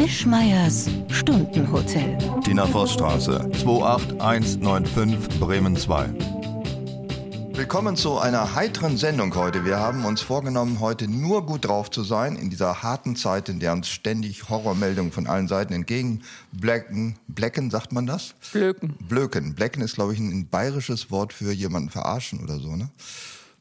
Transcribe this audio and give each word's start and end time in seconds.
Wischmeiers 0.00 0.88
Stundenhotel. 1.10 2.16
Tina 2.42 2.66
Vossstraße, 2.66 3.50
28195 3.52 5.38
Bremen 5.38 5.76
2. 5.76 6.08
Willkommen 7.52 7.96
zu 7.96 8.16
einer 8.16 8.54
heiteren 8.54 8.96
Sendung 8.96 9.34
heute. 9.34 9.66
Wir 9.66 9.78
haben 9.78 10.06
uns 10.06 10.22
vorgenommen, 10.22 10.80
heute 10.80 11.06
nur 11.06 11.44
gut 11.44 11.66
drauf 11.66 11.90
zu 11.90 12.02
sein, 12.02 12.36
in 12.36 12.48
dieser 12.48 12.82
harten 12.82 13.14
Zeit, 13.14 13.50
in 13.50 13.60
der 13.60 13.74
uns 13.74 13.88
ständig 13.88 14.48
Horrormeldungen 14.48 15.12
von 15.12 15.26
allen 15.26 15.48
Seiten 15.48 15.74
entgegenblecken. 15.74 17.16
Blecken, 17.28 17.70
sagt 17.70 17.92
man 17.92 18.06
das? 18.06 18.34
Blöken. 18.54 18.94
Blöken. 19.06 19.54
Blecken 19.54 19.82
ist, 19.82 19.96
glaube 19.96 20.14
ich, 20.14 20.18
ein 20.18 20.48
bayerisches 20.48 21.10
Wort 21.10 21.34
für 21.34 21.52
jemanden 21.52 21.90
verarschen 21.90 22.42
oder 22.42 22.58
so, 22.58 22.74
ne? 22.74 22.88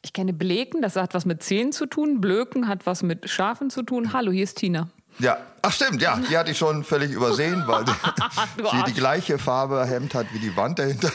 Ich 0.01 0.13
kenne 0.13 0.31
Bleken, 0.31 0.81
das 0.81 0.95
hat 0.95 1.13
was 1.13 1.25
mit 1.25 1.43
Zähnen 1.43 1.73
zu 1.73 1.85
tun. 1.85 2.21
Blöken 2.21 2.69
hat 2.69 2.85
was 2.85 3.03
mit 3.03 3.29
Schafen 3.29 3.69
zu 3.69 3.83
tun. 3.83 4.13
Hallo, 4.13 4.31
hier 4.31 4.45
ist 4.45 4.57
Tina. 4.57 4.87
Ja, 5.19 5.37
ach 5.61 5.71
stimmt, 5.73 6.01
ja, 6.01 6.17
die 6.29 6.37
hatte 6.37 6.51
ich 6.51 6.57
schon 6.57 6.83
völlig 6.83 7.11
übersehen, 7.11 7.63
weil 7.67 7.85
sie 8.71 8.83
die 8.87 8.93
gleiche 8.93 9.37
Farbe 9.37 9.85
Hemd 9.85 10.13
hat 10.15 10.27
wie 10.33 10.39
die 10.39 10.55
Wand 10.55 10.79
dahinter. 10.79 11.11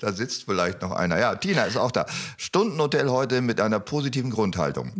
Da 0.00 0.12
sitzt 0.12 0.44
vielleicht 0.44 0.80
noch 0.82 0.92
einer. 0.92 1.18
Ja, 1.18 1.34
Tina 1.34 1.64
ist 1.64 1.76
auch 1.76 1.90
da. 1.90 2.06
Stundenhotel 2.38 3.10
heute 3.10 3.42
mit 3.42 3.60
einer 3.60 3.80
positiven 3.80 4.30
Grundhaltung. 4.30 4.92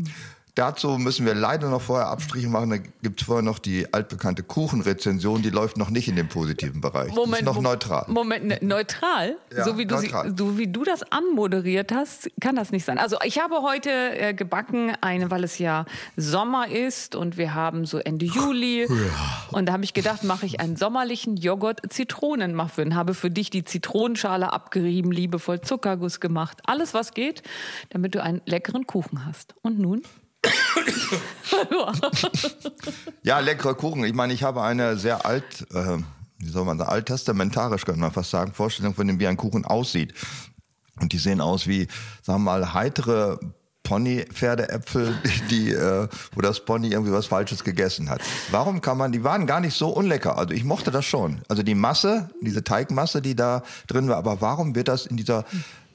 Dazu 0.60 0.98
müssen 0.98 1.24
wir 1.24 1.34
leider 1.34 1.70
noch 1.70 1.80
vorher 1.80 2.08
Abstriche 2.08 2.46
machen. 2.48 2.68
Da 2.68 2.76
gibt 2.76 3.22
es 3.22 3.26
vorher 3.26 3.42
noch 3.42 3.58
die 3.58 3.94
altbekannte 3.94 4.42
Kuchenrezension, 4.42 5.40
die 5.40 5.48
läuft 5.48 5.78
noch 5.78 5.88
nicht 5.88 6.06
in 6.06 6.16
dem 6.16 6.28
positiven 6.28 6.82
Bereich. 6.82 7.10
die 7.14 7.18
ist 7.32 7.42
noch 7.44 7.62
neutral. 7.62 8.04
Moment, 8.08 8.44
ne, 8.44 8.58
neutral? 8.60 9.38
Ja, 9.56 9.64
so, 9.64 9.78
wie 9.78 9.86
du, 9.86 9.96
sie- 9.96 10.08
neutral. 10.08 10.34
so 10.36 10.58
wie 10.58 10.66
du 10.66 10.84
das 10.84 11.02
anmoderiert 11.10 11.92
hast, 11.92 12.30
kann 12.42 12.56
das 12.56 12.72
nicht 12.72 12.84
sein. 12.84 12.98
Also 12.98 13.16
ich 13.24 13.38
habe 13.40 13.62
heute 13.62 13.88
äh, 13.90 14.34
gebacken, 14.34 14.92
eine, 15.00 15.30
weil 15.30 15.44
es 15.44 15.58
ja 15.58 15.86
Sommer 16.18 16.68
ist 16.68 17.14
und 17.14 17.38
wir 17.38 17.54
haben 17.54 17.86
so 17.86 17.96
Ende 17.96 18.26
Juli. 18.26 18.86
Und 19.52 19.64
da 19.66 19.72
habe 19.72 19.84
ich 19.84 19.94
gedacht, 19.94 20.24
mache 20.24 20.44
ich 20.44 20.60
einen 20.60 20.76
sommerlichen 20.76 21.38
Joghurt-Zitronenmuffin. 21.38 22.94
Habe 22.96 23.14
für 23.14 23.30
dich 23.30 23.48
die 23.48 23.64
Zitronenschale 23.64 24.52
abgerieben, 24.52 25.10
liebevoll 25.10 25.62
Zuckerguss 25.62 26.20
gemacht. 26.20 26.58
Alles, 26.66 26.92
was 26.92 27.14
geht, 27.14 27.42
damit 27.88 28.14
du 28.14 28.22
einen 28.22 28.42
leckeren 28.44 28.86
Kuchen 28.86 29.24
hast. 29.24 29.54
Und 29.62 29.78
nun? 29.78 30.02
Ja, 33.22 33.38
leckerer 33.40 33.74
Kuchen. 33.74 34.04
Ich 34.04 34.14
meine, 34.14 34.32
ich 34.32 34.42
habe 34.42 34.62
eine 34.62 34.96
sehr 34.96 35.26
alt, 35.26 35.66
äh, 35.74 35.98
wie 36.38 36.48
soll 36.48 36.64
man 36.64 36.78
sagen, 36.78 36.90
alttestamentarisch, 36.90 37.84
könnte 37.84 38.00
man 38.00 38.12
fast 38.12 38.30
sagen, 38.30 38.52
Vorstellung 38.52 38.94
von 38.94 39.06
dem, 39.06 39.20
wie 39.20 39.26
ein 39.26 39.36
Kuchen 39.36 39.64
aussieht. 39.64 40.14
Und 41.00 41.12
die 41.12 41.18
sehen 41.18 41.40
aus 41.40 41.66
wie, 41.66 41.88
sagen 42.22 42.42
wir 42.42 42.52
mal, 42.52 42.74
heitere 42.74 43.38
Pony-Pferdeäpfel, 43.82 45.18
die, 45.50 45.72
äh, 45.72 46.08
wo 46.34 46.40
das 46.40 46.64
Pony 46.64 46.88
irgendwie 46.88 47.12
was 47.12 47.26
Falsches 47.26 47.64
gegessen 47.64 48.08
hat. 48.08 48.20
Warum 48.50 48.80
kann 48.80 48.96
man, 48.96 49.12
die 49.12 49.24
waren 49.24 49.46
gar 49.46 49.60
nicht 49.60 49.76
so 49.76 49.88
unlecker. 49.88 50.38
Also 50.38 50.54
ich 50.54 50.64
mochte 50.64 50.90
das 50.90 51.04
schon. 51.04 51.40
Also 51.48 51.62
die 51.62 51.74
Masse, 51.74 52.30
diese 52.40 52.64
Teigmasse, 52.64 53.20
die 53.20 53.34
da 53.34 53.62
drin 53.86 54.08
war, 54.08 54.16
aber 54.16 54.40
warum 54.40 54.74
wird 54.74 54.88
das 54.88 55.06
in 55.06 55.16
dieser 55.16 55.44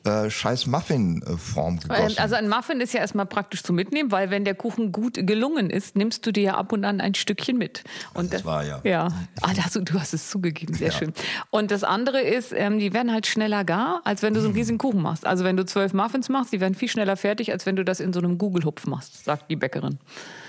äh, 0.05 0.29
scheiß 0.29 0.67
Muffin-Form 0.67 1.79
gegossen? 1.79 2.03
Ähm, 2.09 2.15
Also 2.17 2.35
ein 2.35 2.47
Muffin 2.49 2.79
ist 2.81 2.93
ja 2.93 2.99
erstmal 2.99 3.25
praktisch 3.25 3.63
zu 3.63 3.73
mitnehmen, 3.73 4.11
weil 4.11 4.29
wenn 4.29 4.45
der 4.45 4.55
Kuchen 4.55 4.91
gut 4.91 5.15
gelungen 5.25 5.69
ist, 5.69 5.95
nimmst 5.95 6.25
du 6.25 6.31
dir 6.31 6.43
ja 6.43 6.55
ab 6.55 6.71
und 6.71 6.85
an 6.85 7.01
ein 7.01 7.15
Stückchen 7.15 7.57
mit. 7.57 7.83
Und 8.13 8.33
das 8.33 8.45
war 8.45 8.63
ja. 8.65 8.81
Ja, 8.83 9.07
ah, 9.41 9.53
da 9.55 9.63
hast 9.65 9.75
du, 9.75 9.81
hast 9.99 10.13
es 10.13 10.29
zugegeben, 10.29 10.73
sehr 10.73 10.91
schön. 10.91 11.13
Und 11.49 11.71
das 11.71 11.83
andere 11.83 12.21
ist, 12.21 12.53
ähm, 12.53 12.79
die 12.79 12.93
werden 12.93 13.11
halt 13.11 13.27
schneller 13.27 13.63
gar, 13.63 14.01
als 14.03 14.21
wenn 14.21 14.33
du 14.33 14.41
so 14.41 14.47
einen 14.47 14.55
riesigen 14.55 14.77
Kuchen 14.77 15.01
machst. 15.01 15.25
Also 15.25 15.43
wenn 15.43 15.57
du 15.57 15.65
zwölf 15.65 15.93
Muffins 15.93 16.29
machst, 16.29 16.53
die 16.53 16.59
werden 16.59 16.75
viel 16.75 16.89
schneller 16.89 17.17
fertig, 17.17 17.51
als 17.51 17.65
wenn 17.65 17.75
du 17.75 17.83
das 17.83 17.99
in 17.99 18.13
so 18.13 18.19
einem 18.19 18.37
Google-Hupf 18.37 18.87
machst, 18.87 19.25
sagt 19.25 19.49
die 19.49 19.55
Bäckerin. 19.55 19.99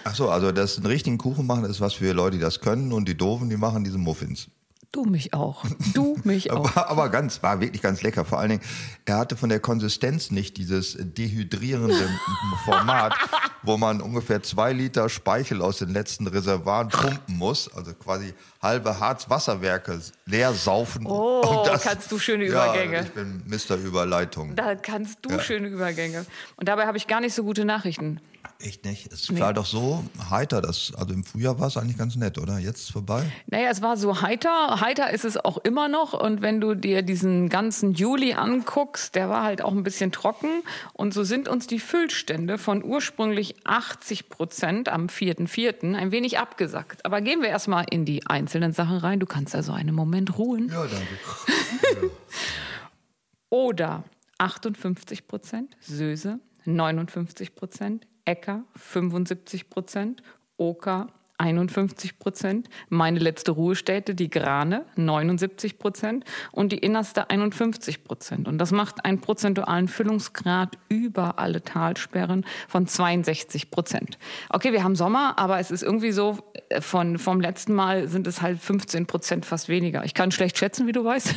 Ach 0.05 0.15
so, 0.15 0.31
also 0.31 0.53
das 0.53 0.77
einen 0.77 0.87
richtigen 0.87 1.19
Kuchen 1.19 1.47
machen, 1.47 1.65
ist 1.65 1.81
was 1.81 1.95
für 1.95 2.13
Leute, 2.13 2.37
die 2.37 2.43
das 2.43 2.61
können 2.61 2.93
und 2.93 3.09
die 3.09 3.17
Doofen, 3.17 3.51
die 3.51 3.57
machen 3.57 3.85
diese 3.85 3.99
Muffins. 3.99 4.49
Du 4.97 5.05
mich 5.05 5.35
auch. 5.35 5.63
Du 5.93 6.17
mich 6.25 6.51
auch. 6.53 6.75
Aber, 6.75 6.89
aber 6.89 7.09
ganz, 7.11 7.43
war 7.43 7.61
wirklich 7.61 7.83
ganz 7.83 8.01
lecker. 8.01 8.25
Vor 8.25 8.39
allen 8.39 8.49
Dingen, 8.49 8.63
er 9.05 9.19
hatte 9.19 9.37
von 9.37 9.51
der 9.51 9.61
Konsistenz 9.61 10.31
nicht 10.31 10.57
dieses 10.57 10.97
dehydrierende 10.99 12.09
Format, 12.65 13.13
wo 13.63 13.77
man 13.77 14.01
ungefähr 14.01 14.43
zwei 14.43 14.73
Liter 14.73 15.11
Speichel 15.11 15.61
aus 15.61 15.77
den 15.81 15.91
letzten 15.91 16.27
Reservoiren 16.27 16.89
pumpen 16.89 17.37
muss. 17.37 17.71
Also 17.77 17.93
quasi 17.93 18.33
halbe 18.63 18.99
Harzwasserwerke 18.99 20.01
leer 20.25 20.55
saufen. 20.55 21.05
Oh, 21.07 21.67
kannst 21.83 22.11
du 22.11 22.19
schöne 22.19 22.47
Übergänge. 22.47 22.95
Ja, 22.97 23.03
ich 23.03 23.13
bin 23.13 23.43
Mr. 23.47 23.77
Überleitung. 23.77 24.57
Da 24.57 24.77
kannst 24.77 25.19
du 25.21 25.29
Ja. 25.29 25.41
schöne 25.41 25.69
Übergänge. 25.69 26.25
Und 26.57 26.69
dabei 26.69 26.87
habe 26.87 26.97
ich 26.97 27.07
gar 27.07 27.21
nicht 27.21 27.35
so 27.35 27.45
gute 27.45 27.67
Nachrichten. 27.67 28.19
Echt 28.59 28.85
nicht? 28.85 29.13
Es 29.13 29.39
war 29.39 29.53
doch 29.53 29.67
so 29.67 30.03
heiter. 30.31 30.63
Das, 30.63 30.93
also 30.97 31.13
im 31.13 31.25
Frühjahr 31.25 31.61
war 31.61 31.67
es 31.67 31.77
eigentlich 31.77 31.99
ganz 31.99 32.17
nett, 32.17 32.39
oder? 32.39 32.59
Jetzt 32.59 32.85
ist 32.85 32.93
vorbei? 32.93 33.31
Naja, 33.47 33.69
es 33.71 33.83
war 33.83 33.97
so 33.97 34.23
heiter. 34.23 34.81
Heiter 34.81 35.11
ist 35.11 35.25
es 35.25 35.37
auch 35.37 35.59
immer 35.59 35.89
noch. 35.89 36.15
Und 36.15 36.41
wenn 36.41 36.61
du 36.61 36.75
dir 36.75 37.03
diesen 37.03 37.49
ganzen 37.51 37.93
Juli 37.93 38.33
anguckst, 38.33 39.15
der 39.15 39.29
war 39.29 39.43
halt 39.43 39.63
auch 39.63 39.73
ein 39.73 39.83
bisschen 39.83 40.11
trocken. 40.11 40.63
Und 40.95 41.13
so 41.13 41.23
sind 41.23 41.49
uns 41.49 41.67
die 41.67 41.79
Füllstände 41.79 42.57
von 42.57 42.83
ursprünglich 42.83 43.57
80 43.65 44.31
Prozent 44.31 44.89
am 44.89 45.07
4.4. 45.09 45.95
ein 45.95 46.11
wenig 46.11 46.39
abgesackt. 46.39 47.05
Aber 47.05 47.21
gehen 47.21 47.43
wir 47.43 47.49
erstmal 47.49 47.85
in 47.91 48.07
die 48.07 48.27
einzelnen 48.27 48.73
Sachen 48.73 48.97
rein. 48.97 49.21
Du 49.21 49.27
kannst 49.27 49.55
also 49.55 49.73
einen 49.73 49.95
Moment 49.95 50.39
ruhen. 50.39 50.71
Ja, 50.71 50.87
danke. 50.87 52.11
Oder 53.51 54.05
58 54.39 55.29
Prozent, 55.29 55.77
Söse 55.81 56.41
59 56.65 57.55
Prozent, 57.55 58.07
Äcker 58.27 58.65
75 58.77 59.71
Prozent, 59.71 60.23
Oker 60.59 61.09
51 61.39 62.19
Prozent, 62.19 62.69
meine 62.89 63.19
letzte 63.19 63.53
Ruhestätte, 63.53 64.15
die 64.15 64.31
Grane, 64.31 64.85
79 64.97 65.79
Prozent 65.79 66.25
und 66.53 66.73
die 66.73 66.79
innerste 66.79 67.31
51 67.31 68.05
Prozent. 68.05 68.49
Und 68.49 68.59
das 68.59 68.73
macht 68.73 69.05
einen 69.05 69.21
prozentualen 69.21 69.89
Füllungsgrad 69.89 70.79
über 70.89 71.39
alle 71.39 71.63
Talsperren 71.63 72.45
von 72.69 72.87
62 72.87 73.71
Prozent. 73.71 74.19
Okay, 74.51 74.73
wir 74.73 74.83
haben 74.83 74.97
Sommer, 74.97 75.39
aber 75.39 75.59
es 75.59 75.71
ist 75.71 75.83
irgendwie 75.83 76.13
so, 76.13 76.39
äh, 76.71 76.81
von, 76.81 77.19
vom 77.19 77.41
letzten 77.41 77.75
Mal 77.75 78.09
sind 78.09 78.27
es 78.27 78.41
halt 78.43 78.59
15 78.61 79.07
Prozent 79.07 79.45
fast 79.47 79.69
weniger. 79.69 80.05
Ich 80.05 80.15
kann 80.15 80.31
schlecht 80.31 80.59
schätzen, 80.59 80.87
wie 80.87 80.93
du 80.93 81.05
weißt. 81.05 81.35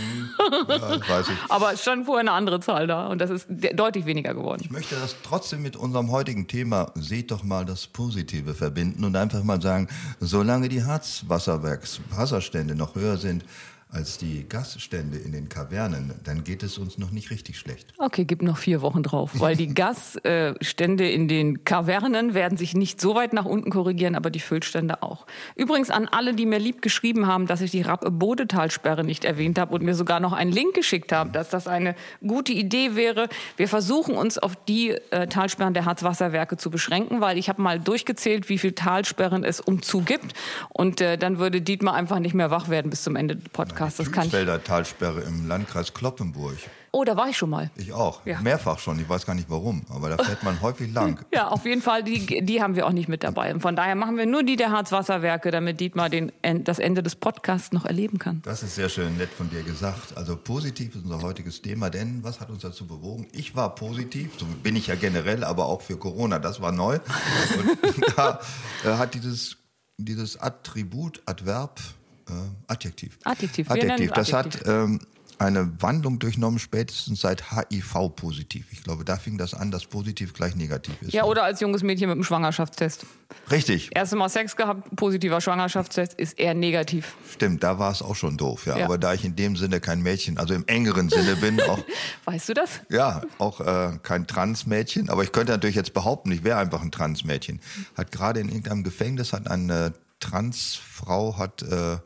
Ja, 0.68 0.98
das 0.98 1.10
weiß 1.10 1.30
ich. 1.30 1.36
Aber 1.50 1.74
es 1.74 1.82
stand 1.82 2.06
vorher 2.06 2.22
eine 2.22 2.32
andere 2.32 2.60
Zahl 2.60 2.88
da 2.88 3.08
und 3.08 3.20
das 3.20 3.30
ist 3.30 3.48
de- 3.50 3.74
deutlich 3.76 4.06
weniger 4.06 4.34
geworden. 4.34 4.62
Ich 4.64 4.72
möchte 4.72 4.96
das 4.96 5.16
trotzdem 5.24 5.62
mit 5.62 5.76
unserem 5.76 6.12
heutigen 6.12 6.48
Thema, 6.48 6.92
seht 6.96 7.32
doch 7.32 7.44
mal 7.44 7.66
das 7.66 7.88
Positive 7.88 8.54
verbinden 8.54 9.04
und 9.04 9.16
einfach 9.16 9.44
mal 9.44 9.62
sagen, 9.62 9.88
solange 10.20 10.70
die 10.70 10.84
Harzwasserwerks 10.84 12.02
Wasserstände 12.10 12.76
noch 12.76 12.96
höher 12.96 13.18
sind 13.18 13.44
als 13.92 14.20
die 14.20 14.48
Gasstände 14.48 15.18
in 15.18 15.32
den 15.32 15.50
Kavernen, 15.50 16.14
dann 16.24 16.44
geht 16.44 16.62
es 16.62 16.78
uns 16.78 17.00
noch 17.00 17.10
nicht 17.10 17.32
richtig 17.32 17.58
schlecht. 17.58 17.92
Okay, 17.98 18.24
gib 18.24 18.44
noch 18.44 18.58
vier 18.58 18.84
Wochen 18.84 19.02
drauf, 19.02 19.32
weil 19.40 19.56
die 19.56 19.68
Gasstände 19.74 21.10
in 21.10 21.28
den 21.28 21.64
Kavernen 21.64 22.36
werden 22.36 22.56
sich 22.56 22.76
nicht 22.76 23.02
so 23.02 23.16
weit 23.16 23.34
nach 23.34 23.46
unten 23.46 23.72
korrigieren, 23.72 24.14
aber 24.14 24.30
die 24.30 24.40
Füllstände 24.40 25.02
auch. 25.02 25.26
Übrigens 25.56 25.90
an 25.90 26.08
alle, 26.08 26.36
die 26.36 26.46
mir 26.46 26.60
lieb 26.60 26.84
geschrieben 26.84 27.26
haben, 27.26 27.48
dass 27.48 27.62
ich 27.62 27.72
die 27.72 27.82
Rapp-Bodetalsperre 27.82 29.04
nicht 29.04 29.26
erwähnt 29.26 29.58
habe 29.58 29.74
und 29.74 29.82
mir 29.82 29.96
sogar 29.96 30.20
noch 30.20 30.34
einen 30.34 30.52
Link 30.52 30.76
geschickt 30.76 31.12
haben, 31.12 31.32
dass 31.32 31.50
das 31.50 31.68
eine 31.68 31.96
gute 32.22 32.54
Idee 32.54 32.96
wäre. 32.96 33.28
Wir 33.58 33.68
versuchen 33.68 34.16
uns 34.16 34.38
auf 34.38 34.56
die 34.68 34.92
äh, 35.10 35.26
Talsperren 35.26 35.74
der 35.74 35.86
Harzwasserwerke 35.86 36.58
zu 36.58 36.70
beschränken, 36.70 37.22
weil 37.22 37.40
ich 37.40 37.50
habe 37.50 37.60
mal 37.64 37.80
durchgezählt, 37.80 38.50
wie 38.50 38.60
viele 38.60 38.76
Talsperren 38.76 39.44
es 39.44 39.60
umzu 39.60 40.02
gibt 40.02 40.34
und 40.70 41.02
äh, 41.02 41.18
dann 41.18 41.40
würde 41.40 41.60
Dietmar 41.60 41.96
einfach 41.96 42.20
nicht 42.20 42.36
mehr 42.36 42.52
wach 42.52 42.70
werden 42.70 42.92
bis 42.92 43.02
zum 43.02 43.16
Ende 43.16 43.36
des 43.36 43.50
Podcasts. 43.50 43.79
Das 43.80 44.12
kann 44.12 44.28
ich. 44.28 44.64
Talsperre 44.64 45.22
im 45.22 45.48
Landkreis 45.48 45.94
Kloppenburg. 45.94 46.58
Oh, 46.92 47.04
da 47.04 47.16
war 47.16 47.30
ich 47.30 47.38
schon 47.38 47.50
mal. 47.50 47.70
Ich 47.76 47.94
auch. 47.94 48.26
Ja. 48.26 48.42
Mehrfach 48.42 48.80
schon. 48.80 49.00
Ich 49.00 49.08
weiß 49.08 49.26
gar 49.26 49.36
nicht 49.36 49.50
warum, 49.50 49.84
aber 49.90 50.10
da 50.10 50.24
fährt 50.24 50.44
man 50.44 50.62
häufig 50.62 50.92
lang. 50.92 51.20
Ja, 51.34 51.50
auf 51.50 51.66
jeden 51.66 51.82
Fall, 51.82 52.04
die, 52.04 52.44
die 52.44 52.62
haben 52.62 52.76
wir 52.76 52.88
auch 52.88 52.92
nicht 52.92 53.08
mit 53.08 53.24
dabei. 53.24 53.54
Und 53.54 53.62
von 53.62 53.76
daher 53.76 53.96
machen 53.96 54.18
wir 54.18 54.26
nur 54.26 54.44
die 54.44 54.56
der 54.56 54.72
Harzwasserwerke, 54.72 55.52
damit 55.52 55.80
Dietmar 55.80 56.10
den, 56.10 56.32
das 56.64 56.80
Ende 56.80 57.04
des 57.04 57.16
Podcasts 57.16 57.72
noch 57.72 57.86
erleben 57.86 58.18
kann. 58.18 58.42
Das 58.44 58.64
ist 58.64 58.76
sehr 58.76 58.90
schön 58.90 59.16
nett 59.18 59.30
von 59.30 59.50
dir 59.50 59.62
gesagt. 59.64 60.18
Also 60.18 60.36
positiv 60.36 60.96
ist 60.96 61.04
unser 61.04 61.22
heutiges 61.22 61.62
Thema, 61.62 61.90
denn 61.90 62.24
was 62.24 62.40
hat 62.40 62.50
uns 62.50 62.64
dazu 62.64 62.88
bewogen? 62.88 63.28
Ich 63.32 63.56
war 63.56 63.76
positiv, 63.76 64.32
so 64.38 64.46
bin 64.64 64.76
ich 64.76 64.88
ja 64.88 64.96
generell, 64.96 65.44
aber 65.44 65.68
auch 65.68 65.82
für 65.82 65.98
Corona, 65.98 66.40
das 66.40 66.62
war 66.62 66.72
neu. 66.72 67.00
Und 67.84 68.18
da 68.18 68.40
äh, 68.84 68.98
hat 68.98 69.14
dieses, 69.14 69.58
dieses 69.98 70.42
Attribut, 70.42 71.22
Adverb, 71.26 71.80
äh, 72.30 72.34
Adjektiv. 72.68 73.18
Adjektiv, 73.24 73.70
Adjektiv. 73.70 74.12
Das 74.12 74.34
Adjektiv. 74.34 74.62
hat 74.62 74.68
ähm, 74.68 75.00
eine 75.40 75.72
Wandlung 75.82 76.20
durchnommen, 76.20 76.60
spätestens 76.60 77.22
seit 77.22 77.52
HIV 77.52 78.16
positiv. 78.16 78.68
Ich 78.72 78.84
glaube, 78.84 79.06
da 79.06 79.16
fing 79.16 79.38
das 79.38 79.54
an, 79.54 79.72
dass 79.72 79.86
positiv 79.86 80.34
gleich 80.34 80.56
negativ 80.56 81.02
ist. 81.02 81.14
Ja, 81.14 81.24
oder 81.24 81.44
als 81.44 81.62
junges 81.62 81.82
Mädchen 81.82 82.08
mit 82.10 82.16
einem 82.16 82.24
Schwangerschaftstest. 82.24 83.06
Richtig, 83.50 83.96
Erste 83.96 84.16
Mal 84.16 84.28
Sex 84.28 84.56
gehabt, 84.56 84.96
positiver 84.96 85.40
Schwangerschaftstest, 85.40 86.14
ist 86.16 86.38
eher 86.38 86.54
negativ. 86.54 87.16
stimmt, 87.32 87.64
da 87.64 87.80
war 87.80 87.92
es 87.92 88.02
auch 88.02 88.16
schon 88.16 88.38
doof. 88.38 88.66
Ja. 88.66 88.78
Ja. 88.78 88.86
Aber 88.86 88.98
da 88.98 89.14
ich 89.14 89.24
in 89.24 89.36
dem 89.36 89.56
Sinne 89.56 89.80
kein 89.80 90.02
Mädchen, 90.02 90.38
also 90.38 90.54
im 90.54 90.66
engeren 90.68 91.10
Sinne 91.10 91.36
bin, 91.38 91.62
auch 91.70 91.80
Weißt 92.26 92.50
du 92.50 92.54
das? 92.54 92.82
Ja, 92.90 93.22
auch 93.38 93.62
äh, 93.62 93.98
kein 94.04 94.28
Transmädchen, 94.28 95.10
aber 95.10 95.24
ich 95.24 95.32
könnte 95.32 95.54
natürlich 95.54 95.76
jetzt 95.76 95.94
behaupten, 95.94 96.32
ich 96.32 96.44
wäre 96.44 96.58
einfach 96.58 96.82
ein 96.82 96.92
Transmädchen. 96.92 97.62
Hat 97.96 98.12
gerade 98.12 98.40
in 98.42 98.50
irgendeinem 98.50 98.84
Gefängnis 98.84 99.32
hat 99.32 99.50
ein 99.50 99.70
äh, 99.70 99.92
Transfrau 100.20 101.38
hat 101.38 101.62
äh, 101.64 101.98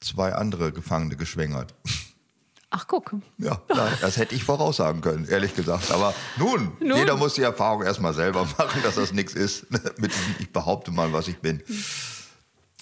zwei 0.00 0.34
andere 0.34 0.72
Gefangene 0.72 1.16
geschwängert. 1.16 1.74
Ach, 2.72 2.86
guck. 2.86 3.16
Ja, 3.38 3.60
das 4.00 4.16
hätte 4.16 4.36
ich 4.36 4.44
voraussagen 4.44 5.00
können, 5.00 5.26
ehrlich 5.26 5.56
gesagt. 5.56 5.90
Aber 5.90 6.14
nun, 6.38 6.70
nun. 6.78 6.98
jeder 6.98 7.16
muss 7.16 7.34
die 7.34 7.42
Erfahrung 7.42 7.82
erstmal 7.82 8.14
selber 8.14 8.44
machen, 8.58 8.80
dass 8.84 8.94
das 8.94 9.12
nichts 9.12 9.34
ist. 9.34 9.66
Mit 9.98 10.12
ich 10.38 10.52
behaupte 10.52 10.92
mal, 10.92 11.12
was 11.12 11.26
ich 11.26 11.38
bin. 11.38 11.60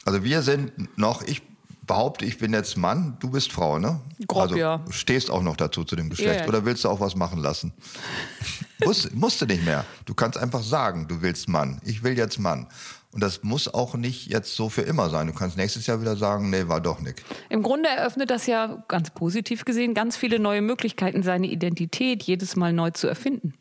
Also 0.05 0.25
wir 0.25 0.43
sind 0.43 0.99
noch, 0.99 1.23
ich 1.23 1.41
behaupte, 1.87 2.27
ich 2.27 2.37
bin 2.37 2.53
jetzt 2.53 2.77
Mann, 2.77 3.17
du 3.19 3.31
bist 3.31 3.51
Frau, 3.51 3.79
ne? 3.79 3.99
Grob, 4.27 4.43
also 4.43 4.57
ja. 4.57 4.85
stehst 4.91 5.31
auch 5.31 5.43
noch 5.43 5.57
dazu 5.57 5.85
zu 5.85 5.97
dem 5.97 6.11
Geschlecht. 6.11 6.41
Ja. 6.41 6.47
Oder 6.47 6.67
willst 6.67 6.85
du 6.85 6.91
auch 6.91 7.01
was 7.01 7.17
machen 7.17 7.41
lassen? 7.41 7.73
Muss, 8.85 9.11
musst 9.13 9.41
du 9.41 9.47
nicht 9.47 9.65
mehr. 9.65 9.85
Du 10.05 10.15
kannst 10.15 10.39
einfach 10.39 10.63
sagen, 10.63 11.09
du 11.09 11.21
willst 11.21 11.49
Mann. 11.49 11.81
Ich 11.85 12.05
will 12.05 12.17
jetzt 12.17 12.39
Mann. 12.39 12.69
Und 13.19 13.23
das 13.23 13.43
muss 13.43 13.67
auch 13.67 13.95
nicht 13.97 14.29
jetzt 14.29 14.55
so 14.55 14.69
für 14.69 14.83
immer 14.83 15.11
sein. 15.11 15.27
Du 15.27 15.33
kannst 15.33 15.57
nächstes 15.57 15.89
Jahr 15.89 16.01
wieder 16.01 16.17
sagen, 16.17 16.51
nee, 16.51 16.69
war 16.69 16.81
doch 16.81 17.01
nicht. 17.01 17.21
Im 17.49 17.65
Grunde 17.65 17.89
eröffnet 17.89 18.31
das 18.31 18.47
ja 18.47 18.85
ganz 18.87 19.11
positiv 19.11 19.65
gesehen 19.65 19.93
ganz 19.93 20.17
viele 20.17 20.39
neue 20.39 20.63
Möglichkeiten, 20.63 21.25
seine 21.25 21.49
Identität 21.49 22.23
jedes 22.23 22.55
Mal 22.55 22.73
neu 22.73 22.93
zu 22.93 23.09
erfinden. 23.09 23.55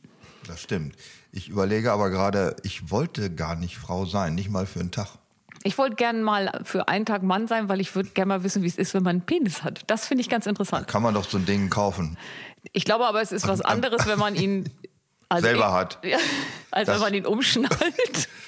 Das 0.45 0.62
stimmt. 0.62 0.95
Ich 1.31 1.50
überlege 1.50 1.92
aber 1.92 2.12
gerade, 2.12 2.56
ich 2.62 2.92
wollte 2.92 3.33
gar 3.33 3.56
nicht 3.56 3.80
Frau 3.80 4.06
sein, 4.06 4.36
nicht 4.36 4.51
mal 4.51 4.68
für 4.68 4.80
einen 4.80 4.92
Tag. 4.92 5.07
Ich 5.63 5.80
wollte 5.80 5.95
gerne 5.95 6.19
mal 6.21 6.62
für 6.63 6.88
einen 6.88 7.07
Tag 7.07 7.24
Mann 7.24 7.48
sein, 7.48 7.68
weil 7.68 7.81
ich 7.81 7.95
würde 7.95 8.09
gerne 8.09 8.30
mal 8.30 8.44
wissen, 8.44 8.62
wie 8.62 8.68
es 8.68 8.77
ist, 8.77 8.94
wenn 8.94 9.01
man 9.01 9.15
einen 9.15 9.25
Penis 9.25 9.63
hat. 9.63 9.81
Das 9.88 10.06
finde 10.06 10.21
ich 10.21 10.30
ganz 10.30 10.45
interessant. 10.45 10.88
Da 10.88 10.92
kann 10.92 11.01
man 11.01 11.15
doch 11.15 11.27
so 11.27 11.39
ein 11.39 11.48
Ding 11.48 11.71
kaufen. 11.71 12.15
Ich 12.74 12.86
glaube 12.86 13.07
aber, 13.07 13.24
es 13.24 13.31
ist 13.31 13.48
was 13.48 13.62
anderes, 13.62 14.06
wenn 14.06 14.19
man 14.19 14.36
ihn 14.36 14.69
also 15.30 15.48
selber 15.48 15.65
ich, 15.65 15.74
hat. 15.74 16.00
Ja, 16.04 16.19
als 16.69 16.86
Das- 16.86 16.98
wenn 16.98 17.01
man 17.01 17.13
ihn 17.15 17.25
umschnallt. 17.25 18.30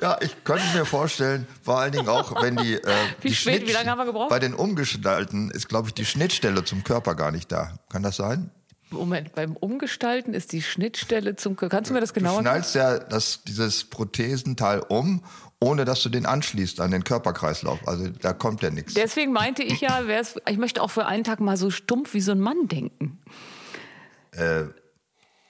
Ja, 0.00 0.18
ich 0.20 0.44
könnte 0.44 0.64
mir 0.74 0.84
vorstellen, 0.84 1.46
vor 1.62 1.78
allen 1.78 1.92
Dingen 1.92 2.08
auch, 2.08 2.42
wenn 2.42 2.56
die. 2.56 2.74
Äh, 2.74 2.82
Wie 3.20 3.28
die 3.28 3.34
spät, 3.34 3.66
wie 3.66 3.72
lange 3.72 3.90
haben 3.90 3.98
wir 3.98 4.04
gebraucht? 4.04 4.28
Bei 4.28 4.38
den 4.38 4.54
Umgestalten 4.54 5.50
ist, 5.50 5.68
glaube 5.68 5.88
ich, 5.88 5.94
die 5.94 6.04
Schnittstelle 6.04 6.64
zum 6.64 6.84
Körper 6.84 7.14
gar 7.14 7.30
nicht 7.30 7.50
da. 7.50 7.74
Kann 7.90 8.02
das 8.02 8.16
sein? 8.16 8.50
Moment, 8.90 9.34
beim 9.34 9.56
Umgestalten 9.56 10.34
ist 10.34 10.52
die 10.52 10.62
Schnittstelle 10.62 11.36
zum. 11.36 11.56
Kannst 11.56 11.90
du 11.90 11.94
mir 11.94 12.00
das 12.00 12.12
Du 12.12 12.20
genauer 12.20 12.40
schnallst 12.40 12.74
ja 12.74 12.98
das, 12.98 13.42
dieses 13.44 13.84
Prothesenteil 13.84 14.80
um, 14.80 15.24
ohne 15.60 15.84
dass 15.84 16.02
du 16.02 16.10
den 16.10 16.26
anschließt 16.26 16.80
an 16.80 16.90
den 16.90 17.04
Körperkreislauf. 17.04 17.78
Also 17.86 18.08
da 18.08 18.34
kommt 18.34 18.62
ja 18.62 18.70
nichts. 18.70 18.94
Deswegen 18.94 19.32
meinte 19.32 19.62
ich 19.62 19.80
ja, 19.80 20.00
ich 20.48 20.58
möchte 20.58 20.82
auch 20.82 20.90
für 20.90 21.06
einen 21.06 21.24
Tag 21.24 21.40
mal 21.40 21.56
so 21.56 21.70
stumpf 21.70 22.12
wie 22.12 22.20
so 22.20 22.32
ein 22.32 22.40
Mann 22.40 22.68
denken. 22.68 23.18
Äh, 24.32 24.64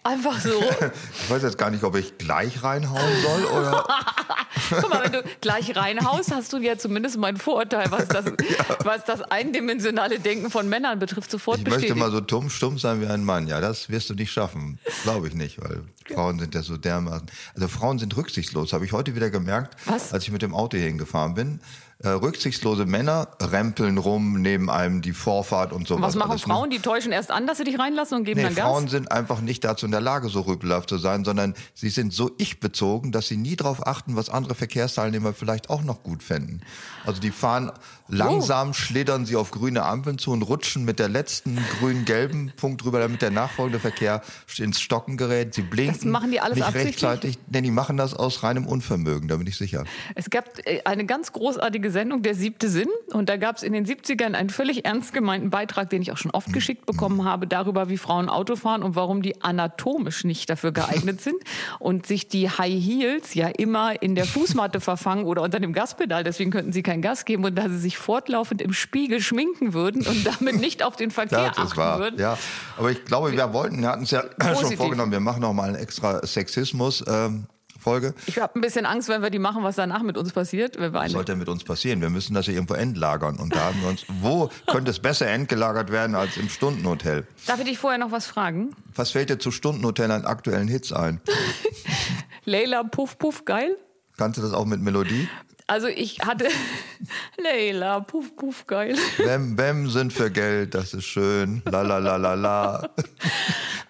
Einfach 0.05 0.41
so. 0.41 0.51
ich 1.23 1.31
weiß 1.31 1.43
jetzt 1.43 1.59
gar 1.59 1.71
nicht, 1.71 1.85
ob 1.85 1.95
ich 1.97 2.19
gleich 2.19 2.63
reinhauen 2.63 3.23
soll 3.23 3.45
oder. 3.45 3.87
Guck 4.71 4.91
mal, 4.91 5.05
wenn 5.05 5.13
du 5.13 5.23
gleich 5.41 5.77
reinhaust, 5.77 6.33
hast 6.35 6.53
du 6.53 6.59
ja 6.59 6.77
zumindest 6.77 7.19
meinen 7.19 7.37
Vorurteil, 7.37 7.91
was 7.91 8.09
das, 8.09 8.25
was 8.85 9.05
das 9.05 9.23
eindimensionale 9.23 10.19
Denken 10.19 10.51
von 10.51 10.69
Männern 10.69 10.99
betrifft, 10.99 11.31
sofort 11.31 11.59
Ich 11.59 11.65
möchte 11.65 11.81
bestätigt. 11.81 12.01
mal 12.01 12.11
so 12.11 12.21
dumm, 12.21 12.51
stumm 12.51 12.79
sein 12.79 13.01
wie 13.01 13.07
ein 13.07 13.25
Mann. 13.25 13.47
Ja, 13.47 13.61
das 13.61 13.91
wirst 13.91 14.11
du 14.11 14.15
nicht 14.15 14.33
schaffen. 14.33 14.79
Glaube 15.05 15.29
ich 15.29 15.35
nicht, 15.35 15.63
weil 15.63 15.83
Frauen 16.13 16.39
sind 16.39 16.55
ja 16.55 16.63
so 16.63 16.77
dermaßen. 16.77 17.31
Also 17.55 17.69
Frauen 17.69 17.99
sind 17.99 18.17
rücksichtslos, 18.17 18.73
habe 18.73 18.85
ich 18.85 18.93
heute 18.93 19.15
wieder 19.15 19.31
gemerkt, 19.31 19.77
Was? 19.87 20.13
als 20.13 20.25
ich 20.25 20.33
mit 20.33 20.43
dem 20.43 20.55
Auto 20.55 20.77
hier 20.77 20.87
hingefahren 20.87 21.35
bin. 21.35 21.61
Äh, 22.05 22.09
rücksichtslose 22.09 22.85
Männer 22.85 23.29
rempeln 23.41 23.97
rum 23.97 24.41
neben 24.43 24.69
einem 24.69 25.03
die 25.03 25.13
Vorfahrt 25.13 25.73
und 25.73 25.87
so 25.87 25.95
Und 25.95 26.03
was 26.03 26.17
machen 26.17 26.33
alles, 26.33 26.47
ne? 26.47 26.53
Frauen? 26.53 26.71
Die 26.71 26.81
täuschen 26.81 27.13
erst 27.13 27.31
an, 27.31 27.47
dass 27.47 27.59
sie 27.59 27.65
dich 27.65 27.79
reinlassen 27.79 28.19
und 28.19 28.25
geben 28.25 28.41
Nee, 28.41 28.47
dann 28.47 28.55
Gas? 28.57 28.65
Frauen 28.65 28.89
sind 28.89 29.13
einfach 29.13 29.41
nicht 29.41 29.63
dazu 29.63 29.87
in 29.87 29.93
der 29.93 30.01
Lage, 30.01 30.29
so 30.29 30.41
rüpelhaft 30.41 30.89
zu 30.89 30.99
sein, 30.99 31.25
sondern 31.25 31.55
sie 31.75 31.91
sind 31.91 32.13
so 32.13 32.33
ich-bezogen, 32.39 33.13
dass 33.13 33.29
sie 33.29 33.37
nie 33.37 33.55
darauf 33.55 33.87
achten, 33.87 34.17
was 34.17 34.31
andere 34.31 34.57
Verkehrsteilnehmer 34.57 35.33
vielleicht 35.33 35.71
auch 35.71 35.83
noch 35.83 36.03
gut 36.03 36.25
fänden. 36.25 36.63
Also 37.05 37.21
die 37.21 37.31
fahren 37.31 37.73
langsam, 38.09 38.71
Oh. 38.71 38.73
schlittern 38.75 39.25
sie 39.27 39.37
auf 39.37 39.51
grüne 39.51 39.83
Ampeln 39.85 40.19
zu 40.19 40.31
und 40.33 40.43
rutschen 40.43 40.85
mit 40.85 40.99
der 40.99 41.09
letzten 41.09 41.59
grün-gelben 41.79 42.53
Punkt 42.57 42.85
drüber, 42.85 43.01
damit 43.01 43.23
der 43.23 43.31
nachfolgende 43.31 43.81
Verkehr 43.81 44.23
ins 44.59 44.81
Stocken 44.81 45.17
gerät. 45.17 45.55
Sie 45.55 45.63
blinken 45.63 45.95
Das 45.95 46.05
machen 46.05 46.31
die 46.31 46.41
alles 46.41 46.59
nicht 46.59 46.75
rechtzeitig. 46.75 47.39
Nee, 47.49 47.63
die 47.63 47.71
machen 47.71 47.97
das 47.97 48.13
aus 48.15 48.43
reinem 48.43 48.67
Unvermögen, 48.67 49.29
da 49.29 49.37
bin 49.37 49.47
ich 49.47 49.57
sicher. 49.57 49.85
Es 50.15 50.29
gab 50.31 50.45
äh, 50.67 50.83
eine 50.85 51.07
ganz 51.07 51.33
großartige 51.33 51.91
Sendung, 51.91 52.23
der 52.23 52.35
siebte 52.35 52.69
Sinn. 52.69 52.89
Und 53.13 53.29
da 53.29 53.37
gab 53.37 53.57
es 53.57 53.63
in 53.63 53.73
den 53.73 53.87
70ern 53.87 54.35
einen 54.35 54.51
völlig 54.51 54.85
ernst 54.85 55.13
gemeinten 55.15 55.51
Beitrag, 55.51 55.89
den 55.91 56.03
ich 56.03 56.13
auch 56.13 56.19
schon 56.19 56.31
oft 56.33 56.53
geschickt 56.53 56.85
bekommen 56.87 57.25
habe, 57.25 57.47
darüber, 57.47 57.89
wie 57.89 57.97
Frauen 57.99 58.29
Auto 58.29 58.57
fahren 58.57 58.83
und 58.83 58.95
warum 58.95 59.23
die 59.23 59.43
anatomisch 59.43 60.25
nicht 60.25 60.51
dafür 60.51 60.73
geeignet 60.73 61.21
sind. 61.23 61.37
Und 61.79 62.07
sich 62.07 62.29
die 62.29 62.51
High 62.51 62.83
Heels 62.83 63.33
ja 63.35 63.49
immer 63.49 64.03
in 64.03 64.15
der 64.15 64.27
Fußmatte 64.27 64.81
verfangen 64.81 65.25
oder 65.25 65.43
unter 65.43 65.61
dem 65.61 65.73
Gaspedal. 65.73 66.25
Deswegen 66.25 66.51
könnten 66.51 66.73
sie 66.73 66.83
kein 66.83 66.92
Gas 67.01 67.25
geben 67.25 67.45
und 67.45 67.55
da 67.55 67.69
sie 67.69 67.79
sich 67.79 67.97
fortlaufend 67.97 68.61
im 68.61 68.73
Spiegel 68.75 69.21
schminken 69.23 69.73
würden 69.73 70.07
und 70.07 70.27
damit 70.27 70.57
nicht 70.61 70.83
auf 70.83 70.97
den 70.97 71.11
Verkehr 71.13 71.39
Ja, 71.39 71.49
das 71.51 71.59
achten 71.69 71.77
war, 71.79 71.99
würden. 72.01 72.21
ja. 72.21 72.37
Aber 72.77 72.91
ich 72.91 73.05
glaube, 73.05 73.33
wir 73.33 73.53
wollten, 73.55 73.81
wir 73.81 73.89
hatten 73.89 74.03
es 74.03 74.11
ja 74.11 74.23
schon 74.43 74.53
Positiv. 74.55 74.77
vorgenommen, 74.79 75.13
wir 75.13 75.21
machen 75.21 75.41
noch 75.41 75.53
mal 75.55 75.69
eine 75.71 75.79
extra 75.79 76.27
Sexismus 76.27 77.03
ähm, 77.09 77.47
Folge. 77.81 78.15
Ich 78.27 78.39
habe 78.39 78.55
ein 78.57 78.61
bisschen 78.61 78.87
Angst, 78.87 79.09
wenn 79.09 79.23
wir 79.23 79.31
die 79.31 79.41
machen, 79.41 79.65
was 79.65 79.75
danach 79.75 80.03
mit 80.03 80.17
uns 80.17 80.33
passiert. 80.33 80.77
Wenn 80.77 80.93
wir 80.93 81.01
Was 81.01 81.03
eine 81.03 81.13
sollte 81.15 81.35
mit 81.35 81.49
uns 81.49 81.65
passieren? 81.65 82.01
Wir 82.01 82.11
müssen 82.11 82.33
das 82.33 82.47
ja 82.47 82.53
irgendwo 82.53 82.75
endlagern. 82.75 83.39
Und 83.41 83.57
da 83.57 83.65
haben 83.65 83.81
wir 83.81 83.89
uns, 83.89 84.05
wo 84.21 84.51
könnte 84.69 84.93
es 84.93 85.01
besser 85.01 85.27
endgelagert 85.27 85.91
werden 85.91 86.15
als 86.15 86.37
im 86.37 86.49
Stundenhotel? 86.49 87.27
Darf 87.49 87.59
ich 87.59 87.65
dich 87.65 87.79
vorher 87.79 87.99
noch 87.99 88.13
was 88.13 88.27
fragen? 88.27 88.71
Was 88.95 89.11
fällt 89.11 89.31
dir 89.31 89.39
zu 89.41 89.51
Stundenhotel 89.51 90.13
an 90.13 90.25
aktuellen 90.27 90.69
Hits 90.69 90.93
ein? 90.93 91.21
Leila 92.45 92.85
Puff 92.85 93.19
Puff 93.19 93.45
geil? 93.45 93.77
Kannst 94.17 94.39
du 94.39 94.43
das 94.43 94.53
auch 94.53 94.65
mit 94.67 94.81
Melodie? 94.81 95.29
Also 95.67 95.87
ich 95.89 96.21
hatte 96.21 96.49
Leila 97.43 98.01
Puff 98.01 98.37
Puff 98.37 98.67
geil. 98.67 98.97
Bäm, 99.19 99.57
Bäm 99.57 99.89
sind 99.91 100.13
für 100.13 100.31
Geld, 100.31 100.75
das 100.75 100.93
ist 100.95 101.05
schön. 101.05 101.63
La 101.71 101.83
la 101.83 101.99
la 101.99 102.17
la 102.17 102.35
la. 102.35 102.91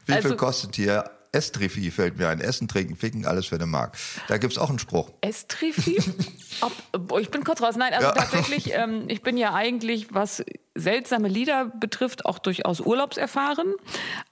Wie 0.07 0.13
viel 0.13 0.15
Also- 0.17 0.37
kostet 0.37 0.77
hier? 0.77 1.05
Estrifi 1.35 1.91
fällt 1.91 2.19
mir 2.19 2.29
ein. 2.29 2.43
Essen, 2.43 2.69
trinken, 2.69 2.95
ficken, 2.95 3.25
alles 3.25 3.47
für 3.47 3.57
den 3.57 3.71
Markt. 3.71 3.97
Da 4.29 4.37
gibt's 4.37 4.59
auch 4.59 4.69
einen 4.69 4.79
Spruch. 4.79 5.11
Estrifi? 5.23 5.97
Ob, 6.61 7.19
ich 7.19 7.31
bin 7.31 7.43
kurz 7.43 7.63
raus. 7.63 7.75
Nein, 7.77 7.95
also 7.95 8.09
Ja. 8.09 8.13
tatsächlich, 8.13 8.75
ähm, 8.75 9.05
ich 9.09 9.23
bin 9.23 9.39
ja 9.39 9.55
eigentlich, 9.55 10.13
was 10.13 10.45
seltsame 10.75 11.29
Lieder 11.29 11.73
betrifft, 11.81 12.27
auch 12.27 12.39
durchaus 12.39 12.81
urlaubserfahren. 12.81 13.73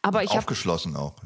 Aber 0.03 0.23
ich 0.25 0.29
habe 0.29 0.41
Aufgeschlossen 0.41 0.95
auch. 0.95 1.17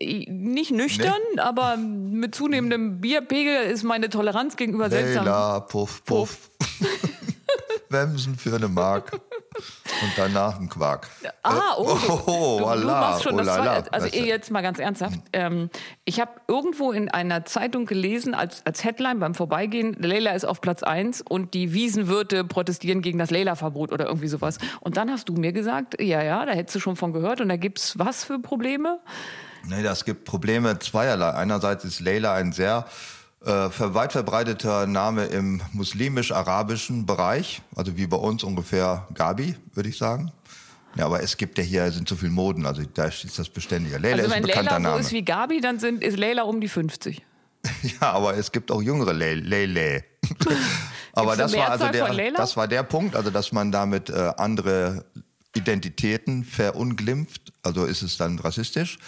Nicht 0.00 0.70
nüchtern, 0.70 1.12
aber 1.38 1.76
mit 1.76 2.34
zunehmendem 2.34 3.00
Bierpegel 3.00 3.62
ist 3.70 3.82
meine 3.82 4.08
Toleranz 4.08 4.56
gegenüber 4.56 4.90
seltsam. 4.90 5.24
Leila, 5.24 5.60
puff, 5.60 6.04
puff. 6.04 6.50
Wemsen 7.90 8.36
für 8.36 8.54
eine 8.54 8.68
Mark. 8.68 9.12
Und 10.02 10.12
danach 10.16 10.60
ein 10.60 10.68
Quark. 10.68 11.08
Ah, 11.42 11.74
oh, 11.78 11.84
du, 11.84 12.12
Oh, 12.26 12.56
du, 12.58 12.64
du 12.64 12.66
Allah, 12.66 13.00
machst 13.00 13.22
schon 13.24 13.34
oh 13.34 13.38
das 13.38 13.46
la 13.46 13.56
la. 13.56 13.62
zweite. 13.64 13.92
Also 13.92 14.06
Weißt 14.06 14.14
du. 14.14 14.24
jetzt 14.24 14.50
mal 14.50 14.60
ganz 14.60 14.78
ernsthaft. 14.78 15.18
Ähm, 15.32 15.70
ich 16.04 16.20
habe 16.20 16.32
irgendwo 16.46 16.92
in 16.92 17.08
einer 17.08 17.44
Zeitung 17.46 17.86
gelesen, 17.86 18.34
als, 18.34 18.64
als 18.66 18.84
Headline 18.84 19.18
beim 19.18 19.34
Vorbeigehen, 19.34 19.94
Leila 19.98 20.32
ist 20.32 20.44
auf 20.44 20.60
Platz 20.60 20.82
1 20.84 21.22
und 21.22 21.54
die 21.54 21.72
Wiesenwirte 21.72 22.44
protestieren 22.44 23.00
gegen 23.02 23.18
das 23.18 23.30
Leila-Verbot 23.30 23.90
oder 23.90 24.06
irgendwie 24.06 24.28
sowas. 24.28 24.58
Und 24.80 24.96
dann 24.96 25.10
hast 25.10 25.28
du 25.28 25.32
mir 25.32 25.52
gesagt, 25.52 26.00
ja, 26.00 26.22
ja, 26.22 26.44
da 26.46 26.52
hättest 26.52 26.76
du 26.76 26.80
schon 26.80 26.94
von 26.94 27.12
gehört. 27.12 27.40
Und 27.40 27.48
da 27.48 27.56
gibt's 27.56 27.98
was 27.98 28.22
für 28.22 28.38
Probleme? 28.38 29.00
Nee, 29.68 29.82
das 29.82 30.04
gibt 30.04 30.24
Probleme 30.24 30.78
zweierlei. 30.78 31.30
Einerseits 31.34 31.84
ist 31.84 32.00
Leila 32.00 32.34
ein 32.34 32.52
sehr 32.52 32.86
äh, 33.44 33.50
weit 33.50 34.12
verbreiteter 34.12 34.86
Name 34.86 35.26
im 35.26 35.60
muslimisch-arabischen 35.72 37.04
Bereich, 37.04 37.60
also 37.76 37.96
wie 37.96 38.06
bei 38.06 38.16
uns 38.16 38.42
ungefähr 38.44 39.06
Gabi, 39.12 39.56
würde 39.74 39.90
ich 39.90 39.98
sagen. 39.98 40.32
Ja, 40.96 41.04
aber 41.04 41.22
es 41.22 41.36
gibt 41.36 41.58
ja 41.58 41.64
hier 41.64 41.92
sind 41.92 42.08
so 42.08 42.16
viele 42.16 42.32
Moden, 42.32 42.64
also 42.64 42.82
da 42.94 43.04
ist 43.04 43.38
das 43.38 43.50
beständiger. 43.50 43.98
Leila 43.98 44.22
Also 44.22 44.26
ist 44.28 44.32
ein 44.32 44.42
wenn 44.42 44.48
bekannter 44.48 44.70
Leila 44.72 44.82
so 44.82 44.88
Name. 44.88 45.00
ist 45.00 45.12
wie 45.12 45.22
Gabi, 45.22 45.60
dann 45.60 45.78
sind, 45.78 46.02
ist 46.02 46.18
Leila 46.18 46.42
um 46.42 46.60
die 46.60 46.68
50. 46.68 47.22
Ja, 48.00 48.12
aber 48.12 48.36
es 48.36 48.50
gibt 48.50 48.70
auch 48.70 48.80
jüngere 48.80 49.12
Le 49.12 49.34
Lele. 49.34 50.04
aber 51.12 51.36
das 51.36 51.52
war 51.54 51.70
also 51.70 51.88
der, 51.88 52.12
Leila? 52.14 52.38
das 52.38 52.56
war 52.56 52.66
der 52.66 52.84
Punkt, 52.84 53.14
also 53.14 53.30
dass 53.30 53.52
man 53.52 53.70
damit 53.70 54.08
äh, 54.08 54.32
andere 54.38 55.04
Identitäten 55.54 56.44
verunglimpft, 56.44 57.52
also 57.62 57.84
ist 57.84 58.02
es 58.02 58.16
dann 58.16 58.38
rassistisch. 58.38 58.98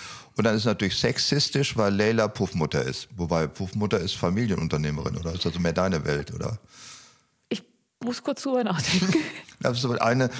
Und 0.40 0.44
dann 0.44 0.54
ist 0.54 0.62
es 0.62 0.66
natürlich 0.66 0.96
sexistisch, 0.96 1.76
weil 1.76 1.94
Leila 1.94 2.26
Puffmutter 2.26 2.82
ist. 2.82 3.08
Wobei 3.14 3.46
Puffmutter 3.46 4.00
ist 4.00 4.16
Familienunternehmerin, 4.16 5.18
oder 5.18 5.34
ist 5.34 5.44
also 5.44 5.60
mehr 5.60 5.74
deine 5.74 6.02
Welt, 6.06 6.32
oder? 6.32 6.58
Ich 8.02 8.06
muss 8.06 8.22
kurz 8.22 8.42
drüber 8.42 8.64
nachdenken. 8.64 9.14
So 9.74 9.90
eine, 9.98 10.30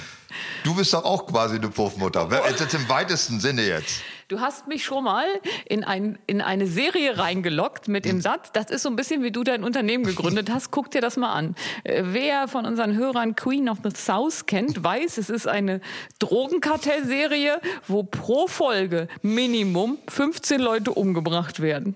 du 0.63 0.73
bist 0.73 0.95
doch 0.95 1.05
auch 1.05 1.27
quasi 1.27 1.57
eine 1.57 1.69
Puffmutter. 1.69 2.27
Jetzt 2.49 2.73
im 2.73 2.89
weitesten 2.89 3.39
Sinne 3.39 3.61
jetzt. 3.67 4.01
Du 4.29 4.39
hast 4.39 4.67
mich 4.67 4.83
schon 4.83 5.03
mal 5.03 5.27
in, 5.65 5.83
ein, 5.83 6.17
in 6.25 6.41
eine 6.41 6.65
Serie 6.65 7.19
reingelockt 7.19 7.87
mit 7.87 8.05
Hm. 8.07 8.13
dem 8.13 8.21
Satz, 8.21 8.51
das 8.51 8.71
ist 8.71 8.81
so 8.81 8.89
ein 8.89 8.95
bisschen 8.95 9.21
wie 9.21 9.29
du 9.29 9.43
dein 9.43 9.63
Unternehmen 9.63 10.05
gegründet 10.05 10.49
hast, 10.51 10.71
guck 10.71 10.89
dir 10.89 11.01
das 11.01 11.17
mal 11.17 11.31
an. 11.33 11.55
Äh, 11.83 12.01
Wer 12.07 12.47
von 12.47 12.65
unseren 12.65 12.95
Hörern 12.97 13.35
Queen 13.35 13.69
of 13.69 13.77
the 13.83 13.91
South 13.95 14.47
kennt, 14.47 14.83
weiß, 14.83 15.19
es 15.19 15.29
ist 15.29 15.47
eine 15.47 15.81
Drogenkartellserie, 16.17 17.61
wo 17.87 18.01
pro 18.01 18.47
Folge 18.47 19.07
Minimum 19.21 19.99
15 20.07 20.59
Leute 20.59 20.93
umgebracht 20.93 21.59
werden. 21.59 21.95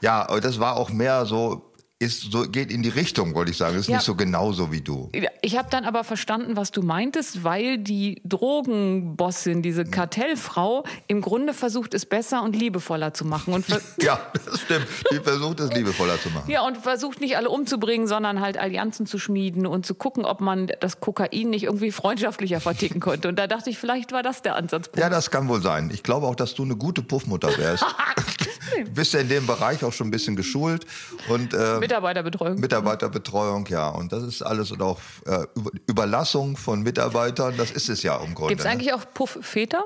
Ja, 0.00 0.24
das 0.40 0.60
war 0.60 0.78
auch 0.78 0.88
mehr 0.88 1.26
so 1.26 1.67
ist 2.00 2.30
so, 2.30 2.42
geht 2.48 2.70
in 2.70 2.82
die 2.84 2.88
Richtung, 2.90 3.34
wollte 3.34 3.50
ich 3.50 3.56
sagen. 3.56 3.76
Ist 3.76 3.88
Ja. 3.88 3.96
nicht 3.96 4.04
so 4.04 4.14
genauso 4.14 4.70
wie 4.70 4.80
du. 4.80 5.10
Ich 5.42 5.58
habe 5.58 5.68
dann 5.68 5.84
aber 5.84 6.04
verstanden, 6.04 6.54
was 6.56 6.70
du 6.70 6.82
meintest, 6.82 7.42
weil 7.42 7.76
die 7.78 8.22
Drogenbossin, 8.24 9.62
diese 9.62 9.84
Kartellfrau, 9.84 10.84
im 11.08 11.20
Grunde 11.20 11.54
versucht, 11.54 11.94
es 11.94 12.06
besser 12.06 12.42
und 12.42 12.54
liebevoller 12.54 13.14
zu 13.14 13.24
machen. 13.24 13.52
Und 13.52 13.64
Ja, 14.00 14.20
das 14.46 14.60
stimmt. 14.60 14.86
Die 15.10 15.16
versucht 15.16 15.58
es 15.58 15.72
liebevoller 15.72 16.20
zu 16.20 16.30
machen. 16.30 16.48
ja, 16.48 16.64
und 16.64 16.76
versucht 16.78 17.20
nicht 17.20 17.36
alle 17.36 17.50
umzubringen, 17.50 18.06
sondern 18.06 18.40
halt 18.40 18.58
Allianzen 18.58 19.06
zu 19.06 19.18
schmieden 19.18 19.66
und 19.66 19.84
zu 19.84 19.96
gucken, 19.96 20.24
ob 20.24 20.40
man 20.40 20.70
das 20.80 21.00
Kokain 21.00 21.50
nicht 21.50 21.64
irgendwie 21.64 21.90
freundschaftlicher 21.90 22.60
verticken 22.60 23.00
konnte. 23.00 23.28
Und 23.28 23.36
da 23.40 23.48
dachte 23.48 23.70
ich, 23.70 23.78
vielleicht 23.78 24.12
war 24.12 24.22
das 24.22 24.42
der 24.42 24.54
Ansatzpunkt. 24.54 24.98
Ja, 25.00 25.10
das 25.10 25.32
kann 25.32 25.48
wohl 25.48 25.62
sein. 25.62 25.90
Ich 25.92 26.04
glaube 26.04 26.26
auch, 26.28 26.36
dass 26.36 26.54
du 26.54 26.62
eine 26.62 26.76
gute 26.76 27.02
Puffmutter 27.02 27.56
wärst. 27.58 27.84
Bist 28.94 29.14
ja 29.14 29.20
in 29.20 29.28
dem 29.28 29.46
Bereich 29.46 29.82
auch 29.82 29.92
schon 29.92 30.08
ein 30.08 30.10
bisschen 30.12 30.36
geschult 30.36 30.86
und 31.28 31.54
äh, 31.54 31.80
Mitarbeiterbetreuung. 31.88 32.60
Mitarbeiterbetreuung, 32.60 33.66
ja. 33.66 33.88
Und 33.88 34.12
das 34.12 34.22
ist 34.22 34.42
alles 34.42 34.70
und 34.70 34.82
auch 34.82 34.98
äh, 35.26 35.44
Über- 35.54 35.70
Überlassung 35.86 36.56
von 36.56 36.82
Mitarbeitern, 36.82 37.56
das 37.56 37.70
ist 37.70 37.88
es 37.88 38.02
ja 38.02 38.16
im 38.18 38.34
Grunde. 38.34 38.50
Gibt 38.54 38.60
es 38.60 38.66
eigentlich 38.66 38.92
auch 38.92 39.02
Puff-Väter? 39.14 39.78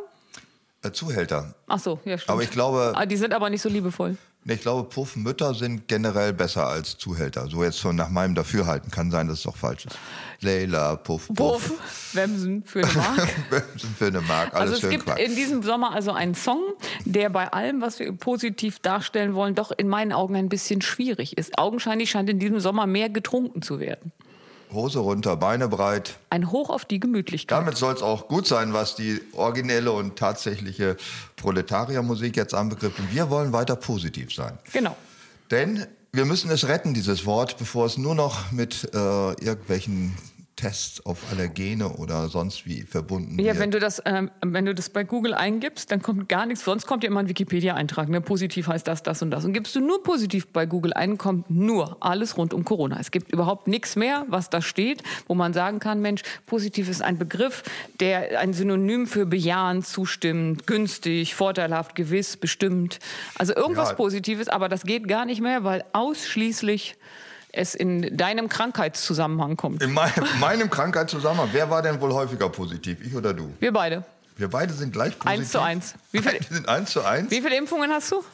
ne? 0.82 0.88
äh, 0.88 0.92
Zuhälter. 0.92 1.54
Ach 1.68 1.78
so, 1.78 2.00
ja, 2.04 2.18
stimmt. 2.18 2.30
Aber 2.30 2.42
ich 2.42 2.50
glaube, 2.50 2.92
Ah, 2.94 3.06
die 3.06 3.16
sind 3.16 3.32
aber 3.32 3.48
nicht 3.50 3.62
so 3.62 3.68
liebevoll. 3.68 4.16
Ich 4.44 4.60
glaube, 4.60 4.88
Puffmütter 4.88 5.54
sind 5.54 5.86
generell 5.86 6.32
besser 6.32 6.66
als 6.66 6.98
Zuhälter. 6.98 7.46
So 7.48 7.62
jetzt 7.62 7.78
von 7.80 7.94
nach 7.94 8.08
meinem 8.08 8.34
Dafürhalten 8.34 8.90
kann 8.90 9.10
sein, 9.10 9.28
dass 9.28 9.40
es 9.40 9.46
auch 9.46 9.56
falsch 9.56 9.86
ist. 9.86 9.96
Leila, 10.40 10.96
Puff, 10.96 11.28
Puff. 11.28 11.68
Puff, 11.68 12.14
Wemsen 12.14 12.64
für 12.64 12.80
eine 12.80 12.92
Mark. 12.92 13.28
sind 13.76 13.96
für 13.96 14.06
eine 14.06 14.20
Mark, 14.20 14.52
alles 14.54 14.72
Also 14.74 14.86
es 14.86 14.90
gibt 14.90 15.04
Quark. 15.04 15.20
in 15.20 15.36
diesem 15.36 15.62
Sommer 15.62 15.92
also 15.92 16.10
einen 16.10 16.34
Song, 16.34 16.60
der 17.04 17.30
bei 17.30 17.52
allem, 17.52 17.80
was 17.80 18.00
wir 18.00 18.12
positiv 18.12 18.80
darstellen 18.80 19.34
wollen, 19.34 19.54
doch 19.54 19.70
in 19.70 19.88
meinen 19.88 20.12
Augen 20.12 20.34
ein 20.34 20.48
bisschen 20.48 20.82
schwierig 20.82 21.38
ist. 21.38 21.58
Augenscheinlich 21.58 22.10
scheint 22.10 22.28
in 22.28 22.40
diesem 22.40 22.58
Sommer 22.58 22.86
mehr 22.86 23.10
getrunken 23.10 23.62
zu 23.62 23.78
werden. 23.78 24.10
Hose 24.72 25.00
runter, 25.00 25.36
Beine 25.36 25.68
breit. 25.68 26.18
Ein 26.30 26.50
Hoch 26.50 26.70
auf 26.70 26.84
die 26.84 26.98
Gemütlichkeit. 26.98 27.58
Damit 27.58 27.76
soll 27.76 27.94
es 27.94 28.02
auch 28.02 28.28
gut 28.28 28.46
sein, 28.46 28.72
was 28.72 28.96
die 28.96 29.20
originelle 29.32 29.92
und 29.92 30.16
tatsächliche 30.16 30.96
Proletariermusik 31.42 32.36
jetzt 32.36 32.54
anbegrifft. 32.54 32.98
Und 33.00 33.12
wir 33.12 33.28
wollen 33.28 33.52
weiter 33.52 33.76
positiv 33.76 34.32
sein. 34.32 34.58
Genau. 34.72 34.96
Denn 35.50 35.86
wir 36.12 36.24
müssen 36.24 36.50
es 36.50 36.68
retten, 36.68 36.94
dieses 36.94 37.26
Wort, 37.26 37.58
bevor 37.58 37.86
es 37.86 37.98
nur 37.98 38.14
noch 38.14 38.52
mit 38.52 38.88
äh, 38.94 38.96
irgendwelchen 38.96 40.16
Tests 40.56 41.04
auf 41.06 41.18
Allergene 41.32 41.88
oder 41.96 42.28
sonst 42.28 42.66
wie 42.66 42.82
verbunden 42.82 43.38
Ja, 43.38 43.46
wird. 43.46 43.58
wenn 43.58 43.70
du 43.70 43.80
das, 43.80 44.02
ähm, 44.04 44.30
wenn 44.44 44.64
du 44.66 44.74
das 44.74 44.90
bei 44.90 45.02
Google 45.02 45.34
eingibst, 45.34 45.90
dann 45.90 46.02
kommt 46.02 46.28
gar 46.28 46.44
nichts. 46.46 46.64
Sonst 46.64 46.86
kommt 46.86 47.02
ja 47.04 47.08
immer 47.10 47.20
ein 47.20 47.28
Wikipedia-Eintrag. 47.28 48.08
Ne? 48.10 48.20
Positiv 48.20 48.66
heißt 48.68 48.86
das, 48.86 49.02
das 49.02 49.22
und 49.22 49.30
das. 49.30 49.44
Und 49.44 49.54
gibst 49.54 49.74
du 49.74 49.80
nur 49.80 50.02
positiv 50.02 50.48
bei 50.48 50.66
Google 50.66 50.92
ein, 50.92 51.16
kommt 51.18 51.50
nur 51.50 51.96
alles 52.00 52.36
rund 52.36 52.52
um 52.54 52.64
Corona. 52.64 52.98
Es 53.00 53.10
gibt 53.10 53.32
überhaupt 53.32 53.66
nichts 53.66 53.96
mehr, 53.96 54.26
was 54.28 54.50
da 54.50 54.60
steht, 54.60 55.02
wo 55.26 55.34
man 55.34 55.52
sagen 55.54 55.78
kann, 55.78 56.00
Mensch, 56.00 56.22
positiv 56.46 56.88
ist 56.88 57.02
ein 57.02 57.18
Begriff, 57.18 57.62
der 58.00 58.38
ein 58.38 58.52
Synonym 58.52 59.06
für 59.06 59.26
bejahend, 59.26 59.86
zustimmend, 59.86 60.66
günstig, 60.66 61.34
vorteilhaft, 61.34 61.94
gewiss, 61.94 62.36
bestimmt. 62.36 62.98
Also 63.36 63.54
irgendwas 63.56 63.88
Ja. 63.90 63.94
Positives, 63.94 64.48
aber 64.48 64.68
das 64.68 64.82
geht 64.84 65.08
gar 65.08 65.24
nicht 65.24 65.40
mehr, 65.40 65.64
weil 65.64 65.82
ausschließlich 65.92 66.96
es 67.52 67.74
in 67.74 68.16
deinem 68.16 68.48
Krankheitszusammenhang 68.48 69.56
kommt. 69.56 69.82
In 69.82 69.92
meinem, 69.92 70.12
meinem 70.40 70.70
Krankheitszusammenhang, 70.70 71.50
wer 71.52 71.68
war 71.70 71.82
denn 71.82 72.00
wohl 72.00 72.12
häufiger 72.12 72.48
positiv, 72.48 72.98
ich 73.04 73.14
oder 73.14 73.32
du? 73.34 73.52
Wir 73.60 73.72
beide. 73.72 74.04
Wir 74.36 74.48
beide 74.48 74.72
sind 74.72 74.92
gleich 74.92 75.18
positiv. 75.18 75.40
Eins 75.40 75.50
zu 75.52 75.60
eins. 75.60 75.94
Wie 76.10 76.18
viel- 76.22 76.32
Wir 76.32 76.56
sind 76.56 76.68
eins 76.68 76.90
zu 76.90 77.02
eins? 77.04 77.30
Wie 77.30 77.40
viele 77.42 77.56
Impfungen 77.56 77.90
hast 77.90 78.10
du? 78.10 78.24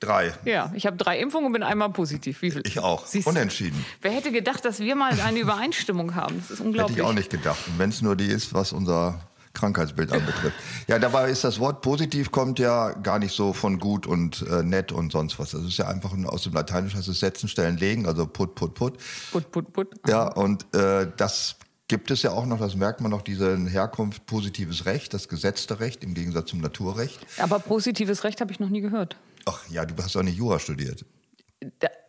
Drei. 0.00 0.32
Ja, 0.44 0.70
ich 0.74 0.86
habe 0.86 0.96
drei 0.96 1.18
Impfungen 1.18 1.46
und 1.46 1.52
bin 1.52 1.62
einmal 1.62 1.90
positiv. 1.90 2.42
Wie 2.42 2.50
viel? 2.50 2.62
Ich 2.66 2.78
auch. 2.78 3.06
Siehst 3.06 3.26
du? 3.26 3.30
Unentschieden. 3.30 3.84
Wer 4.02 4.12
hätte 4.12 4.32
gedacht, 4.32 4.64
dass 4.64 4.80
wir 4.80 4.96
mal 4.96 5.18
eine 5.20 5.38
Übereinstimmung 5.38 6.14
haben? 6.14 6.36
Das 6.38 6.44
ist 6.50 6.58
Hätte 6.58 6.62
unglaublich. 6.68 6.98
ich 6.98 7.02
auch 7.04 7.12
nicht 7.12 7.30
gedacht. 7.30 7.58
Und 7.66 7.78
wenn 7.78 7.90
es 7.90 8.02
nur 8.02 8.14
die 8.16 8.26
ist, 8.26 8.52
was 8.54 8.72
unser 8.72 9.18
Krankheitsbild 9.54 10.12
anbetrifft. 10.12 10.56
Ja, 10.88 10.98
dabei 10.98 11.30
ist 11.30 11.44
das 11.44 11.58
Wort 11.60 11.80
positiv 11.80 12.30
kommt 12.30 12.58
ja 12.58 12.92
gar 12.92 13.18
nicht 13.18 13.34
so 13.34 13.52
von 13.52 13.78
gut 13.78 14.06
und 14.06 14.42
äh, 14.50 14.62
nett 14.62 14.92
und 14.92 15.12
sonst 15.12 15.38
was. 15.38 15.52
Das 15.52 15.62
ist 15.62 15.76
ja 15.78 15.88
einfach 15.88 16.12
ein- 16.12 16.26
aus 16.26 16.42
dem 16.42 16.52
Lateinischen 16.52 16.98
heißt 16.98 17.08
es 17.08 17.20
setzen, 17.20 17.48
stellen, 17.48 17.76
legen, 17.78 18.06
also 18.06 18.26
put, 18.26 18.54
put, 18.54 18.74
put. 18.74 18.98
Put, 19.32 19.50
put, 19.50 19.72
put. 19.72 19.88
Ja, 20.08 20.26
und 20.28 20.66
äh, 20.74 21.06
das 21.16 21.56
gibt 21.88 22.10
es 22.10 22.22
ja 22.22 22.32
auch 22.32 22.46
noch, 22.46 22.58
das 22.58 22.74
merkt 22.76 23.00
man 23.00 23.10
noch, 23.10 23.22
diese 23.22 23.56
Herkunft 23.68 24.26
positives 24.26 24.86
Recht, 24.86 25.14
das 25.14 25.28
gesetzte 25.28 25.80
Recht 25.80 26.02
im 26.02 26.14
Gegensatz 26.14 26.50
zum 26.50 26.60
Naturrecht. 26.60 27.20
Aber 27.38 27.58
positives 27.58 28.24
Recht 28.24 28.40
habe 28.40 28.50
ich 28.52 28.58
noch 28.60 28.70
nie 28.70 28.80
gehört. 28.80 29.16
Ach 29.46 29.60
ja, 29.70 29.84
du 29.84 29.94
hast 30.02 30.14
doch 30.16 30.22
nicht 30.22 30.36
Jura 30.36 30.58
studiert. 30.58 31.04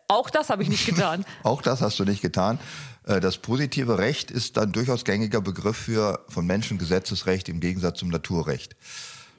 Auch 0.08 0.30
das 0.30 0.50
habe 0.50 0.62
ich 0.62 0.68
nicht 0.68 0.86
getan. 0.86 1.24
Auch 1.42 1.62
das 1.62 1.80
hast 1.80 1.98
du 1.98 2.04
nicht 2.04 2.22
getan. 2.22 2.58
Äh, 3.04 3.20
Das 3.20 3.38
positive 3.38 3.98
Recht 3.98 4.30
ist 4.30 4.56
dann 4.56 4.72
durchaus 4.72 5.04
gängiger 5.04 5.40
Begriff 5.40 5.76
für 5.76 6.24
von 6.28 6.46
Menschen 6.46 6.78
Gesetzesrecht 6.78 7.48
im 7.48 7.60
Gegensatz 7.60 7.98
zum 7.98 8.08
Naturrecht. 8.08 8.76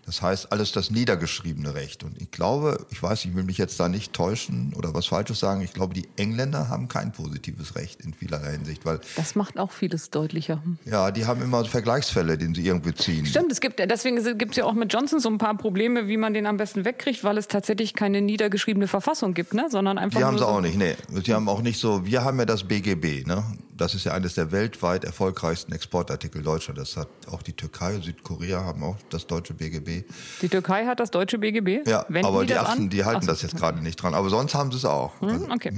Das 0.08 0.22
heißt, 0.22 0.54
alles 0.54 0.72
das 0.72 0.90
niedergeschriebene 0.90 1.76
Recht. 1.76 2.06
Und 2.06 2.20
ich 2.22 2.32
glaube, 2.32 2.86
ich 2.92 3.04
weiß, 3.04 3.26
ich 3.26 3.36
will 3.36 3.44
mich 3.44 3.58
jetzt 3.58 3.78
da 3.78 3.90
nicht 3.90 4.14
täuschen 4.14 4.74
oder 4.78 4.94
was 4.94 5.08
Falsches 5.08 5.42
sagen, 5.42 5.60
ich 5.60 5.74
glaube, 5.74 5.94
die 5.94 6.08
Engländer 6.16 6.70
haben 6.70 6.88
kein 6.88 7.12
positives 7.12 7.76
Recht 7.76 8.00
in 8.00 8.14
vielerlei 8.14 8.54
Hinsicht, 8.54 8.86
weil 8.86 9.02
Das 9.18 9.36
macht 9.36 9.60
auch 9.60 9.72
vieles 9.72 10.10
deutlicher. 10.10 10.64
Ja, 10.86 11.12
die 11.12 11.26
haben 11.26 11.42
immer 11.42 11.66
Vergleichsfälle, 11.66 12.38
den 12.38 12.56
sie 12.56 12.66
irgendwie 12.66 12.94
ziehen. 12.94 13.26
Stimmt, 13.26 13.52
es 13.52 13.60
gibt, 13.60 13.80
deswegen 13.80 14.38
gibt 14.38 14.52
es 14.52 14.58
ja 14.58 14.64
auch 14.64 14.74
mit 14.74 14.94
Johnson 14.94 15.20
so 15.20 15.30
ein 15.30 15.40
paar 15.40 15.58
Probleme, 15.58 16.08
wie 16.08 16.16
man 16.16 16.34
den 16.34 16.46
am 16.46 16.56
besten 16.56 16.86
wegkriegt, 16.86 17.26
weil 17.26 17.38
es 17.38 17.50
tatsächlich 17.50 17.94
keine 17.94 18.22
niedergeschriebene 18.22 18.88
Verfassung 18.88 19.34
gibt, 19.34 19.54
ne? 19.54 19.68
sondern 19.70 19.98
einfach 19.98 20.20
Die 20.20 20.24
haben 20.24 20.38
sie 20.38 20.44
so 20.46 20.50
auch 20.50 20.62
nicht, 20.62 20.78
nee. 20.78 20.96
Sie 21.26 21.34
haben 21.34 21.50
auch 21.50 21.62
nicht 21.62 21.82
so, 21.82 22.06
wir 22.06 22.24
haben 22.24 22.40
ja 22.40 22.46
das 22.46 22.64
BGB, 22.64 23.28
ne? 23.28 23.44
Das 23.78 23.94
ist 23.94 24.06
ja 24.06 24.14
eines 24.14 24.34
der 24.34 24.52
weltweit 24.52 25.04
erfolgreichsten 25.04 25.72
Exportartikel 25.72 26.42
Deutschland. 26.42 26.80
Das 26.80 26.98
hat 26.98 27.08
auch 27.32 27.42
die 27.42 27.54
Türkei, 27.54 28.00
Südkorea 28.02 28.64
haben 28.64 28.84
auch 28.84 28.98
das 29.10 29.28
deutsche 29.28 29.54
BGB. 29.54 30.04
Die 30.42 30.50
Türkei 30.50 30.86
hat 30.86 31.00
das 31.00 31.12
deutsche 31.12 31.38
BGB. 31.38 31.88
Ja, 31.88 32.06
Wenden 32.10 32.28
aber 32.28 32.46
die, 32.46 32.54
das 32.54 32.66
achten, 32.66 32.90
die 32.90 33.06
halten 33.06 33.22
Ach 33.24 33.28
das 33.28 33.42
jetzt 33.44 33.56
gerade 33.56 33.82
nicht 33.82 33.96
dran. 33.98 34.14
Aber 34.14 34.30
sonst 34.30 34.56
haben 34.56 34.72
sie 34.72 34.78
es 34.78 34.86
auch. 34.86 35.22
Also, 35.22 35.46
Hm, 35.46 35.52
Okay. 35.52 35.74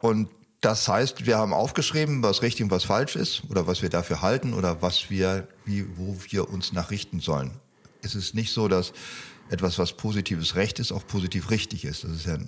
Und 0.00 0.28
das 0.60 0.86
heißt, 0.88 1.26
wir 1.26 1.38
haben 1.38 1.52
aufgeschrieben, 1.52 2.22
was 2.22 2.42
richtig 2.42 2.64
und 2.64 2.70
was 2.70 2.84
falsch 2.84 3.16
ist 3.16 3.42
oder 3.50 3.66
was 3.66 3.82
wir 3.82 3.88
dafür 3.88 4.22
halten 4.22 4.52
oder 4.54 4.82
was 4.82 5.10
wir, 5.10 5.48
wie, 5.64 5.86
wo 5.96 6.16
wir 6.28 6.48
uns 6.50 6.72
nachrichten 6.72 7.20
sollen. 7.20 7.52
Es 8.02 8.14
ist 8.14 8.34
nicht 8.34 8.52
so, 8.52 8.68
dass 8.68 8.92
etwas, 9.50 9.78
was 9.78 9.92
positives 9.92 10.54
Recht 10.56 10.78
ist, 10.78 10.92
auch 10.92 11.06
positiv 11.06 11.50
richtig 11.50 11.84
ist. 11.84 12.04
Das 12.04 12.12
ist 12.12 12.26
ja 12.26 12.38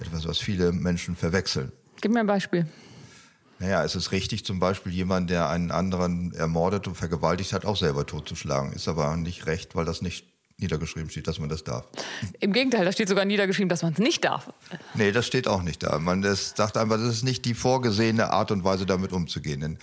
etwas, 0.00 0.26
was 0.26 0.38
viele 0.38 0.72
Menschen 0.72 1.16
verwechseln. 1.16 1.72
Gib 2.00 2.12
mir 2.12 2.20
ein 2.20 2.26
Beispiel. 2.26 2.66
Naja, 3.64 3.82
es 3.82 3.94
ist 3.94 4.12
richtig, 4.12 4.44
zum 4.44 4.60
Beispiel 4.60 4.92
jemand, 4.92 5.30
der 5.30 5.48
einen 5.48 5.70
anderen 5.70 6.34
ermordet 6.34 6.86
und 6.86 6.96
vergewaltigt 6.96 7.54
hat, 7.54 7.64
auch 7.64 7.78
selber 7.78 8.04
totzuschlagen. 8.04 8.74
Ist 8.74 8.88
aber 8.88 9.16
nicht 9.16 9.46
recht, 9.46 9.74
weil 9.74 9.86
das 9.86 10.02
nicht 10.02 10.26
niedergeschrieben 10.58 11.08
steht, 11.08 11.26
dass 11.28 11.38
man 11.38 11.48
das 11.48 11.64
darf. 11.64 11.86
Im 12.40 12.52
Gegenteil, 12.52 12.84
da 12.84 12.92
steht 12.92 13.08
sogar 13.08 13.24
niedergeschrieben, 13.24 13.70
dass 13.70 13.82
man 13.82 13.94
es 13.94 13.98
nicht 13.98 14.22
darf. 14.22 14.52
Nee, 14.92 15.12
das 15.12 15.26
steht 15.26 15.48
auch 15.48 15.62
nicht 15.62 15.82
da. 15.82 15.98
Man 15.98 16.20
das 16.20 16.52
sagt 16.54 16.76
einfach, 16.76 16.98
das 16.98 17.08
ist 17.08 17.22
nicht 17.24 17.46
die 17.46 17.54
vorgesehene 17.54 18.30
Art 18.32 18.50
und 18.50 18.64
Weise, 18.64 18.84
damit 18.84 19.14
umzugehen. 19.14 19.62
Denn 19.62 19.78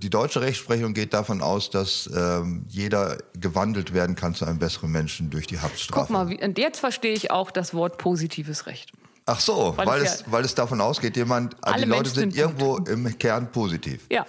die 0.00 0.08
deutsche 0.08 0.40
Rechtsprechung 0.40 0.94
geht 0.94 1.12
davon 1.12 1.42
aus, 1.42 1.68
dass 1.68 2.08
ähm, 2.16 2.64
jeder 2.70 3.18
gewandelt 3.38 3.92
werden 3.92 4.16
kann 4.16 4.34
zu 4.34 4.46
einem 4.46 4.58
besseren 4.58 4.90
Menschen 4.90 5.28
durch 5.28 5.46
die 5.46 5.60
Haftstrafe. 5.60 6.06
Guck 6.06 6.10
mal, 6.10 6.30
wie, 6.30 6.42
und 6.42 6.56
jetzt 6.56 6.80
verstehe 6.80 7.12
ich 7.12 7.30
auch 7.30 7.50
das 7.50 7.74
Wort 7.74 7.98
positives 7.98 8.64
Recht. 8.64 8.90
Ach 9.28 9.40
so, 9.40 9.74
Weil 9.76 9.86
weil, 9.86 10.02
es 10.02 10.20
ja- 10.20 10.26
weil 10.32 10.44
es 10.44 10.54
davon 10.54 10.80
ausgeht, 10.80 11.16
jemand, 11.16 11.54
Alle 11.60 11.84
die 11.84 11.88
Leute 11.88 12.08
sind 12.10 12.32
sind 12.32 12.36
irgendwo 12.36 12.78
im 12.78 13.18
Kern 13.18 13.52
positiv. 13.52 14.00
Ja. 14.10 14.24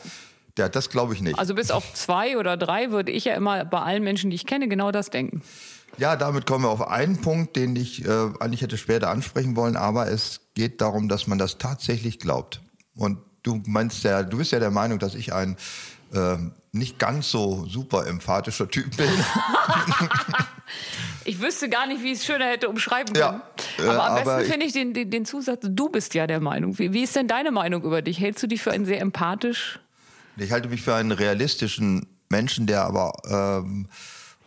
Ja, 0.57 0.67
das 0.67 0.89
glaube 0.89 1.13
ich 1.13 1.21
nicht. 1.21 1.39
Also 1.39 1.55
bis 1.55 1.71
auf 1.71 1.93
zwei 1.93 2.37
oder 2.37 2.57
drei 2.57 2.91
würde 2.91 3.11
ich 3.13 3.23
ja 3.25 3.33
immer 3.35 3.63
bei 3.63 3.79
allen 3.79 4.03
Menschen, 4.03 4.29
die 4.29 4.35
ich 4.35 4.45
kenne, 4.45 4.67
genau 4.67 4.91
das 4.91 5.09
denken. 5.09 5.41
Ja, 5.97 6.17
damit 6.17 6.45
kommen 6.45 6.65
wir 6.65 6.69
auf 6.69 6.85
einen 6.85 7.21
Punkt, 7.21 7.55
den 7.55 7.75
ich 7.77 8.05
äh, 8.05 8.09
eigentlich 8.39 8.61
hätte 8.61 8.77
später 8.77 9.09
ansprechen 9.09 9.55
wollen, 9.55 9.77
aber 9.77 10.09
es 10.11 10.41
geht 10.55 10.81
darum, 10.81 11.07
dass 11.07 11.27
man 11.27 11.37
das 11.37 11.57
tatsächlich 11.59 12.19
glaubt. 12.19 12.61
Und 12.93 13.19
du 13.43 13.61
meinst 13.65 14.03
ja, 14.03 14.21
du 14.23 14.37
bist 14.37 14.51
ja 14.51 14.59
der 14.59 14.71
Meinung, 14.71 14.99
dass 14.99 15.15
ich 15.15 15.31
ein 15.33 15.55
ähm, 16.13 16.51
nicht 16.73 16.99
ganz 16.99 17.31
so 17.31 17.65
super 17.65 18.05
emphatischer 18.05 18.67
Typ 18.69 18.97
bin. 18.97 19.09
Ich 21.29 21.39
wüsste 21.41 21.69
gar 21.69 21.85
nicht, 21.85 22.01
wie 22.01 22.11
ich 22.11 22.19
es 22.19 22.25
schöner 22.25 22.45
hätte 22.45 22.69
umschreiben 22.69 23.13
Ja, 23.15 23.43
können. 23.77 23.87
äh, 23.87 23.91
aber 23.91 24.03
am 24.05 24.11
aber 24.13 24.23
besten 24.23 24.41
ich- 24.41 24.51
finde 24.51 24.65
ich 24.65 24.73
den, 24.73 24.93
den, 24.93 25.11
den 25.11 25.25
Zusatz, 25.25 25.59
du 25.69 25.89
bist 25.89 26.13
ja 26.15 26.25
der 26.27 26.39
Meinung. 26.39 26.79
Wie, 26.79 26.91
wie 26.93 27.03
ist 27.03 27.15
denn 27.15 27.27
deine 27.27 27.51
Meinung 27.51 27.83
über 27.83 28.01
dich? 28.01 28.19
Hältst 28.19 28.41
du 28.43 28.47
dich 28.47 28.61
für 28.63 28.71
einen 28.71 28.85
sehr 28.85 28.99
empathisch? 29.01 29.79
Ich 30.37 30.51
halte 30.51 30.69
mich 30.69 30.81
für 30.81 30.95
einen 30.95 31.11
realistischen 31.11 32.07
Menschen, 32.29 32.65
der 32.65 32.83
aber 32.83 33.11
ähm, 33.29 33.87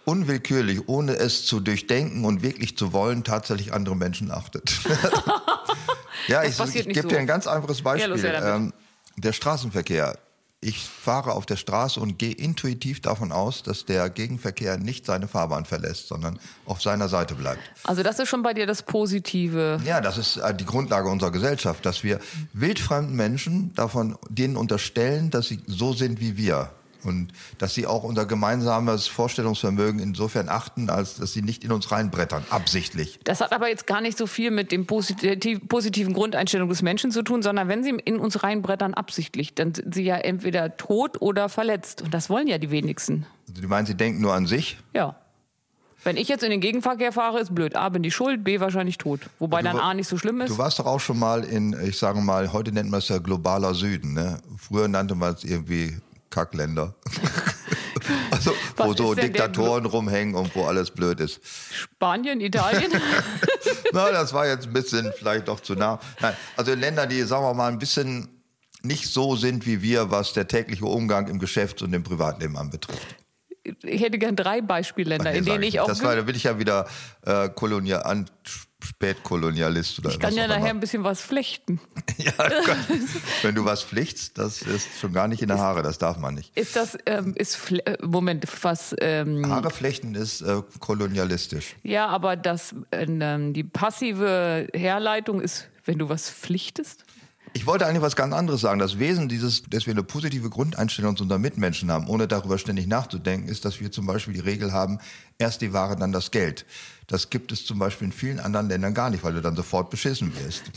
unwillkürlich, 0.05 0.89
ohne 0.89 1.13
es 1.15 1.45
zu 1.47 1.61
durchdenken 1.61 2.25
und 2.25 2.43
wirklich 2.43 2.77
zu 2.77 2.93
wollen, 2.93 3.23
tatsächlich 3.25 3.73
andere 3.73 3.95
Menschen 3.95 4.31
achtet. 4.33 4.73
ja, 6.29 6.43
Das 6.43 6.59
ich, 6.59 6.77
ich 6.77 6.87
nicht 6.87 6.95
gebe 6.95 7.03
so 7.03 7.09
dir 7.09 7.19
ein 7.19 7.27
ganz 7.27 7.47
einfaches 7.47 7.83
Beispiel. 7.83 8.09
Ja, 8.11 8.15
los, 8.17 8.23
damit. 8.43 8.43
ähm, 8.45 8.73
der 9.17 9.33
Straßenverkehr. 9.33 10.19
Ich 10.65 10.79
fahre 10.79 11.33
auf 11.33 11.45
der 11.45 11.57
Straße 11.57 11.99
und 11.99 12.19
gehe 12.19 12.33
intuitiv 12.33 13.01
davon 13.01 13.33
aus, 13.33 13.65
dass 13.65 13.85
der 13.85 14.09
Gegenverkehr 14.09 14.79
nicht 14.79 15.05
seine 15.05 15.27
Fahrbahn 15.27 15.65
verlässt, 15.65 16.07
sondern 16.07 16.39
auf 16.67 16.81
seiner 16.81 17.09
Seite 17.09 17.35
bleibt. 17.35 17.61
Also 17.83 18.05
das 18.05 18.21
ist 18.21 18.29
schon 18.29 18.45
bei 18.45 18.55
dir 18.55 18.65
das 18.65 18.85
Positive. 18.85 19.81
Ja, 19.85 20.01
das 20.01 20.19
ist 20.19 20.37
äh, 20.37 20.55
die 20.55 20.65
Grundlage 20.65 21.09
unserer 21.09 21.33
Gesellschaft, 21.33 21.85
dass 21.85 22.05
wir 22.05 22.21
wildfremden 22.53 23.17
Menschen 23.17 23.75
davon 23.75 24.17
denen 24.29 24.57
unterstellen, 24.57 25.31
dass 25.31 25.49
sie 25.49 25.59
so 25.67 25.93
sind 25.95 26.21
wie 26.21 26.37
wir 26.37 26.71
und 27.05 27.33
dass 27.59 27.75
sie 27.75 27.87
auch 27.87 28.05
unser 28.05 28.27
gemeinsames 28.27 29.07
Vorstellungsvermögen 29.07 30.01
insofern 30.01 30.49
achten, 30.49 30.91
als 30.91 31.17
dass 31.17 31.33
sie 31.33 31.43
nicht 31.43 31.65
in 31.65 31.73
uns 31.73 31.91
reinbrettern, 31.91 32.45
absichtlich. 32.51 33.21
Das 33.25 33.41
hat 33.41 33.53
aber 33.53 33.69
jetzt 33.69 33.87
gar 33.87 34.01
nicht 34.01 34.19
so 34.19 34.27
viel 34.27 34.51
mit 34.51 34.73
dem 34.73 34.87
positiv, 34.87 35.61
positiven 35.69 36.15
Grundeinstellung 36.15 36.69
des 36.69 36.83
Menschen 36.83 37.11
zu 37.11 37.23
tun, 37.23 37.43
sondern 37.43 37.69
wenn 37.69 37.83
sie 37.83 37.91
in 37.91 38.19
uns 38.19 38.43
reinbrettern 38.43 38.95
absichtlich, 38.95 39.55
dann 39.55 39.75
sind 39.75 39.95
sie 39.95 40.05
ja 40.05 40.17
entweder 40.17 40.77
tot 40.77 41.21
oder 41.21 41.49
verletzt. 41.49 42.03
Und 42.03 42.15
das 42.15 42.31
wollen 42.31 42.47
ja 42.47 42.59
die 42.59 42.71
wenigsten. 42.71 43.27
Also 43.49 43.61
die 43.61 43.67
meinen, 43.67 43.87
sie 43.87 43.97
denken 43.97 44.21
nur 44.21 44.35
an 44.35 44.47
sich? 44.47 44.79
Ja. 44.95 45.17
Wenn 46.05 46.17
ich 46.17 46.29
jetzt 46.29 46.43
in 46.43 46.51
den 46.51 46.61
Gegenverkehr 46.61 47.13
fahre, 47.13 47.39
ist 47.39 47.55
blöd. 47.55 47.77
A, 47.77 47.89
bin 47.89 48.03
ich 48.03 48.15
schuld, 48.15 48.43
B, 48.43 48.59
wahrscheinlich 48.59 48.99
tot. 48.99 49.21
Wobei 49.39 49.63
dann 49.63 49.79
A 49.79 49.95
nicht 49.95 50.09
so 50.09 50.19
schlimm 50.19 50.41
ist. 50.41 50.51
Du 50.51 50.59
warst 50.59 50.81
doch 50.81 50.87
auch 50.87 50.99
schon 50.99 51.19
mal 51.19 51.45
in, 51.45 51.77
ich 51.85 51.97
sage 51.97 52.21
mal, 52.21 52.53
heute 52.53 52.73
nennt 52.73 52.91
man 52.91 52.99
es 52.99 53.09
ja 53.09 53.19
globaler 53.19 53.75
Süden. 53.75 54.15
Ne? 54.15 54.39
Früher 54.59 54.89
nannte 54.89 55.15
man 55.15 55.35
es 55.35 55.45
irgendwie 55.45 55.97
Kackländer. 56.33 56.97
also, 58.31 58.53
wo 58.77 58.95
so 58.95 59.15
Diktatoren 59.15 59.87
rumhängen 59.87 60.35
und 60.35 60.55
wo 60.55 60.65
alles 60.65 60.91
blöd 60.91 61.21
ist. 61.21 61.41
Spanien, 61.73 62.41
Italien? 62.41 62.91
Na, 63.93 64.11
das 64.11 64.33
war 64.33 64.47
jetzt 64.47 64.67
ein 64.67 64.73
bisschen 64.73 65.13
vielleicht 65.17 65.49
doch 65.49 65.61
zu 65.61 65.75
nah. 65.75 66.01
Nein, 66.21 66.35
also 66.57 66.73
in 66.73 66.81
Ländern, 66.81 67.09
die, 67.09 67.23
sagen 67.23 67.45
wir 67.45 67.55
mal, 67.55 67.71
ein 67.71 67.79
bisschen 67.79 68.29
nicht 68.83 69.09
so 69.09 69.37
sind 69.37 69.67
wie 69.67 69.83
wir, 69.83 70.11
was 70.11 70.33
der 70.33 70.49
tägliche 70.49 70.85
Umgang 70.85 71.29
im 71.29 71.39
Geschäfts- 71.39 71.83
und 71.83 71.93
im 71.93 72.03
Privatleben 72.03 72.57
anbetrifft. 72.57 73.17
Ich 73.85 74.03
hätte 74.03 74.19
gern 74.19 74.35
drei 74.35 74.61
Beispielländer, 74.61 75.33
in 75.33 75.45
denen 75.45 75.63
ich 75.63 75.79
auch. 75.79 75.87
Das 75.87 76.03
war, 76.03 76.17
da 76.17 76.23
bin 76.23 76.35
ich 76.35 76.45
ja 76.45 76.59
wieder 76.59 76.89
äh, 77.25 77.49
kolonial, 77.49 78.03
an, 78.03 78.29
Spätkolonialist 78.85 79.99
oder 79.99 80.11
Ich 80.11 80.19
kann 80.19 80.35
ja 80.35 80.47
nachher 80.47 80.71
ein 80.71 80.81
bisschen 80.81 81.05
was 81.05 81.21
flechten. 81.21 81.81
ja, 82.17 82.33
wenn 83.43 83.55
du 83.55 83.65
was 83.65 83.83
flechtst, 83.83 84.39
das 84.39 84.63
ist 84.63 84.89
schon 85.01 85.13
gar 85.13 85.29
nicht 85.29 85.43
in 85.43 85.49
der 85.49 85.59
Haare, 85.59 85.83
das 85.83 85.99
darf 85.99 86.19
man 86.19 86.35
nicht. 86.35 86.57
Ist 86.57 86.77
das, 86.77 86.97
ähm, 87.07 87.35
ist, 87.37 87.71
äh, 87.71 87.99
Moment, 88.03 88.47
was... 88.63 88.95
Ähm, 89.01 89.49
Haare 89.49 89.71
flechten 89.71 90.15
ist 90.15 90.43
äh, 90.43 90.63
kolonialistisch. 90.81 91.77
Ja, 91.83 92.09
aber 92.09 92.37
das, 92.37 92.75
äh, 92.91 93.07
die 93.07 93.65
passive 93.65 94.69
Herleitung 94.75 95.41
ist, 95.41 95.69
wenn 95.85 95.99
du 95.99 96.09
was 96.09 96.31
pflichtest? 96.31 97.05
Ich 97.55 97.67
wollte 97.67 97.87
eigentlich 97.87 98.03
was 98.03 98.17
ganz 98.17 98.35
anderes 98.35 98.63
sagen. 98.63 98.79
Das 98.79 98.99
Wesen 98.99 99.29
dieses, 99.29 99.63
dass 99.65 99.87
wir 99.87 99.93
eine 99.93 100.03
positive 100.03 100.49
Grundeinstellung 100.49 101.17
zu 101.17 101.25
unseren 101.25 101.43
Mitmenschen 101.43 101.91
haben, 101.91 102.09
ohne 102.09 102.27
darüber 102.27 102.57
ständig 102.57 102.87
nachzudenken, 102.87 103.49
ist, 103.49 103.67
dass 103.67 103.79
wir 103.79 103.93
zum 103.93 104.07
Beispiel 104.07 104.33
die 104.33 104.41
Regel 104.41 104.73
haben, 104.73 104.99
erst 105.39 105.61
die 105.61 105.75
Ware, 105.75 105.97
dann 105.97 106.13
das 106.13 106.31
Geld. 106.31 106.65
Das 107.13 107.29
gibt 107.29 107.53
es 107.53 107.67
zum 107.67 107.79
Beispiel 107.79 108.07
in 108.07 108.13
vielen 108.13 108.41
anderen 108.41 108.71
Ländern 108.71 108.95
gar 108.95 109.11
nicht, 109.11 109.23
weil 109.23 109.35
du 109.35 109.43
dann 109.43 109.55
sofort 109.55 109.91
beschissen 109.91 110.33
wirst. 110.39 110.65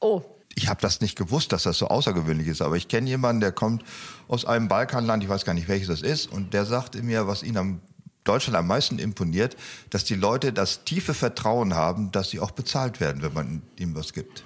Oh. 0.00 0.22
Ich 0.54 0.68
habe 0.68 0.80
das 0.80 1.00
nicht 1.00 1.16
gewusst, 1.16 1.50
dass 1.50 1.64
das 1.64 1.76
so 1.76 1.88
außergewöhnlich 1.88 2.46
ist, 2.46 2.62
aber 2.62 2.76
ich 2.76 2.86
kenne 2.86 3.08
jemanden, 3.08 3.40
der 3.40 3.50
kommt 3.50 3.82
aus 4.28 4.44
einem 4.44 4.68
Balkanland, 4.68 5.24
ich 5.24 5.28
weiß 5.28 5.44
gar 5.44 5.54
nicht 5.54 5.66
welches 5.66 5.88
das 5.88 6.02
ist, 6.02 6.30
und 6.30 6.54
der 6.54 6.64
sagte 6.64 7.02
mir, 7.02 7.26
was 7.26 7.42
ihn 7.42 7.56
am 7.56 7.80
Deutschland 8.22 8.56
am 8.56 8.68
meisten 8.68 9.00
imponiert, 9.00 9.56
dass 9.90 10.04
die 10.04 10.14
Leute 10.14 10.52
das 10.52 10.84
tiefe 10.84 11.14
Vertrauen 11.14 11.74
haben, 11.74 12.12
dass 12.12 12.30
sie 12.30 12.38
auch 12.38 12.52
bezahlt 12.52 13.00
werden, 13.00 13.22
wenn 13.22 13.32
man 13.32 13.62
ihm 13.76 13.96
was 13.96 14.12
gibt. 14.12 14.44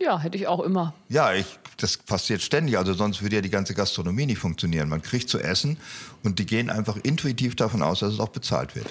Ja, 0.00 0.18
hätte 0.18 0.36
ich 0.36 0.48
auch 0.48 0.60
immer. 0.60 0.94
Ja, 1.08 1.32
ich, 1.32 1.46
das 1.76 1.96
passiert 1.96 2.42
ständig. 2.42 2.76
Also 2.76 2.94
sonst 2.94 3.22
würde 3.22 3.36
ja 3.36 3.42
die 3.42 3.50
ganze 3.50 3.74
Gastronomie 3.74 4.26
nicht 4.26 4.38
funktionieren. 4.38 4.88
Man 4.88 5.02
kriegt 5.02 5.28
zu 5.28 5.38
essen 5.38 5.76
und 6.24 6.40
die 6.40 6.46
gehen 6.46 6.70
einfach 6.70 6.96
intuitiv 7.04 7.54
davon 7.54 7.82
aus, 7.82 8.00
dass 8.00 8.14
es 8.14 8.18
auch 8.20 8.30
bezahlt 8.30 8.74
wird. 8.74 8.88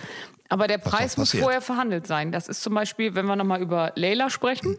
Aber 0.50 0.68
der 0.68 0.80
Preis 0.80 1.16
muss 1.16 1.36
vorher 1.36 1.62
verhandelt 1.62 2.08
sein. 2.08 2.32
Das 2.32 2.48
ist 2.48 2.64
zum 2.64 2.74
Beispiel, 2.74 3.14
wenn 3.14 3.28
wir 3.28 3.36
nochmal 3.36 3.62
über 3.62 3.92
Leila 3.96 4.32
sprechen, 4.32 4.78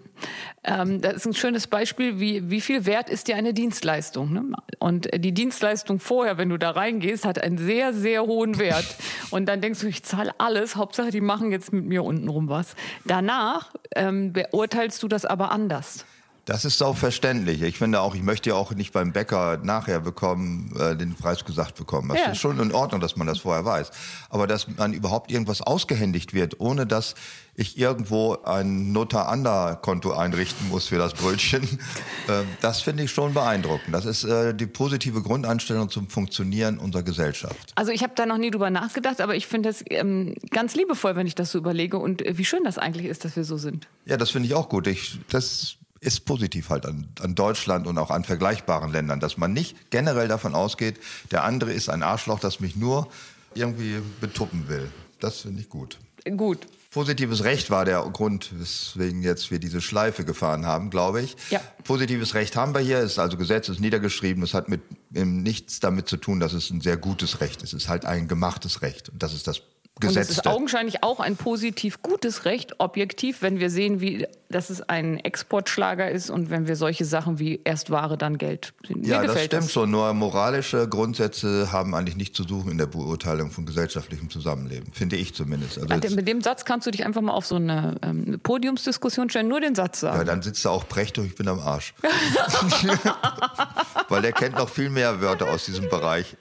ähm, 0.65 1.01
das 1.01 1.15
ist 1.15 1.27
ein 1.27 1.35
schönes 1.35 1.69
Beispiel, 1.69 2.19
wie, 2.19 2.51
wie 2.51 2.61
viel 2.61 2.87
wert 2.87 3.09
ist 3.09 3.29
dir 3.29 3.37
eine 3.37 3.55
Dienstleistung. 3.55 4.33
Ne? 4.33 4.43
Und 4.81 5.09
die 5.15 5.33
Dienstleistung 5.33 6.01
vorher, 6.01 6.39
wenn 6.39 6.49
du 6.49 6.59
da 6.59 6.71
reingehst, 6.71 7.25
hat 7.25 7.41
einen 7.41 7.57
sehr, 7.57 7.95
sehr 7.95 8.23
hohen 8.23 8.59
Wert. 8.59 8.85
Und 9.31 9.47
dann 9.47 9.61
denkst 9.61 9.81
du, 9.81 9.87
ich 9.87 10.03
zahle 10.03 10.33
alles, 10.39 10.75
Hauptsache 10.75 11.11
die 11.11 11.21
machen 11.21 11.53
jetzt 11.53 11.73
mit 11.73 11.85
mir 11.85 12.03
untenrum 12.03 12.49
was. 12.49 12.75
Danach 13.05 13.73
ähm, 13.95 14.33
beurteilst 14.33 15.01
du 15.05 15.09
das 15.09 15.25
aber 15.25 15.53
anders. 15.53 16.05
Das 16.45 16.65
ist 16.65 16.83
auch 16.83 16.97
verständlich. 16.97 17.63
Ich 17.63 17.79
finde 17.79 18.01
auch, 18.01 18.15
ich 18.15 18.23
möchte 18.23 18.51
ja 18.51 18.57
auch 18.57 18.73
nicht 18.73 18.93
beim 18.93 19.13
Bäcker 19.13 19.59
nachher 19.63 20.01
bekommen, 20.01 20.75
äh, 20.79 20.97
den 20.97 21.15
Preis 21.15 21.45
gesagt 21.45 21.77
bekommen. 21.77 22.09
Das 22.09 22.19
ja. 22.19 22.33
ist 22.33 22.39
schon 22.39 22.59
in 22.59 22.73
Ordnung, 22.73 23.01
dass 23.01 23.17
man 23.17 23.27
das 23.27 23.41
vorher 23.41 23.65
weiß. 23.65 23.91
Aber 24.31 24.47
dass 24.47 24.67
man 24.69 24.93
überhaupt 24.93 25.31
irgendwas 25.31 25.61
ausgehändigt 25.63 26.35
wird, 26.35 26.59
ohne 26.61 26.87
dass 26.87 27.15
ich 27.55 27.79
irgendwo 27.79 28.39
ein 28.43 28.93
Notar-Ander-Konto 28.93 30.13
einrichten 30.13 30.69
muss 30.69 30.87
für 30.87 30.99
das 30.99 31.13
Brötchen, 31.13 31.63
äh, 32.29 32.43
das 32.61 32.81
finde 32.81 33.05
ich 33.05 33.11
schon 33.11 33.35
beeindruckend. 33.35 33.95
Das 33.95 34.07
ist 34.07 34.25
äh, 34.25 34.55
die 34.55 34.67
positive 34.67 35.23
Grundeinstellung 35.23 35.91
zum 35.91 36.09
Funktionieren 36.09 36.79
unserer 36.79 37.03
Gesellschaft. 37.03 37.73
Also 37.75 37.93
ich 37.93 38.03
habe 38.03 38.15
da 38.17 38.25
noch 38.25 38.39
nie 38.39 38.51
drüber 38.51 38.71
nachgedacht, 38.71 39.21
aber 39.21 39.37
ich 39.37 39.47
finde 39.47 39.69
es 39.69 39.85
ähm, 39.91 40.35
ganz 40.51 40.75
liebevoll, 40.75 41.17
wenn 41.17 41.27
ich 41.27 41.35
das 41.35 41.53
so 41.53 41.59
überlege 41.59 41.99
und 41.99 42.25
äh, 42.25 42.39
wie 42.39 42.45
schön 42.45 42.65
das 42.65 42.79
eigentlich 42.79 43.07
ist, 43.07 43.25
dass 43.25 43.37
wir 43.37 43.45
so 43.45 43.59
sind. 43.59 43.89
Ja, 44.07 44.17
das 44.17 44.31
finde 44.31 44.49
ich 44.49 44.55
auch 44.55 44.69
gut. 44.69 44.87
Ich, 44.87 45.21
das 45.29 45.77
ist 46.01 46.25
positiv 46.25 46.71
halt 46.71 46.87
an, 46.87 47.09
an 47.21 47.35
Deutschland 47.35 47.87
und 47.87 47.99
auch 47.99 48.11
an 48.11 48.25
vergleichbaren 48.25 48.91
Ländern, 48.91 49.21
dass 49.21 49.37
man 49.37 49.53
nicht 49.53 49.91
generell 49.91 50.29
davon 50.29 50.55
ausgeht, 50.55 50.99
der 51.31 51.45
andere 51.45 51.73
ist 51.73 51.89
ein 51.89 52.03
Arschloch, 52.03 52.41
das 52.41 52.61
mich 52.61 52.75
nur 52.77 53.09
irgendwie 53.55 54.01
betuppen 54.21 54.69
will. 54.69 54.91
Das 55.19 55.41
finde 55.41 55.61
ich 55.61 55.69
gut. 55.69 55.99
Gut. 56.37 56.67
Positives 56.91 57.45
Recht 57.45 57.71
war 57.71 57.85
der 57.85 58.01
Grund, 58.13 58.51
weswegen 58.59 59.23
jetzt 59.23 59.51
wir 59.53 59.61
diese 59.61 59.81
Schleife 59.81 60.25
gefahren 60.25 60.67
haben, 60.67 60.91
glaube 60.91 61.23
ich. 61.23 61.37
Ja. 61.51 61.61
Positives 61.85 62.35
Recht 62.35 62.57
haben 62.57 62.75
wir 62.75 62.81
hier, 62.81 62.99
ist 62.99 63.19
also 63.19 63.37
Gesetz, 63.37 63.69
ist 63.69 63.81
niedergeschrieben. 63.81 64.43
Es 64.43 64.55
hat 64.55 64.69
mit 64.69 64.81
nichts 65.11 65.79
damit 65.79 66.09
zu 66.09 66.17
tun, 66.17 66.41
dass 66.41 66.53
es 66.53 66.71
ein 66.71 66.81
sehr 66.81 66.97
gutes 66.97 67.41
Recht 67.41 67.63
ist. 67.63 67.75
Es 67.75 67.85
ist 67.85 67.89
halt 67.89 68.07
ein 68.07 68.27
gemachtes 68.27 68.83
Recht. 68.83 69.09
Und 69.09 69.23
das 69.23 69.35
ist 69.35 69.47
das 69.47 69.63
Gesetzte. 70.01 70.19
Und 70.19 70.23
es 70.23 70.31
ist 70.31 70.47
augenscheinlich 70.49 71.05
auch 71.05 71.21
ein 71.21 71.37
positiv 71.37 72.03
gutes 72.03 72.45
Recht, 72.45 72.81
objektiv, 72.81 73.41
wenn 73.43 73.61
wir 73.61 73.71
sehen, 73.71 74.01
wie, 74.01 74.27
dass 74.51 74.69
es 74.69 74.83
ein 74.83 75.19
Exportschlager 75.19 76.11
ist 76.11 76.29
und 76.29 76.51
wenn 76.51 76.67
wir 76.67 76.77
solche 76.77 77.05
Sachen 77.05 77.39
wie 77.39 77.61
erst 77.65 77.91
Ware, 77.91 78.19
dann 78.19 78.37
Geld. 78.37 78.73
Mir 78.89 79.07
ja, 79.07 79.23
das 79.23 79.45
stimmt 79.45 79.65
das. 79.65 79.73
schon. 79.73 79.91
Nur 79.91 80.13
moralische 80.13 80.89
Grundsätze 80.89 81.71
haben 81.71 81.95
eigentlich 81.95 82.17
nichts 82.17 82.37
zu 82.37 82.43
suchen 82.43 82.73
in 82.73 82.79
der 82.79 82.87
Beurteilung 82.87 83.51
von 83.51 83.65
gesellschaftlichem 83.65 84.29
Zusammenleben, 84.29 84.93
finde 84.93 85.17
ich 85.17 85.35
zumindest. 85.35 85.79
Also 85.79 85.95
also 85.95 86.17
mit 86.17 86.27
dem 86.27 86.41
Satz 86.41 86.65
kannst 86.65 86.87
du 86.87 86.91
dich 86.91 87.07
einfach 87.07 87.21
mal 87.21 87.33
auf 87.33 87.47
so 87.47 87.57
eine 87.57 87.97
ähm, 88.03 88.41
Podiumsdiskussion 88.43 89.31
stellen, 89.31 89.49
nur 89.49 89.61
den 89.61 89.75
Satz 89.75 90.01
sagen. 90.01 90.19
Ja, 90.19 90.25
dann 90.25 90.43
sitzt 90.43 90.65
er 90.65 90.73
auch 90.73 90.89
prächtig, 90.89 91.27
ich 91.27 91.35
bin 91.37 91.47
am 91.47 91.61
Arsch. 91.61 91.95
Weil 94.09 94.23
der 94.23 94.33
kennt 94.33 94.57
noch 94.57 94.69
viel 94.69 94.91
mehr 94.91 95.21
Wörter 95.21 95.49
aus 95.49 95.67
diesem 95.67 95.89
Bereich. 95.89 96.37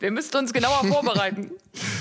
wir 0.00 0.10
müssten 0.10 0.38
uns 0.38 0.54
genauer 0.54 0.84
vorbereiten. 0.86 1.50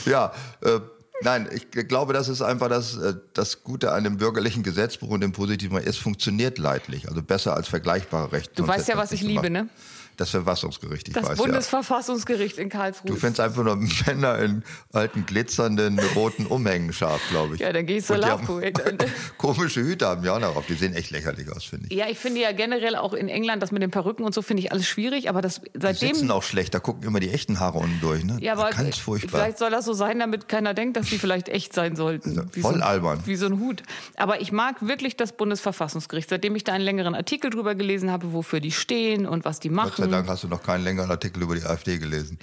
ja, 0.06 0.32
äh, 0.62 0.80
Nein, 1.22 1.50
ich 1.52 1.72
glaube, 1.72 2.14
das 2.14 2.28
ist 2.28 2.42
einfach 2.42 2.70
das, 2.70 2.98
äh, 2.98 3.14
das 3.34 3.64
Gute 3.64 3.94
an 3.94 4.04
dem 4.04 4.18
bürgerlichen 4.18 4.64
Gesetzbuch 4.64 5.10
und 5.10 5.22
dem 5.22 5.32
Positiven. 5.32 5.78
Es 5.78 5.98
funktioniert 5.98 6.58
leidlich, 6.58 7.08
also 7.08 7.22
besser 7.22 7.56
als 7.56 7.68
vergleichbare 7.68 8.32
Rechte. 8.32 8.56
Du 8.56 8.68
weißt 8.68 8.88
ja, 8.88 8.98
was 8.98 9.12
ich 9.12 9.22
liebe, 9.22 9.50
ne? 9.50 9.70
Das 10.18 10.30
Verfassungsgericht, 10.30 11.08
ich 11.08 11.14
das 11.14 11.30
weiß 11.30 11.38
Bundesverfassungsgericht 11.38 12.58
ja. 12.58 12.64
in 12.64 12.70
Karlsruhe. 12.70 13.12
Du 13.12 13.16
findest 13.16 13.40
einfach 13.40 13.64
nur 13.64 13.76
Männer 14.06 14.40
in 14.40 14.64
alten 14.94 15.26
glitzernden 15.26 16.00
roten 16.16 16.46
Umhängen 16.46 16.94
scharf, 16.94 17.22
glaube 17.30 17.56
ich. 17.56 17.62
Ja, 17.62 17.74
dann 17.74 17.86
gehst 17.86 18.10
du 18.10 18.16
Love 18.16 18.72
Komische 19.38 19.82
Hüte 19.82 20.08
haben 20.08 20.22
die 20.22 20.30
auch 20.30 20.40
noch 20.40 20.56
auf. 20.56 20.66
Die 20.68 20.76
sehen 20.76 20.94
echt 20.94 21.12
lächerlich 21.12 21.52
aus, 21.52 21.66
finde 21.66 21.88
ich. 21.90 21.98
Ja, 21.98 22.08
ich 22.10 22.18
finde 22.18 22.42
ja 22.42 22.52
generell 22.52 22.96
auch 22.96 23.14
in 23.14 23.30
England 23.30 23.62
das 23.62 23.72
mit 23.72 23.82
den 23.82 23.92
Perücken 23.92 24.24
und 24.24 24.34
so 24.34 24.42
finde 24.42 24.64
ich 24.64 24.72
alles 24.72 24.88
schwierig, 24.88 25.30
aber 25.30 25.42
das 25.42 25.62
seitdem. 25.74 26.10
Die 26.10 26.16
sitzen 26.16 26.32
auch 26.32 26.44
schlecht, 26.44 26.74
da 26.74 26.80
gucken 26.80 27.04
immer 27.04 27.20
die 27.20 27.30
echten 27.30 27.60
Haare 27.60 27.80
unten 27.80 28.00
durch, 28.02 28.24
ne? 28.24 28.38
Ja, 28.42 28.54
aber 28.54 28.70
ganz 28.70 28.98
furchtbar. 28.98 29.40
vielleicht 29.40 29.58
soll 29.58 29.72
das 29.72 29.86
so 29.86 29.94
sein, 29.94 30.20
damit 30.20 30.48
keiner 30.48 30.74
denkt, 30.74 30.98
dass 30.98 31.08
die 31.08 31.18
vielleicht 31.18 31.50
echt 31.50 31.74
sein 31.74 31.96
sollten. 31.96 32.30
Also 32.30 32.62
voll 32.62 32.76
so, 32.76 32.82
albern. 32.82 33.22
Wie 33.26 33.36
so 33.36 33.46
ein 33.48 33.60
Hut. 33.60 33.84
Aber 34.16 34.42
ich 34.42 34.52
mag 34.52 34.86
wirklich 34.86 35.18
das 35.18 35.34
Bundesverfassungsgericht, 35.34 36.30
seitdem 36.30 36.56
ich 36.56 36.64
da 36.64 36.74
einen 36.74 36.84
längeren 36.84 37.16
Artikel 37.16 37.50
drüber 37.50 37.76
gelesen 37.76 38.12
habe, 38.12 38.34
wofür 38.34 38.60
die 38.60 38.72
stehen 38.72 39.26
und 39.26 39.46
was 39.46 39.60
die 39.60 39.70
machen. 39.70 40.05
Sei 40.06 40.12
Dank 40.12 40.28
hast 40.30 40.44
du 40.44 40.48
noch 40.48 40.64
keinen 40.64 40.84
längeren 40.84 41.10
Artikel 41.12 41.44
über 41.44 41.56
die 41.56 41.64
AfD 41.64 41.98
gelesen. 41.98 42.40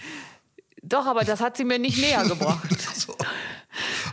Doch, 0.82 1.06
aber 1.06 1.24
das 1.24 1.40
hat 1.40 1.56
sie 1.56 1.64
mir 1.64 1.78
nicht 1.78 1.98
näher 1.98 2.24
gebracht. 2.28 2.68
so. 2.94 3.16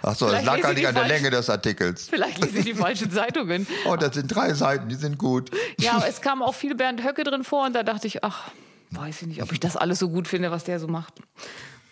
Ach 0.04 0.16
so, 0.16 0.30
das 0.30 0.44
lag 0.46 0.62
gar 0.62 0.74
nicht 0.74 0.88
an 0.88 0.96
der 0.96 1.08
Länge 1.08 1.30
des 1.32 1.50
Artikels. 1.50 2.08
Vielleicht 2.10 2.44
lese 2.44 2.60
ich 2.60 2.66
die 2.66 2.74
falschen 2.74 3.12
Zeitungen. 3.12 3.68
Oh, 3.86 3.96
das 3.96 4.14
sind 4.16 4.28
drei 4.28 4.54
Seiten, 4.54 4.88
die 4.88 4.96
sind 4.96 5.18
gut. 5.18 5.52
Ja, 5.80 5.94
aber 5.94 6.08
es 6.08 6.22
kam 6.22 6.42
auch 6.42 6.54
viel 6.54 6.76
Bernd 6.76 7.04
Höcke 7.04 7.24
drin 7.24 7.44
vor 7.44 7.66
und 7.66 7.74
da 7.74 7.84
dachte 7.84 8.08
ich, 8.08 8.24
ach, 8.24 8.52
weiß 8.92 9.24
ich 9.24 9.28
nicht, 9.28 9.42
ob 9.44 9.52
ich 9.52 9.60
das 9.60 9.76
alles 9.76 10.00
so 10.00 10.10
gut 10.10 10.28
finde, 10.28 10.52
was 10.52 10.64
der 10.64 10.80
so 10.80 10.88
macht. 10.88 11.16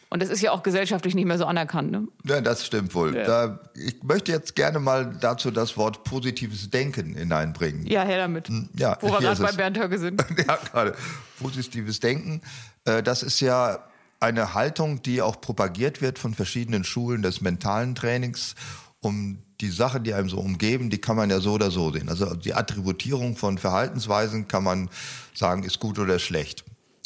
Und 0.10 0.22
das 0.22 0.30
ist 0.30 0.42
ja 0.42 0.52
auch 0.52 0.64
gesellschaftlich 0.64 1.16
nicht 1.16 1.26
mehr 1.26 1.38
so 1.38 1.46
anerkannt. 1.46 1.92
Ne? 1.92 2.08
Ja, 2.24 2.40
das 2.40 2.66
stimmt 2.66 2.96
wohl. 2.96 3.16
Ja. 3.16 3.26
Da, 3.26 3.60
ich 3.76 4.02
möchte 4.04 4.32
jetzt 4.32 4.56
gerne 4.56 4.80
mal 4.80 5.18
dazu 5.20 5.52
das 5.52 5.76
Wort 5.76 6.04
positives 6.06 6.70
Denken 6.70 7.16
hineinbringen. 7.16 7.86
Ja, 7.86 8.04
her 8.04 8.18
damit. 8.18 8.48
Hm, 8.48 8.70
ja, 8.78 8.98
Wo 9.02 9.10
wir 9.10 9.20
gerade 9.20 9.42
bei 9.42 9.52
Bernd 9.52 9.78
Höcke 9.78 10.00
sind. 10.00 10.24
ja, 10.48 10.58
gerade. 10.72 10.96
positives 11.40 12.00
Denken, 12.00 12.42
äh, 12.86 13.04
das 13.04 13.22
ist 13.22 13.42
ja 13.42 13.80
eine 14.20 14.54
Haltung, 14.54 15.02
die 15.04 15.22
auch 15.22 15.42
propagiert 15.42 16.02
wird 16.02 16.20
von 16.20 16.34
verschiedenen 16.34 16.84
Schulen 16.84 17.22
des 17.22 17.42
mentalen 17.42 17.94
Trainings, 17.94 18.56
um 19.02 19.40
die 19.62 19.70
Sachen, 19.70 20.04
die 20.04 20.14
einem 20.14 20.30
so 20.30 20.38
umgeben, 20.38 20.90
die 20.90 21.00
kann 21.00 21.16
man 21.16 21.30
ja 21.30 21.40
so 21.40 21.54
oder 21.54 21.72
so 21.72 21.92
sehen. 21.92 22.10
Also 22.10 22.36
die 22.36 22.54
Attributierung 22.54 23.36
von 23.36 23.58
Verhaltensweisen 23.58 24.48
kann 24.48 24.64
man 24.64 24.90
sagen, 25.34 25.64
ist 25.64 25.80
gut 25.80 26.00
oder 26.00 26.20
schlecht. 26.20 26.64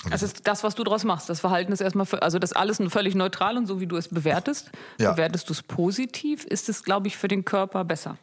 Also 0.10 0.26
ist 0.26 0.48
das, 0.48 0.64
was 0.64 0.76
du 0.76 0.84
daraus 0.84 1.04
machst. 1.04 1.30
Das 1.30 1.40
Verhalten 1.40 1.72
ist 1.72 1.82
erstmal, 1.82 2.08
also 2.22 2.40
das 2.40 2.54
alles 2.54 2.80
völlig 2.90 3.14
neutral 3.14 3.58
und 3.58 3.68
so 3.68 3.80
wie 3.80 3.88
du 3.88 3.98
es 3.98 4.08
bewertest. 4.08 4.72
Ja. 5.00 5.12
Bewertest 5.12 5.50
du 5.50 5.54
es 5.54 5.62
positiv, 5.62 6.44
ist 6.46 6.70
es, 6.70 6.84
glaube 6.84 7.08
ich, 7.08 7.18
für 7.18 7.28
den 7.28 7.46
Körper 7.46 7.84
besser. 7.84 8.18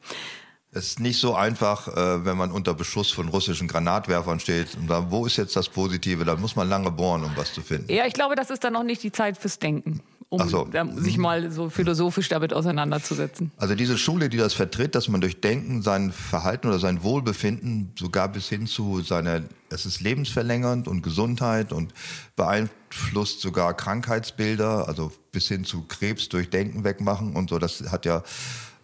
Es 0.72 0.88
ist 0.88 1.00
nicht 1.00 1.18
so 1.18 1.34
einfach, 1.34 1.88
äh, 1.88 2.24
wenn 2.24 2.36
man 2.36 2.52
unter 2.52 2.74
Beschuss 2.74 3.10
von 3.10 3.28
russischen 3.28 3.68
Granatwerfern 3.68 4.38
steht 4.38 4.74
und 4.74 4.88
sagt, 4.88 5.10
wo 5.10 5.24
ist 5.24 5.36
jetzt 5.36 5.56
das 5.56 5.68
Positive? 5.68 6.24
Da 6.24 6.36
muss 6.36 6.56
man 6.56 6.68
lange 6.68 6.90
bohren, 6.90 7.24
um 7.24 7.30
was 7.36 7.54
zu 7.54 7.62
finden. 7.62 7.90
Ja, 7.90 8.06
ich 8.06 8.12
glaube, 8.12 8.34
das 8.34 8.50
ist 8.50 8.64
dann 8.64 8.74
noch 8.74 8.82
nicht 8.82 9.02
die 9.02 9.12
Zeit 9.12 9.38
fürs 9.38 9.58
Denken 9.58 10.02
um 10.30 10.46
so. 10.48 10.68
sich 10.96 11.16
mal 11.16 11.50
so 11.50 11.70
philosophisch 11.70 12.28
damit 12.28 12.52
auseinanderzusetzen. 12.52 13.50
Also 13.56 13.74
diese 13.74 13.96
Schule, 13.96 14.28
die 14.28 14.36
das 14.36 14.52
vertritt, 14.52 14.94
dass 14.94 15.08
man 15.08 15.22
durch 15.22 15.40
Denken 15.40 15.80
sein 15.80 16.12
Verhalten 16.12 16.68
oder 16.68 16.78
sein 16.78 17.02
Wohlbefinden 17.02 17.92
sogar 17.98 18.28
bis 18.28 18.48
hin 18.48 18.66
zu 18.66 19.00
seiner, 19.00 19.42
es 19.70 19.86
ist 19.86 20.00
lebensverlängernd 20.00 20.86
und 20.86 21.02
Gesundheit 21.02 21.72
und 21.72 21.94
beeinflusst 22.36 23.40
sogar 23.40 23.74
Krankheitsbilder, 23.74 24.86
also 24.86 25.12
bis 25.32 25.48
hin 25.48 25.64
zu 25.64 25.84
Krebs 25.88 26.28
durch 26.28 26.50
Denken 26.50 26.84
wegmachen 26.84 27.34
und 27.34 27.48
so, 27.48 27.58
das 27.58 27.90
hat 27.90 28.04
ja 28.04 28.22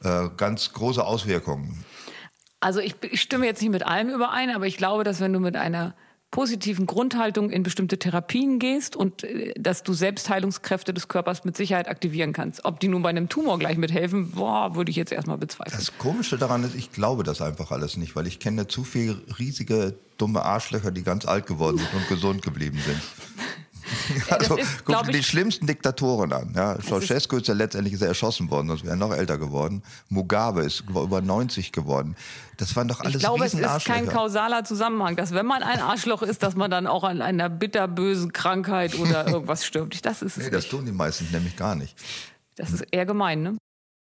äh, 0.03 0.31
ganz 0.37 0.73
große 0.73 1.05
Auswirkungen. 1.05 1.85
Also 2.61 2.81
ich, 2.81 2.95
ich 3.03 3.21
stimme 3.21 3.45
jetzt 3.45 3.61
nicht 3.61 3.71
mit 3.71 3.85
allem 3.85 4.09
überein, 4.09 4.49
aber 4.51 4.67
ich 4.67 4.79
glaube, 4.79 5.05
dass 5.05 5.21
wenn 5.21 5.35
du 5.35 5.41
mit 5.41 5.57
einer 5.57 5.95
positiven 6.35 6.87
Grundhaltung 6.87 7.49
in 7.49 7.63
bestimmte 7.63 7.97
Therapien 7.97 8.59
gehst 8.59 8.97
und 8.97 9.23
äh, 9.23 9.55
dass 9.57 9.85
du 9.85 9.93
Selbstheilungskräfte 9.93 10.93
des 10.93 11.07
Körpers 11.07 11.45
mit 11.45 11.57
Sicherheit 11.57 11.87
aktivieren 11.87 12.33
kannst. 12.33 12.65
Ob 12.65 12.81
die 12.81 12.89
nun 12.89 13.03
bei 13.03 13.11
einem 13.11 13.29
Tumor 13.29 13.57
gleich 13.57 13.77
mithelfen, 13.77 14.33
boah, 14.33 14.75
würde 14.75 14.91
ich 14.91 14.97
jetzt 14.97 15.13
erstmal 15.13 15.39
bezweifeln. 15.39 15.79
Das 15.79 15.97
Komische 15.97 16.37
daran 16.37 16.65
ist, 16.65 16.75
ich 16.75 16.91
glaube 16.91 17.23
das 17.23 17.41
einfach 17.41 17.71
alles 17.71 17.97
nicht, 17.97 18.17
weil 18.17 18.27
ich 18.27 18.41
kenne 18.41 18.67
zu 18.67 18.83
viele 18.83 19.23
riesige, 19.39 19.95
dumme 20.19 20.43
Arschlöcher, 20.43 20.91
die 20.91 21.05
ganz 21.05 21.25
alt 21.25 21.47
geworden 21.47 21.79
sind 21.79 21.95
und 21.95 22.09
gesund 22.09 22.43
geblieben 22.43 22.81
sind. 22.85 23.01
also, 24.31 24.57
ist, 24.57 24.85
guck 24.85 25.05
dir 25.05 25.13
die 25.13 25.23
schlimmsten 25.23 25.67
Diktatoren 25.67 26.33
an. 26.33 26.53
Ja, 26.55 26.79
Ceausescu 26.81 27.37
ist 27.37 27.49
ja 27.49 27.55
letztendlich 27.55 27.95
ist 27.95 28.03
er 28.03 28.09
erschossen 28.09 28.51
worden, 28.51 28.69
sonst 28.69 28.85
wäre 28.85 28.95
er 28.95 28.97
noch 28.97 29.13
älter 29.13 29.39
geworden. 29.39 29.83
Mugabe 30.09 30.63
ist 30.63 30.85
über 30.89 31.21
90 31.21 31.73
geworden. 31.73 32.17
Das 32.57 32.75
waren 32.77 32.89
doch 32.89 33.01
alles 33.01 33.17
Ich 33.17 33.21
glaube, 33.21 33.45
es 33.45 33.55
ist 33.55 33.85
kein 33.85 34.07
kausaler 34.07 34.65
Zusammenhang, 34.65 35.17
dass 35.17 35.33
wenn 35.33 35.47
man 35.47 35.63
ein 35.63 35.81
Arschloch 35.81 36.23
ist, 36.23 36.43
dass 36.43 36.55
man 36.55 36.71
dann 36.71 36.87
auch 36.87 37.05
an 37.05 37.23
einer 37.23 37.49
bitterbösen 37.49 38.33
Krankheit 38.33 38.99
oder 38.99 39.27
irgendwas 39.29 39.65
stirbt. 39.65 40.05
Das 40.05 40.23
ist 40.23 40.39
nee, 40.39 40.51
das 40.51 40.69
tun 40.69 40.85
die 40.87 40.93
meisten 40.93 41.29
nämlich 41.33 41.57
gar 41.57 41.75
nicht. 41.75 41.97
Das 42.57 42.71
ist 42.73 42.85
eher 42.93 43.07
gemein, 43.07 43.43
ne? 43.43 43.57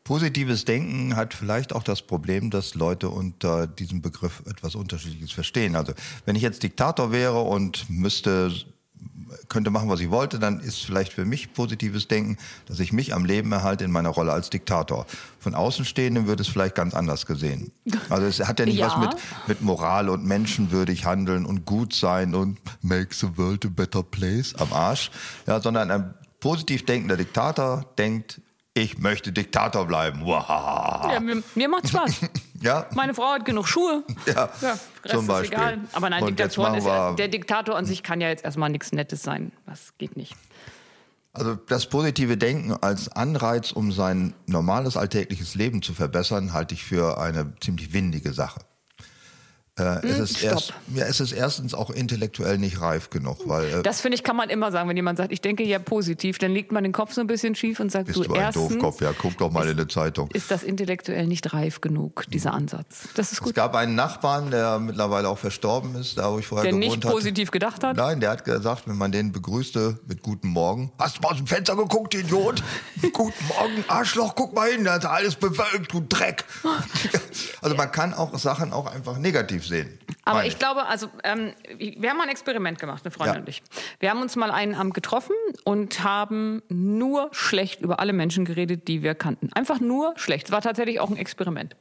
Positives 0.07 0.65
Denken 0.65 1.17
hat 1.17 1.35
vielleicht 1.35 1.73
auch 1.75 1.83
das 1.83 2.01
Problem, 2.01 2.51
dass 2.51 2.77
Leute 2.77 3.09
unter 3.09 3.67
diesem 3.67 4.03
Begriff 4.03 4.41
etwas 4.47 4.77
Unterschiedliches 4.77 5.33
verstehen. 5.33 5.75
Also 5.75 5.95
wenn 6.25 6.37
ich 6.37 6.43
jetzt 6.43 6.63
Diktator 6.63 7.11
wäre 7.11 7.41
und 7.41 7.91
müsste 7.91 8.53
könnte 9.49 9.71
machen, 9.71 9.89
was 9.89 10.01
ich 10.01 10.11
wollte, 10.11 10.39
dann 10.39 10.61
ist 10.61 10.85
vielleicht 10.85 11.13
für 11.13 11.25
mich 11.25 11.53
positives 11.53 12.09
Denken, 12.09 12.37
dass 12.67 12.81
ich 12.81 12.93
mich 12.93 13.15
am 13.15 13.25
Leben 13.25 13.53
erhalte 13.53 13.85
in 13.85 13.91
meiner 13.91 14.11
Rolle 14.11 14.33
als 14.33 14.51
Diktator. 14.51 15.07
Von 15.39 15.55
Außenstehenden 15.55 16.27
wird 16.27 16.41
es 16.41 16.49
vielleicht 16.49 16.75
ganz 16.75 16.95
anders 16.95 17.27
gesehen. 17.27 17.73
Also 18.09 18.27
es 18.27 18.41
hat 18.41 18.59
ja 18.61 18.67
nicht 18.67 18.77
ja. 18.79 18.87
was 18.87 18.99
mit, 18.99 19.17
mit 19.47 19.63
Moral 19.63 20.09
und 20.09 20.25
menschenwürdig 20.25 21.05
handeln 21.05 21.47
und 21.47 21.65
gut 21.65 21.95
sein 21.95 22.35
und 22.35 22.59
make 22.83 23.15
the 23.15 23.37
world 23.37 23.65
a 23.65 23.69
better 23.69 24.03
place 24.03 24.55
am 24.55 24.73
Arsch, 24.73 25.11
ja, 25.47 25.61
sondern 25.61 25.91
ein 25.91 26.15
positiv 26.41 26.85
denkender 26.85 27.17
Diktator 27.17 27.85
denkt, 27.99 28.41
ich 28.77 28.99
möchte 28.99 29.33
Diktator 29.33 29.87
bleiben. 29.87 30.27
Ja, 30.27 31.19
mir, 31.19 31.43
mir 31.55 31.69
macht 31.69 31.89
Spaß. 31.89 32.21
ja. 32.61 32.87
Meine 32.95 33.15
Frau 33.15 33.33
hat 33.33 33.47
genug 33.47 33.67
Schuhe. 33.67 34.05
Ja, 34.27 34.51
ja 34.61 34.79
zum 35.09 35.27
Beispiel. 35.27 35.57
egal. 35.57 35.79
Aber 35.95 36.11
nein, 36.11 36.27
Diktatoren 36.27 36.75
ist 36.75 36.87
ja, 36.87 37.15
der 37.15 37.29
Diktator 37.29 37.75
an 37.77 37.87
sich 37.87 38.03
kann 38.03 38.21
ja 38.21 38.29
jetzt 38.29 38.45
erstmal 38.45 38.69
nichts 38.69 38.93
Nettes 38.93 39.23
sein. 39.23 39.53
Das 39.65 39.95
geht 39.97 40.17
nicht. 40.17 40.37
Also 41.33 41.55
das 41.55 41.87
positive 41.87 42.37
Denken 42.37 42.73
als 42.73 43.11
Anreiz, 43.11 43.73
um 43.73 43.93
sein 43.93 44.35
normales 44.47 44.99
alltägliches 44.99 45.55
Leben 45.55 45.81
zu 45.81 45.95
verbessern, 45.95 46.53
halte 46.53 46.75
ich 46.75 46.85
für 46.85 47.19
eine 47.19 47.55
ziemlich 47.61 47.95
windige 47.95 48.35
Sache. 48.35 48.61
Äh, 49.79 50.01
hm, 50.01 50.09
es, 50.09 50.19
ist 50.19 50.43
erst, 50.43 50.73
ja, 50.95 51.05
es 51.05 51.21
ist 51.21 51.33
erstens 51.33 51.75
auch 51.75 51.91
intellektuell 51.91 52.57
nicht 52.57 52.81
reif 52.81 53.11
genug, 53.11 53.41
weil. 53.45 53.81
Äh, 53.81 53.83
das 53.83 54.01
finde 54.01 54.17
ich, 54.17 54.25
kann 54.25 54.35
man 54.35 54.49
immer 54.49 54.73
sagen, 54.73 54.89
wenn 54.89 54.97
jemand 54.97 55.19
sagt, 55.19 55.33
ich 55.33 55.43
denke 55.43 55.65
ja 55.65 55.79
positiv, 55.79 56.39
dann 56.39 56.53
legt 56.53 56.73
man 56.73 56.83
den 56.83 56.95
Kopf 56.95 57.13
so 57.13 57.21
ein 57.21 57.27
bisschen 57.27 57.55
schief 57.55 57.79
und 57.79 57.93
sagt, 57.93 58.07
bist 58.07 58.17
du, 58.17 58.23
du 58.23 58.33
ein 58.33 58.41
erstens, 58.41 58.69
Doofkopf, 58.69 59.03
ja, 59.03 59.13
guck 59.13 59.37
doch 59.37 59.53
mal 59.53 59.67
ist, 59.67 59.73
in 59.73 59.77
der 59.77 59.89
Zeitung. 59.89 60.31
Ist 60.33 60.51
das 60.51 60.63
intellektuell 60.63 61.27
nicht 61.27 61.53
reif 61.53 61.83
genug, 61.83 62.25
dieser 62.31 62.55
Ansatz? 62.55 63.07
Das 63.17 63.33
ist 63.33 63.41
gut. 63.41 63.51
Es 63.51 63.55
gab 63.55 63.75
einen 63.75 63.95
Nachbarn, 63.95 64.51
der 64.51 64.79
mittlerweile 64.79 65.29
auch 65.29 65.37
verstorben 65.37 65.95
ist, 65.97 66.17
da 66.17 66.33
wo 66.33 66.39
ich 66.39 66.47
vorher 66.47 66.71
der 66.71 66.81
gewohnt 66.81 67.05
nicht 67.05 67.13
positiv 67.13 67.51
gedacht 67.51 67.85
hat? 67.85 67.99
Nein, 67.99 68.21
der 68.21 68.31
hat 68.31 68.47
gesagt, 68.47 68.89
wenn 68.89 68.97
man 68.97 69.13
den 69.13 69.31
begrüßte 69.31 69.99
mit 70.07 70.23
Guten 70.23 70.49
Morgen, 70.49 70.91
hast 70.99 71.19
du 71.19 71.21
mal 71.21 71.33
aus 71.33 71.37
dem 71.37 71.47
Fenster 71.47 71.77
geguckt, 71.77 72.15
Idiot? 72.15 72.63
Guten 73.13 73.47
Morgen, 73.49 73.85
Arschloch, 73.89 74.35
guck 74.37 74.55
mal 74.55 74.71
hin, 74.71 74.85
da 74.85 74.97
ist 74.97 75.05
alles 75.05 75.35
bewölkt, 75.35 75.93
du 75.93 76.01
Dreck. 76.01 76.47
also 77.61 77.77
man 77.77 77.93
kann 77.93 78.15
auch 78.15 78.39
Sachen 78.39 78.73
auch 78.73 78.87
einfach 78.87 79.19
negativ 79.19 79.66
sehen. 79.69 79.99
Aber 80.25 80.45
ich 80.45 80.59
glaube, 80.59 80.87
also 80.87 81.09
ähm, 81.23 81.53
wir 81.79 82.11
haben 82.11 82.17
mal 82.17 82.25
ein 82.25 82.31
Experiment 82.31 82.81
gemacht, 82.81 83.05
eine 83.05 83.13
Freundin 83.13 83.35
ja. 83.37 83.41
und 83.43 83.49
ich. 83.49 83.63
Wir 84.01 84.11
haben 84.11 84.21
uns 84.21 84.35
mal 84.35 84.51
einen 84.51 84.75
Abend 84.75 84.93
getroffen 84.93 85.37
und 85.63 86.03
haben 86.03 86.63
nur 86.69 87.29
schlecht 87.31 87.81
über 87.81 88.01
alle 88.01 88.13
Menschen 88.13 88.45
geredet, 88.45 88.89
die 88.89 89.05
wir 89.05 89.15
kannten. 89.15 89.53
Einfach 89.53 89.79
nur 89.79 90.15
schlecht. 90.17 90.47
Es 90.47 90.53
war 90.53 90.63
tatsächlich 90.63 90.99
auch 90.99 91.11
ein 91.11 91.17
Experiment. 91.17 91.77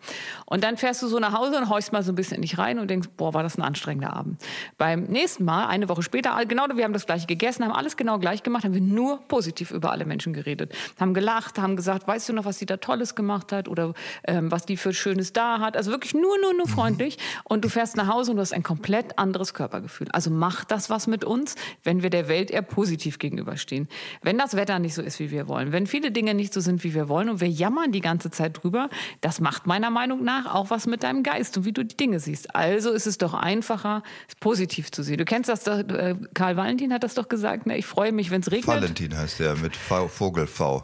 Und 0.46 0.64
dann 0.64 0.78
fährst 0.78 1.02
du 1.02 1.08
so 1.08 1.18
nach 1.18 1.34
Hause 1.34 1.58
und 1.58 1.70
horchst 1.70 1.92
mal 1.92 2.04
so 2.04 2.12
ein 2.12 2.16
bisschen 2.16 2.36
in 2.36 2.44
dich 2.44 2.60
rein 2.60 2.78
und 2.78 2.88
denkst, 2.88 3.10
boah, 3.18 3.34
war 3.34 3.42
das 3.42 3.58
ein 3.58 3.64
anstrengender 3.64 4.14
Abend. 4.14 4.40
Beim 4.78 5.06
nächsten 5.06 5.44
Mal, 5.44 5.66
eine 5.66 5.90
Woche 5.90 6.04
später, 6.04 6.38
genau, 6.46 6.66
wir 6.76 6.84
haben 6.84 6.94
das 6.94 7.08
gleiche 7.08 7.26
gegessen, 7.26 7.64
haben 7.64 7.72
alles 7.72 7.98
genau 7.98 8.20
gleich 8.20 8.44
gemacht, 8.44 8.64
haben 8.64 8.76
wir 8.76 8.82
nur 8.82 9.22
positiv 9.28 9.72
über 9.72 9.92
alle 9.92 10.06
Menschen 10.06 10.34
geredet. 10.34 10.72
Haben 11.00 11.16
gelacht, 11.16 11.58
haben 11.58 11.76
gesagt, 11.76 12.08
weißt 12.08 12.30
du 12.30 12.34
noch, 12.34 12.46
was 12.46 12.60
sie 12.60 12.68
da 12.68 12.78
Tolles 12.78 13.16
gemacht 13.16 13.52
hat 13.52 13.68
oder 13.68 13.94
ähm, 14.28 14.52
was 14.52 14.68
die 14.68 14.78
für 14.78 14.94
Schönes 14.94 15.34
da 15.34 15.60
hat. 15.60 15.76
Also 15.76 15.90
wirklich 15.90 16.14
nur, 16.14 16.40
nur, 16.40 16.54
nur 16.54 16.68
freundlich. 16.76 17.18
Und 17.44 17.66
du 17.66 17.70
fährst 17.76 17.98
nach 17.98 18.08
Hause 18.08 18.32
und 18.32 18.38
du 18.38 18.42
hast 18.42 18.54
ein 18.54 18.64
komplett 18.64 19.20
anderes 19.20 19.54
Körpergefühl. 19.54 20.08
Also 20.12 20.30
macht 20.30 20.72
das 20.72 20.90
was 20.90 21.08
mit 21.08 21.26
uns, 21.26 21.56
wenn 21.84 22.04
wir 22.04 22.10
der 22.10 22.30
Welt 22.30 22.50
eher 22.50 22.62
positiv 22.62 23.20
gegenüberstehen. 23.20 23.90
Wenn 24.22 24.38
das 24.38 24.56
Wetter 24.56 24.80
nicht 24.80 24.94
so 24.94 25.02
ist, 25.02 25.20
wie 25.20 25.30
wir 25.30 25.50
wollen, 25.50 25.74
wenn 25.74 25.86
viele 25.86 26.12
Dinge 26.12 26.34
nicht 26.34 26.54
so 26.54 26.62
sind, 26.62 26.86
wie 26.86 26.94
wir 26.94 27.10
wollen 27.10 27.30
und 27.30 27.42
wir 27.42 27.50
jammern 27.50 27.92
die 27.92 28.00
ganze 28.00 28.32
Zeit 28.32 28.64
drüber, 28.64 28.90
das 29.20 29.42
macht 29.42 29.68
meiner 29.68 29.90
Meinung 29.90 30.24
nach 30.24 30.54
auch 30.54 30.70
was 30.70 30.88
mit 30.88 31.04
deinem 31.04 31.22
Geist 31.22 31.58
und 31.58 31.66
wie 31.66 31.74
du 31.74 31.84
die 31.84 31.98
Dinge 31.98 32.22
siehst. 32.22 32.56
Also 32.56 32.92
ist 32.92 33.08
es 33.08 33.18
doch 33.18 33.34
einfacher, 33.34 34.04
es 34.30 34.36
positiv 34.36 34.90
zu 34.92 35.04
sehen. 35.04 35.18
Du 35.18 35.26
kennst 35.26 35.50
das 35.50 35.66
doch, 35.66 35.80
äh, 35.80 36.16
Karl 36.34 36.56
Valentin 36.56 36.94
hat 36.94 37.04
das 37.04 37.14
doch 37.14 37.28
gesagt, 37.28 37.66
ne? 37.66 37.78
ich 37.78 37.86
freue 37.86 38.14
mich, 38.14 38.32
wenn 38.32 38.40
es 38.40 38.52
regnet. 38.52 38.68
Valentin 38.68 39.18
heißt 39.18 39.40
der 39.40 39.58
mit 39.58 39.76
v, 39.76 40.08
Vogel 40.08 40.48
V, 40.48 40.82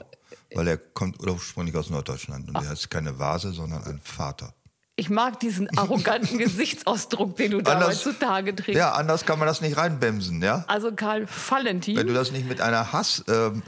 weil 0.53 0.67
er 0.67 0.77
kommt 0.77 1.25
ursprünglich 1.25 1.75
aus 1.77 1.89
Norddeutschland 1.89 2.49
und 2.49 2.55
er 2.55 2.67
heißt 2.67 2.89
keine 2.89 3.17
Vase, 3.17 3.53
sondern 3.53 3.81
ein 3.85 4.01
Vater. 4.03 4.53
Ich 5.01 5.09
mag 5.09 5.39
diesen 5.39 5.67
arroganten 5.79 6.37
Gesichtsausdruck, 6.37 7.35
den 7.35 7.49
du 7.53 7.61
da 7.63 7.87
heutzutage 7.87 8.55
trägst. 8.55 8.77
Ja, 8.77 8.91
anders 8.91 9.25
kann 9.25 9.39
man 9.39 9.47
das 9.47 9.59
nicht 9.59 9.75
reinbämsen, 9.75 10.43
ja? 10.43 10.63
Also 10.67 10.91
Karl 10.91 11.25
Valentin. 11.49 11.97
Wenn 11.97 12.05
du 12.05 12.13
das 12.13 12.31
nicht 12.31 12.47
mit 12.47 12.61
einer 12.61 12.93
Hass, 12.93 13.23
ähm, 13.27 13.63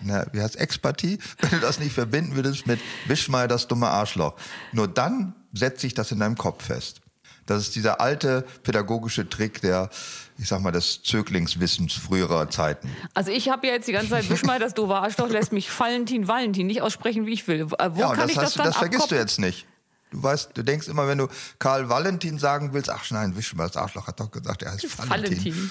na, 0.00 0.26
wie 0.32 0.40
heißt 0.40 0.54
Expathie, 0.54 1.18
wenn 1.40 1.50
du 1.50 1.58
das 1.58 1.80
nicht 1.80 1.92
verbinden 1.92 2.36
würdest 2.36 2.68
mit 2.68 2.78
Wisch 3.08 3.28
mal 3.28 3.48
das 3.48 3.66
dumme 3.66 3.88
Arschloch, 3.88 4.36
nur 4.70 4.86
dann 4.86 5.34
setzt 5.52 5.80
sich 5.80 5.92
das 5.92 6.12
in 6.12 6.20
deinem 6.20 6.36
Kopf 6.36 6.66
fest. 6.66 7.00
Das 7.46 7.62
ist 7.62 7.74
dieser 7.74 8.00
alte 8.00 8.44
pädagogische 8.62 9.28
Trick 9.28 9.60
der, 9.62 9.90
ich 10.38 10.46
sag 10.46 10.60
mal, 10.60 10.70
des 10.70 11.02
Zöglingswissens 11.02 11.94
früherer 11.94 12.48
Zeiten. 12.48 12.88
Also 13.14 13.32
ich 13.32 13.48
habe 13.48 13.66
ja 13.66 13.72
jetzt 13.72 13.88
die 13.88 13.92
ganze 13.92 14.10
Zeit, 14.10 14.30
wisch 14.30 14.44
mal 14.44 14.60
das 14.60 14.74
doofe 14.74 14.94
Arschloch, 14.94 15.28
lässt 15.28 15.52
mich 15.52 15.68
Valentin, 15.80 16.28
Valentin 16.28 16.68
nicht 16.68 16.80
aussprechen, 16.80 17.26
wie 17.26 17.32
ich 17.32 17.48
will. 17.48 17.68
Wo 17.72 17.76
ja, 17.98 18.14
kann 18.14 18.20
das 18.20 18.30
ich 18.30 18.36
das 18.36 18.54
dann 18.54 18.66
Das 18.66 18.76
vergisst 18.76 19.10
du 19.10 19.16
jetzt 19.16 19.40
nicht. 19.40 19.66
Du 20.10 20.22
weißt, 20.22 20.50
du 20.54 20.62
denkst 20.62 20.88
immer, 20.88 21.06
wenn 21.06 21.18
du 21.18 21.28
Karl 21.58 21.88
Valentin 21.88 22.38
sagen 22.38 22.72
willst, 22.72 22.90
ach 22.90 23.08
nein, 23.10 23.36
wisch 23.36 23.54
mal, 23.54 23.68
das 23.68 23.76
Arschloch 23.76 24.06
hat 24.06 24.18
doch 24.18 24.30
gesagt, 24.30 24.62
er 24.62 24.72
heißt 24.72 24.98
Valentin. 25.08 25.38
Valentin. 25.38 25.70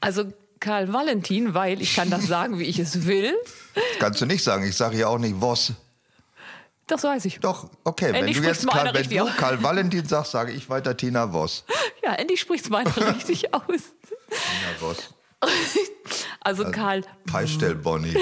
Also 0.00 0.32
Karl 0.60 0.92
Valentin, 0.92 1.54
weil 1.54 1.80
ich 1.82 1.96
kann 1.96 2.10
das 2.10 2.26
sagen, 2.26 2.58
wie 2.58 2.64
ich 2.64 2.78
es 2.78 3.06
will. 3.06 3.34
Das 3.74 3.84
kannst 3.98 4.20
du 4.20 4.26
nicht 4.26 4.44
sagen. 4.44 4.64
Ich 4.64 4.76
sage 4.76 4.96
ja 4.96 5.08
auch 5.08 5.18
nicht 5.18 5.40
was. 5.40 5.72
Das 6.86 7.02
weiß 7.02 7.24
ich. 7.24 7.40
Doch, 7.40 7.70
okay. 7.84 8.12
Endlich 8.12 8.36
wenn 8.36 8.42
du 8.42 8.48
jetzt 8.48 8.68
Karl, 8.68 8.94
wenn 8.94 9.08
du 9.08 9.26
Karl 9.36 9.62
Valentin 9.62 10.06
sagst, 10.06 10.32
sage 10.32 10.52
ich 10.52 10.68
weiter 10.68 10.96
Tina 10.96 11.32
Voss. 11.32 11.64
Ja, 12.04 12.12
endlich 12.14 12.40
spricht 12.40 12.64
es 12.64 12.70
meiner 12.70 12.94
richtig 13.14 13.54
aus. 13.54 13.62
Tina 13.66 14.78
Voss. 14.78 15.14
Also, 16.44 16.64
also 16.64 16.72
Karl. 16.72 17.02
Peistell 17.26 17.76
Bonnie. 17.76 18.16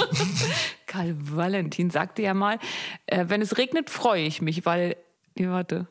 Karl 0.86 1.16
Valentin 1.18 1.90
sagte 1.90 2.22
ja 2.22 2.32
mal, 2.32 2.60
äh, 3.06 3.24
wenn 3.28 3.42
es 3.42 3.58
regnet, 3.58 3.90
freue 3.90 4.22
ich 4.22 4.40
mich, 4.40 4.64
weil. 4.64 4.96
Nee, 5.34 5.48
warte. 5.48 5.86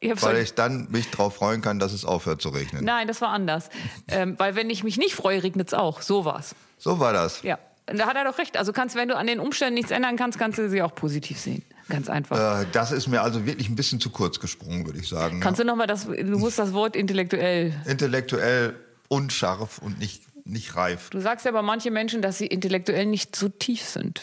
Ich 0.00 0.22
weil 0.22 0.38
ich 0.38 0.54
dann 0.54 0.90
mich 0.90 1.10
darauf 1.10 1.36
freuen 1.36 1.62
kann, 1.62 1.78
dass 1.78 1.92
es 1.92 2.04
aufhört 2.04 2.42
zu 2.42 2.50
regnen. 2.50 2.84
Nein, 2.84 3.08
das 3.08 3.20
war 3.20 3.30
anders. 3.30 3.70
ähm, 4.08 4.34
weil 4.38 4.54
wenn 4.54 4.68
ich 4.68 4.84
mich 4.84 4.98
nicht 4.98 5.14
freue, 5.14 5.42
regnet 5.42 5.68
es 5.68 5.74
auch. 5.74 6.02
So 6.02 6.24
war's. 6.24 6.54
So 6.78 6.98
war 6.98 7.12
das. 7.12 7.42
Ja. 7.42 7.58
Und 7.88 7.98
da 7.98 8.06
hat 8.06 8.16
er 8.16 8.24
doch 8.24 8.38
recht. 8.38 8.56
Also 8.56 8.72
kannst, 8.72 8.96
wenn 8.96 9.08
du 9.08 9.16
an 9.16 9.26
den 9.26 9.40
Umständen 9.40 9.74
nichts 9.74 9.90
ändern 9.90 10.16
kannst, 10.16 10.38
kannst 10.38 10.58
du 10.58 10.68
sie 10.68 10.82
auch 10.82 10.94
positiv 10.94 11.38
sehen. 11.38 11.62
Ganz 11.88 12.08
einfach. 12.10 12.62
Äh, 12.62 12.66
das 12.72 12.92
ist 12.92 13.08
mir 13.08 13.22
also 13.22 13.46
wirklich 13.46 13.68
ein 13.68 13.76
bisschen 13.76 14.00
zu 14.00 14.10
kurz 14.10 14.40
gesprungen, 14.40 14.84
würde 14.86 14.98
ich 14.98 15.08
sagen. 15.08 15.40
Kannst 15.40 15.60
du 15.60 15.64
nochmal 15.64 15.86
das, 15.86 16.06
du 16.06 16.38
musst 16.38 16.58
das 16.58 16.72
Wort 16.72 16.96
intellektuell. 16.96 17.74
Intellektuell 17.86 18.74
unscharf 19.08 19.78
und 19.78 19.98
nicht, 19.98 20.22
nicht 20.44 20.76
reif. 20.76 21.10
Du 21.10 21.20
sagst 21.20 21.44
ja 21.44 21.50
aber 21.50 21.62
manche 21.62 21.90
Menschen, 21.90 22.22
dass 22.22 22.38
sie 22.38 22.46
intellektuell 22.46 23.06
nicht 23.06 23.36
so 23.36 23.48
tief 23.48 23.82
sind. 23.84 24.20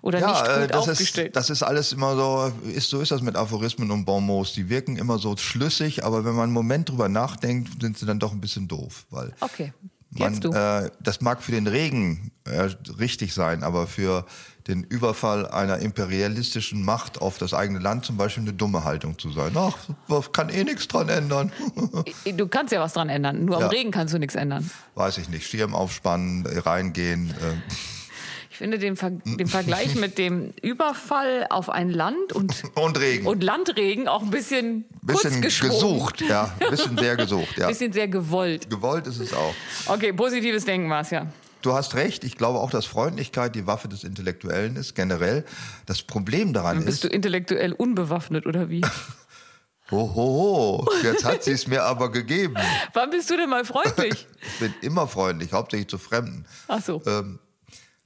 Oder 0.00 0.20
nicht 0.20 0.28
Ja, 0.28 0.42
gut 0.42 0.64
äh, 0.64 0.66
das 0.68 0.82
ist, 0.86 0.90
aufgestellt. 0.92 1.34
das 1.36 1.50
ist 1.50 1.62
alles 1.64 1.92
immer 1.92 2.14
so, 2.14 2.52
ist, 2.70 2.88
so 2.88 3.00
ist 3.00 3.10
das 3.10 3.20
mit 3.20 3.34
Aphorismen 3.34 3.90
und 3.90 4.04
Bonmots. 4.04 4.52
Die 4.52 4.68
wirken 4.68 4.96
immer 4.96 5.18
so 5.18 5.36
schlüssig, 5.36 6.04
aber 6.04 6.24
wenn 6.24 6.34
man 6.34 6.44
einen 6.44 6.52
Moment 6.52 6.88
drüber 6.88 7.08
nachdenkt, 7.08 7.80
sind 7.82 7.98
sie 7.98 8.06
dann 8.06 8.20
doch 8.20 8.32
ein 8.32 8.40
bisschen 8.40 8.68
doof. 8.68 9.06
Weil 9.10 9.34
okay. 9.40 9.72
Man, 10.10 10.40
äh, 10.42 10.90
das 11.00 11.20
mag 11.20 11.42
für 11.42 11.52
den 11.52 11.66
Regen 11.66 12.32
äh, 12.44 12.68
richtig 12.98 13.34
sein, 13.34 13.62
aber 13.62 13.86
für 13.86 14.24
den 14.66 14.84
Überfall 14.84 15.46
einer 15.48 15.78
imperialistischen 15.78 16.84
Macht 16.84 17.20
auf 17.22 17.38
das 17.38 17.54
eigene 17.54 17.78
Land 17.78 18.04
zum 18.04 18.16
Beispiel 18.18 18.42
eine 18.42 18.52
dumme 18.52 18.84
Haltung 18.84 19.18
zu 19.18 19.32
sein. 19.32 19.52
Ach, 19.54 19.76
man 20.08 20.22
kann 20.32 20.50
eh 20.50 20.62
nichts 20.64 20.88
dran 20.88 21.08
ändern. 21.08 21.52
Du 22.36 22.46
kannst 22.48 22.72
ja 22.72 22.80
was 22.80 22.92
dran 22.92 23.08
ändern. 23.08 23.44
Nur 23.46 23.58
Ja. 23.60 23.64
am 23.66 23.70
Regen 23.70 23.90
kannst 23.90 24.12
du 24.14 24.18
nichts 24.18 24.34
ändern. 24.34 24.70
Weiß 24.94 25.16
ich 25.18 25.28
nicht. 25.30 25.46
Schirm 25.46 25.74
aufspannen, 25.74 26.46
reingehen. 26.46 27.30
Äh, 27.30 27.72
Ich 28.58 28.60
finde 28.60 28.80
den, 28.80 28.96
Ver 28.96 29.10
den 29.10 29.46
Vergleich 29.46 29.94
mit 29.94 30.18
dem 30.18 30.52
Überfall 30.62 31.46
auf 31.48 31.70
ein 31.70 31.90
Land 31.90 32.32
und, 32.32 32.60
und 32.74 32.98
Regen. 32.98 33.24
und 33.28 33.44
Landregen 33.44 34.08
auch 34.08 34.20
ein 34.20 34.30
bisschen, 34.30 34.84
bisschen 35.00 35.42
gesucht, 35.42 36.22
ja. 36.22 36.52
Bisschen 36.68 36.98
sehr 36.98 37.14
gesucht, 37.16 37.56
ja. 37.56 37.68
Bisschen 37.68 37.92
sehr 37.92 38.08
gewollt. 38.08 38.68
Gewollt 38.68 39.06
ist 39.06 39.20
es 39.20 39.32
auch. 39.32 39.54
Okay, 39.86 40.12
positives 40.12 40.64
Denken 40.64 40.90
war 40.90 41.02
es 41.02 41.10
ja. 41.10 41.28
Du 41.62 41.72
hast 41.72 41.94
recht. 41.94 42.24
Ich 42.24 42.36
glaube 42.36 42.58
auch, 42.58 42.72
dass 42.72 42.84
Freundlichkeit 42.84 43.54
die 43.54 43.68
Waffe 43.68 43.86
des 43.86 44.02
Intellektuellen 44.02 44.74
ist, 44.74 44.96
generell. 44.96 45.44
Das 45.86 46.02
Problem 46.02 46.52
daran 46.52 46.78
Bist 46.84 46.88
ist, 46.88 47.04
du 47.04 47.08
intellektuell 47.08 47.72
unbewaffnet 47.72 48.44
oder 48.44 48.68
wie? 48.68 48.80
ho, 49.92 50.14
ho, 50.16 50.16
ho, 50.16 50.88
jetzt 51.04 51.24
hat 51.24 51.44
sie 51.44 51.52
es 51.52 51.68
mir 51.68 51.84
aber 51.84 52.10
gegeben. 52.10 52.56
Wann 52.92 53.10
bist 53.10 53.30
du 53.30 53.36
denn 53.36 53.50
mal 53.50 53.64
freundlich? 53.64 54.26
Ich 54.40 54.58
bin 54.58 54.74
immer 54.80 55.06
freundlich, 55.06 55.52
hauptsächlich 55.52 55.88
zu 55.88 55.98
Fremden. 55.98 56.44
Ach 56.66 56.82
so. 56.82 57.00
Ähm, 57.06 57.38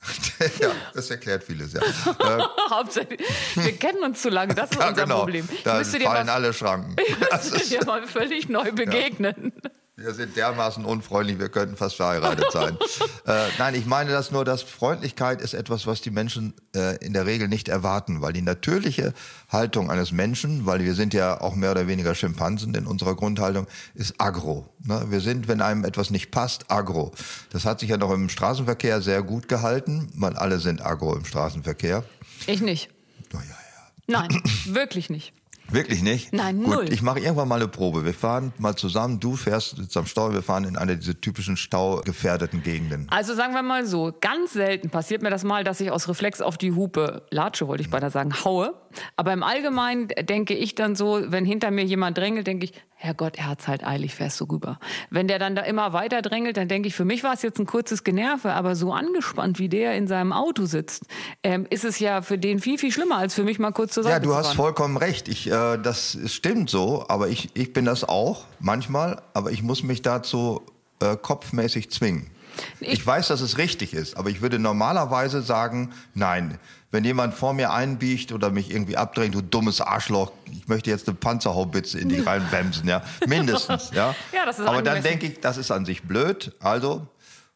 ja, 0.61 0.71
das 0.95 1.11
erklärt 1.11 1.45
vieles, 1.45 1.73
ja. 1.75 1.81
Äh, 1.83 2.43
Hauptsächlich. 2.71 3.21
Wir 3.55 3.77
kennen 3.77 4.03
uns 4.03 4.23
zu 4.23 4.31
lange, 4.31 4.55
das 4.55 4.71
ist 4.71 4.81
ja, 4.81 4.89
unser 4.89 5.03
genau. 5.03 5.19
Problem. 5.21 5.49
Ich 5.53 5.63
Da 5.63 5.83
fallen 5.85 6.27
mal, 6.27 6.29
alle 6.29 6.53
Schranken. 6.53 6.97
Das 7.31 7.51
müsste 7.51 7.63
ist, 7.63 7.73
dir 7.73 7.87
mal 7.87 8.07
völlig 8.07 8.49
neu 8.49 8.73
begegnen. 8.73 9.53
Wir 9.97 10.15
sind 10.15 10.37
dermaßen 10.37 10.87
unfreundlich, 10.87 11.39
wir 11.39 11.51
könnten 11.51 11.77
fast 11.77 11.97
verheiratet 11.97 12.51
sein. 12.51 12.79
äh, 13.27 13.49
nein, 13.59 13.75
ich 13.75 13.85
meine 13.85 14.11
das 14.11 14.31
nur, 14.31 14.45
dass 14.45 14.63
Freundlichkeit 14.63 15.43
ist 15.43 15.53
etwas, 15.53 15.87
was 15.87 16.01
die 16.01 16.11
Menschen 16.11 16.55
äh, 16.75 16.97
in 17.05 17.13
der 17.13 17.27
Regel 17.27 17.47
nicht 17.47 17.69
erwarten, 17.69 18.23
weil 18.23 18.33
die 18.33 18.41
natürliche 18.41 19.13
Haltung 19.51 19.91
eines 19.91 20.11
Menschen, 20.11 20.65
weil 20.65 20.81
wir 20.81 20.95
sind 20.95 21.13
ja 21.13 21.41
auch 21.41 21.55
mehr 21.55 21.73
oder 21.73 21.87
weniger 21.87 22.15
Schimpansen 22.15 22.75
in 22.75 22.87
unserer 22.87 23.15
Grundhaltung, 23.15 23.67
ist 23.95 24.15
agro. 24.17 24.67
Ne? 24.83 25.07
Wir 25.09 25.21
sind, 25.21 25.47
wenn 25.47 25.61
einem 25.61 25.85
etwas 25.85 26.11
nicht 26.11 26.31
passt, 26.31 26.71
agro. 26.71 27.13
Das 27.51 27.67
hat 27.67 27.81
sich 27.81 27.91
ja 27.91 27.99
noch 27.99 28.13
im 28.13 28.31
Straßenverkehr 28.31 29.03
sehr 29.03 29.23
gut 29.23 29.47
gehalten, 29.47 30.11
weil 30.15 30.37
alle 30.37 30.59
sind 30.59 30.85
agro 30.85 31.15
im 31.15 31.27
Straßenverkehr. 31.27 32.03
Ich 32.47 32.63
nicht. 32.63 32.89
Oh, 33.35 33.37
ja, 33.37 33.43
ja. 33.43 34.21
Nein, 34.21 34.43
wirklich 34.65 35.11
nicht. 35.11 35.35
Wirklich 35.73 36.03
nicht? 36.03 36.33
Nein, 36.33 36.63
Gut, 36.63 36.75
null. 36.75 36.93
ich 36.93 37.03
mache 37.03 37.21
irgendwann 37.21 37.49
mal 37.49 37.57
eine 37.57 37.69
Probe. 37.69 38.05
Wir 38.05 38.15
fahren 38.15 38.53
mal 38.59 38.77
zusammen, 38.77 39.21
du 39.21 39.37
fährst 39.37 39.79
jetzt 39.79 39.97
am 39.97 40.07
Stau, 40.07 40.33
wir 40.33 40.43
fahren 40.43 40.65
in 40.65 40.77
eine 40.77 40.97
dieser 40.97 41.21
typischen 41.21 41.57
staugefährdeten 41.57 42.63
Gegenden. 42.63 43.07
Also 43.11 43.35
sagen 43.35 43.55
wir 43.55 43.63
mal 43.63 43.87
so, 43.87 44.13
ganz 44.21 44.53
selten 44.53 44.91
passiert 44.91 45.23
mir 45.23 45.31
das 45.31 45.45
mal, 45.45 45.65
dass 45.65 45.81
ich 45.81 45.91
aus 45.91 46.09
Reflex 46.09 46.41
auf 46.41 46.59
die 46.59 46.73
Hupe 46.73 47.23
latsche, 47.31 47.67
wollte 47.69 47.83
ich 47.83 47.91
beinahe 47.91 48.11
sagen, 48.11 48.33
haue. 48.45 48.75
Aber 49.17 49.33
im 49.33 49.43
Allgemeinen 49.43 50.09
denke 50.09 50.55
ich 50.55 50.75
dann 50.75 50.97
so, 50.97 51.21
wenn 51.27 51.45
hinter 51.45 51.71
mir 51.71 51.85
jemand 51.85 52.19
drängelt, 52.19 52.47
denke 52.47 52.67
ich, 52.67 52.73
Herrgott, 52.95 53.37
er 53.37 53.49
hat's 53.49 53.67
halt 53.67 53.85
eilig, 53.85 54.15
fährst 54.15 54.41
du 54.41 54.45
rüber. 54.45 54.79
Wenn 55.11 55.27
der 55.27 55.41
dann 55.41 55.57
da 55.57 55.63
immer 55.63 55.93
weiter 55.93 56.23
drängelt, 56.23 56.57
dann 56.57 56.69
denke 56.69 56.87
ich, 56.87 56.95
für 56.95 57.05
mich 57.05 57.25
war 57.25 57.35
es 57.35 57.43
jetzt 57.43 57.59
ein 57.59 57.67
kurzes 57.67 58.05
Generve, 58.05 58.53
aber 58.53 58.77
so 58.77 58.93
angespannt, 58.93 59.59
wie 59.59 59.69
der 59.69 59.97
in 59.97 60.07
seinem 60.07 60.33
Auto 60.33 60.67
sitzt, 60.67 61.07
ähm, 61.43 61.67
ist 61.69 61.85
es 61.85 61.99
ja 61.99 62.23
für 62.23 62.39
den 62.39 62.61
viel, 62.61 62.79
viel 62.79 62.93
schlimmer, 62.93 63.17
als 63.17 63.35
für 63.35 63.43
mich 63.43 63.59
mal 63.59 63.73
kurz 63.73 63.95
zur 63.95 64.05
Seite 64.05 64.15
Ja, 64.15 64.21
du 64.21 64.29
zu 64.29 64.37
hast 64.37 64.47
fahren. 64.49 64.57
vollkommen 64.57 64.97
recht. 64.97 65.27
Ich, 65.29 65.49
äh, 65.51 65.79
das 65.79 66.17
stimmt 66.27 66.71
so, 66.71 67.05
aber 67.09 67.29
ich, 67.29 67.51
ich 67.55 67.73
bin 67.73 67.85
das 67.85 68.05
auch 68.05 68.45
manchmal, 68.61 69.21
aber 69.35 69.51
ich 69.51 69.65
muss 69.65 69.83
mich 69.83 70.03
dazu 70.03 70.63
äh, 71.01 71.17
kopfmäßig 71.17 71.91
zwingen. 71.91 72.31
Ich, 72.81 72.93
Ich- 72.93 73.07
weiß, 73.07 73.29
dass 73.29 73.41
es 73.41 73.59
richtig 73.59 73.93
ist, 73.95 74.17
aber 74.17 74.31
ich 74.31 74.41
würde 74.43 74.59
normalerweise 74.59 75.43
sagen, 75.43 75.93
nein. 76.15 76.59
Wenn 76.91 77.05
jemand 77.05 77.33
vor 77.33 77.55
mir 77.55 77.73
einbiegt 77.73 78.33
oder 78.33 78.51
mich 78.51 78.71
irgendwie 78.71 78.99
abdrängt, 78.99 79.35
du 79.35 79.41
dummes 79.41 79.81
Arschloch, 79.81 80.31
ich 80.53 80.69
möchte 80.69 80.91
jetzt 80.91 81.09
eine 81.09 81.17
Panzerhaubitze 81.17 81.99
in 81.99 82.11
die 82.11 82.21
reinwemsen, 82.27 82.87
ja, 82.87 83.03
mindestens, 83.27 83.91
ja. 83.95 84.15
Ja, 84.33 84.45
das 84.45 84.59
ist 84.59 84.67
aber 84.67 84.83
dann 84.83 84.97
angemessen. 84.97 85.21
denke 85.21 85.27
ich, 85.35 85.41
das 85.41 85.57
ist 85.57 85.71
an 85.71 85.87
sich 85.87 86.03
blöd. 86.03 86.53
Also, 86.61 87.07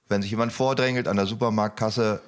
wenn 0.09 0.23
sich 0.23 0.31
jemand 0.31 0.55
vordrängelt 0.55 1.07
an 1.07 1.17
der 1.17 1.27
Supermarktkasse, 1.27 2.23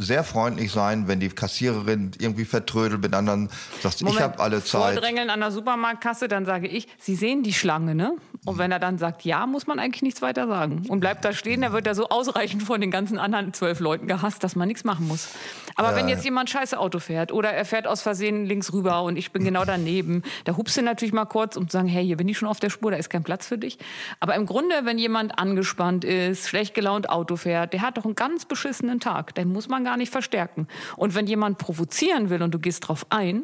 sehr 0.00 0.24
freundlich 0.24 0.72
sein, 0.72 1.08
wenn 1.08 1.20
die 1.20 1.28
Kassiererin 1.28 2.12
irgendwie 2.18 2.44
vertrödelt 2.44 3.02
mit 3.02 3.14
anderen, 3.14 3.50
sagt, 3.82 4.00
ich 4.00 4.20
habe 4.20 4.38
alle 4.38 4.64
Zeit. 4.64 4.94
Vordrängeln 4.94 5.30
an 5.30 5.40
der 5.40 5.50
Supermarktkasse, 5.50 6.26
dann 6.26 6.46
sage 6.46 6.66
ich, 6.66 6.88
Sie 6.98 7.14
sehen 7.14 7.42
die 7.42 7.52
Schlange, 7.52 7.94
ne? 7.94 8.16
Und 8.46 8.56
wenn 8.56 8.72
er 8.72 8.78
dann 8.78 8.96
sagt, 8.96 9.22
ja, 9.24 9.46
muss 9.46 9.66
man 9.66 9.78
eigentlich 9.78 10.00
nichts 10.00 10.22
weiter 10.22 10.46
sagen. 10.46 10.86
Und 10.88 11.00
bleibt 11.00 11.24
da 11.26 11.34
stehen, 11.34 11.60
dann 11.60 11.72
wird 11.72 11.86
er 11.86 11.94
so 11.94 12.08
ausreichend 12.08 12.62
von 12.62 12.80
den 12.80 12.90
ganzen 12.90 13.18
anderen 13.18 13.52
zwölf 13.52 13.80
Leuten 13.80 14.06
gehasst, 14.06 14.42
dass 14.42 14.56
man 14.56 14.66
nichts 14.66 14.82
machen 14.82 15.06
muss. 15.06 15.28
Aber 15.76 15.94
wenn 15.94 16.08
jetzt 16.08 16.24
jemand 16.24 16.50
scheiße 16.50 16.78
Auto 16.78 16.98
fährt 16.98 17.32
oder 17.32 17.50
er 17.50 17.64
fährt 17.64 17.86
aus 17.86 18.02
Versehen 18.02 18.44
links 18.46 18.72
rüber 18.72 19.02
und 19.02 19.16
ich 19.16 19.32
bin 19.32 19.44
genau 19.44 19.64
daneben, 19.64 20.22
da 20.44 20.56
hupst 20.56 20.76
du 20.76 20.82
natürlich 20.82 21.12
mal 21.12 21.26
kurz 21.26 21.56
und 21.56 21.70
sagen, 21.70 21.88
hey, 21.88 22.04
hier 22.04 22.16
bin 22.16 22.28
ich 22.28 22.38
schon 22.38 22.48
auf 22.48 22.60
der 22.60 22.70
Spur, 22.70 22.90
da 22.90 22.96
ist 22.96 23.10
kein 23.10 23.22
Platz 23.22 23.46
für 23.46 23.58
dich. 23.58 23.78
Aber 24.20 24.34
im 24.34 24.46
Grunde, 24.46 24.74
wenn 24.84 24.98
jemand 24.98 25.38
angespannt 25.38 26.04
ist, 26.04 26.48
schlecht 26.48 26.74
gelaunt 26.74 27.10
Auto 27.10 27.36
fährt, 27.36 27.72
der 27.72 27.82
hat 27.82 27.98
doch 27.98 28.04
einen 28.04 28.14
ganz 28.14 28.46
beschissenen 28.46 29.00
Tag. 29.00 29.34
Den 29.34 29.52
muss 29.52 29.68
man 29.68 29.84
gar 29.84 29.89
nicht 29.96 30.12
verstärken. 30.12 30.68
Und 30.96 31.14
wenn 31.14 31.26
jemand 31.26 31.58
provozieren 31.58 32.30
will 32.30 32.42
und 32.42 32.52
du 32.52 32.58
gehst 32.58 32.88
drauf 32.88 33.06
ein, 33.10 33.42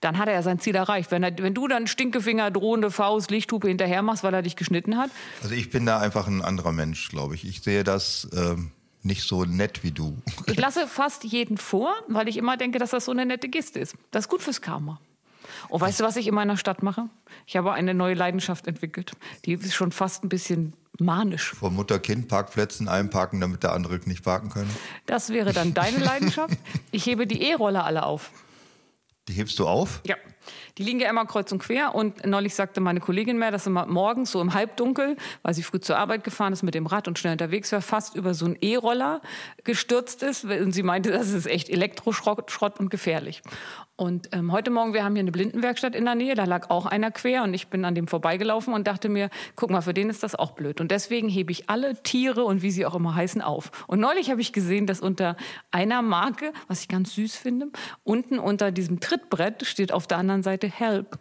dann 0.00 0.18
hat 0.18 0.28
er 0.28 0.34
ja 0.34 0.42
sein 0.42 0.58
Ziel 0.58 0.74
erreicht. 0.74 1.10
Wenn, 1.10 1.22
er, 1.22 1.36
wenn 1.38 1.54
du 1.54 1.68
dann 1.68 1.86
Stinkefinger, 1.86 2.50
drohende 2.50 2.90
Faust, 2.90 3.30
Lichthupe 3.30 3.68
hinterher 3.68 4.02
machst, 4.02 4.22
weil 4.22 4.34
er 4.34 4.42
dich 4.42 4.56
geschnitten 4.56 4.96
hat, 4.96 5.10
Also 5.42 5.54
ich 5.54 5.70
bin 5.70 5.86
da 5.86 5.98
einfach 5.98 6.26
ein 6.26 6.42
anderer 6.42 6.72
Mensch, 6.72 7.08
glaube 7.08 7.34
ich. 7.34 7.46
Ich 7.46 7.62
sehe 7.62 7.84
das 7.84 8.28
ähm, 8.32 8.72
nicht 9.02 9.22
so 9.22 9.44
nett 9.44 9.82
wie 9.84 9.92
du. 9.92 10.16
ich 10.46 10.56
lasse 10.58 10.86
fast 10.86 11.24
jeden 11.24 11.58
vor, 11.58 11.94
weil 12.08 12.28
ich 12.28 12.36
immer 12.36 12.56
denke, 12.56 12.78
dass 12.78 12.90
das 12.90 13.04
so 13.04 13.12
eine 13.12 13.24
nette 13.26 13.48
Geste 13.48 13.78
ist. 13.78 13.94
Das 14.10 14.24
ist 14.24 14.28
gut 14.28 14.42
fürs 14.42 14.60
Karma. 14.60 15.00
Und 15.68 15.80
weißt 15.80 16.00
du, 16.00 16.04
was 16.04 16.16
ich 16.16 16.26
in 16.26 16.34
meiner 16.34 16.56
Stadt 16.56 16.82
mache? 16.82 17.08
Ich 17.46 17.56
habe 17.56 17.72
eine 17.72 17.94
neue 17.94 18.14
Leidenschaft 18.14 18.66
entwickelt. 18.66 19.12
Die 19.44 19.52
ist 19.52 19.74
schon 19.74 19.92
fast 19.92 20.24
ein 20.24 20.28
bisschen 20.28 20.74
manisch. 20.98 21.52
Vor 21.54 21.70
Mutter-Kind-Parkplätzen 21.70 22.88
einparken, 22.88 23.40
damit 23.40 23.62
der 23.62 23.72
andere 23.72 24.00
nicht 24.06 24.24
parken 24.24 24.48
können. 24.48 24.70
Das 25.06 25.30
wäre 25.30 25.52
dann 25.52 25.74
deine 25.74 25.98
Leidenschaft. 26.04 26.56
Ich 26.90 27.06
hebe 27.06 27.26
die 27.26 27.42
E-Roller 27.42 27.84
alle 27.84 28.04
auf. 28.04 28.30
Die 29.28 29.32
hebst 29.32 29.58
du 29.58 29.66
auf? 29.66 30.00
Ja, 30.06 30.16
die 30.78 30.82
liegen 30.82 31.00
ja 31.00 31.08
immer 31.08 31.24
kreuz 31.24 31.50
und 31.52 31.58
quer. 31.58 31.94
Und 31.94 32.26
neulich 32.26 32.54
sagte 32.54 32.80
meine 32.80 33.00
Kollegin 33.00 33.38
mir, 33.38 33.50
dass 33.50 33.66
immer 33.66 33.86
morgens 33.86 34.32
so 34.32 34.40
im 34.40 34.54
Halbdunkel, 34.54 35.16
weil 35.42 35.54
sie 35.54 35.62
früh 35.62 35.80
zur 35.80 35.98
Arbeit 35.98 36.24
gefahren 36.24 36.52
ist 36.52 36.62
mit 36.62 36.74
dem 36.74 36.86
Rad 36.86 37.08
und 37.08 37.18
schnell 37.18 37.32
unterwegs 37.32 37.72
war, 37.72 37.80
fast 37.80 38.14
über 38.14 38.34
so 38.34 38.44
einen 38.44 38.56
E-Roller 38.60 39.20
gestürzt 39.64 40.22
ist. 40.22 40.44
Und 40.44 40.72
sie 40.72 40.82
meinte, 40.82 41.10
das 41.10 41.30
ist 41.30 41.46
echt 41.46 41.68
Elektroschrott 41.68 42.50
Schrott 42.50 42.78
und 42.78 42.90
gefährlich. 42.90 43.42
Und 43.98 44.28
ähm, 44.32 44.52
heute 44.52 44.70
Morgen, 44.70 44.92
wir 44.92 45.04
haben 45.04 45.14
hier 45.14 45.22
eine 45.22 45.32
Blindenwerkstatt 45.32 45.94
in 45.94 46.04
der 46.04 46.14
Nähe, 46.14 46.34
da 46.34 46.44
lag 46.44 46.68
auch 46.68 46.84
einer 46.84 47.10
quer 47.10 47.42
und 47.44 47.54
ich 47.54 47.68
bin 47.68 47.86
an 47.86 47.94
dem 47.94 48.08
vorbeigelaufen 48.08 48.74
und 48.74 48.86
dachte 48.86 49.08
mir, 49.08 49.30
guck 49.54 49.70
mal, 49.70 49.80
für 49.80 49.94
den 49.94 50.10
ist 50.10 50.22
das 50.22 50.34
auch 50.34 50.50
blöd. 50.50 50.82
Und 50.82 50.90
deswegen 50.90 51.30
hebe 51.30 51.50
ich 51.50 51.70
alle 51.70 52.02
Tiere 52.02 52.44
und 52.44 52.60
wie 52.60 52.70
sie 52.70 52.84
auch 52.84 52.94
immer 52.94 53.14
heißen 53.14 53.40
auf. 53.40 53.70
Und 53.86 54.00
neulich 54.00 54.30
habe 54.30 54.42
ich 54.42 54.52
gesehen, 54.52 54.86
dass 54.86 55.00
unter 55.00 55.38
einer 55.70 56.02
Marke, 56.02 56.52
was 56.68 56.82
ich 56.82 56.88
ganz 56.88 57.14
süß 57.14 57.36
finde, 57.36 57.68
unten 58.04 58.38
unter 58.38 58.70
diesem 58.70 59.00
Trittbrett 59.00 59.64
steht 59.64 59.92
auf 59.92 60.06
der 60.06 60.18
anderen 60.18 60.42
Seite 60.42 60.65
Help. 60.68 61.18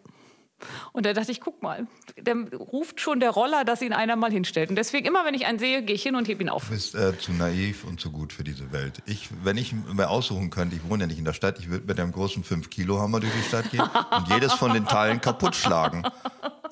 Und 0.94 1.06
da 1.06 1.14
dachte 1.14 1.32
ich, 1.32 1.42
guck 1.42 1.62
mal, 1.62 1.88
dann 2.22 2.48
ruft 2.48 3.02
schon 3.02 3.20
der 3.20 3.32
Roller, 3.32 3.66
dass 3.66 3.82
ihn 3.82 3.94
einer 3.94 4.16
mal 4.16 4.32
hinstellt. 4.32 4.70
Und 4.70 4.78
deswegen, 4.78 5.06
immer 5.06 5.26
wenn 5.26 5.34
ich 5.34 5.46
einen 5.46 5.60
sehe, 5.60 5.84
gehe 5.84 5.96
ich 5.96 6.04
hin 6.04 6.16
und 6.16 6.28
hebe 6.28 6.44
ihn 6.44 6.50
auf. 6.50 6.66
Du 6.66 6.72
bist 6.72 6.96
äh, 6.96 7.18
zu 7.18 7.34
naiv 7.34 7.84
und 7.84 8.00
zu 8.00 8.12
gut 8.12 8.34
für 8.34 8.44
diese 8.44 8.72
Welt. 8.72 9.02
Ich, 9.06 9.30
wenn 9.44 9.58
ich 9.58 9.74
mir 9.74 10.10
aussuchen 10.10 10.50
könnte, 10.50 10.76
ich 10.76 10.90
wohne 10.90 11.04
ja 11.04 11.08
nicht 11.08 11.20
in 11.20 11.26
der 11.26 11.34
Stadt, 11.34 11.60
ich 11.60 11.70
würde 11.70 11.86
mit 11.86 12.00
einem 12.00 12.12
großen 12.12 12.44
5-Kilo-Hammer 12.44 13.20
durch 13.20 13.34
die 13.34 13.48
Stadt 13.48 13.70
gehen 13.70 13.82
und 13.82 14.30
jedes 14.30 14.54
von 14.54 14.74
den 14.74 14.86
Teilen 14.86 15.22
kaputt 15.22 15.56
schlagen. 15.56 16.04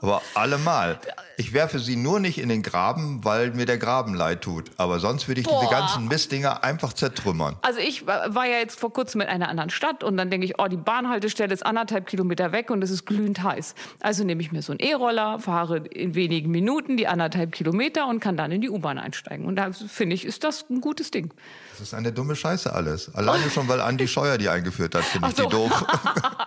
Aber 0.03 0.21
allemal. 0.35 0.99
Ich 1.37 1.53
werfe 1.53 1.79
sie 1.79 1.95
nur 1.95 2.19
nicht 2.19 2.37
in 2.37 2.49
den 2.49 2.61
Graben, 2.61 3.23
weil 3.23 3.51
mir 3.51 3.65
der 3.65 3.77
Graben 3.77 4.13
leid 4.13 4.41
tut. 4.41 4.69
Aber 4.77 4.99
sonst 4.99 5.27
würde 5.29 5.41
ich 5.41 5.47
Boah. 5.47 5.61
diese 5.61 5.71
ganzen 5.71 6.07
Mistdinger 6.07 6.63
einfach 6.63 6.93
zertrümmern. 6.93 7.55
Also 7.61 7.79
ich 7.79 8.05
war 8.05 8.45
ja 8.45 8.57
jetzt 8.57 8.79
vor 8.79 8.91
kurzem 8.93 9.21
in 9.21 9.27
einer 9.27 9.47
anderen 9.47 9.69
Stadt 9.69 10.03
und 10.03 10.17
dann 10.17 10.29
denke 10.29 10.45
ich, 10.45 10.59
oh, 10.59 10.67
die 10.67 10.77
Bahnhaltestelle 10.77 11.53
ist 11.53 11.65
anderthalb 11.65 12.05
Kilometer 12.05 12.51
weg 12.51 12.69
und 12.69 12.83
es 12.83 12.91
ist 12.91 13.05
glühend 13.05 13.41
heiß. 13.41 13.75
Also 14.01 14.25
nehme 14.25 14.41
ich 14.41 14.51
mir 14.51 14.61
so 14.61 14.73
einen 14.73 14.81
E-Roller, 14.81 15.39
fahre 15.39 15.77
in 15.77 16.13
wenigen 16.15 16.51
Minuten 16.51 16.97
die 16.97 17.07
anderthalb 17.07 17.53
Kilometer 17.53 18.07
und 18.07 18.19
kann 18.19 18.35
dann 18.35 18.51
in 18.51 18.59
die 18.59 18.69
U-Bahn 18.69 18.99
einsteigen. 18.99 19.45
Und 19.45 19.55
da 19.55 19.71
finde 19.71 20.15
ich, 20.15 20.25
ist 20.25 20.43
das 20.43 20.65
ein 20.69 20.81
gutes 20.81 21.11
Ding. 21.11 21.33
Das 21.71 21.79
ist 21.81 21.93
eine 21.93 22.11
dumme 22.11 22.35
Scheiße 22.35 22.71
alles. 22.73 23.15
Alleine 23.15 23.49
schon, 23.49 23.67
weil 23.69 23.81
Andi 23.81 24.07
Scheuer 24.07 24.37
die 24.37 24.49
eingeführt 24.49 24.93
hat, 24.95 25.03
finde 25.05 25.29
ich 25.29 25.35
so. 25.35 25.43
die 25.43 25.49
doof. 25.49 25.85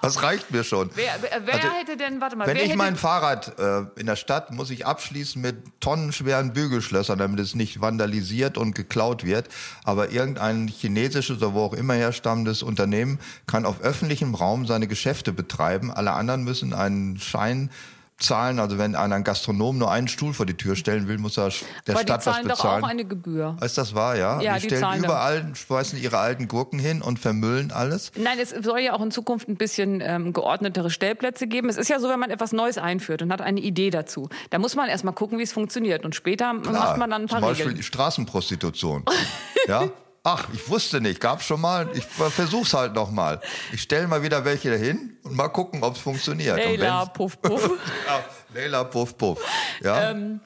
Das 0.03 0.23
reicht 0.23 0.53
mir 0.53 0.63
schon. 0.63 0.91
Wer, 0.95 1.17
wer, 1.21 1.55
Also, 1.55 1.69
hätte 1.69 1.97
denn, 1.97 2.21
warte 2.21 2.37
mal, 2.37 2.47
Wenn 2.47 2.57
wer 2.57 2.65
ich 2.65 2.77
mein 2.77 2.95
Fahrrad 2.95 3.46
äh, 3.59 3.85
in 4.01 4.07
der 4.07 4.17
Stadt 4.17 4.53
muss 4.53 4.71
ich 4.71 4.87
abschließen 4.87 5.41
mit 5.41 5.57
tonnenschweren 5.81 6.53
Bügelschlössern, 6.53 7.19
damit 7.19 7.41
es 7.41 7.55
nicht 7.55 7.81
vandalisiert 7.81 8.59
und 8.59 8.75
geklaut 8.75 9.25
wird. 9.25 9.49
Aber 9.85 10.11
irgendein 10.11 10.69
chinesisches 10.69 11.39
oder 11.39 11.55
wo 11.55 11.61
auch 11.63 11.75
immer 11.75 11.95
herstammendes 11.95 12.63
Unternehmen 12.63 13.19
kann 13.47 13.65
auf 13.65 13.81
öffentlichem 13.81 14.35
Raum 14.35 14.67
seine 14.67 14.87
Geschäfte 14.87 15.33
betreiben. 15.33 15.91
Alle 15.91 16.13
anderen 16.13 16.45
müssen 16.45 16.73
einen 16.73 17.19
Schein 17.19 17.71
zahlen. 18.19 18.59
Also 18.59 18.79
wenn 18.79 18.95
einer 18.95 19.15
ein 19.17 19.25
Gastronom 19.25 19.79
nur 19.79 19.91
einen 19.91 20.09
Stuhl 20.09 20.33
vor 20.33 20.47
die 20.47 20.55
Tür 20.57 20.77
stellen 20.77 21.09
will, 21.09 21.19
muss 21.19 21.37
er 21.37 21.51
der 21.87 21.95
aber 21.95 22.05
die 22.05 22.09
Stadt 22.09 22.27
was 22.27 22.35
zahlen 22.35 22.49
doch 22.49 22.57
bezahlen. 22.57 22.85
auch 22.85 22.89
eine 22.89 23.05
Gebühr. 23.05 23.57
ist 23.63 23.77
das 23.79 23.95
wahr, 23.95 24.17
ja? 24.17 24.41
Ja, 24.41 24.55
die 24.57 24.69
die 24.69 24.77
stellen 24.77 25.05
überall, 25.05 25.53
schmeißen 25.55 25.99
ihre 26.01 26.19
alten 26.19 26.49
Gurken 26.49 26.79
hin 26.79 27.03
und 27.03 27.19
vermüllen 27.19 27.73
alles. 27.73 28.13
Nein, 28.17 28.39
es 28.41 28.51
soll 28.51 28.81
ja 28.81 28.95
auch 28.95 29.03
in 29.03 29.11
Zukunft 29.11 29.49
ein 29.49 29.57
bisschen 29.57 30.01
ähm, 30.03 30.33
geordnetere 30.33 30.91
Stellplätze 30.91 31.47
geben. 31.47 31.69
Es 31.69 31.77
ist 31.77 31.89
ja 31.89 32.01
so, 32.01 32.09
wenn 32.09 32.19
man 32.19 32.31
etwas 32.31 32.53
Neues 32.53 32.79
einführt 32.79 33.23
und 33.23 33.33
hat 33.33 33.43
eine 33.43 33.61
Idee 33.61 33.91
dazu, 33.91 34.29
da 34.51 34.59
muss 34.59 34.75
man 34.75 34.89
erstmal 34.89 35.15
gucken, 35.15 35.39
wie 35.39 35.43
es 35.43 35.53
funktioniert. 35.53 36.05
Und 36.05 36.15
später 36.15 36.53
macht 36.55 36.97
man 36.99 37.11
dann 37.11 37.23
ein 37.23 37.29
paar 37.29 37.41
Zum 37.41 37.49
Beispiel 37.49 37.67
Regeln. 37.67 37.77
die 37.77 37.83
Straßenprostitution. 37.83 39.05
ja? 39.69 39.91
Ach, 40.29 40.49
ich 40.53 40.69
wusste 40.69 41.01
nicht, 41.01 41.21
gab's 41.21 41.47
schon 41.47 41.61
mal. 41.61 41.89
Ich 41.95 42.05
versuch's 42.05 42.75
halt 42.75 42.95
noch 42.95 43.13
mal. 43.13 43.41
Ich 43.73 43.83
stelle 43.83 44.09
mal 44.09 44.25
wieder 44.25 44.45
welche 44.45 44.71
dahin 44.71 45.17
und 45.23 45.37
mal 45.37 45.47
gucken, 45.47 45.85
ob's 45.85 46.01
funktioniert. 46.01 46.57
Und 46.57 46.65
Leila, 46.65 47.05
puff, 47.05 47.41
puff. 47.41 47.63
ja, 48.09 48.25
Leila, 48.53 48.83
puff, 48.83 49.17
puff. 49.17 49.41
Ja, 49.85 50.11
Ähm, 50.11 50.41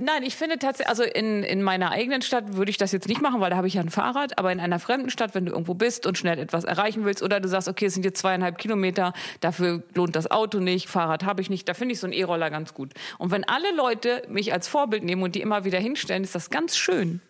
Nein, 0.00 0.22
ich 0.22 0.36
finde 0.36 0.58
tatsächlich, 0.58 0.88
also 0.88 1.02
in, 1.02 1.42
in 1.42 1.62
meiner 1.62 1.90
eigenen 1.90 2.22
Stadt 2.22 2.54
würde 2.54 2.70
ich 2.70 2.76
das 2.76 2.92
jetzt 2.92 3.08
nicht 3.08 3.20
machen, 3.20 3.40
weil 3.40 3.50
da 3.50 3.56
habe 3.56 3.66
ich 3.66 3.74
ja 3.74 3.80
ein 3.80 3.90
Fahrrad. 3.90 4.38
Aber 4.38 4.52
in 4.52 4.60
einer 4.60 4.78
fremden 4.78 5.10
Stadt, 5.10 5.34
wenn 5.34 5.46
du 5.46 5.52
irgendwo 5.52 5.74
bist 5.74 6.06
und 6.06 6.16
schnell 6.16 6.38
etwas 6.38 6.64
erreichen 6.64 7.04
willst 7.04 7.22
oder 7.22 7.40
du 7.40 7.48
sagst, 7.48 7.66
okay, 7.66 7.86
es 7.86 7.94
sind 7.94 8.04
jetzt 8.04 8.20
zweieinhalb 8.20 8.58
Kilometer, 8.58 9.12
dafür 9.40 9.82
lohnt 9.94 10.14
das 10.14 10.30
Auto 10.30 10.60
nicht, 10.60 10.88
Fahrrad 10.88 11.24
habe 11.24 11.40
ich 11.40 11.50
nicht, 11.50 11.68
da 11.68 11.74
finde 11.74 11.94
ich 11.94 12.00
so 12.00 12.06
einen 12.06 12.12
E-Roller 12.12 12.50
ganz 12.50 12.74
gut. 12.74 12.92
Und 13.16 13.30
wenn 13.30 13.44
alle 13.44 13.74
Leute 13.74 14.22
mich 14.28 14.52
als 14.52 14.68
Vorbild 14.68 15.02
nehmen 15.02 15.22
und 15.22 15.34
die 15.34 15.40
immer 15.40 15.64
wieder 15.64 15.78
hinstellen, 15.78 16.22
ist 16.22 16.34
das 16.34 16.50
ganz 16.50 16.76
schön. 16.76 17.20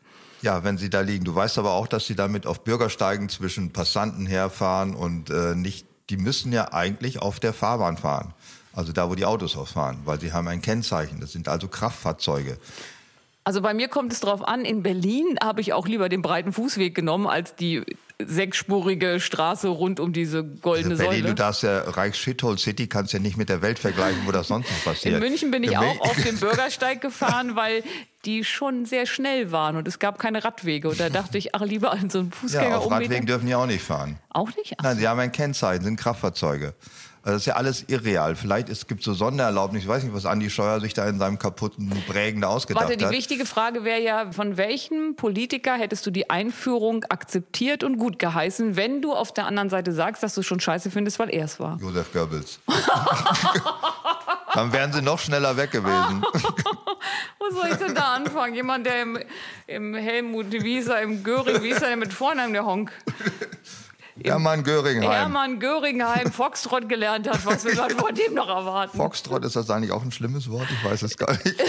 Ja, 0.42 0.64
wenn 0.64 0.79
sie 0.79 0.90
da 0.90 1.01
liegen. 1.01 1.24
Du 1.24 1.35
weißt 1.35 1.59
aber 1.59 1.72
auch, 1.72 1.87
dass 1.87 2.07
sie 2.07 2.14
damit 2.14 2.46
auf 2.46 2.64
Bürgersteigen 2.64 3.29
zwischen 3.29 3.72
Passanten 3.72 4.27
herfahren 4.27 4.94
und 4.94 5.31
äh, 5.31 5.55
nicht, 5.55 5.87
die 6.11 6.16
müssen 6.16 6.53
ja 6.53 6.72
eigentlich 6.72 7.20
auf 7.20 7.40
der 7.40 7.53
Fahrbahn 7.53 7.96
fahren. 7.96 8.35
Also 8.72 8.92
da, 8.92 9.11
wo 9.11 9.14
die 9.14 9.24
Autos 9.24 9.57
ausfahren, 9.57 10.01
weil 10.05 10.20
sie 10.20 10.33
haben 10.33 10.46
ein 10.46 10.62
Kennzeichen. 10.62 11.20
Das 11.20 11.33
sind 11.33 11.48
also 11.48 11.66
Kraftfahrzeuge. 11.68 12.59
Also 13.42 13.62
bei 13.62 13.72
mir 13.74 13.88
kommt 13.88 14.12
es 14.12 14.20
drauf 14.20 14.46
an, 14.46 14.64
in 14.64 14.83
Berlin 14.83 15.38
habe 15.42 15.61
ich 15.62 15.72
auch 15.72 15.88
lieber 15.88 16.09
den 16.09 16.22
breiten 16.22 16.53
Fußweg 16.53 16.94
genommen 16.94 17.27
als 17.27 17.55
die 17.57 17.83
sechsspurige 18.22 19.20
Straße 19.20 19.68
rund 19.68 20.01
um 20.01 20.12
diese 20.12 20.44
goldene 20.44 20.94
Also 20.94 21.05
Berlin, 21.05 21.22
Säule. 21.22 21.35
du 21.35 21.35
darfst 21.35 21.62
ja 21.62 21.81
Reichs-Shithole 21.83 22.59
City 22.59 22.88
kannst 22.88 23.12
ja 23.12 23.20
nicht 23.20 23.37
mit 23.37 23.48
der 23.48 23.62
Welt 23.62 23.79
vergleichen, 23.79 24.20
wo 24.27 24.33
das 24.33 24.48
sonst 24.48 24.70
noch 24.70 24.85
passiert. 24.85 25.14
In 25.14 25.20
München 25.20 25.51
bin 25.51 25.62
ich 25.62 25.70
In 25.72 25.77
auch 25.79 26.01
auf 26.01 26.22
dem 26.22 26.37
Bürgersteig 26.40 27.01
gefahren, 27.01 27.57
weil 27.57 27.83
die 28.28 28.44
schon 28.44 28.84
sehr 28.84 29.06
schnell 29.06 29.52
waren 29.52 29.76
und 29.76 29.88
es 29.88 29.98
gab 29.98 30.18
keine 30.18 30.44
Radwege. 30.44 30.90
Und 30.90 31.00
da 31.00 31.08
dachte 31.20 31.38
ich, 31.38 31.54
ach, 31.54 31.62
lieber 31.62 31.92
an 31.92 32.10
so 32.10 32.18
einem 32.18 32.28
Ja, 32.28 32.36
Fußgänger 32.36 32.78
auf 32.78 32.90
Radwegen 32.90 33.26
dürfen 33.26 33.46
die 33.46 33.54
auch 33.54 33.66
nicht 33.66 33.82
fahren. 33.82 34.18
Auch 34.28 34.54
nicht? 34.54 34.74
Ach, 34.76 34.84
Nein, 34.84 34.98
sie 34.98 35.08
haben 35.08 35.18
ein 35.18 35.32
Kennzeichen, 35.32 35.82
sind 35.82 35.96
Kraftfahrzeuge. 35.98 36.74
Also 37.22 37.33
das 37.35 37.42
ist 37.42 37.46
ja 37.46 37.54
alles 37.54 37.85
irreal. 37.88 38.37
Vielleicht 38.37 38.68
es 38.68 38.87
gibt 38.87 39.02
so 39.02 39.12
Sondererlaubnis. 39.14 39.83
Ich 39.83 39.88
weiß 39.88 40.02
nicht, 40.04 40.14
was 40.14 40.26
Andi 40.26 40.50
Scheuer 40.50 40.81
sich 40.81 40.94
da 40.94 41.09
in 41.09 41.18
seinem 41.18 41.38
kaputten 41.38 41.90
Prägen 42.07 42.40
da 42.40 42.48
ausgedacht 42.48 42.85
Warte, 42.85 42.96
die 42.96 43.04
hat. 43.04 43.12
wichtige 43.12 43.44
Frage 43.46 43.85
wäre 43.85 44.00
ja, 44.00 44.31
von 44.33 44.57
welchem 44.57 45.16
Politiker 45.16 45.74
hättest 45.74 46.07
du 46.07 46.11
die 46.11 46.31
Einführung 46.31 47.04
akzeptiert 47.09 47.85
und 47.85 47.98
gut 47.98 48.18
geheißen, 48.18 48.76
wenn 48.76 49.02
du 49.02 49.12
auf 49.12 49.33
der 49.33 49.46
anderen 49.46 49.70
Seite 49.70 49.92
sagst, 49.92 50.22
dass 50.22 50.35
du 50.35 50.42
schon 50.42 50.61
scheiße 50.61 50.90
findest, 50.90 51.18
weil 51.18 51.31
er 51.31 51.44
es 51.44 51.61
war? 51.61 51.78
Josef 51.81 52.12
Goebbels. 52.12 52.61
Dann 54.54 54.72
wären 54.72 54.92
sie 54.92 55.02
noch 55.02 55.18
schneller 55.18 55.57
weg 55.57 55.70
gewesen. 55.70 56.22
Wo 57.38 57.54
soll 57.54 57.68
ich 57.70 57.76
denn 57.76 57.94
da 57.94 58.14
anfangen? 58.14 58.54
Jemand, 58.54 58.87
der 58.87 59.02
im, 59.02 59.18
im 59.66 59.94
Helmut 59.94 60.50
Wieser, 60.50 61.00
im 61.00 61.22
Göring, 61.22 61.62
wie 61.62 61.68
ist 61.68 61.83
er 61.83 61.90
denn 61.90 61.98
mit 61.98 62.12
Vornamen, 62.12 62.52
der 62.52 62.64
Honk? 62.64 62.92
Hermann 64.24 64.62
Göringheim. 64.64 65.11
Hermann 65.11 65.61
Göringheim 65.61 66.33
Foxtrott 66.33 66.88
gelernt 66.88 67.28
hat, 67.28 67.44
was 67.46 67.64
wir 67.64 67.72
gerade 67.72 67.94
von 67.94 68.14
dem 68.14 68.35
noch 68.35 68.48
erwarten. 68.48 68.96
Foxtrot, 68.96 69.44
ist 69.44 69.57
das 69.57 69.70
eigentlich 69.70 69.92
auch 69.92 70.02
ein 70.02 70.12
schlimmes 70.12 70.50
Wort? 70.50 70.66
Ich 70.70 70.85
weiß 70.85 71.02
es 71.02 71.16
gar 71.16 71.33
nicht. 71.33 71.54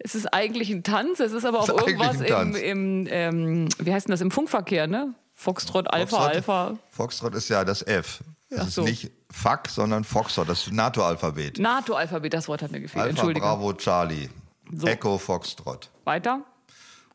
Es 0.00 0.14
ist 0.14 0.32
eigentlich 0.32 0.70
ein 0.70 0.84
Tanz, 0.84 1.18
es 1.20 1.32
ist 1.32 1.44
aber 1.44 1.58
auch 1.60 1.68
ist 1.68 1.86
irgendwas 1.86 2.20
im, 2.20 2.54
im 2.54 3.06
ähm, 3.10 3.68
wie 3.78 3.92
heißt 3.92 4.06
denn 4.06 4.12
das, 4.12 4.20
im 4.20 4.30
Funkverkehr, 4.30 4.86
ne? 4.86 5.12
Foxtrott, 5.34 5.92
Alpha, 5.92 6.16
Foxtrot- 6.16 6.34
Alpha. 6.34 6.78
Foxtrot 6.90 7.34
ist 7.34 7.48
ja 7.48 7.64
das 7.64 7.82
F. 7.82 8.20
Das 8.48 8.74
so. 8.74 8.82
ist 8.82 8.88
nicht 8.88 9.10
Fuck, 9.30 9.68
sondern 9.68 10.04
Foxtrot, 10.04 10.48
das 10.48 10.70
NATO-Alphabet. 10.70 11.58
NATO-Alphabet, 11.58 12.32
das 12.32 12.48
Wort 12.48 12.62
hat 12.62 12.70
mir 12.70 12.80
gefehlt, 12.80 13.02
Alpha, 13.02 13.10
entschuldige. 13.10 13.44
Bravo, 13.44 13.72
Charlie. 13.74 14.30
So. 14.72 14.86
Echo, 14.86 15.18
Foxtrot. 15.18 15.90
Weiter? 16.04 16.40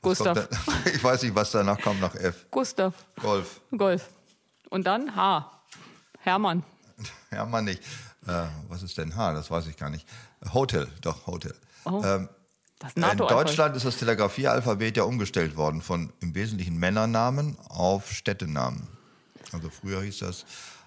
Was 0.02 0.18
Gustav. 0.20 0.48
Ich 0.94 1.04
weiß 1.04 1.24
nicht, 1.24 1.34
was 1.34 1.52
danach 1.52 1.80
kommt 1.80 2.02
nach 2.02 2.14
F. 2.16 2.46
Gustav. 2.52 2.94
Golf. 3.22 3.62
Golf. 3.76 4.10
Und 4.74 4.86
dann 4.88 5.16
H. 5.16 5.52
Hermann. 6.22 6.64
Hermann 7.30 7.66
nicht. 7.66 7.84
Äh, 8.26 8.46
was 8.70 8.82
ist 8.82 8.98
denn 8.98 9.16
H? 9.16 9.34
Das 9.34 9.52
weiß 9.52 9.68
ich 9.68 9.78
gar 9.78 9.92
nicht. 9.92 10.08
Hotel, 10.52 10.88
doch, 11.02 11.28
Hotel. 11.28 11.54
Oh, 11.86 12.02
ähm, 12.04 12.28
in. 12.96 13.18
Deutschland 13.18 13.76
ist 13.78 13.86
das 13.86 13.98
Telegrafiealphabet 13.98 14.98
ja 14.98 15.04
umgestellt 15.04 15.56
worden 15.58 15.84
von 15.84 16.12
im 16.22 16.34
Wesentlichen 16.34 16.76
Männernamen 16.78 17.56
auf 17.70 18.12
Städtenamen. 18.12 18.88
Also 19.52 19.70
früher 19.70 20.02
hieß 20.02 20.18
das 20.20 20.44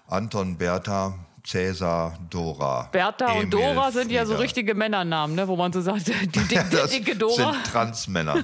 Anton, 0.07 0.57
Bertha, 0.57 1.17
Cäsar, 1.45 2.19
Dora. 2.29 2.89
Bertha 2.91 3.31
und 3.31 3.37
Emil, 3.37 3.49
Dora 3.51 3.91
sind 3.93 4.11
ja 4.11 4.25
so 4.25 4.33
Frieda. 4.33 4.41
richtige 4.41 4.75
Männernamen, 4.75 5.33
ne? 5.33 5.47
wo 5.47 5.55
man 5.55 5.71
so 5.71 5.79
sagt, 5.79 6.07
die, 6.09 6.11
die, 6.27 6.39
die 6.45 6.55
Das 6.55 6.89
dicke 6.89 7.15
Dora. 7.15 7.53
sind 7.53 7.65
Transmänner. 7.67 8.43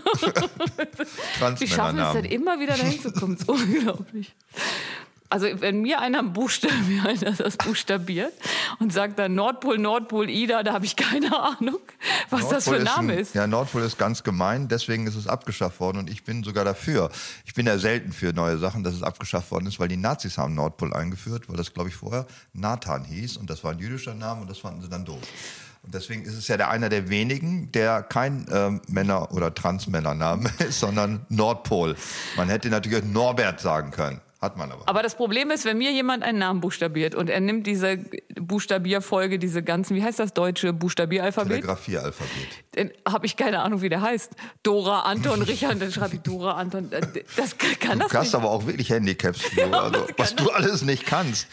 Die 1.59 1.67
schaffen 1.67 1.99
es 1.99 2.13
dann 2.13 2.23
immer 2.23 2.57
wieder 2.61 2.77
dahin 2.77 3.01
zu 3.01 3.11
kommen. 3.11 3.35
Das 3.35 3.41
ist 3.41 3.49
unglaublich. 3.49 4.33
Also 5.33 5.47
wenn 5.61 5.81
mir 5.81 5.99
einer 5.99 6.21
buchstabiert, 6.21 7.23
das 7.39 7.57
buchstabiert 7.57 8.31
und 8.77 8.93
sagt 8.93 9.17
dann 9.17 9.33
Nordpol, 9.33 9.79
Nordpol, 9.79 10.29
Ida, 10.29 10.61
da 10.61 10.73
habe 10.73 10.85
ich 10.85 10.95
keine 10.95 11.35
Ahnung, 11.35 11.79
was 12.29 12.49
das 12.49 12.65
für 12.65 12.75
ein 12.75 12.83
Nordpol 12.83 13.03
Name 13.07 13.13
ein- 13.13 13.19
ist. 13.19 13.33
Ja, 13.33 13.47
Nordpol 13.47 13.81
ist 13.81 13.97
ganz 13.97 14.21
gemein, 14.21 14.67
deswegen 14.67 15.07
ist 15.07 15.15
es 15.15 15.25
abgeschafft 15.25 15.79
worden 15.79 15.97
und 15.97 16.07
ich 16.11 16.23
bin 16.23 16.43
sogar 16.43 16.65
dafür. 16.65 17.09
Ich 17.45 17.55
bin 17.55 17.65
ja 17.65 17.79
selten 17.79 18.11
für 18.13 18.31
neue 18.31 18.59
Sachen, 18.59 18.83
dass 18.83 18.93
es 18.93 19.01
abgeschafft 19.01 19.49
worden 19.49 19.65
ist, 19.65 19.79
weil 19.79 19.87
die 19.87 19.97
Nazis 19.97 20.37
haben 20.37 20.53
Nordpol 20.53 20.93
eingeführt, 20.93 21.49
weil 21.49 21.57
das, 21.57 21.73
glaube 21.73 21.89
ich, 21.89 21.95
vorher 21.95 22.27
Nathan 22.53 23.03
hieß 23.03 23.37
und 23.37 23.49
das 23.49 23.63
war 23.63 23.71
ein 23.71 23.79
jüdischer 23.79 24.13
Name 24.13 24.41
und 24.41 24.49
das 24.51 24.59
fanden 24.59 24.83
sie 24.83 24.89
dann 24.89 25.03
doof. 25.03 25.17
Und 25.81 25.95
deswegen 25.95 26.21
ist 26.23 26.35
es 26.35 26.47
ja 26.47 26.57
der 26.57 26.69
einer 26.69 26.89
der 26.89 27.09
wenigen, 27.09 27.71
der 27.71 28.03
kein 28.03 28.45
ähm, 28.53 28.81
Männer- 28.87 29.33
oder 29.33 29.51
Transmännername 29.53 30.49
ist, 30.59 30.79
sondern 30.79 31.25
Nordpol. 31.29 31.95
Man 32.37 32.49
hätte 32.49 32.69
natürlich 32.69 33.03
Norbert 33.03 33.59
sagen 33.59 33.89
können. 33.89 34.21
Hat 34.43 34.57
man 34.57 34.69
aber. 34.73 34.83
Aber 34.87 35.01
das 35.03 35.15
Problem 35.15 35.51
ist, 35.51 35.63
wenn 35.63 35.77
mir 35.77 35.91
jemand 35.93 36.21
einen 36.21 36.37
Namen 36.39 36.59
buchstabiert 36.59 37.15
und 37.15 37.29
er 37.29 37.39
nimmt 37.39 37.65
diese 37.65 37.97
Buchstabierfolge, 38.35 39.39
diese 39.39 39.63
ganzen, 39.63 39.95
wie 39.95 40.03
heißt 40.03 40.19
das 40.19 40.33
deutsche 40.33 40.73
Buchstabieralphabet, 40.73 41.61
Telegrafiealphabet. 41.61 42.47
dann 42.71 42.91
habe 43.07 43.25
ich 43.25 43.37
keine 43.37 43.61
Ahnung, 43.61 43.81
wie 43.81 43.87
der 43.87 44.01
heißt. 44.01 44.31
Dora, 44.61 45.03
Anton, 45.03 45.41
Richard, 45.43 45.81
dann 45.81 45.91
schreibe 45.93 46.15
ich 46.15 46.21
Dora, 46.21 46.55
Anton. 46.57 46.91
Äh, 46.91 47.01
Das 47.37 47.57
kann, 47.57 47.79
kann 47.79 47.99
Du 47.99 48.03
das 48.05 48.13
hast 48.13 48.23
nicht. 48.25 48.35
aber 48.35 48.49
auch 48.51 48.65
wirklich 48.65 48.89
Handicaps, 48.89 49.41
Flo, 49.43 49.63
also, 49.71 50.07
was 50.17 50.35
kann 50.35 50.45
du 50.45 50.51
alles 50.51 50.81
nicht 50.81 51.05
kannst. 51.05 51.47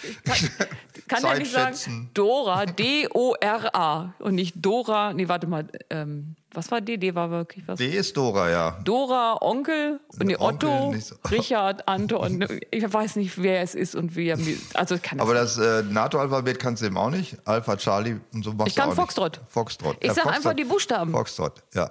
Kann 1.06 1.24
er 1.24 1.38
nicht 1.38 1.52
sagen. 1.52 2.10
Dora, 2.14 2.66
D-O-R-A 2.66 4.14
und 4.18 4.34
nicht 4.34 4.54
Dora, 4.58 5.12
nee, 5.12 5.28
warte 5.28 5.46
mal, 5.46 5.66
ähm, 5.90 6.34
was 6.52 6.70
war 6.70 6.80
D? 6.80 6.96
D 6.96 7.14
war 7.14 7.30
wirklich 7.30 7.66
was? 7.68 7.78
D 7.78 7.86
ist 7.86 8.16
Dora, 8.16 8.50
ja. 8.50 8.78
Dora, 8.84 9.36
Onkel, 9.40 10.00
nee, 10.18 10.36
Onkel, 10.36 10.68
Otto, 10.68 10.94
so. 10.98 11.14
Richard, 11.30 11.86
Anton, 11.88 12.44
ich 12.70 12.92
weiß 12.92 13.16
nicht, 13.16 13.40
wer 13.40 13.62
es 13.62 13.74
ist 13.74 13.94
und 13.94 14.16
wie 14.16 14.28
er 14.28 14.38
also 14.74 14.98
kann 15.00 15.18
das 15.18 15.26
Aber 15.26 15.34
das 15.34 15.58
äh, 15.58 15.82
NATO-Alphabet 15.82 16.58
kannst 16.58 16.82
du 16.82 16.86
eben 16.86 16.96
auch 16.96 17.10
nicht. 17.10 17.36
Alpha, 17.44 17.76
Charlie 17.76 18.20
und 18.32 18.44
so 18.44 18.52
machst 18.52 18.68
Ich 18.68 18.76
kann 18.76 18.92
Foxtrot. 18.92 19.38
Nicht. 19.38 19.50
Foxtrot. 19.50 19.96
Ich 20.00 20.12
sag 20.12 20.26
einfach 20.26 20.54
die 20.54 20.64
Buchstaben. 20.64 21.12
Foxtrot, 21.12 21.62
ja. 21.74 21.88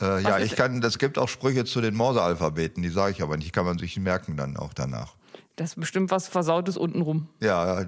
Äh, 0.00 0.22
ja, 0.22 0.38
ich 0.40 0.56
kann, 0.56 0.80
das 0.80 0.98
gibt 0.98 1.18
auch 1.18 1.28
Sprüche 1.28 1.64
zu 1.64 1.80
den 1.80 1.94
Morse-Alphabeten, 1.94 2.82
die 2.82 2.88
sage 2.88 3.12
ich 3.12 3.22
aber 3.22 3.36
nicht, 3.36 3.52
kann 3.52 3.64
man 3.64 3.78
sich 3.78 3.98
merken 3.98 4.36
dann 4.36 4.56
auch 4.56 4.74
danach. 4.74 5.14
Das 5.56 5.70
ist 5.70 5.80
bestimmt 5.80 6.10
was 6.10 6.28
Versautes 6.28 6.76
untenrum. 6.76 7.28
Ja, 7.40 7.84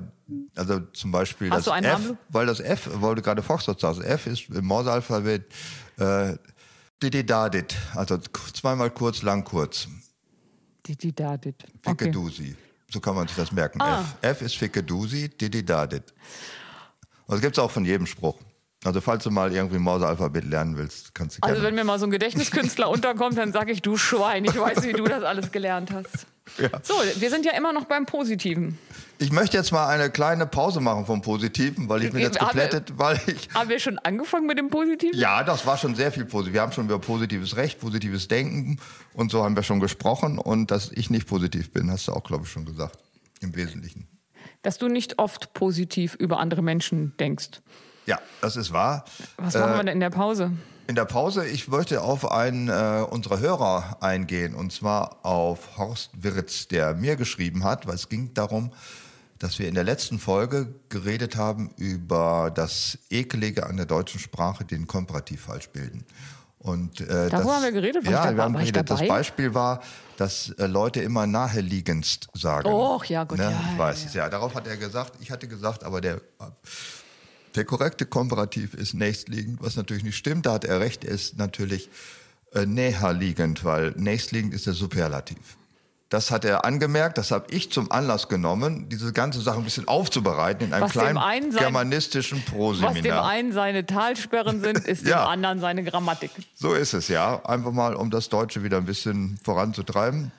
also 0.54 0.80
zum 0.92 1.10
Beispiel 1.12 1.50
Hast 1.50 1.66
das 1.66 1.76
F, 1.76 1.82
Namen? 1.82 2.18
weil 2.28 2.46
das 2.46 2.60
F, 2.60 2.88
weil 2.94 3.14
du 3.14 3.22
gerade 3.22 3.42
Foxtrot 3.42 3.80
sagst, 3.80 4.02
F 4.02 4.26
ist 4.26 4.48
im 4.50 4.64
Morsealphabet 4.66 5.44
äh, 5.98 6.34
Dididadit, 7.02 7.74
also 7.94 8.18
zweimal 8.18 8.90
kurz, 8.90 9.22
lang 9.22 9.44
kurz. 9.44 9.88
Die, 10.86 10.96
die 10.96 11.14
da, 11.14 11.36
dit. 11.36 11.56
Okay. 11.84 12.04
Fickedusi. 12.04 12.56
So 12.90 13.00
kann 13.00 13.14
man 13.14 13.26
sich 13.26 13.36
das 13.36 13.50
merken. 13.50 13.80
Ah. 13.80 14.00
F. 14.20 14.40
F 14.40 14.42
ist 14.42 14.56
Fickedusi, 14.56 15.30
Dididadit. 15.30 16.12
Und 17.26 17.34
das 17.36 17.40
gibt 17.40 17.56
es 17.56 17.62
auch 17.62 17.70
von 17.70 17.84
jedem 17.84 18.06
Spruch. 18.06 18.38
Also 18.84 19.00
falls 19.00 19.24
du 19.24 19.30
mal 19.30 19.50
irgendwie 19.52 19.78
Morsealphabet 19.78 20.44
lernen 20.44 20.76
willst, 20.76 21.14
kannst 21.14 21.38
du 21.38 21.42
Also 21.42 21.54
gerne. 21.54 21.68
wenn 21.68 21.74
mir 21.74 21.84
mal 21.84 21.98
so 21.98 22.04
ein 22.04 22.10
Gedächtniskünstler 22.10 22.88
unterkommt, 22.90 23.38
dann 23.38 23.52
sage 23.52 23.72
ich, 23.72 23.80
du 23.80 23.96
Schwein, 23.96 24.44
ich 24.44 24.58
weiß, 24.58 24.82
wie 24.84 24.92
du 24.92 25.04
das 25.04 25.24
alles 25.24 25.50
gelernt 25.50 25.90
hast. 25.90 26.26
Ja. 26.58 26.68
So, 26.82 26.94
wir 27.16 27.30
sind 27.30 27.46
ja 27.46 27.52
immer 27.52 27.72
noch 27.72 27.86
beim 27.86 28.04
Positiven. 28.06 28.78
Ich 29.18 29.32
möchte 29.32 29.56
jetzt 29.56 29.72
mal 29.72 29.88
eine 29.88 30.10
kleine 30.10 30.46
Pause 30.46 30.80
machen 30.80 31.06
vom 31.06 31.22
Positiven, 31.22 31.88
weil 31.88 32.04
ich 32.04 32.10
bin 32.12 32.20
jetzt 32.20 32.38
geplättet, 32.38 32.92
weil 32.96 33.18
ich 33.26 33.48
Haben 33.54 33.70
wir 33.70 33.78
schon 33.78 33.98
angefangen 33.98 34.46
mit 34.46 34.58
dem 34.58 34.68
Positiven? 34.68 35.18
Ja, 35.18 35.42
das 35.42 35.64
war 35.66 35.78
schon 35.78 35.94
sehr 35.94 36.12
viel 36.12 36.24
positiv. 36.26 36.52
Wir 36.52 36.60
haben 36.60 36.72
schon 36.72 36.84
über 36.84 36.98
positives 36.98 37.56
Recht, 37.56 37.80
positives 37.80 38.28
Denken 38.28 38.78
und 39.14 39.30
so 39.30 39.42
haben 39.42 39.56
wir 39.56 39.62
schon 39.62 39.80
gesprochen. 39.80 40.38
Und 40.38 40.70
dass 40.70 40.90
ich 40.92 41.10
nicht 41.10 41.26
positiv 41.26 41.72
bin, 41.72 41.90
hast 41.90 42.08
du 42.08 42.12
auch, 42.12 42.24
glaube 42.24 42.44
ich, 42.44 42.50
schon 42.50 42.64
gesagt. 42.66 42.98
Im 43.40 43.54
Wesentlichen. 43.56 44.06
Dass 44.62 44.78
du 44.78 44.88
nicht 44.88 45.18
oft 45.18 45.54
positiv 45.54 46.14
über 46.14 46.38
andere 46.38 46.62
Menschen 46.62 47.16
denkst. 47.18 47.60
Ja, 48.06 48.18
das 48.40 48.56
ist 48.56 48.72
wahr. 48.72 49.04
Was 49.38 49.54
Äh, 49.54 49.60
machen 49.60 49.72
wir 49.72 49.78
denn 49.84 49.88
in 49.94 50.00
der 50.00 50.10
Pause? 50.10 50.52
In 50.86 50.94
der 50.96 51.06
Pause, 51.06 51.46
ich 51.46 51.68
möchte 51.68 52.02
auf 52.02 52.30
einen 52.30 52.68
äh, 52.68 53.04
unserer 53.08 53.38
Hörer 53.40 53.96
eingehen, 54.00 54.54
und 54.54 54.70
zwar 54.70 55.24
auf 55.24 55.78
Horst 55.78 56.10
Wirz, 56.22 56.68
der 56.68 56.94
mir 56.94 57.16
geschrieben 57.16 57.64
hat, 57.64 57.86
weil 57.86 57.94
es 57.94 58.10
ging 58.10 58.34
darum, 58.34 58.70
dass 59.38 59.58
wir 59.58 59.66
in 59.66 59.74
der 59.74 59.84
letzten 59.84 60.18
Folge 60.18 60.74
geredet 60.90 61.36
haben 61.36 61.70
über 61.76 62.50
das 62.54 62.98
Ekelige 63.08 63.66
an 63.66 63.78
der 63.78 63.86
deutschen 63.86 64.20
Sprache, 64.20 64.64
den 64.64 64.86
Komparativ 64.86 65.42
falsch 65.42 65.70
bilden. 65.70 66.04
Und, 66.58 67.00
äh, 67.00 67.28
das, 67.28 67.44
haben 67.44 67.62
wir 67.62 67.72
geredet? 67.72 68.04
Ja, 68.04 68.24
dabei? 68.24 68.36
wir 68.36 68.42
haben 68.42 68.54
geredet. 68.54 68.90
Das? 68.90 69.06
Beispiel 69.06 69.54
war, 69.54 69.82
dass 70.18 70.50
äh, 70.50 70.66
Leute 70.66 71.00
immer 71.00 71.26
naheliegendst 71.26 72.28
sagen. 72.34 72.68
Och, 72.68 73.04
ja, 73.06 73.24
gut, 73.24 73.38
ne? 73.38 73.44
ja, 73.44 73.50
Ich 73.50 73.72
ja, 73.72 73.78
weiß 73.78 74.00
ja. 74.02 74.08
es, 74.08 74.14
ja. 74.14 74.28
Darauf 74.28 74.54
hat 74.54 74.66
er 74.66 74.76
gesagt, 74.76 75.14
ich 75.20 75.30
hatte 75.30 75.48
gesagt, 75.48 75.82
aber 75.84 76.00
der 76.00 76.20
der 77.54 77.64
korrekte 77.64 78.06
Komparativ 78.06 78.74
ist 78.74 78.94
nächstliegend, 78.94 79.58
was 79.62 79.76
natürlich 79.76 80.04
nicht 80.04 80.16
stimmt. 80.16 80.46
Da 80.46 80.54
hat 80.54 80.64
er 80.64 80.80
recht, 80.80 81.04
er 81.04 81.12
ist 81.12 81.38
natürlich 81.38 81.88
äh, 82.52 82.66
näherliegend, 82.66 83.64
weil 83.64 83.92
nächstliegend 83.96 84.54
ist 84.54 84.66
der 84.66 84.74
Superlativ. 84.74 85.38
Das 86.10 86.30
hat 86.30 86.44
er 86.44 86.64
angemerkt, 86.64 87.18
das 87.18 87.30
habe 87.32 87.46
ich 87.50 87.72
zum 87.72 87.90
Anlass 87.90 88.28
genommen, 88.28 88.88
diese 88.88 89.12
ganze 89.12 89.40
Sache 89.40 89.58
ein 89.58 89.64
bisschen 89.64 89.88
aufzubereiten 89.88 90.66
in 90.68 90.72
einem 90.72 90.84
Was 90.84 90.92
kleinen 90.92 91.18
einen 91.18 91.50
sein- 91.50 91.60
germanistischen 91.62 92.38
Was 92.38 92.44
dem 92.46 92.54
Proseminar. 92.54 93.26
einen 93.26 93.52
seine 93.52 93.84
Talsperren 93.86 94.60
sind, 94.60 94.78
ist 94.78 95.04
Ja. 95.06 95.24
dem 95.24 95.28
anderen 95.30 95.60
seine 95.60 95.82
Grammatik. 95.82 96.30
So 96.54 96.74
ist 96.74 96.92
es 96.94 97.08
ja. 97.08 97.44
Einfach 97.44 97.72
mal, 97.72 97.94
um 97.94 98.10
das 98.10 98.28
Deutsche 98.28 98.62
wieder 98.62 98.76
ein 98.76 98.84
bisschen 98.84 99.38
voranzutreiben. 99.42 100.30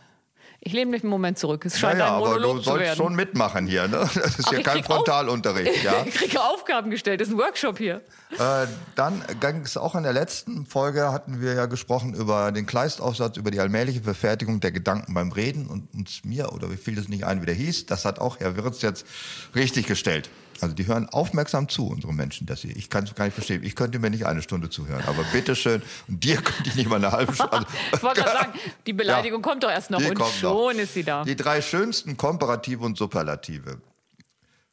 Ich 0.67 0.73
lehne 0.73 0.89
mich 0.89 1.03
einen 1.03 1.11
Moment 1.11 1.37
zurück. 1.37 1.63
Es 1.63 1.77
scheint 1.77 1.99
ja, 1.99 2.07
ein 2.07 2.13
aber 2.13 2.25
Monolog 2.29 2.55
du 2.55 2.63
zu 2.63 2.69
sollst 2.71 2.97
schon 2.97 3.13
mitmachen 3.13 3.67
hier. 3.67 3.87
Ne? 3.87 3.99
Das 3.99 4.39
ist 4.39 4.47
Ach, 4.47 4.51
ja 4.51 4.63
kein 4.63 4.83
Frontalunterricht. 4.83 5.83
Ja. 5.83 5.93
Ich 6.07 6.15
kriege 6.15 6.41
Aufgaben 6.41 6.89
gestellt. 6.89 7.21
Das 7.21 7.27
ist 7.27 7.35
ein 7.35 7.37
Workshop 7.37 7.77
hier. 7.77 8.01
Äh, 8.39 8.65
dann 8.95 9.23
ging 9.39 9.61
es 9.61 9.77
auch 9.77 9.93
in 9.93 10.01
der 10.01 10.13
letzten 10.13 10.65
Folge, 10.65 11.11
hatten 11.11 11.39
wir 11.39 11.53
ja 11.53 11.67
gesprochen 11.67 12.15
über 12.15 12.51
den 12.51 12.65
Kleistaufsatz, 12.65 13.37
über 13.37 13.51
die 13.51 13.59
allmähliche 13.59 14.01
Verfertigung 14.01 14.59
der 14.59 14.71
Gedanken 14.71 15.13
beim 15.13 15.31
Reden 15.31 15.67
und 15.67 15.93
uns 15.93 16.23
mir, 16.23 16.51
oder 16.51 16.71
wie 16.71 16.77
viel 16.77 16.95
das 16.95 17.09
nicht 17.09 17.25
ein, 17.25 17.43
wie 17.43 17.45
der 17.45 17.53
hieß, 17.53 17.85
das 17.85 18.03
hat 18.03 18.17
auch 18.17 18.39
Herr 18.39 18.57
Wirz 18.57 18.81
jetzt 18.81 19.05
richtig 19.53 19.85
gestellt. 19.85 20.31
Also 20.61 20.73
die 20.73 20.87
hören 20.87 21.09
aufmerksam 21.09 21.67
zu, 21.67 21.87
unsere 21.87 22.13
Menschen, 22.13 22.47
das 22.47 22.61
hier. 22.61 22.75
Ich 22.75 22.89
kann 22.89 23.03
es 23.03 23.13
gar 23.15 23.25
nicht 23.25 23.33
verstehen. 23.33 23.63
Ich 23.63 23.75
könnte 23.75 23.99
mir 23.99 24.09
nicht 24.09 24.25
eine 24.25 24.41
Stunde 24.41 24.69
zuhören, 24.69 25.03
aber 25.05 25.23
bitteschön. 25.31 25.81
Und 26.07 26.23
dir 26.23 26.37
könnte 26.41 26.69
ich 26.69 26.75
nicht 26.75 26.89
mal 26.89 26.97
eine 26.97 27.11
halbe 27.11 27.33
Stunde. 27.33 27.65
Ich 27.93 28.03
wollte 28.03 28.21
gerade 28.21 28.37
sagen, 28.37 28.53
die 28.85 28.93
Beleidigung 28.93 29.41
kommt 29.41 29.63
doch 29.63 29.69
erst 29.69 29.89
noch 29.89 29.99
und 29.99 30.19
schon 30.39 30.75
noch. 30.75 30.81
ist 30.81 30.93
sie 30.93 31.03
da. 31.03 31.23
Die 31.23 31.35
drei 31.35 31.61
schönsten 31.61 32.17
Komparative 32.17 32.83
und 32.83 32.97
Superlative. 32.97 33.81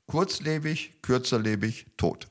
Kurzlebig, 0.07 1.03
kürzerlebig, 1.03 1.87
tot. 1.97 2.28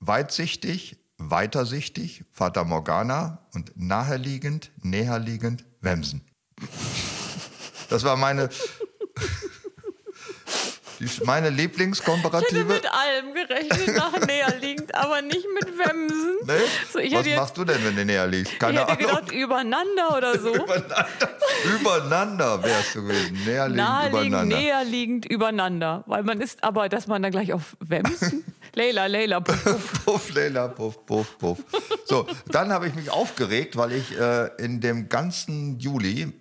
Weitsichtig, 0.00 0.98
weitersichtig, 1.18 2.24
Fata 2.32 2.64
Morgana 2.64 3.38
und 3.54 3.72
naheliegend, 3.76 4.70
näherliegend, 4.82 5.64
Wemsen. 5.80 6.22
Das 7.88 8.04
war 8.04 8.16
meine, 8.16 8.48
meine 11.24 11.48
Ich 11.48 11.52
hätte 11.52 11.62
Lieblingskomparative. 11.62 12.64
mit 12.64 12.86
allem 12.86 13.34
gerechnet, 13.34 13.96
nach 13.96 14.26
näher 14.26 14.54
liegend, 14.60 14.94
aber 14.94 15.22
nicht 15.22 15.46
mit 15.54 15.78
Wemsen. 15.78 16.34
Nee? 16.46 16.52
So, 16.92 16.98
ich 16.98 17.14
Was 17.14 17.26
jetzt, 17.26 17.36
machst 17.36 17.56
du 17.56 17.64
denn, 17.64 17.84
wenn 17.84 17.96
du 17.96 18.04
näher 18.04 18.26
liegst? 18.26 18.52
ich 18.52 18.58
Keine 18.58 18.80
hätte 18.80 18.92
Ahnung. 18.92 19.06
gedacht, 19.06 19.32
übereinander 19.32 20.16
oder 20.16 20.38
so. 20.38 20.54
Übereinander, 20.54 21.06
übereinander 21.80 22.62
wärst 22.64 22.94
du 22.94 23.02
gewesen. 23.02 23.38
Näherliegend, 23.44 23.76
Naheliegend, 23.76 24.26
übereinander. 24.28 24.56
näher 24.56 24.84
liegend, 24.84 25.26
übereinander. 25.26 26.04
Weil 26.06 26.22
man 26.24 26.40
ist 26.40 26.62
aber, 26.64 26.88
dass 26.88 27.06
man 27.06 27.22
dann 27.22 27.30
gleich 27.32 27.52
auf 27.52 27.76
Wemsen. 27.80 28.44
Leila, 28.74 29.06
Leila, 29.06 29.40
puff, 29.40 29.62
puff. 29.64 29.92
Puff, 30.04 30.34
Leila, 30.34 30.68
puff, 30.68 31.06
puff, 31.06 31.38
puff. 31.38 31.58
So, 32.06 32.26
dann 32.50 32.72
habe 32.72 32.88
ich 32.88 32.94
mich 32.94 33.08
aufgeregt, 33.10 33.76
weil 33.76 33.92
ich 33.92 34.18
äh, 34.18 34.46
in 34.58 34.80
dem 34.80 35.08
ganzen 35.08 35.78
Juli 35.78 36.32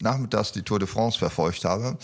nachmittags 0.00 0.52
die 0.52 0.62
Tour 0.62 0.78
de 0.78 0.86
France 0.86 1.18
verfolgt 1.18 1.64
habe. 1.64 1.98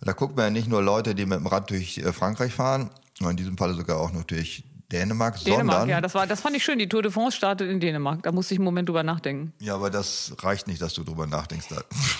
Da 0.00 0.12
guckt 0.12 0.36
man 0.36 0.46
ja 0.46 0.50
nicht 0.50 0.68
nur 0.68 0.82
Leute, 0.82 1.14
die 1.14 1.26
mit 1.26 1.38
dem 1.38 1.46
Rad 1.46 1.70
durch 1.70 1.98
äh, 1.98 2.12
Frankreich 2.12 2.52
fahren, 2.52 2.90
in 3.20 3.36
diesem 3.36 3.56
Falle 3.56 3.74
sogar 3.74 3.98
auch 3.98 4.12
noch 4.12 4.24
durch 4.24 4.64
Dänemark, 4.92 5.42
Dänemark, 5.42 5.66
sondern, 5.78 5.88
ja, 5.88 6.00
das, 6.00 6.14
war, 6.14 6.26
das 6.28 6.40
fand 6.40 6.54
ich 6.56 6.62
schön. 6.64 6.78
Die 6.78 6.88
Tour 6.88 7.02
de 7.02 7.10
France 7.10 7.36
startet 7.36 7.68
in 7.68 7.80
Dänemark. 7.80 8.22
Da 8.22 8.30
musste 8.30 8.54
ich 8.54 8.60
einen 8.60 8.64
Moment 8.66 8.88
drüber 8.88 9.02
nachdenken. 9.02 9.52
ja, 9.58 9.74
aber 9.74 9.90
das 9.90 10.32
reicht 10.40 10.68
nicht, 10.68 10.80
dass 10.80 10.94
du 10.94 11.02
drüber 11.02 11.26
nachdenkst, 11.26 11.66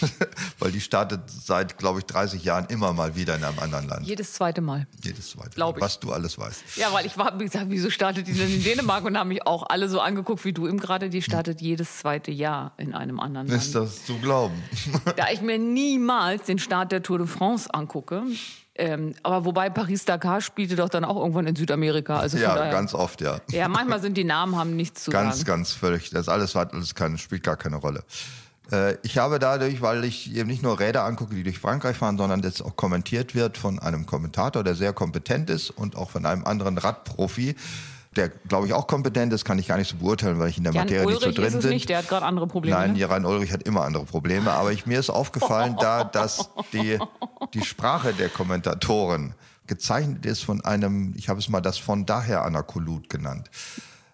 weil 0.58 0.72
die 0.72 0.80
startet 0.80 1.20
seit, 1.30 1.78
glaube 1.78 2.00
ich, 2.00 2.06
30 2.06 2.42
Jahren 2.42 2.66
immer 2.66 2.92
mal 2.92 3.14
wieder 3.14 3.36
in 3.36 3.44
einem 3.44 3.58
anderen 3.60 3.86
Land. 3.88 4.06
Jedes 4.06 4.32
zweite 4.32 4.60
Mal. 4.62 4.86
Jedes 5.04 5.30
zweite, 5.30 5.50
Glaub 5.50 5.76
ich. 5.76 5.82
was 5.82 6.00
du 6.00 6.12
alles 6.12 6.38
weißt. 6.38 6.76
Ja, 6.76 6.92
weil 6.92 7.06
ich 7.06 7.16
war, 7.16 7.38
wie 7.38 7.44
gesagt, 7.44 7.66
wieso 7.68 7.88
startet 7.90 8.26
die 8.26 8.32
denn 8.32 8.52
in 8.52 8.64
Dänemark? 8.64 9.04
Und 9.04 9.16
haben 9.16 9.28
mich 9.28 9.46
auch 9.46 9.62
alle 9.68 9.88
so 9.88 10.00
angeguckt 10.00 10.44
wie 10.44 10.52
du 10.52 10.66
eben 10.66 10.78
gerade. 10.78 11.08
Die 11.08 11.22
startet 11.22 11.60
jedes 11.60 11.98
zweite 11.98 12.32
Jahr 12.32 12.72
in 12.78 12.94
einem 12.94 13.20
anderen 13.20 13.46
Ist 13.48 13.74
Land. 13.74 13.86
das 13.86 14.04
zu 14.06 14.18
glauben? 14.18 14.60
Da 15.16 15.26
ich 15.30 15.40
mir 15.40 15.58
niemals 15.58 16.42
den 16.44 16.58
Start 16.58 16.90
der 16.90 17.02
Tour 17.02 17.18
de 17.18 17.26
France 17.28 17.72
angucke. 17.72 18.22
Ähm, 18.78 19.14
aber 19.22 19.44
wobei 19.44 19.70
Paris-Dakar 19.70 20.40
spielte 20.40 20.76
doch 20.76 20.88
dann 20.88 21.04
auch 21.04 21.16
irgendwann 21.16 21.46
in 21.46 21.56
Südamerika. 21.56 22.18
Also 22.18 22.36
Ja, 22.36 22.54
daher, 22.54 22.72
ganz 22.72 22.94
oft, 22.94 23.20
ja. 23.20 23.40
ja, 23.50 23.68
manchmal 23.68 24.00
sind 24.00 24.16
die 24.16 24.24
Namen 24.24 24.56
haben 24.56 24.76
nichts 24.76 25.04
zu 25.04 25.10
Ganz, 25.10 25.36
sagen. 25.38 25.46
ganz 25.46 25.72
völlig. 25.72 26.10
Das 26.10 26.28
alles 26.28 26.54
hat 26.54 26.74
alles 26.74 26.94
keine, 26.94 27.16
spielt 27.18 27.42
gar 27.42 27.56
keine 27.56 27.76
Rolle. 27.76 28.02
Äh, 28.70 28.96
ich 29.02 29.18
habe 29.18 29.38
dadurch, 29.38 29.80
weil 29.80 30.04
ich 30.04 30.34
eben 30.34 30.48
nicht 30.48 30.62
nur 30.62 30.78
Räder 30.78 31.04
angucke, 31.04 31.34
die 31.34 31.42
durch 31.42 31.58
Frankreich 31.58 31.96
fahren, 31.96 32.18
sondern 32.18 32.42
das 32.42 32.60
auch 32.60 32.76
kommentiert 32.76 33.34
wird 33.34 33.56
von 33.56 33.78
einem 33.78 34.06
Kommentator, 34.06 34.62
der 34.64 34.74
sehr 34.74 34.92
kompetent 34.92 35.50
ist 35.50 35.70
und 35.70 35.96
auch 35.96 36.10
von 36.10 36.26
einem 36.26 36.44
anderen 36.44 36.76
Radprofi, 36.78 37.56
der, 38.16 38.28
glaube 38.28 38.66
ich, 38.66 38.72
auch 38.72 38.86
kompetent 38.86 39.32
ist, 39.32 39.44
kann 39.44 39.58
ich 39.58 39.68
gar 39.68 39.76
nicht 39.76 39.88
so 39.88 39.96
beurteilen, 39.96 40.38
weil 40.38 40.48
ich 40.48 40.58
in 40.58 40.64
der 40.64 40.72
Jan 40.72 40.84
Materie 40.84 41.06
nicht 41.06 41.20
so 41.20 41.26
Ulrich 41.26 41.36
drin 41.36 41.60
bin. 41.60 41.70
nicht, 41.70 41.88
der 41.88 41.98
hat 41.98 42.08
gerade 42.08 42.24
andere 42.24 42.46
Probleme. 42.46 42.76
Nein, 42.76 42.92
ne? 42.92 42.98
Jan 42.98 43.24
Ulrich 43.24 43.52
hat 43.52 43.62
immer 43.62 43.82
andere 43.82 44.04
Probleme. 44.04 44.52
Aber 44.52 44.72
ich, 44.72 44.86
mir 44.86 44.98
ist 44.98 45.10
aufgefallen, 45.10 45.76
da, 45.78 46.04
dass 46.04 46.50
die, 46.72 46.98
die 47.54 47.62
Sprache 47.62 48.12
der 48.12 48.28
Kommentatoren 48.28 49.34
gezeichnet 49.66 50.24
ist 50.26 50.44
von 50.44 50.64
einem, 50.64 51.14
ich 51.16 51.28
habe 51.28 51.40
es 51.40 51.48
mal 51.48 51.60
das 51.60 51.78
von 51.78 52.06
daher 52.06 52.44
Anakolut 52.44 53.08
genannt. 53.08 53.50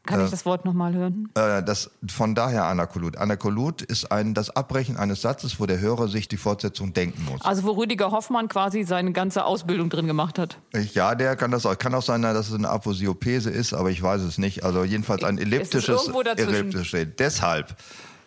Kann 0.04 0.20
Äh, 0.20 0.24
ich 0.24 0.30
das 0.30 0.44
Wort 0.44 0.64
nochmal 0.64 0.94
hören? 0.94 1.28
Äh, 1.34 1.62
das 1.62 1.90
von 2.08 2.34
daher 2.34 2.64
Anakolut. 2.64 3.16
Anakolut 3.16 3.82
ist 3.82 4.10
ein, 4.10 4.34
das 4.34 4.50
Abbrechen 4.50 4.96
eines 4.96 5.22
Satzes, 5.22 5.60
wo 5.60 5.66
der 5.66 5.78
Hörer 5.78 6.08
sich 6.08 6.26
die 6.26 6.36
Fortsetzung 6.36 6.92
denken 6.92 7.24
muss. 7.30 7.40
Also 7.42 7.62
wo 7.62 7.70
Rüdiger 7.72 8.10
Hoffmann 8.10 8.48
quasi 8.48 8.82
seine 8.82 9.12
ganze 9.12 9.44
Ausbildung 9.44 9.90
drin 9.90 10.06
gemacht 10.08 10.38
hat. 10.40 10.58
Ich, 10.72 10.94
ja, 10.94 11.14
der 11.14 11.36
kann 11.36 11.52
das 11.52 11.66
auch. 11.66 11.78
Kann 11.78 11.94
auch 11.94 12.02
sein, 12.02 12.22
dass 12.22 12.48
es 12.48 12.54
eine 12.54 12.68
Aposiopese 12.68 13.50
ist, 13.50 13.74
aber 13.74 13.90
ich 13.90 14.02
weiß 14.02 14.22
es 14.22 14.38
nicht. 14.38 14.64
Also 14.64 14.82
jedenfalls 14.82 15.22
ein 15.22 15.38
elliptisches 15.38 16.02
irgendwo 16.02 16.22
dazwischen. 16.22 16.50
elliptisches 16.54 16.86
Stehen. 16.88 17.12
Deshalb 17.18 17.76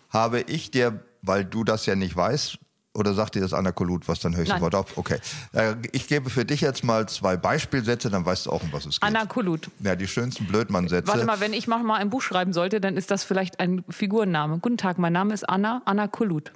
habe 0.09 0.41
ich 0.41 0.71
dir, 0.71 1.01
weil 1.21 1.43
du 1.43 1.63
das 1.65 1.85
ja 1.85 1.95
nicht 1.95 2.15
weißt, 2.15 2.57
oder 2.95 3.13
sagt 3.13 3.35
dir 3.35 3.41
das 3.41 3.53
Anakolut, 3.53 4.07
was 4.07 4.19
dann 4.19 4.35
höchste. 4.35 4.59
Wort 4.61 4.73
auf? 4.75 4.97
Okay. 4.97 5.19
Äh, 5.53 5.75
Ich 5.91 6.07
gebe 6.07 6.29
für 6.29 6.45
dich 6.45 6.61
jetzt 6.61 6.83
mal 6.83 7.07
zwei 7.07 7.37
Beispielsätze, 7.37 8.09
dann 8.09 8.25
weißt 8.25 8.45
du 8.47 8.51
auch, 8.51 8.63
um 8.63 8.71
was 8.73 8.85
es 8.85 8.99
geht. 8.99 9.03
Anakolut. 9.03 9.69
ja, 9.79 9.95
die 9.95 10.07
schönsten 10.07 10.45
Blödmann-Sätze. 10.47 11.07
Warte 11.07 11.25
mal, 11.25 11.39
wenn 11.39 11.53
ich 11.53 11.67
mal 11.67 11.83
ein 11.95 12.09
Buch 12.09 12.21
schreiben 12.21 12.53
sollte, 12.53 12.79
dann 12.81 12.97
ist 12.97 13.11
das 13.11 13.23
vielleicht 13.23 13.59
ein 13.59 13.83
Figurenname. 13.89 14.59
Guten 14.59 14.77
Tag, 14.77 14.97
mein 14.97 15.13
Name 15.13 15.33
ist 15.33 15.47
Anna, 15.47 15.81
Anna 15.85 16.07
Kolut. 16.07 16.51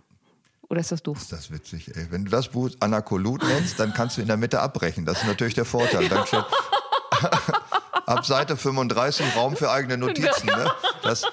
Oder 0.70 0.82
ist 0.82 0.92
das 0.92 1.02
doof? 1.02 1.18
Das 1.30 1.40
ist 1.42 1.52
witzig, 1.52 1.96
ey. 1.96 2.08
Wenn 2.12 2.26
du 2.26 2.32
das 2.32 2.48
Buch 2.50 2.70
Anakolut 2.80 3.44
nennst, 3.44 3.80
dann 3.80 3.94
kannst 3.94 4.18
du 4.18 4.22
in 4.22 4.28
der 4.28 4.38
Mitte 4.38 4.60
abbrechen. 4.62 5.04
Das 5.06 5.20
ist 5.22 5.28
natürlich 5.28 5.56
der 5.56 5.66
Vorteil. 5.66 6.08
Dann 6.10 6.26
steht 6.28 6.46
ab 8.06 8.26
Seite 8.26 8.56
35 8.56 9.36
Raum 9.36 9.56
für 9.56 9.72
eigene 9.72 9.98
Notizen. 9.98 10.46
Ne? 10.48 10.72
Das, 11.04 11.24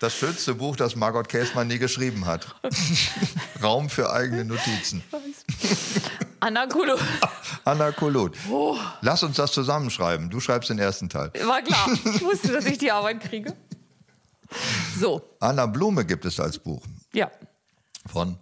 das 0.00 0.14
schönste 0.14 0.54
Buch, 0.54 0.74
das 0.76 0.96
Margot 0.96 1.28
Käßmann 1.28 1.68
nie 1.68 1.78
geschrieben 1.78 2.26
hat. 2.26 2.56
Raum 3.62 3.88
für 3.88 4.12
eigene 4.12 4.44
Notizen. 4.44 5.02
Anakulo. 6.40 6.96
Anakolot. 7.64 8.34
Oh. 8.50 8.76
Lass 9.02 9.22
uns 9.22 9.36
das 9.36 9.52
zusammenschreiben. 9.52 10.30
Du 10.30 10.40
schreibst 10.40 10.70
den 10.70 10.78
ersten 10.78 11.08
Teil. 11.08 11.30
War 11.44 11.62
klar. 11.62 11.86
Ich 12.14 12.22
wusste, 12.22 12.52
dass 12.52 12.64
ich 12.64 12.78
die 12.78 12.90
Arbeit 12.90 13.20
kriege. 13.20 13.54
So, 14.98 15.22
Anna 15.38 15.66
Blume 15.66 16.04
gibt 16.04 16.24
es 16.24 16.40
als 16.40 16.58
Buch. 16.58 16.82
ja, 17.12 17.30
Von? 18.10 18.36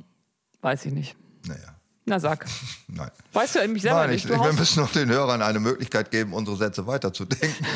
weiß 0.62 0.86
ich 0.86 0.92
nicht. 0.92 1.16
Naja, 1.46 1.74
Na 2.06 2.18
sag. 2.18 2.46
nein. 2.86 3.11
Weißt 3.34 3.56
du 3.56 3.68
mich 3.68 3.82
selber 3.82 4.00
Nein, 4.00 4.11
nicht? 4.11 4.24
ich, 4.24 4.30
Du 4.30 4.42
wir 4.42 4.52
müssen 4.54 4.80
noch 4.80 4.90
den 4.92 5.09
Hörern 5.11 5.42
eine 5.42 5.61
Möglichkeit 5.61 6.11
geben, 6.11 6.32
unsere 6.32 6.56
Sätze 6.56 6.86
weiterzudenken. 6.86 7.66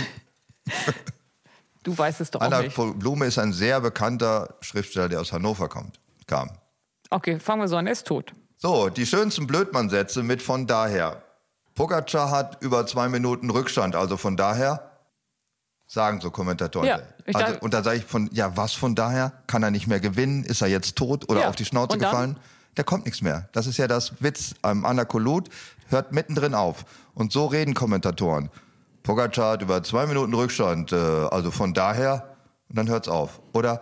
Du 1.83 1.97
weißt 1.97 2.21
es 2.21 2.31
doch 2.31 2.41
auch 2.41 2.45
Anna 2.47 2.63
nicht. 2.63 2.77
Blume 2.99 3.27
ist 3.27 3.39
ein 3.39 3.53
sehr 3.53 3.81
bekannter 3.81 4.55
Schriftsteller, 4.61 5.09
der 5.09 5.21
aus 5.21 5.33
Hannover 5.33 5.69
kommt, 5.69 6.01
kam. 6.27 6.51
Okay, 7.11 7.41
fangen 7.41 7.63
wir 7.63 7.69
so 7.69 7.77
an. 7.77 7.87
Er 7.87 7.93
ist 7.93 8.07
tot. 8.07 8.33
So, 8.57 8.89
die 8.89 9.07
schönsten 9.07 9.47
Blödmann-Sätze 9.47 10.23
mit 10.23 10.41
von 10.43 10.67
daher. 10.67 11.23
Pogacar 11.75 12.31
hat 12.31 12.63
über 12.63 12.87
zwei 12.87 13.09
Minuten 13.09 13.51
Rückstand, 13.51 13.97
also 13.97 14.17
von 14.17 14.37
daher 14.37 14.91
sagen 15.87 16.21
so 16.21 16.31
Kommentatoren. 16.31 16.87
Ja, 16.87 17.01
also, 17.35 17.59
und 17.61 17.75
da 17.75 17.83
sage 17.83 17.99
ich 17.99 18.05
von, 18.05 18.31
ja, 18.33 18.57
was 18.57 18.73
von 18.73 18.95
daher? 18.95 19.33
Kann 19.47 19.63
er 19.63 19.71
nicht 19.71 19.87
mehr 19.89 20.01
gewinnen? 20.01 20.45
Ist 20.45 20.63
er 20.63 20.69
jetzt 20.69 20.97
tot 20.97 21.29
oder 21.29 21.43
Ja, 21.43 21.49
auf 21.49 21.57
die 21.57 21.65
Schnauze 21.65 21.99
dann? 21.99 22.11
gefallen? 22.11 22.39
Da 22.75 22.83
kommt 22.83 23.05
nichts 23.05 23.21
mehr. 23.21 23.49
Das 23.53 23.67
ist 23.67 23.77
ja 23.77 23.87
das 23.89 24.23
Witz. 24.23 24.55
Am 24.63 24.87
Anakolut 24.87 25.51
hört 25.89 26.13
mittendrin 26.13 26.55
auf. 26.55 26.85
Und 27.15 27.33
so 27.33 27.47
reden 27.47 27.75
Kommentatoren. 27.75 28.49
Pogacar 29.03 29.53
hat 29.53 29.63
über 29.63 29.83
zwei 29.83 30.07
Minuten 30.07 30.33
Rückstand, 30.35 30.93
äh, 30.93 30.97
also 30.97 31.51
von 31.51 31.75
daher, 31.75 32.37
und 32.69 32.79
dann 32.79 32.89
hört's 32.89 33.09
auf. 33.09 33.41
Oder 33.53 33.81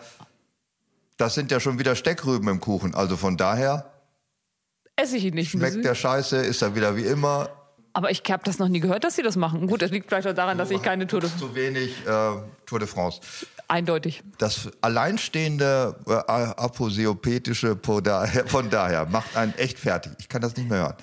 das 1.16 1.34
sind 1.34 1.50
ja 1.50 1.60
schon 1.60 1.78
wieder 1.78 1.94
Steckrüben 1.94 2.48
im 2.48 2.60
Kuchen, 2.60 2.94
also 2.94 3.16
von 3.16 3.36
daher 3.36 3.90
Esse 4.96 5.16
ich 5.16 5.24
ihn 5.24 5.34
nicht. 5.34 5.50
schmeckt 5.50 5.84
der 5.84 5.94
Scheiße, 5.94 6.36
ist 6.38 6.62
er 6.62 6.74
wieder 6.74 6.96
wie 6.96 7.04
immer. 7.04 7.50
Aber 7.92 8.10
ich 8.10 8.22
habe 8.28 8.42
das 8.44 8.58
noch 8.58 8.68
nie 8.68 8.80
gehört, 8.80 9.02
dass 9.04 9.16
sie 9.16 9.22
das 9.22 9.36
machen. 9.36 9.66
Gut, 9.66 9.82
das 9.82 9.90
liegt 9.90 10.08
vielleicht 10.08 10.28
auch 10.28 10.34
daran, 10.34 10.56
dass 10.58 10.70
ich 10.70 10.80
keine 10.80 11.06
Tour 11.06 11.20
de 11.20 11.30
Zu 11.38 11.54
wenig 11.54 12.06
äh, 12.06 12.32
Tour 12.64 12.78
de 12.78 12.86
France. 12.86 13.20
Eindeutig. 13.66 14.22
Das 14.38 14.68
alleinstehende 14.80 15.96
äh, 16.06 16.12
aposeopetische 16.12 17.78
von 18.46 18.70
daher 18.70 19.06
macht 19.06 19.36
einen 19.36 19.54
echt 19.54 19.78
fertig. 19.78 20.12
Ich 20.18 20.28
kann 20.28 20.40
das 20.40 20.56
nicht 20.56 20.68
mehr 20.68 20.78
hören. 20.78 20.94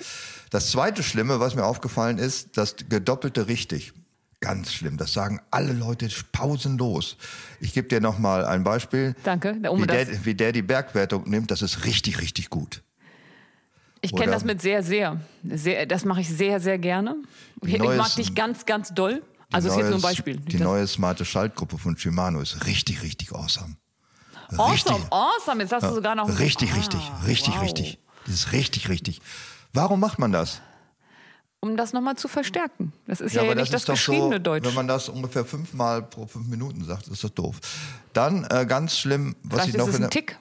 Das 0.49 0.71
zweite 0.71 1.03
Schlimme, 1.03 1.39
was 1.39 1.55
mir 1.55 1.65
aufgefallen 1.65 2.17
ist, 2.17 2.57
das 2.57 2.75
gedoppelte 2.89 3.47
richtig. 3.47 3.93
Ganz 4.39 4.71
schlimm. 4.73 4.97
Das 4.97 5.13
sagen 5.13 5.41
alle 5.49 5.73
Leute 5.73 6.07
pausenlos. 6.31 7.17
Ich 7.59 7.73
gebe 7.73 7.87
dir 7.87 7.99
noch 8.01 8.19
mal 8.19 8.45
ein 8.45 8.63
Beispiel. 8.63 9.15
Danke. 9.23 9.57
Um 9.69 9.81
wie, 9.81 9.87
der, 9.87 10.25
wie 10.25 10.35
der 10.35 10.51
die 10.51 10.61
Bergwertung 10.61 11.27
nimmt, 11.27 11.49
das 11.49 11.61
ist 11.63 11.85
richtig, 11.85 12.21
richtig 12.21 12.49
gut. 12.49 12.83
Ich 14.01 14.15
kenne 14.15 14.31
das 14.31 14.43
mit 14.45 14.61
sehr, 14.61 14.83
sehr. 14.83 15.19
sehr 15.43 15.87
das 15.87 16.05
mache 16.05 16.21
ich 16.21 16.29
sehr, 16.29 16.59
sehr 16.59 16.77
gerne. 16.77 17.15
Ich, 17.63 17.73
ich 17.73 17.79
neues- 17.79 17.97
mag 17.97 18.15
dich 18.15 18.35
ganz, 18.35 18.65
ganz 18.65 18.93
doll. 18.93 19.23
Also 19.51 19.69
ist 19.69 19.75
jetzt 19.77 19.85
nur 19.85 19.95
ein 19.95 20.01
Neues- 20.01 20.03
Beispiel. 20.03 20.37
Die 20.37 20.57
neue 20.59 20.85
smarte 20.85 21.25
Schaltgruppe 21.25 21.77
von 21.79 21.97
Shimano 21.97 22.39
ist 22.41 22.65
richtig, 22.67 23.01
richtig 23.01 23.31
awesome. 23.33 23.75
awesome, 24.55 24.99
awesome. 25.09 25.63
Jetzt 25.63 25.71
hast 25.73 25.83
du 25.89 25.95
sogar 25.95 26.13
noch. 26.15 26.37
Richtig, 26.39 26.71
Ah, 26.73 26.75
richtig, 26.75 26.99
richtig, 27.25 27.53
wow. 27.55 27.61
richtig. 27.63 27.99
Das 28.25 28.35
ist 28.35 28.51
richtig, 28.51 28.87
richtig. 28.89 29.19
Warum 29.73 29.99
macht 29.99 30.19
man 30.19 30.31
das? 30.31 30.61
Um 31.59 31.75
das 31.75 31.91
nochmal 31.91 32.15
zu 32.15 32.27
verstärken. 32.27 32.93
Das 33.07 33.19
ist 33.19 33.33
ja, 33.33 33.41
ja, 33.43 33.49
aber 33.51 33.59
nicht 33.59 33.73
das, 33.73 33.81
ist 33.81 33.89
doch 33.89 33.95
geschriebene 33.95 34.35
so, 34.35 34.39
Deutsch. 34.39 34.65
Wenn 34.67 34.75
man 34.75 34.87
das 34.87 35.09
ungefähr 35.09 35.43
fünfmal 35.43 36.03
pro 36.03 36.27
fünf 36.27 36.47
Minuten 36.47 36.83
sagt, 36.85 37.07
ist 37.07 37.23
das 37.23 37.33
doof. 37.33 37.59
Dann 38.13 38.45
äh, 38.51 38.65
ganz 38.67 38.95
schlimm, 38.97 39.35
was 39.43 39.61
Vielleicht 39.63 39.69
ich 39.69 39.75
ist 39.75 39.79
noch 39.79 39.87
es 39.87 39.95
in 39.95 40.03
ein 40.03 40.09
der- 40.09 40.09
Tick. 40.11 40.37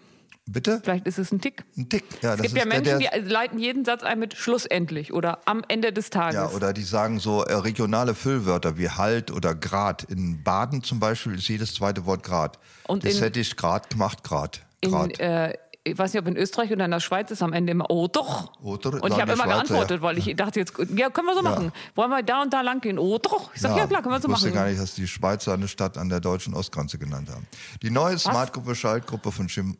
Bitte? 0.48 0.80
Vielleicht 0.84 1.08
ist 1.08 1.18
es 1.18 1.32
ein 1.32 1.40
Tick. 1.40 1.64
Ein 1.76 1.88
Tick. 1.88 2.04
Ja, 2.22 2.34
Es 2.34 2.36
das 2.36 2.42
gibt 2.42 2.46
ist 2.46 2.52
ja 2.52 2.58
der, 2.58 2.66
Menschen, 2.82 3.00
der, 3.00 3.20
die 3.20 3.28
leiten 3.28 3.58
jeden 3.58 3.84
Satz 3.84 4.04
ein 4.04 4.20
mit 4.20 4.34
schlussendlich 4.36 5.12
oder 5.12 5.40
am 5.46 5.64
Ende 5.66 5.92
des 5.92 6.10
Tages. 6.10 6.34
ja, 6.36 6.48
oder 6.50 6.72
die 6.72 6.84
sagen 6.84 7.18
so 7.18 7.42
äh, 7.42 7.52
regionale 7.54 8.14
Füllwörter 8.14 8.78
wie 8.78 8.88
halt 8.90 9.32
oder 9.32 9.56
Grad. 9.56 10.04
In 10.04 10.44
Baden 10.44 10.84
zum 10.84 11.00
Beispiel 11.00 11.34
ist 11.34 11.48
jedes 11.48 11.74
zweite 11.74 12.06
Wort 12.06 12.22
Grad. 12.22 12.60
Und 12.86 13.04
das 13.04 13.14
in- 13.14 13.22
hätte 13.22 13.40
ich 13.40 13.56
Grad 13.56 13.90
gemacht, 13.90 14.22
Grad. 14.22 14.60
Grad. 14.82 15.18
in, 15.18 15.20
äh, 15.20 15.54
ich 15.87 15.97
weiß 15.97 16.12
nicht, 16.12 16.20
ob 16.20 16.26
in 16.28 16.37
Österreich 16.37 16.72
oder 16.72 16.84
in 16.84 16.91
der 16.91 17.01
Schweiz 17.01 17.30
ist 17.30 17.43
am 17.43 17.53
Ende 17.53 17.70
immer, 17.70 17.89
oh 17.91 18.09
doch. 18.09 18.53
Oder? 18.61 19.01
Und 19.03 19.12
ich 19.12 19.20
habe 19.20 19.32
immer 19.32 19.45
Schweizer, 19.45 19.47
geantwortet, 19.47 19.97
ja. 19.99 20.03
weil 20.03 20.18
ich 20.18 20.34
dachte 20.34 20.59
jetzt, 20.59 20.72
ja, 20.95 21.11
können 21.11 21.28
wir 21.28 21.34
so 21.34 21.43
machen. 21.43 21.72
Wollen 21.95 22.11
wir 22.11 22.22
da 22.24 22.43
und 22.43 22.53
da 22.53 22.61
lang 22.62 22.80
gehen? 22.80 22.99
Oh 22.99 23.18
doch. 23.18 23.55
Ich 23.55 23.61
sage, 23.61 23.78
ja, 23.78 23.87
klar, 23.87 24.03
können 24.03 24.14
wir 24.14 24.20
so 24.20 24.28
ich 24.28 24.34
wusste 24.34 24.49
machen. 24.49 24.57
gar 24.57 24.66
nicht, 24.66 24.80
dass 24.80 24.95
die 24.95 25.07
Schweizer 25.07 25.55
eine 25.55 25.68
Stadt 25.68 25.97
an 25.97 26.09
der 26.09 26.18
deutschen 26.20 26.55
Ostgrenze 26.55 26.99
genannt 26.99 27.30
haben. 27.30 27.47
Die 27.82 27.91
neue 27.91 28.18
Smartgruppe, 28.18 28.74
Schaltgruppe 28.74 29.30
von 29.30 29.49
Schim 29.49 29.76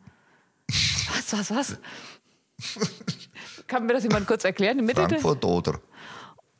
Was, 0.69 1.33
was, 1.33 1.51
was? 1.51 1.79
Kann 3.67 3.85
mir 3.87 3.95
das 3.95 4.05
jemand 4.05 4.27
kurz 4.27 4.45
erklären? 4.45 4.79
Im? 4.79 4.89
Frankfurt 4.89 5.45
oder. 5.45 5.81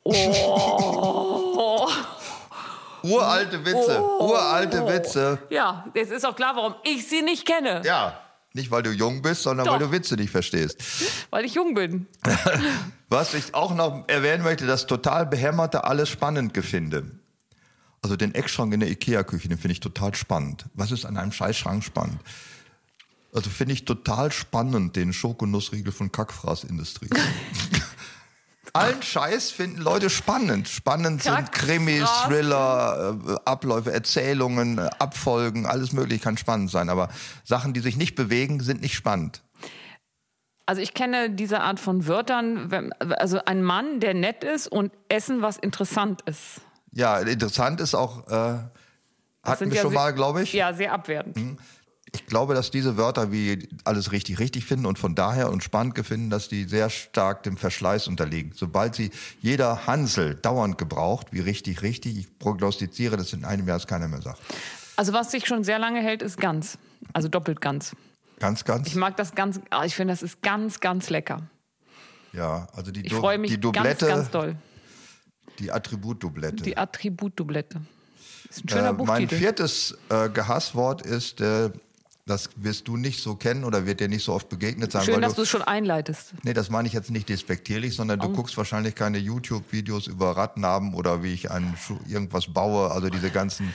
Oh. 0.03 1.87
Uralte 3.03 3.65
Witze, 3.65 4.01
uralte 4.19 4.85
Witze. 4.87 5.39
Ja, 5.49 5.85
jetzt 5.93 6.11
ist 6.11 6.25
auch 6.25 6.35
klar, 6.35 6.55
warum 6.55 6.75
ich 6.83 7.07
sie 7.07 7.21
nicht 7.21 7.45
kenne, 7.45 7.81
Ja, 7.85 8.19
nicht 8.53 8.71
weil 8.71 8.83
du 8.83 8.91
jung 8.91 9.21
bist, 9.21 9.43
sondern 9.43 9.65
Doch. 9.65 9.73
weil 9.73 9.79
du 9.79 9.91
Witze 9.91 10.15
nicht 10.15 10.31
verstehst. 10.31 10.81
weil 11.29 11.45
ich 11.45 11.53
jung 11.53 11.73
bin. 11.73 12.07
Was 13.09 13.33
ich 13.33 13.53
auch 13.53 13.73
noch 13.75 14.07
erwähnen 14.07 14.43
möchte, 14.43 14.65
das 14.65 14.87
total 14.87 15.25
behämmerte 15.25 15.83
alles 15.83 16.09
spannend 16.09 16.53
gefinde. 16.53 17.11
Also 18.01 18.15
den 18.15 18.35
Eckschrank 18.35 18.73
in 18.73 18.79
der 18.79 18.89
Ikea-Küche, 18.89 19.47
den 19.47 19.57
finde 19.57 19.73
ich 19.73 19.79
total 19.79 20.13
spannend. 20.15 20.65
Was 20.73 20.91
ist 20.91 21.05
an 21.05 21.17
einem 21.17 21.31
Scheißschrank 21.31 21.83
spannend? 21.83 22.19
Also 23.33 23.49
finde 23.49 23.73
ich 23.73 23.85
total 23.85 24.31
spannend 24.31 24.95
den 24.95 25.13
Schokonussriegel 25.13 25.91
von 25.91 26.11
Kackfraßindustrie. 26.11 27.09
Allen 28.73 29.01
Scheiß 29.01 29.51
finden 29.51 29.81
Leute 29.81 30.09
spannend. 30.09 30.67
Spannend 30.67 31.23
sind 31.23 31.33
Kackfraß. 31.33 31.65
Krimis, 31.65 32.09
Thriller, 32.25 33.17
äh, 33.27 33.35
Abläufe, 33.45 33.91
Erzählungen, 33.91 34.77
äh, 34.77 34.89
Abfolgen, 34.99 35.65
alles 35.65 35.93
mögliche 35.93 36.21
kann 36.21 36.37
spannend 36.37 36.69
sein. 36.69 36.89
Aber 36.89 37.09
Sachen, 37.43 37.73
die 37.73 37.79
sich 37.79 37.97
nicht 37.97 38.15
bewegen, 38.15 38.61
sind 38.61 38.81
nicht 38.81 38.95
spannend. 38.95 39.41
Also 40.65 40.81
ich 40.81 40.93
kenne 40.93 41.29
diese 41.29 41.61
Art 41.61 41.79
von 41.79 42.07
Wörtern, 42.07 42.69
wenn, 42.71 42.91
also 42.93 43.39
ein 43.45 43.63
Mann, 43.63 44.01
der 44.01 44.13
nett 44.13 44.43
ist 44.43 44.67
und 44.67 44.91
Essen, 45.07 45.41
was 45.41 45.57
interessant 45.57 46.21
ist. 46.23 46.61
Ja, 46.91 47.19
interessant 47.19 47.79
ist 47.79 47.95
auch, 47.95 48.27
äh, 48.27 48.31
hatten 49.43 49.59
sind 49.59 49.69
wir 49.69 49.77
ja 49.77 49.81
schon 49.83 49.93
mal, 49.93 50.13
glaube 50.13 50.43
ich. 50.43 50.51
Ja, 50.51 50.73
sehr 50.73 50.91
abwertend. 50.91 51.57
Ich 52.13 52.25
glaube, 52.25 52.53
dass 52.53 52.71
diese 52.71 52.95
Wörter 52.97 53.31
wie 53.31 53.67
alles 53.83 54.11
richtig, 54.13 54.39
richtig 54.39 54.65
finden 54.65 54.85
und 54.85 54.97
von 54.97 55.13
daher 55.13 55.51
und 55.51 55.63
spannend 55.63 55.97
finden, 56.05 56.29
dass 56.29 56.47
die 56.47 56.63
sehr 56.63 56.89
stark 56.89 57.43
dem 57.43 57.57
Verschleiß 57.57 58.07
unterliegen. 58.07 58.53
Sobald 58.55 58.95
sie 58.95 59.11
jeder 59.41 59.87
Hansel 59.87 60.35
dauernd 60.35 60.77
gebraucht, 60.77 61.27
wie 61.31 61.41
richtig, 61.41 61.81
richtig, 61.81 62.17
ich 62.17 62.39
prognostiziere, 62.39 63.17
dass 63.17 63.33
in 63.33 63.43
einem 63.43 63.67
Jahr 63.67 63.77
es 63.77 63.87
keiner 63.87 64.07
mehr 64.07 64.21
sagt. 64.21 64.39
Also 64.95 65.11
was 65.13 65.31
sich 65.31 65.45
schon 65.45 65.63
sehr 65.63 65.79
lange 65.79 65.99
hält, 66.01 66.21
ist 66.21 66.37
Gans. 66.37 66.77
Also 67.13 67.27
doppelt 67.27 67.59
Gans. 67.61 67.95
Ganz, 68.39 68.63
ganz. 68.63 68.87
Ich 68.87 68.95
mag 68.95 69.17
das 69.17 69.35
ganz, 69.35 69.59
ah, 69.69 69.83
ich 69.83 69.95
finde, 69.95 70.13
das 70.13 70.23
ist 70.23 70.41
ganz, 70.41 70.79
ganz 70.79 71.09
lecker. 71.09 71.41
ja, 72.31 72.67
also 72.73 72.91
die, 72.91 73.05
Ich 73.05 73.13
freue 73.13 73.37
mich 73.37 73.51
die 73.51 73.59
ganz, 73.59 73.73
Doublette, 73.75 74.07
ganz 74.07 74.29
doll. 74.29 74.55
die 75.59 75.71
Attributdoublette. 75.71 76.63
Die 76.63 76.77
Attributdoublette. 76.77 77.81
Ist 78.49 78.63
ein 78.63 78.69
schöner 78.69 78.89
Äh, 78.89 78.93
mein 78.93 79.05
Buchtitel. 79.23 79.35
viertes 79.37 79.97
äh, 80.09 80.29
Gehasswort 80.29 81.01
ist, 81.01 81.41
äh, 81.41 81.69
das 82.27 82.49
wirst 82.57 82.87
du 82.87 82.97
nicht 82.97 83.23
so 83.23 83.35
kennen 83.35 83.63
oder 83.63 83.85
wird 83.85 84.01
dir 84.01 84.09
nicht 84.09 84.23
so 84.23 84.33
oft 84.33 84.49
begegnet 84.49 84.91
sein, 84.91 85.03
Schön, 85.03 85.15
weil 85.15 85.21
dass 85.21 85.33
du 85.33 85.43
es 85.43 85.49
schon 85.49 85.61
einleitest. 85.61 86.33
Nee, 86.43 86.53
das 86.53 86.69
meine 86.69 86.87
ich 86.87 86.93
jetzt 86.93 87.09
nicht 87.09 87.29
despektierlich, 87.29 87.95
sondern 87.95 88.19
du 88.19 88.29
guckst 88.29 88.57
wahrscheinlich 88.57 88.95
keine 88.95 89.17
YouTube-Videos 89.17 90.07
über 90.07 90.35
Rattennaben 90.37 90.93
oder 90.93 91.23
wie 91.23 91.33
ich 91.33 91.49
einen 91.49 91.75
irgendwas 92.07 92.53
baue, 92.53 92.91
also 92.91 93.09
diese 93.09 93.31
ganzen 93.31 93.73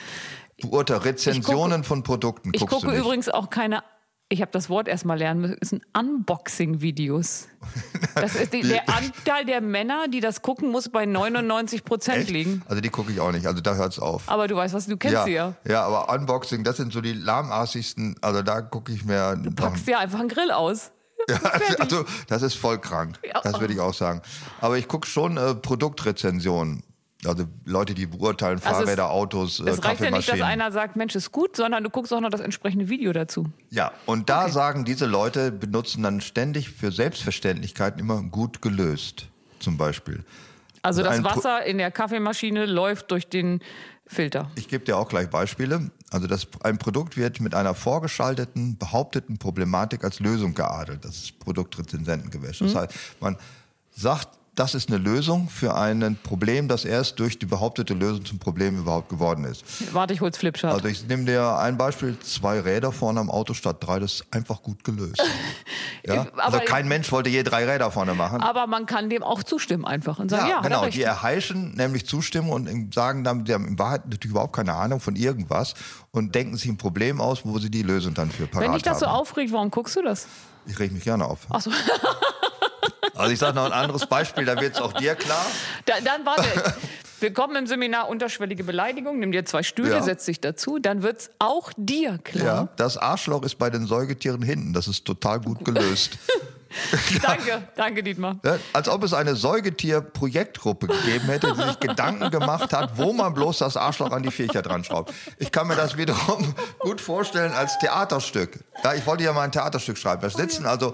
Beurteil 0.61 0.97
Rezensionen 0.97 1.83
von 1.83 2.03
Produkten. 2.03 2.51
Ich 2.53 2.65
gucke 2.65 2.85
du 2.85 2.91
nicht. 2.91 2.99
übrigens 2.99 3.27
auch 3.27 3.49
keine, 3.49 3.83
ich 4.29 4.41
habe 4.41 4.51
das 4.51 4.69
Wort 4.69 4.87
erstmal 4.87 5.17
lernen 5.17 5.55
müssen, 5.59 5.81
Unboxing-Videos. 5.97 7.47
Das 8.15 8.35
ist 8.35 8.53
die, 8.53 8.61
der 8.67 8.89
Anteil 8.89 9.45
der 9.45 9.61
Männer, 9.61 10.07
die 10.07 10.21
das 10.21 10.41
gucken, 10.41 10.71
muss 10.71 10.89
bei 10.89 11.05
99 11.05 11.83
Prozent 11.83 12.29
liegen. 12.29 12.63
Also 12.67 12.81
die 12.81 12.89
gucke 12.89 13.11
ich 13.11 13.19
auch 13.19 13.31
nicht, 13.31 13.45
also 13.45 13.61
da 13.61 13.75
hört's 13.75 13.99
auf. 13.99 14.23
Aber 14.27 14.47
du 14.47 14.55
weißt, 14.55 14.73
was 14.73 14.87
du 14.87 14.97
kennst 14.97 15.13
ja, 15.13 15.23
sie 15.25 15.33
ja. 15.33 15.53
ja, 15.67 15.83
aber 15.83 16.11
Unboxing, 16.13 16.63
das 16.63 16.77
sind 16.77 16.91
so 16.91 17.01
die 17.01 17.13
lahmarsigsten, 17.13 18.15
also 18.21 18.41
da 18.41 18.61
gucke 18.61 18.91
ich 18.91 19.05
mir. 19.05 19.35
Du 19.35 19.51
Packst 19.51 19.87
dir 19.87 19.99
einfach 19.99 20.19
einen 20.19 20.29
Grill 20.29 20.51
aus. 20.51 20.91
Ja, 21.29 21.37
Fertig. 21.37 21.79
also, 21.79 22.03
das 22.27 22.41
ist 22.41 22.55
voll 22.55 22.79
krank. 22.79 23.17
Ja. 23.25 23.39
Das 23.41 23.57
würde 23.61 23.73
ich 23.73 23.79
auch 23.79 23.93
sagen. 23.93 24.21
Aber 24.59 24.77
ich 24.77 24.89
gucke 24.89 25.07
schon 25.07 25.37
äh, 25.37 25.55
Produktrezensionen. 25.55 26.83
Also 27.25 27.45
Leute, 27.65 27.93
die 27.93 28.05
beurteilen 28.05 28.59
Also 28.63 28.67
es- 28.69 28.85
Fahrräder, 28.85 29.09
Autos, 29.11 29.59
äh, 29.59 29.69
Es 29.69 29.83
reicht 29.83 30.01
ja 30.01 30.11
nicht, 30.11 30.27
dass 30.29 30.41
einer 30.41 30.71
sagt, 30.71 30.95
Mensch, 30.95 31.15
ist 31.15 31.31
gut, 31.31 31.55
sondern 31.55 31.83
du 31.83 31.89
guckst 31.89 32.11
auch 32.13 32.21
noch 32.21 32.29
das 32.29 32.41
entsprechende 32.41 32.89
Video 32.89 33.13
dazu. 33.13 33.45
Ja, 33.69 33.91
und 34.05 34.29
da 34.29 34.49
sagen 34.49 34.85
diese 34.85 35.05
Leute, 35.05 35.51
benutzen 35.51 36.03
dann 36.03 36.21
ständig 36.21 36.69
für 36.69 36.91
Selbstverständlichkeiten 36.91 37.99
immer 37.99 38.21
gut 38.23 38.61
gelöst, 38.61 39.27
zum 39.59 39.77
Beispiel. 39.77 40.23
Also 40.81 41.01
Also 41.03 41.21
das 41.21 41.23
Wasser 41.37 41.65
in 41.65 41.77
der 41.77 41.91
Kaffeemaschine 41.91 42.65
läuft 42.65 43.11
durch 43.11 43.29
den 43.29 43.61
Filter. 44.05 44.51
Ich 44.55 44.67
gebe 44.67 44.83
dir 44.83 44.97
auch 44.97 45.07
gleich 45.07 45.29
Beispiele. 45.29 45.89
Also 46.11 46.27
das, 46.27 46.45
ein 46.63 46.77
Produkt 46.77 47.15
wird 47.15 47.39
mit 47.39 47.55
einer 47.55 47.73
vorgeschalteten, 47.73 48.77
behaupteten 48.77 49.37
Problematik 49.37 50.03
als 50.03 50.19
Lösung 50.19 50.53
geadelt. 50.53 51.05
Das 51.05 51.15
ist 51.15 51.39
Produktrezensentengewäsch. 51.39 52.59
Das 52.59 52.75
heißt, 52.75 52.93
man 53.21 53.37
sagt, 53.91 54.27
das 54.55 54.75
ist 54.75 54.89
eine 54.89 54.97
Lösung 54.99 55.49
für 55.49 55.75
ein 55.75 56.17
Problem, 56.21 56.67
das 56.67 56.85
erst 56.85 57.19
durch 57.19 57.39
die 57.39 57.45
behauptete 57.47 57.93
Lösung 57.95 58.23
zum 58.23 58.37
Problem 58.39 58.77
überhaupt 58.77 59.09
geworden 59.09 59.45
ist. 59.45 59.63
Warte, 59.93 60.13
ich 60.13 60.21
hol's 60.21 60.37
Flipchart. 60.37 60.73
Also 60.75 60.87
ich 60.87 61.07
nehme 61.07 61.25
dir 61.25 61.57
ein 61.57 61.77
Beispiel, 61.77 62.17
zwei 62.19 62.59
Räder 62.59 62.91
vorne 62.91 63.19
am 63.19 63.31
Auto 63.31 63.53
statt 63.55 63.77
drei, 63.79 63.99
das 63.99 64.13
ist 64.15 64.25
einfach 64.31 64.61
gut 64.61 64.83
gelöst. 64.83 65.21
Ja? 66.05 66.23
Aber- 66.33 66.43
Also 66.43 66.59
kein 66.59 66.89
Mensch 66.89 67.09
wollte 67.13 67.29
je 67.29 67.43
drei 67.43 67.63
Räder 67.65 67.89
vorne 67.89 68.13
machen. 68.13 68.41
Aber 68.41 68.67
man 68.67 68.85
kann 68.85 69.09
dem 69.09 69.23
auch 69.23 69.41
zustimmen 69.41 69.85
einfach 69.85 70.19
und 70.19 70.27
sagen, 70.29 70.47
ja, 70.49 70.55
Ja, 70.55 70.61
genau. 70.61 70.85
Die 70.87 71.01
erheischen 71.01 71.75
nämlich 71.75 72.05
Zustimmung 72.05 72.51
und 72.51 72.93
sagen 72.93 73.23
dann, 73.23 73.45
die 73.45 73.53
haben 73.53 73.65
in 73.65 73.79
Wahrheit 73.79 74.03
natürlich 74.09 74.31
überhaupt 74.31 74.53
keine 74.53 74.73
Ahnung 74.73 74.99
von 74.99 75.15
irgendwas 75.15 75.75
und 76.11 76.35
denken 76.35 76.57
sich 76.57 76.69
ein 76.69 76.75
Problem 76.75 77.21
aus, 77.21 77.45
wo 77.45 77.57
sie 77.57 77.69
die 77.71 77.83
Lösung 77.83 78.13
dann 78.13 78.29
für 78.31 78.47
parat 78.47 78.65
Wenn 78.65 78.73
dich 78.73 78.83
das 78.83 78.99
so 78.99 79.07
haben. 79.07 79.15
aufregt, 79.15 79.53
warum 79.53 79.71
guckst 79.71 79.95
du 79.95 80.01
das? 80.01 80.27
ich 80.65 80.77
reg 80.77 80.91
mich 80.91 81.05
gerne 81.05 81.23
auf. 81.25 81.39
Ach 81.49 81.61
so. 81.61 81.71
Also 83.15 83.31
ich 83.31 83.39
sage 83.39 83.55
noch 83.55 83.65
ein 83.65 83.71
anderes 83.73 84.05
Beispiel, 84.07 84.45
da 84.45 84.59
wird 84.59 84.75
es 84.75 84.81
auch 84.81 84.93
dir 84.93 85.15
klar. 85.15 85.45
Da, 85.85 85.95
dann 86.03 86.25
warte. 86.25 86.43
Willkommen 87.19 87.55
im 87.55 87.67
Seminar 87.67 88.09
Unterschwellige 88.09 88.63
Beleidigung. 88.65 89.19
Nimm 89.19 89.31
dir 89.31 89.45
zwei 89.45 89.63
Stühle, 89.63 89.91
Ja. 89.91 90.01
setz 90.01 90.25
dich 90.25 90.41
dazu. 90.41 90.79
Dann 90.79 91.03
wird's 91.03 91.29
auch 91.39 91.71
dir 91.77 92.17
klar. 92.23 92.45
Ja, 92.45 92.67
das 92.75 92.97
Arschloch 92.97 93.43
ist 93.43 93.57
bei 93.57 93.69
den 93.69 93.85
Säugetieren 93.85 94.41
hinten. 94.41 94.73
Das 94.73 94.87
ist 94.89 95.05
total 95.05 95.39
gut 95.39 95.63
gelöst. 95.63 96.17
Danke, 97.21 97.61
danke 97.75 98.01
Dietmar. 98.01 98.37
Ja, 98.43 98.57
als 98.73 98.89
ob 98.89 99.03
es 99.03 99.13
eine 99.13 99.35
Säugetier-Projektgruppe 99.35 100.87
gegeben 100.87 101.25
hätte, 101.27 101.53
die 101.53 101.61
sich 101.61 101.79
Gedanken 101.79 102.31
gemacht 102.31 102.73
hat, 102.73 102.97
wo 102.97 103.13
man 103.13 103.35
bloß 103.35 103.59
das 103.59 103.77
Arschloch 103.77 104.09
an 104.11 104.23
die 104.23 104.31
Viecher 104.31 104.63
dran 104.63 104.83
schraubt. 104.83 105.13
Ich 105.37 105.51
kann 105.51 105.67
mir 105.67 105.75
das 105.75 105.97
wiederum 105.97 106.55
gut 106.79 106.99
vorstellen 106.99 107.53
als 107.53 107.77
Theaterstück. 107.77 108.59
Ja, 108.83 108.95
ich 108.95 109.05
wollte 109.05 109.23
ja 109.23 109.33
mal 109.33 109.41
ein 109.43 109.51
Theaterstück 109.51 109.99
schreiben. 109.99 110.23
Da 110.23 110.31
sitzen 110.31 110.65
also 110.65 110.93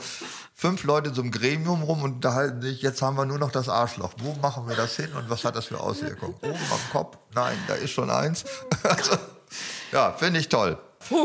fünf 0.60 0.84
Leute 0.84 1.08
in 1.10 1.16
so 1.16 1.22
einem 1.22 1.32
Gremium 1.32 1.84
rum 1.84 2.04
und 2.04 2.16
unterhalten 2.16 2.62
sich, 2.62 2.82
jetzt 2.82 3.02
haben 3.02 3.16
wir 3.16 3.26
nur 3.26 3.40
noch 3.40 3.50
das 3.50 3.70
Arschloch. 3.70 4.12
Wo 4.18 4.34
machen 4.42 4.68
wir 4.68 4.76
das 4.76 4.98
hin 4.98 5.08
und 5.14 5.30
was 5.30 5.46
hat 5.46 5.56
das 5.56 5.66
für 5.66 5.80
Auswirkungen? 5.80 6.36
Oben 6.42 6.60
am 6.72 6.92
Kopf? 6.92 7.18
Nein, 7.34 7.58
da 7.68 7.76
ist 7.76 7.92
schon 7.92 8.10
eins. 8.10 8.44
Also, 8.84 9.18
ja, 9.92 10.12
finde 10.12 10.40
ich 10.40 10.50
toll. 10.50 10.78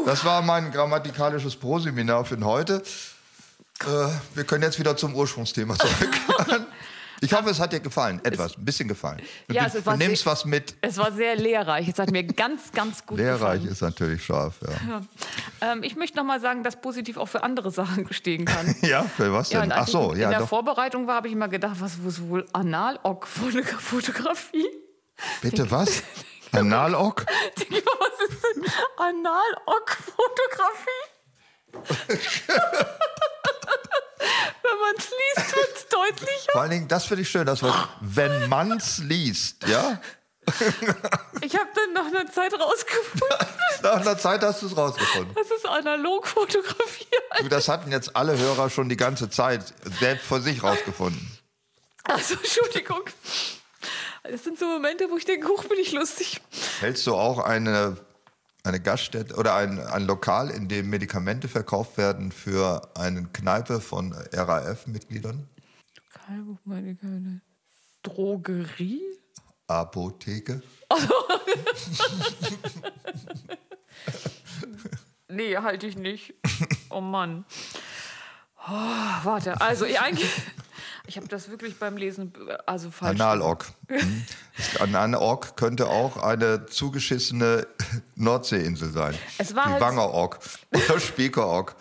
Das 0.07 0.25
war 0.25 0.41
mein 0.43 0.71
grammatikalisches 0.71 1.57
Proseminar 1.57 2.25
für 2.25 2.39
heute. 2.41 2.83
Äh, 3.81 3.87
wir 4.35 4.45
können 4.45 4.63
jetzt 4.63 4.79
wieder 4.79 4.97
zum 4.97 5.15
Ursprungsthema 5.15 5.75
zurückkehren. 5.79 6.67
Ich 7.21 7.33
hoffe, 7.33 7.51
es 7.51 7.61
hat 7.61 7.73
dir 7.73 7.81
gefallen. 7.81 8.21
Etwas, 8.25 8.57
ein 8.59 8.65
bisschen 8.65 8.89
gefallen. 8.89 9.21
Du, 9.49 9.55
Ja, 9.55 9.69
du, 9.69 9.79
nimmst 9.97 10.23
sehr- 10.25 10.33
was 10.33 10.45
mit. 10.45 10.75
Es 10.81 10.97
war 10.99 11.13
sehr 11.13 11.37
lehrreich. 11.37 11.89
Es 11.89 11.99
hat 11.99 12.11
mir 12.11 12.25
ganz, 12.25 12.73
ganz 12.73 13.05
gut 13.07 13.19
Lehrreich 13.19 13.55
gefallen. 13.61 13.73
ist 13.73 13.81
natürlich 13.83 14.25
scharf, 14.25 14.55
ja. 14.63 15.03
Ähm, 15.73 15.83
ich 15.83 15.97
möchte 15.97 16.17
noch 16.17 16.25
mal 16.25 16.41
sagen, 16.41 16.63
dass 16.63 16.81
positiv 16.81 17.17
auch 17.17 17.27
für 17.29 17.43
andere 17.43 17.71
Sachen 17.71 18.13
stehen 18.13 18.45
kann. 18.45 18.75
Ja, 18.83 19.03
für 19.05 19.33
was 19.33 19.51
Ja, 19.53 19.61
denn? 19.61 19.73
und 19.73 19.79
Ach 19.79 19.89
so, 19.89 20.09
ich 20.11 20.17
in 20.17 20.21
ja, 20.23 20.31
der 20.31 20.41
doch. 20.41 20.49
Vorbereitung 20.49 21.07
war, 21.07 21.17
habe 21.17 21.29
ich 21.29 21.33
immer 21.35 21.49
gedacht, 21.49 21.77
was 21.81 21.95
ist 21.97 22.29
wohl 22.29 22.47
Anal-Ock-Fotografie? 22.53 24.67
Bitte 25.41 25.71
was? 25.71 26.03
Analock? 26.53 27.25
Was 27.27 28.29
ist 28.29 28.43
denn 28.45 28.65
Anal-Ock-Fotografie? 28.99 31.75
Wenn 34.19 34.81
man 34.81 34.95
es 34.97 35.11
liest, 35.11 35.57
wird 35.57 35.77
es 35.77 35.89
deutlicher. 35.89 36.53
Vor 36.53 36.61
allen 36.63 36.71
Dingen, 36.71 36.89
das 36.89 37.05
finde 37.07 37.23
ich 37.23 37.29
schön, 37.29 37.47
dass 37.47 37.63
man, 37.63 37.73
wenn 38.01 38.49
man's 38.49 38.99
liest, 38.99 39.67
ja? 39.67 40.01
Ich 41.41 41.55
habe 41.57 41.69
dann 41.75 41.93
nach 41.95 42.07
einer 42.07 42.31
Zeit 42.31 42.53
rausgefunden, 42.53 43.49
Nach 43.83 44.01
einer 44.01 44.19
Zeit 44.19 44.43
hast 44.43 44.61
du 44.61 44.67
es 44.67 44.77
rausgefunden. 44.77 45.35
dass 45.35 45.51
es 45.51 45.65
Analogfotografie 45.65 47.07
heißt. 47.33 47.45
Du, 47.45 47.49
das 47.49 47.69
hatten 47.69 47.91
jetzt 47.91 48.15
alle 48.15 48.37
Hörer 48.39 48.69
schon 48.69 48.89
die 48.91 48.97
ganze 48.99 49.31
Zeit 49.31 49.73
selbst 50.01 50.27
vor 50.27 50.41
sich 50.43 50.63
rausgefunden. 50.63 51.39
Also, 52.05 52.35
Entschuldigung. 52.35 53.03
Das 54.23 54.45
sind 54.45 54.59
so 54.59 54.67
Momente, 54.67 55.11
wo 55.11 55.17
ich 55.17 55.25
denke, 55.25 55.49
hoch 55.49 55.65
bin 55.65 55.79
ich 55.79 55.93
lustig. 55.93 56.41
Hältst 56.81 57.07
du 57.07 57.15
auch 57.15 57.39
eine, 57.39 57.97
eine 58.65 58.81
Gaststätte 58.81 59.37
oder 59.37 59.55
ein, 59.55 59.79
ein 59.79 60.07
Lokal, 60.07 60.51
in 60.51 60.69
dem 60.69 60.91
Medikamente 60.91 61.49
verkauft 61.49 61.97
werden 61.99 62.33
für 62.33 62.91
eine 62.97 63.25
Kneipe 63.25 63.81
von 63.81 64.13
RAF-Mitgliedern? 64.33 65.49
Drogerie? 68.03 69.03
Apotheke? 69.67 70.63
Nee, 75.29 75.57
halte 75.57 75.87
ich 75.87 75.97
nicht. 75.97 76.35
Oh 76.91 77.01
Mann. 77.01 77.45
Oh, 78.69 78.71
warte, 78.71 79.61
also 79.61 79.85
ich 79.85 79.99
eigentlich. 80.01 80.31
Ich 81.07 81.17
habe 81.17 81.29
das 81.29 81.51
wirklich 81.51 81.79
beim 81.79 81.97
Lesen 81.97 82.33
äh, 82.49 82.57
also 82.67 82.91
falsch. 82.91 83.21
Analog. 83.21 83.67
Hm. 83.89 84.25
An 84.81 84.95
Analog 84.95 85.57
könnte 85.57 85.89
auch 85.89 86.17
eine 86.17 86.67
zugeschissene 86.67 87.67
Nordseeinsel 88.17 88.91
sein. 88.91 89.15
Es 89.39 89.55
war 89.55 89.65
Die 89.67 89.73
halt- 89.73 89.81
Wangerog 89.83 90.39
oder 90.73 91.01
Spiekerog. 91.01 91.75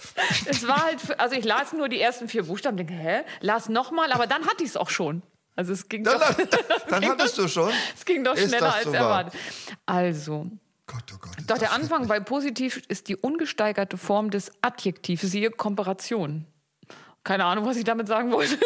Es 0.46 0.68
war 0.68 0.84
halt, 0.86 1.20
also 1.20 1.36
ich 1.36 1.46
las 1.46 1.74
nur 1.74 1.90
die 1.90 2.00
ersten 2.02 2.28
vier 2.28 2.44
Buchstaben, 2.44 2.78
denke, 2.78 2.94
hä, 2.94 3.22
las 3.42 3.70
nochmal, 3.70 4.12
aber 4.12 4.28
dann 4.28 4.46
hatte 4.48 4.64
ich 4.64 4.70
es 4.72 4.78
auch 4.78 4.90
schon. 4.90 5.22
Also 5.56 5.72
es 5.74 5.88
ging 5.88 6.04
Dann, 6.04 6.20
doch, 6.20 6.34
dann, 6.36 6.48
dann 6.90 7.06
hattest 7.10 7.38
du 7.38 7.48
schon. 7.48 7.72
es 7.96 8.04
ging 8.06 8.24
doch 8.24 8.36
schneller 8.36 8.74
als 8.74 8.86
super? 8.86 8.98
erwartet. 8.98 9.40
Also, 9.86 10.48
Gott, 10.88 11.04
oh 11.14 11.18
Gott. 11.22 11.32
doch 11.46 11.60
der 11.60 11.74
Anfang 11.74 12.08
bei 12.08 12.20
positiv 12.20 12.82
ist 12.88 13.08
die 13.08 13.16
ungesteigerte 13.16 13.98
Form 13.98 14.32
des 14.32 14.52
Adjektivs, 14.64 15.22
siehe 15.22 15.52
Komparation. 15.52 16.46
Keine 17.24 17.46
Ahnung, 17.46 17.66
was 17.66 17.78
ich 17.78 17.84
damit 17.84 18.08
sagen 18.08 18.32
wollte. 18.32 18.58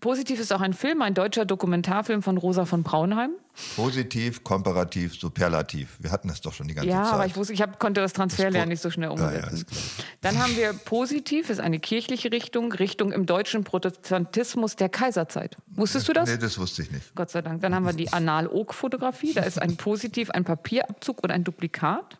Positiv 0.00 0.38
ist 0.38 0.52
auch 0.52 0.60
ein 0.60 0.74
Film, 0.74 1.00
ein 1.00 1.14
deutscher 1.14 1.46
Dokumentarfilm 1.46 2.22
von 2.22 2.36
Rosa 2.36 2.66
von 2.66 2.82
Braunheim. 2.82 3.30
Positiv, 3.74 4.44
komparativ, 4.44 5.14
superlativ. 5.18 5.96
Wir 5.98 6.10
hatten 6.10 6.28
das 6.28 6.42
doch 6.42 6.52
schon 6.52 6.68
die 6.68 6.74
ganze 6.74 6.90
Ja, 6.90 7.04
Zeit. 7.04 7.12
aber 7.14 7.24
ich 7.24 7.36
wusste, 7.36 7.54
ich 7.54 7.62
hab, 7.62 7.78
konnte 7.78 8.02
das 8.02 8.12
Transferlernen 8.12 8.68
nicht 8.68 8.82
so 8.82 8.90
schnell 8.90 9.08
ja, 9.08 9.12
umsetzen. 9.14 9.54
ist 9.54 9.66
klar. 9.66 9.80
Dann 10.20 10.38
haben 10.42 10.56
wir 10.58 10.74
positiv, 10.74 11.48
ist 11.48 11.58
eine 11.60 11.78
kirchliche 11.78 12.30
Richtung, 12.32 12.70
Richtung 12.72 13.12
im 13.12 13.24
deutschen 13.24 13.64
Protestantismus 13.64 14.76
der 14.76 14.90
Kaiserzeit. 14.90 15.56
Wusstest 15.68 16.06
du 16.06 16.12
das? 16.12 16.28
Nee, 16.28 16.36
das 16.36 16.58
wusste 16.58 16.82
ich 16.82 16.90
nicht. 16.90 17.14
Gott 17.14 17.30
sei 17.30 17.40
Dank. 17.40 17.62
Dann 17.62 17.74
haben 17.74 17.86
wir 17.86 17.94
die 17.94 18.12
Analog-Fotografie. 18.12 19.32
Da 19.32 19.42
ist 19.44 19.62
ein 19.62 19.76
Positiv, 19.78 20.30
ein 20.32 20.44
Papierabzug 20.44 21.22
und 21.22 21.30
ein 21.30 21.44
Duplikat. 21.44 22.18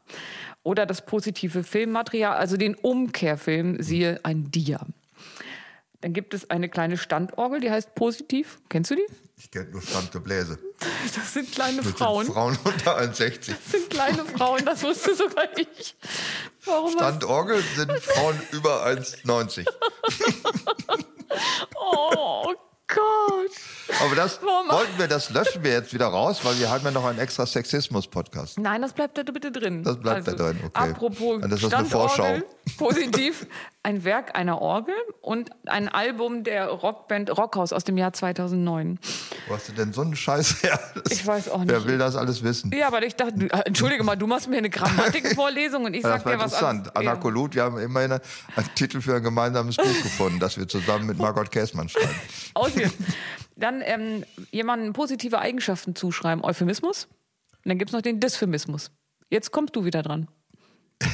Oder 0.62 0.86
das 0.86 1.04
positive 1.04 1.62
Filmmaterial, 1.64 2.34
also 2.36 2.56
den 2.56 2.74
Umkehrfilm, 2.74 3.82
siehe 3.82 4.20
ein 4.24 4.50
Dia. 4.50 4.86
Dann 6.04 6.12
gibt 6.12 6.34
es 6.34 6.50
eine 6.50 6.68
kleine 6.68 6.98
Standorgel, 6.98 7.60
die 7.60 7.70
heißt 7.70 7.94
Positiv. 7.94 8.58
Kennst 8.68 8.90
du 8.90 8.96
die? 8.96 9.06
Ich 9.38 9.50
kenne 9.50 9.70
nur 9.70 9.80
Standgebläse. 9.80 10.58
Das 11.14 11.32
sind 11.32 11.50
kleine 11.50 11.78
Das 11.78 11.86
sind 11.86 11.96
Frauen. 11.96 12.26
Frauen 12.26 12.58
unter 12.62 12.98
1,60. 12.98 13.46
Das 13.46 13.72
sind 13.72 13.88
kleine 13.88 14.22
Frauen, 14.26 14.66
das 14.66 14.82
wusste 14.82 15.14
sogar 15.14 15.46
ich. 15.56 15.96
Warum 16.66 16.92
Standorgel 16.92 17.62
sind 17.74 17.90
Frauen 18.00 18.38
über 18.52 18.84
1,90. 18.86 19.64
Oh 21.80 22.52
Gott. 22.86 23.50
Aber 24.04 24.14
das 24.14 24.40
Warum- 24.42 24.68
wollten 24.68 24.98
wir, 24.98 25.08
das 25.08 25.30
löschen 25.30 25.64
wir 25.64 25.72
jetzt 25.72 25.92
wieder 25.94 26.06
raus, 26.06 26.40
weil 26.44 26.58
wir 26.58 26.70
haben 26.70 26.84
ja 26.84 26.90
noch 26.90 27.04
einen 27.04 27.18
extra 27.18 27.46
Sexismus-Podcast. 27.46 28.58
Nein, 28.58 28.82
das 28.82 28.92
bleibt 28.92 29.16
da 29.18 29.22
bitte 29.22 29.50
drin. 29.50 29.78
Also, 29.78 29.94
Das 29.94 30.02
bleibt 30.02 30.28
da 30.28 30.32
drin, 30.32 30.60
okay. 30.64 30.90
Apropos 30.90 31.40
Dann 31.40 31.50
ist 31.50 31.64
das 31.64 31.72
eine 31.72 31.86
Standorgel, 31.88 32.44
positiv, 32.76 33.46
ein 33.84 34.02
Werk 34.02 34.36
einer 34.36 34.60
Orgel 34.62 34.94
und 35.20 35.50
ein 35.66 35.88
Album 35.88 36.42
der 36.42 36.68
Rockband 36.68 37.36
Rockhaus 37.36 37.72
aus 37.72 37.84
dem 37.84 37.96
Jahr 37.98 38.12
2009. 38.14 38.98
Wo 39.46 39.54
hast 39.54 39.68
du 39.68 39.72
denn 39.72 39.92
so 39.92 40.00
einen 40.00 40.16
Scheiß 40.16 40.62
her? 40.62 40.80
Das, 40.94 41.12
Ich 41.12 41.26
weiß 41.26 41.50
auch 41.50 41.62
Wer 41.66 41.78
nicht. 41.78 41.86
will 41.88 41.98
das 41.98 42.16
alles 42.16 42.42
wissen? 42.42 42.72
Ja, 42.74 42.86
aber 42.88 43.04
ich 43.04 43.14
dachte, 43.14 43.34
äh, 43.44 43.60
entschuldige 43.66 44.02
mal, 44.02 44.16
du 44.16 44.26
machst 44.26 44.48
mir 44.48 44.56
eine 44.56 44.70
Grammatikvorlesung 44.70 45.84
und 45.84 45.94
ich 45.94 46.02
Ja, 46.02 46.08
sag 46.18 46.24
dir 46.24 46.38
was 46.38 46.52
interessant. 46.54 46.96
Anna 46.96 47.16
Kolut, 47.16 47.54
wir 47.54 47.62
haben 47.62 47.78
immerhin 47.78 48.12
einen 48.12 48.20
Titel 48.74 49.00
für 49.02 49.16
ein 49.16 49.22
gemeinsames 49.22 49.76
Buch 49.76 50.02
gefunden, 50.02 50.40
das 50.40 50.56
wir 50.56 50.66
zusammen 50.66 51.06
mit 51.06 51.18
Margot 51.18 51.50
Käßmann 51.50 51.88
schreiben. 51.90 52.14
Auswählen. 52.54 52.92
Dann 53.56 53.82
ähm, 53.84 54.24
jemandem 54.50 54.94
positive 54.94 55.38
Eigenschaften 55.38 55.94
zuschreiben. 55.94 56.42
Euphemismus. 56.42 57.06
Und 57.64 57.68
dann 57.68 57.78
gibt 57.78 57.90
es 57.90 57.92
noch 57.92 58.02
den 58.02 58.18
Dysphemismus. 58.18 58.90
Jetzt 59.28 59.52
kommst 59.52 59.76
du 59.76 59.84
wieder 59.84 60.02
dran. 60.02 60.26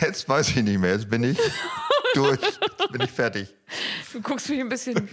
Jetzt 0.01 0.29
weiß 0.29 0.51
ich 0.51 0.63
nicht 0.63 0.79
mehr, 0.79 0.93
jetzt 0.93 1.11
bin 1.11 1.25
ich 1.25 1.39
durch, 2.15 2.41
jetzt 2.41 2.93
bin 2.93 3.01
ich 3.03 3.11
fertig. 3.11 3.49
Du 4.13 4.21
guckst 4.21 4.49
mich 4.49 4.61
ein 4.61 4.69
bisschen, 4.69 4.97
ein 4.99 5.09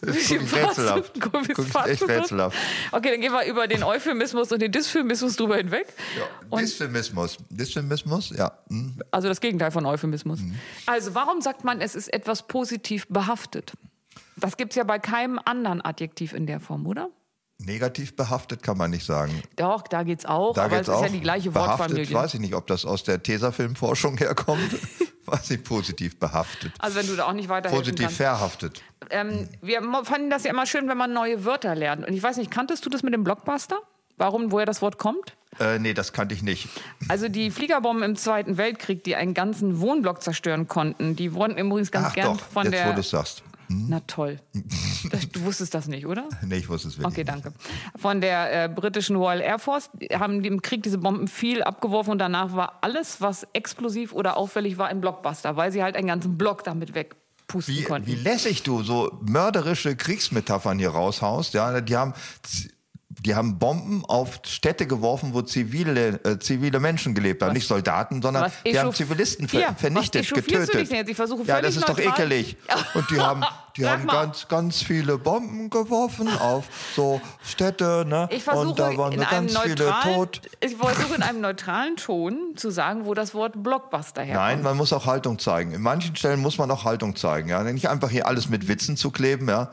bisschen 0.00 0.44
ich 0.44 0.52
rätselhaft. 0.54 1.12
Echt 1.86 2.08
rätselhaft. 2.08 2.56
Okay, 2.90 3.10
dann 3.12 3.20
gehen 3.20 3.32
wir 3.32 3.44
über 3.46 3.66
den 3.66 3.82
Euphemismus 3.82 4.52
und 4.52 4.60
den 4.60 4.70
Dysphemismus 4.72 5.36
drüber 5.36 5.56
hinweg. 5.56 5.86
Ja, 6.18 6.58
Dysphemismus. 6.58 7.38
Dysphemismus, 7.50 8.30
ja. 8.36 8.52
hm. 8.68 9.00
Also 9.10 9.28
das 9.28 9.40
Gegenteil 9.40 9.70
von 9.70 9.86
Euphemismus. 9.86 10.40
Mhm. 10.40 10.58
Also 10.86 11.14
warum 11.14 11.40
sagt 11.40 11.64
man, 11.64 11.80
es 11.80 11.94
ist 11.94 12.12
etwas 12.12 12.46
positiv 12.46 13.06
behaftet? 13.08 13.72
Das 14.36 14.56
gibt 14.56 14.72
es 14.72 14.76
ja 14.76 14.84
bei 14.84 14.98
keinem 14.98 15.38
anderen 15.44 15.84
Adjektiv 15.84 16.32
in 16.32 16.46
der 16.46 16.60
Form, 16.60 16.86
oder? 16.86 17.08
Negativ 17.58 18.16
behaftet 18.16 18.62
kann 18.62 18.76
man 18.76 18.90
nicht 18.90 19.06
sagen. 19.06 19.40
Doch, 19.56 19.82
da 19.82 20.02
geht's 20.02 20.24
auch, 20.26 20.54
Da 20.54 20.64
aber 20.64 20.76
geht's 20.78 20.88
es 20.88 20.94
ist 20.94 20.98
auch. 20.98 21.04
ja 21.04 21.08
die 21.10 21.20
gleiche 21.20 21.50
behaftet, 21.50 21.78
Wortfamilie. 21.90 22.14
weiß 22.14 22.34
ich 22.34 22.40
nicht, 22.40 22.54
ob 22.54 22.66
das 22.66 22.84
aus 22.84 23.04
der 23.04 23.22
Tesafilmforschung 23.22 24.16
herkommt. 24.18 24.60
weiß 25.26 25.50
ich, 25.52 25.64
positiv 25.64 26.18
behaftet. 26.18 26.72
Also 26.78 26.98
wenn 26.98 27.06
du 27.06 27.16
da 27.16 27.26
auch 27.26 27.32
nicht 27.32 27.48
weiterhelfen 27.48 27.84
Positiv 27.84 28.06
kannst. 28.06 28.16
verhaftet. 28.16 28.82
ähm, 29.10 29.48
wir 29.60 29.82
fanden 30.04 30.30
das 30.30 30.44
ja 30.44 30.50
immer 30.50 30.66
schön, 30.66 30.88
wenn 30.88 30.98
man 30.98 31.12
neue 31.12 31.44
Wörter 31.44 31.74
lernt. 31.74 32.06
Und 32.06 32.14
ich 32.14 32.22
weiß 32.22 32.36
nicht, 32.36 32.50
kanntest 32.50 32.84
du 32.86 32.90
das 32.90 33.02
mit 33.02 33.14
dem 33.14 33.24
Blockbuster? 33.24 33.78
Warum, 34.18 34.52
woher 34.52 34.66
das 34.66 34.82
Wort 34.82 34.98
kommt? 34.98 35.36
Äh, 35.58 35.78
nee, 35.78 35.94
das 35.94 36.12
kannte 36.12 36.34
ich 36.34 36.42
nicht. 36.42 36.68
Also 37.08 37.28
die 37.28 37.50
Fliegerbomben 37.50 38.02
im 38.02 38.16
Zweiten 38.16 38.56
Weltkrieg, 38.56 39.04
die 39.04 39.16
einen 39.16 39.34
ganzen 39.34 39.80
Wohnblock 39.80 40.22
zerstören 40.22 40.68
konnten, 40.68 41.16
die 41.16 41.34
wurden 41.34 41.56
übrigens 41.58 41.90
ganz 41.90 42.08
Ach 42.10 42.14
gern 42.14 42.36
doch, 42.36 42.40
von 42.40 42.64
jetzt 42.64 42.80
wo 42.82 42.86
der. 42.86 42.94
du 42.94 43.00
es 43.00 43.42
sagst. 43.78 43.90
Na 43.90 44.00
toll. 44.06 44.38
Das, 45.10 45.28
du 45.28 45.42
wusstest 45.44 45.74
das 45.74 45.88
nicht, 45.88 46.06
oder? 46.06 46.28
Nee, 46.46 46.56
ich 46.56 46.68
wusste 46.68 46.88
es 46.88 46.98
wirklich 46.98 47.12
Okay, 47.12 47.24
danke. 47.24 47.52
Von 47.96 48.20
der 48.20 48.64
äh, 48.64 48.68
britischen 48.68 49.16
Royal 49.16 49.40
Air 49.40 49.58
Force 49.58 49.90
haben 50.12 50.42
die 50.42 50.48
im 50.48 50.62
Krieg 50.62 50.82
diese 50.82 50.98
Bomben 50.98 51.28
viel 51.28 51.62
abgeworfen 51.62 52.12
und 52.12 52.18
danach 52.18 52.54
war 52.54 52.78
alles, 52.82 53.20
was 53.20 53.46
explosiv 53.52 54.12
oder 54.12 54.36
auffällig 54.36 54.78
war, 54.78 54.88
ein 54.88 55.00
Blockbuster, 55.00 55.56
weil 55.56 55.72
sie 55.72 55.82
halt 55.82 55.96
einen 55.96 56.06
ganzen 56.06 56.38
Block 56.38 56.64
damit 56.64 56.94
wegpusten 56.94 57.74
Wie, 57.74 57.82
konnten. 57.82 58.06
wie 58.06 58.14
lässig 58.14 58.62
du 58.62 58.82
so 58.82 59.18
mörderische 59.22 59.96
Kriegsmetaphern 59.96 60.78
hier 60.78 60.90
raushaust. 60.90 61.54
Ja, 61.54 61.80
die 61.80 61.96
haben, 61.96 62.14
die 63.20 63.34
haben 63.34 63.58
Bomben 63.58 64.04
auf 64.06 64.40
Städte 64.46 64.86
geworfen, 64.86 65.34
wo 65.34 65.42
zivile, 65.42 66.20
äh, 66.24 66.38
zivile 66.38 66.80
Menschen 66.80 67.14
gelebt 67.14 67.42
haben. 67.42 67.52
Nicht 67.52 67.66
Soldaten, 67.66 68.22
sondern 68.22 68.44
was 68.44 68.52
die 68.64 68.78
haben 68.78 68.92
Zivilisten 68.92 69.48
ver 69.48 69.60
Ja, 69.60 69.68
was 69.72 69.80
vernichtet, 69.80 70.32
getötet. 70.32 70.90
ja, 71.46 71.60
das 71.60 71.76
ist 71.76 71.88
doch 71.88 71.98
ekelig. 71.98 72.56
Und 72.94 73.10
die 73.10 73.20
haben, 73.20 73.44
die 73.76 73.86
haben 73.86 74.06
mal. 74.06 74.12
ganz, 74.24 74.48
ganz 74.48 74.82
viele 74.82 75.18
Bomben 75.18 75.68
geworfen 75.68 76.28
auf 76.28 76.64
so 76.96 77.20
Städte. 77.44 78.04
Ne? 78.06 78.28
Ich 78.30 78.44
versuche 78.44 78.68
Und 78.68 78.78
da 78.78 78.96
waren 78.96 79.12
in 79.12 79.20
ganz 79.20 79.58
viele 79.58 79.74
neutralen, 79.74 80.14
tot. 80.14 80.40
ich 80.60 80.76
versuche 80.76 81.14
in 81.14 81.22
einem 81.22 81.40
neutralen 81.40 81.96
Ton 81.96 82.54
zu 82.56 82.70
sagen, 82.70 83.04
wo 83.04 83.14
das 83.14 83.34
Wort 83.34 83.62
Blockbuster 83.62 84.22
herkommt. 84.22 84.46
Nein, 84.46 84.62
man 84.62 84.76
muss 84.76 84.92
auch 84.92 85.06
Haltung 85.06 85.38
zeigen. 85.38 85.74
In 85.74 85.82
manchen 85.82 86.16
Stellen 86.16 86.40
muss 86.40 86.56
man 86.56 86.70
auch 86.70 86.84
Haltung 86.84 87.14
zeigen. 87.16 87.48
Ja? 87.50 87.62
Nicht 87.62 87.88
einfach 87.88 88.10
hier 88.10 88.26
alles 88.26 88.48
mit 88.48 88.68
Witzen 88.68 88.96
zu 88.96 89.10
kleben. 89.10 89.48
Ja, 89.48 89.70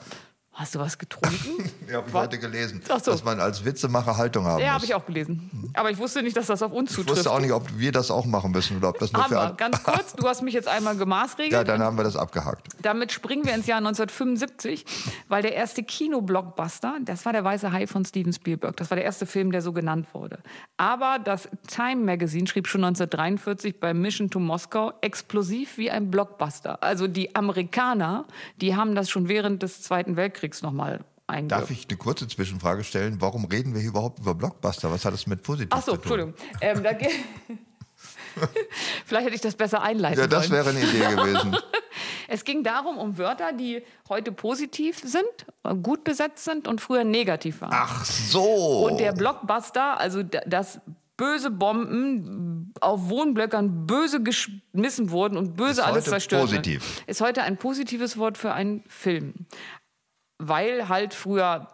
Hast 0.60 0.76
du 0.76 0.80
was 0.80 0.98
getrunken? 0.98 1.72
ja 1.90 2.00
habe 2.00 2.10
ich 2.10 2.14
heute 2.14 2.38
gelesen, 2.38 2.82
so. 2.86 2.98
dass 2.98 3.24
man 3.24 3.40
als 3.40 3.64
Witzemacher 3.64 4.18
Haltung 4.18 4.44
haben 4.44 4.62
ja, 4.62 4.74
habe 4.74 4.84
ich 4.84 4.94
auch 4.94 5.06
gelesen. 5.06 5.72
Aber 5.74 5.90
ich 5.90 5.98
wusste 5.98 6.22
nicht, 6.22 6.36
dass 6.36 6.48
das 6.48 6.62
auf 6.62 6.74
uns 6.74 6.90
Ich 6.90 6.98
zutrifft. 6.98 7.16
wusste 7.16 7.32
auch 7.32 7.40
nicht, 7.40 7.54
ob 7.54 7.80
wir 7.80 7.94
das 7.94 8.12
auch 8.12 8.26
machen 8.26 8.52
müssen 8.52 8.76
oder 8.76 8.90
ob 8.90 9.00
das 9.00 9.14
nur 9.14 9.24
Haben 9.24 9.30
für 9.30 9.36
wir. 9.36 9.54
Ganz 9.54 9.82
kurz, 9.86 10.14
du 10.16 10.28
hast 10.28 10.42
mich 10.42 10.54
jetzt 10.54 10.68
einmal 10.68 10.98
gemaßregelt. 10.98 11.54
Ja, 11.54 11.64
dann 11.64 11.82
haben 11.82 11.96
wir 11.96 12.04
das 12.04 12.18
abgehakt. 12.18 12.68
Damit 12.82 13.14
springen 13.14 13.46
wir 13.46 13.56
ins 13.56 13.68
Jahr 13.68 13.78
1975, 13.78 14.84
weil 15.30 15.44
der 15.44 15.54
erste 15.54 15.82
Kino-Blockbuster, 15.82 16.98
das 17.06 17.24
war 17.24 17.32
der 17.32 17.46
Weiße 17.46 17.72
Hai 17.72 17.88
von 17.88 18.04
Steven 18.04 18.34
Spielberg. 18.34 18.76
Das 18.76 18.92
war 18.92 18.98
der 18.98 19.06
erste 19.06 19.26
Film, 19.26 19.54
der 19.54 19.62
so 19.62 19.72
genannt 19.72 20.08
wurde. 20.12 20.40
Aber 20.76 21.20
das 21.24 21.48
Time 21.68 22.04
Magazine 22.04 22.48
schrieb 22.48 22.68
schon 22.68 22.84
1943 22.84 23.80
bei 23.80 23.94
Mission 23.94 24.30
to 24.30 24.42
Moskau 24.42 24.92
explosiv 25.00 25.78
wie 25.78 25.90
ein 25.90 26.12
Blockbuster. 26.12 26.84
Also 26.84 27.08
die 27.08 27.34
Amerikaner, 27.34 28.26
die 28.58 28.76
haben 28.76 28.94
das 28.94 29.10
schon 29.10 29.30
während 29.30 29.64
des 29.64 29.82
Zweiten 29.82 30.18
Weltkriegs 30.18 30.49
nochmal 30.62 31.00
eingeführt. 31.28 31.62
Darf 31.62 31.70
ich 31.72 31.88
eine 31.90 31.98
kurze 31.98 32.28
Zwischenfrage 32.28 32.84
stellen? 32.84 33.18
Warum 33.22 33.46
reden 33.46 33.74
wir 33.74 33.82
hier 33.82 33.90
überhaupt 33.92 34.20
über 34.20 34.34
Blockbuster? 34.36 34.92
Was 34.92 35.06
hat 35.06 35.14
das 35.14 35.28
mit 35.28 35.44
positiv 35.44 35.70
Ach 35.72 35.82
so, 35.82 35.96
zu 35.96 36.02
tun? 36.10 36.34
Entschuldigung. 36.60 37.04
Ähm, 37.50 37.58
Vielleicht 39.06 39.26
hätte 39.26 39.36
ich 39.36 39.42
das 39.42 39.56
besser 39.56 39.82
einleiten 39.82 40.20
Ja, 40.20 40.28
das 40.28 40.48
sollen. 40.48 40.66
wäre 40.66 40.70
eine 40.70 40.80
Idee 40.80 41.16
gewesen. 41.16 41.58
Es 42.28 42.44
ging 42.46 42.64
darum, 42.64 42.98
um 42.98 43.18
Wörter, 43.18 43.54
die 43.54 43.82
heute 44.08 44.32
positiv 44.32 45.00
sind, 45.00 45.26
gut 45.84 46.04
besetzt 46.04 46.46
sind 46.46 46.68
und 46.68 46.80
früher 46.80 47.04
negativ 47.04 47.62
waren. 47.62 47.72
Ach 47.74 48.06
so. 48.06 48.86
Und 48.88 49.00
der 49.00 49.14
Blockbuster, 49.14 50.00
also 50.00 50.22
d- 50.24 50.40
dass 50.46 50.80
böse 51.18 51.50
Bomben 51.52 52.72
auf 52.80 53.10
Wohnblöckern 53.10 53.86
böse 53.88 54.24
geschmissen 54.24 55.10
wurden 55.10 55.38
und 55.38 55.58
böse 55.58 55.72
Ist 55.82 55.88
alles 55.88 56.06
zerstört 56.06 56.44
positiv. 56.44 57.04
Ist 57.08 57.20
heute 57.20 57.42
ein 57.44 57.58
positives 57.58 58.16
Wort 58.18 58.38
für 58.38 58.54
einen 58.54 58.84
Film. 58.88 59.34
Weil 60.40 60.88
halt 60.88 61.14
früher, 61.14 61.68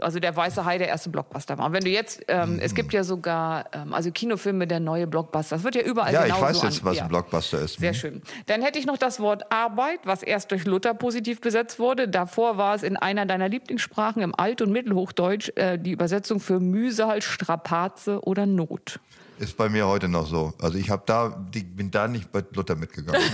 also 0.00 0.18
der 0.18 0.34
Weiße 0.34 0.64
Hai 0.64 0.78
der 0.78 0.88
erste 0.88 1.10
Blockbuster 1.10 1.58
war. 1.58 1.66
Und 1.66 1.74
wenn 1.74 1.84
du 1.84 1.90
jetzt, 1.90 2.22
ähm, 2.28 2.58
es 2.62 2.74
gibt 2.74 2.94
ja 2.94 3.04
sogar, 3.04 3.66
ähm, 3.74 3.92
also 3.92 4.10
Kinofilme, 4.10 4.66
der 4.66 4.80
neue 4.80 5.06
Blockbuster, 5.06 5.56
das 5.56 5.62
wird 5.64 5.74
ja 5.74 5.82
überall 5.82 6.10
ja, 6.14 6.20
ich 6.24 6.34
genauso 6.34 6.42
weiß 6.46 6.62
jetzt, 6.62 6.80
an- 6.80 6.84
was 6.86 6.96
ja. 6.96 7.02
ein 7.02 7.08
Blockbuster 7.10 7.60
ist. 7.60 7.78
Sehr 7.78 7.92
schön. 7.92 8.22
Dann 8.46 8.62
hätte 8.62 8.78
ich 8.78 8.86
noch 8.86 8.96
das 8.96 9.20
Wort 9.20 9.52
Arbeit, 9.52 10.00
was 10.04 10.22
erst 10.22 10.50
durch 10.50 10.64
Luther 10.64 10.94
positiv 10.94 11.42
besetzt 11.42 11.78
wurde. 11.78 12.08
Davor 12.08 12.56
war 12.56 12.74
es 12.74 12.82
in 12.82 12.96
einer 12.96 13.26
deiner 13.26 13.50
Lieblingssprachen 13.50 14.22
im 14.22 14.34
Alt- 14.34 14.62
und 14.62 14.72
Mittelhochdeutsch 14.72 15.52
äh, 15.56 15.78
die 15.78 15.92
Übersetzung 15.92 16.40
für 16.40 16.58
Mühsal, 16.58 17.20
Strapaze 17.20 18.22
oder 18.22 18.46
Not. 18.46 18.98
Ist 19.38 19.56
bei 19.56 19.68
mir 19.68 19.86
heute 19.86 20.08
noch 20.08 20.26
so. 20.26 20.52
Also 20.60 20.78
ich 20.78 20.88
habe 20.90 21.02
da, 21.06 21.30
die, 21.52 21.64
bin 21.64 21.90
da 21.90 22.06
nicht 22.06 22.30
bei 22.30 22.44
Luther 22.52 22.76
mitgegangen. 22.76 23.20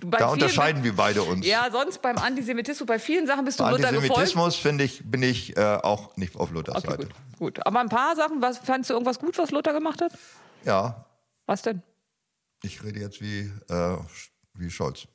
Da 0.00 0.28
unterscheiden 0.28 0.84
wir 0.84 0.94
beide 0.94 1.22
uns. 1.22 1.44
Ja, 1.44 1.68
sonst 1.72 2.00
beim 2.00 2.16
Antisemitismus, 2.18 2.86
bei 2.86 3.00
vielen 3.00 3.26
Sachen 3.26 3.44
bist 3.44 3.58
du 3.58 3.64
Bei 3.64 3.72
Luther 3.72 3.90
gefolgt. 3.90 4.04
Antisemitismus 4.04 4.54
finde 4.56 4.84
ich, 4.84 5.02
bin 5.04 5.24
ich 5.24 5.56
äh, 5.56 5.60
auch 5.82 6.16
nicht 6.16 6.36
auf 6.36 6.52
Luthers 6.52 6.76
Okay, 6.76 6.90
Seite. 6.90 7.06
gut, 7.06 7.14
gut. 7.38 7.66
Aber 7.66 7.80
ein 7.80 7.88
paar 7.88 8.14
Sachen, 8.14 8.40
was, 8.40 8.58
fandst 8.58 8.90
du 8.90 8.94
irgendwas 8.94 9.18
gut, 9.18 9.36
was 9.38 9.50
Luther 9.50 9.72
gemacht 9.72 10.00
hat? 10.00 10.12
Ja, 10.64 11.04
Was 11.46 11.62
denn? 11.62 11.82
ich 12.62 12.82
rede 12.84 13.00
jetzt 13.00 13.20
wie, 13.20 13.50
äh, 13.68 13.96
wie 14.54 14.70
Scholz. 14.70 15.08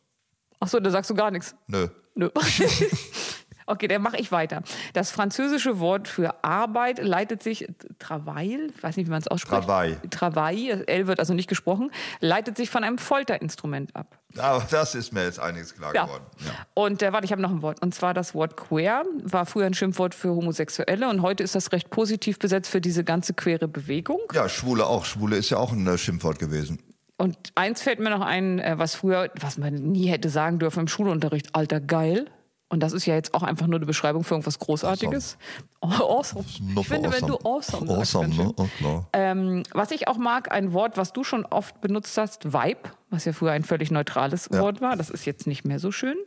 Ach 0.60 0.68
so, 0.68 0.80
da 0.82 0.90
sagst 0.90 1.10
du 1.10 1.16
gar 1.16 1.32
nichts. 1.32 1.56
Nö. 1.68 1.88
Nö. 2.16 2.30
Okay, 3.66 3.88
dann 3.88 4.02
mache 4.02 4.18
ich 4.18 4.32
weiter. 4.32 4.62
Das 4.94 5.12
französische 5.12 5.80
Wort 5.80 6.08
für 6.08 6.44
Arbeit 6.44 7.00
leitet 7.04 7.42
sich 7.44 7.68
Travail, 8.00 8.72
ich 8.76 8.84
weiß 8.84 8.98
nicht, 8.98 9.08
wie 9.08 9.12
man 9.12 9.20
es 9.22 9.28
ausspricht. 9.28 9.64
Travail. 9.64 9.98
Travail, 10.10 10.84
L 10.88 11.08
wird 11.08 11.20
also 11.20 11.34
nicht 11.34 11.48
gesprochen, 11.48 11.92
leitet 12.20 12.58
sich 12.58 12.70
von 12.70 12.84
einem 12.84 12.98
Folterinstrument 12.98 13.96
ab. 13.96 14.18
Aber 14.38 14.66
das 14.72 14.96
ist 14.96 15.14
mir 15.14 15.24
jetzt 15.24 15.40
einiges 15.40 15.76
klar 15.76 15.94
Ja. 15.94 16.06
geworden. 16.06 16.24
Ja. 16.46 16.52
Und 16.74 17.02
äh, 17.04 17.14
warte, 17.14 17.26
ich 17.26 17.32
habe 17.32 17.42
noch 17.42 17.52
ein 17.52 17.62
Wort. 17.62 17.82
Und 17.82 17.94
zwar 17.94 18.14
das 18.14 18.34
Wort 18.34 18.58
queer 18.58 19.04
war 19.24 19.46
früher 19.46 19.66
ein 19.68 19.74
Schimpfwort 19.74 20.16
für 20.16 20.30
Homosexuelle 20.30 21.08
und 21.08 21.22
heute 21.22 21.44
ist 21.44 21.54
das 21.56 21.72
recht 21.72 21.90
positiv 21.92 22.40
besetzt 22.40 22.70
für 22.70 22.82
diese 22.82 23.04
ganze 23.04 23.34
queere 23.34 23.68
Bewegung. 23.68 24.20
ja, 24.34 24.50
Schwule 24.50 24.86
auch. 24.88 25.06
Schwule 25.06 25.36
ist 25.38 25.50
ja 25.52 25.58
auch 25.58 25.72
ein 25.72 25.86
äh, 25.86 25.98
Schimpfwort 25.98 26.40
gewesen. 26.40 26.80
Und 27.18 27.38
eins 27.56 27.84
fällt 27.84 28.00
mir 28.00 28.10
noch 28.10 28.22
ein, 28.22 28.58
äh, 28.60 28.74
was 28.78 28.96
früher, 28.96 29.30
was 29.40 29.58
man 29.58 29.74
nie 29.76 30.08
hätte 30.08 30.30
sagen 30.30 30.58
dürfen 30.60 30.82
im 30.82 30.88
Schulunterricht, 30.88 31.54
alter 31.56 31.80
geil. 31.80 32.26
Und 32.74 32.80
das 32.80 32.92
ist 32.92 33.06
ja 33.06 33.14
jetzt 33.14 33.36
auch 33.36 33.44
einfach 33.44 33.68
nur 33.68 33.76
eine 33.76 33.86
Beschreibung 33.86 34.24
für 34.24 34.34
irgendwas 34.34 34.58
Großartiges. 34.58 35.38
Awesome. 35.80 36.44
Ich 36.44 36.88
finde, 36.88 37.12
wenn 37.12 37.28
du 37.28 37.36
awesome 37.44 37.86
sagst, 37.86 38.16
Awesome, 38.16 38.24
ganz 38.24 38.36
schön. 38.36 38.48
ne? 38.48 38.54
Oh. 38.84 39.02
Ähm, 39.14 39.64
was 39.74 39.92
ich 39.92 40.08
auch 40.08 40.18
mag, 40.18 40.52
ein 40.52 40.74
Wort, 40.74 40.98
was 40.98 41.14
du 41.14 41.24
schon 41.24 41.46
oft 41.46 41.82
benutzt 41.82 42.18
hast, 42.18 42.52
Vibe, 42.52 42.90
was 43.12 43.26
ja 43.26 43.34
früher 43.34 43.52
ein 43.52 43.64
völlig 43.64 43.92
neutrales 43.92 44.50
Wort 44.50 44.82
war, 44.82 44.96
das 44.96 45.12
ist 45.12 45.26
jetzt 45.26 45.46
nicht 45.46 45.66
mehr 45.66 45.78
so 45.78 45.92
schön. 45.92 46.18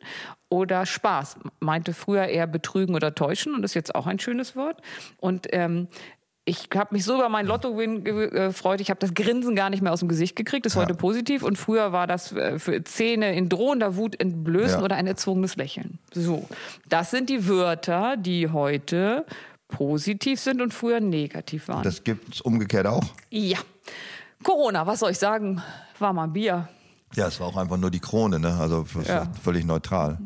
Oder 0.48 0.86
Spaß, 0.86 1.38
meinte 1.58 1.92
früher 1.92 2.26
eher 2.26 2.46
betrügen 2.46 2.94
oder 2.94 3.12
täuschen 3.12 3.52
und 3.52 3.64
ist 3.64 3.74
jetzt 3.74 3.96
auch 3.96 4.06
ein 4.06 4.20
schönes 4.20 4.54
Wort. 4.54 4.80
Und 5.16 5.48
ähm, 5.50 5.88
ich 6.48 6.68
habe 6.74 6.94
mich 6.94 7.04
so 7.04 7.16
über 7.16 7.28
meinen 7.28 7.46
Lotto-Win 7.48 8.04
ge- 8.04 8.30
gefreut, 8.30 8.80
ich 8.80 8.88
habe 8.88 9.00
das 9.00 9.12
Grinsen 9.14 9.54
gar 9.56 9.68
nicht 9.68 9.82
mehr 9.82 9.92
aus 9.92 9.98
dem 9.98 10.08
Gesicht 10.08 10.36
gekriegt, 10.36 10.64
ist 10.64 10.76
heute 10.76 10.94
positiv. 10.94 11.42
Und 11.42 11.58
früher 11.58 11.90
war 11.92 12.06
das 12.06 12.32
äh, 12.32 12.58
für 12.60 12.82
Zähne 12.84 13.34
in 13.34 13.48
drohender 13.48 13.96
Wut 13.96 14.18
entblößen 14.20 14.78
Ja. 14.78 14.84
oder 14.84 14.94
ein 14.96 15.06
erzwungenes 15.08 15.56
Lächeln. 15.56 15.98
So, 16.14 16.48
das 16.88 17.10
sind 17.10 17.28
die 17.30 17.48
Wörter, 17.48 18.16
die 18.16 18.48
heute 18.50 19.26
positiv 19.68 20.38
sind 20.40 20.62
und 20.62 20.72
früher 20.72 21.00
negativ 21.00 21.66
waren. 21.68 21.82
Das 21.82 22.04
gibt 22.04 22.34
es 22.36 22.40
umgekehrt 22.40 22.86
auch. 22.86 23.02
Ja. 23.30 23.58
Corona, 24.44 24.86
was 24.86 25.00
soll 25.00 25.10
ich 25.10 25.18
sagen? 25.18 25.60
War 25.98 26.12
mal 26.12 26.28
Bier. 26.28 26.68
Ja, 27.14 27.26
es 27.26 27.40
war 27.40 27.48
auch 27.48 27.56
einfach 27.56 27.76
nur 27.76 27.90
die 27.90 27.98
Krone, 28.00 28.38
ne? 28.38 28.54
Also 28.60 28.84
Ja. 29.04 29.26
völlig 29.42 29.64
neutral. 29.64 30.18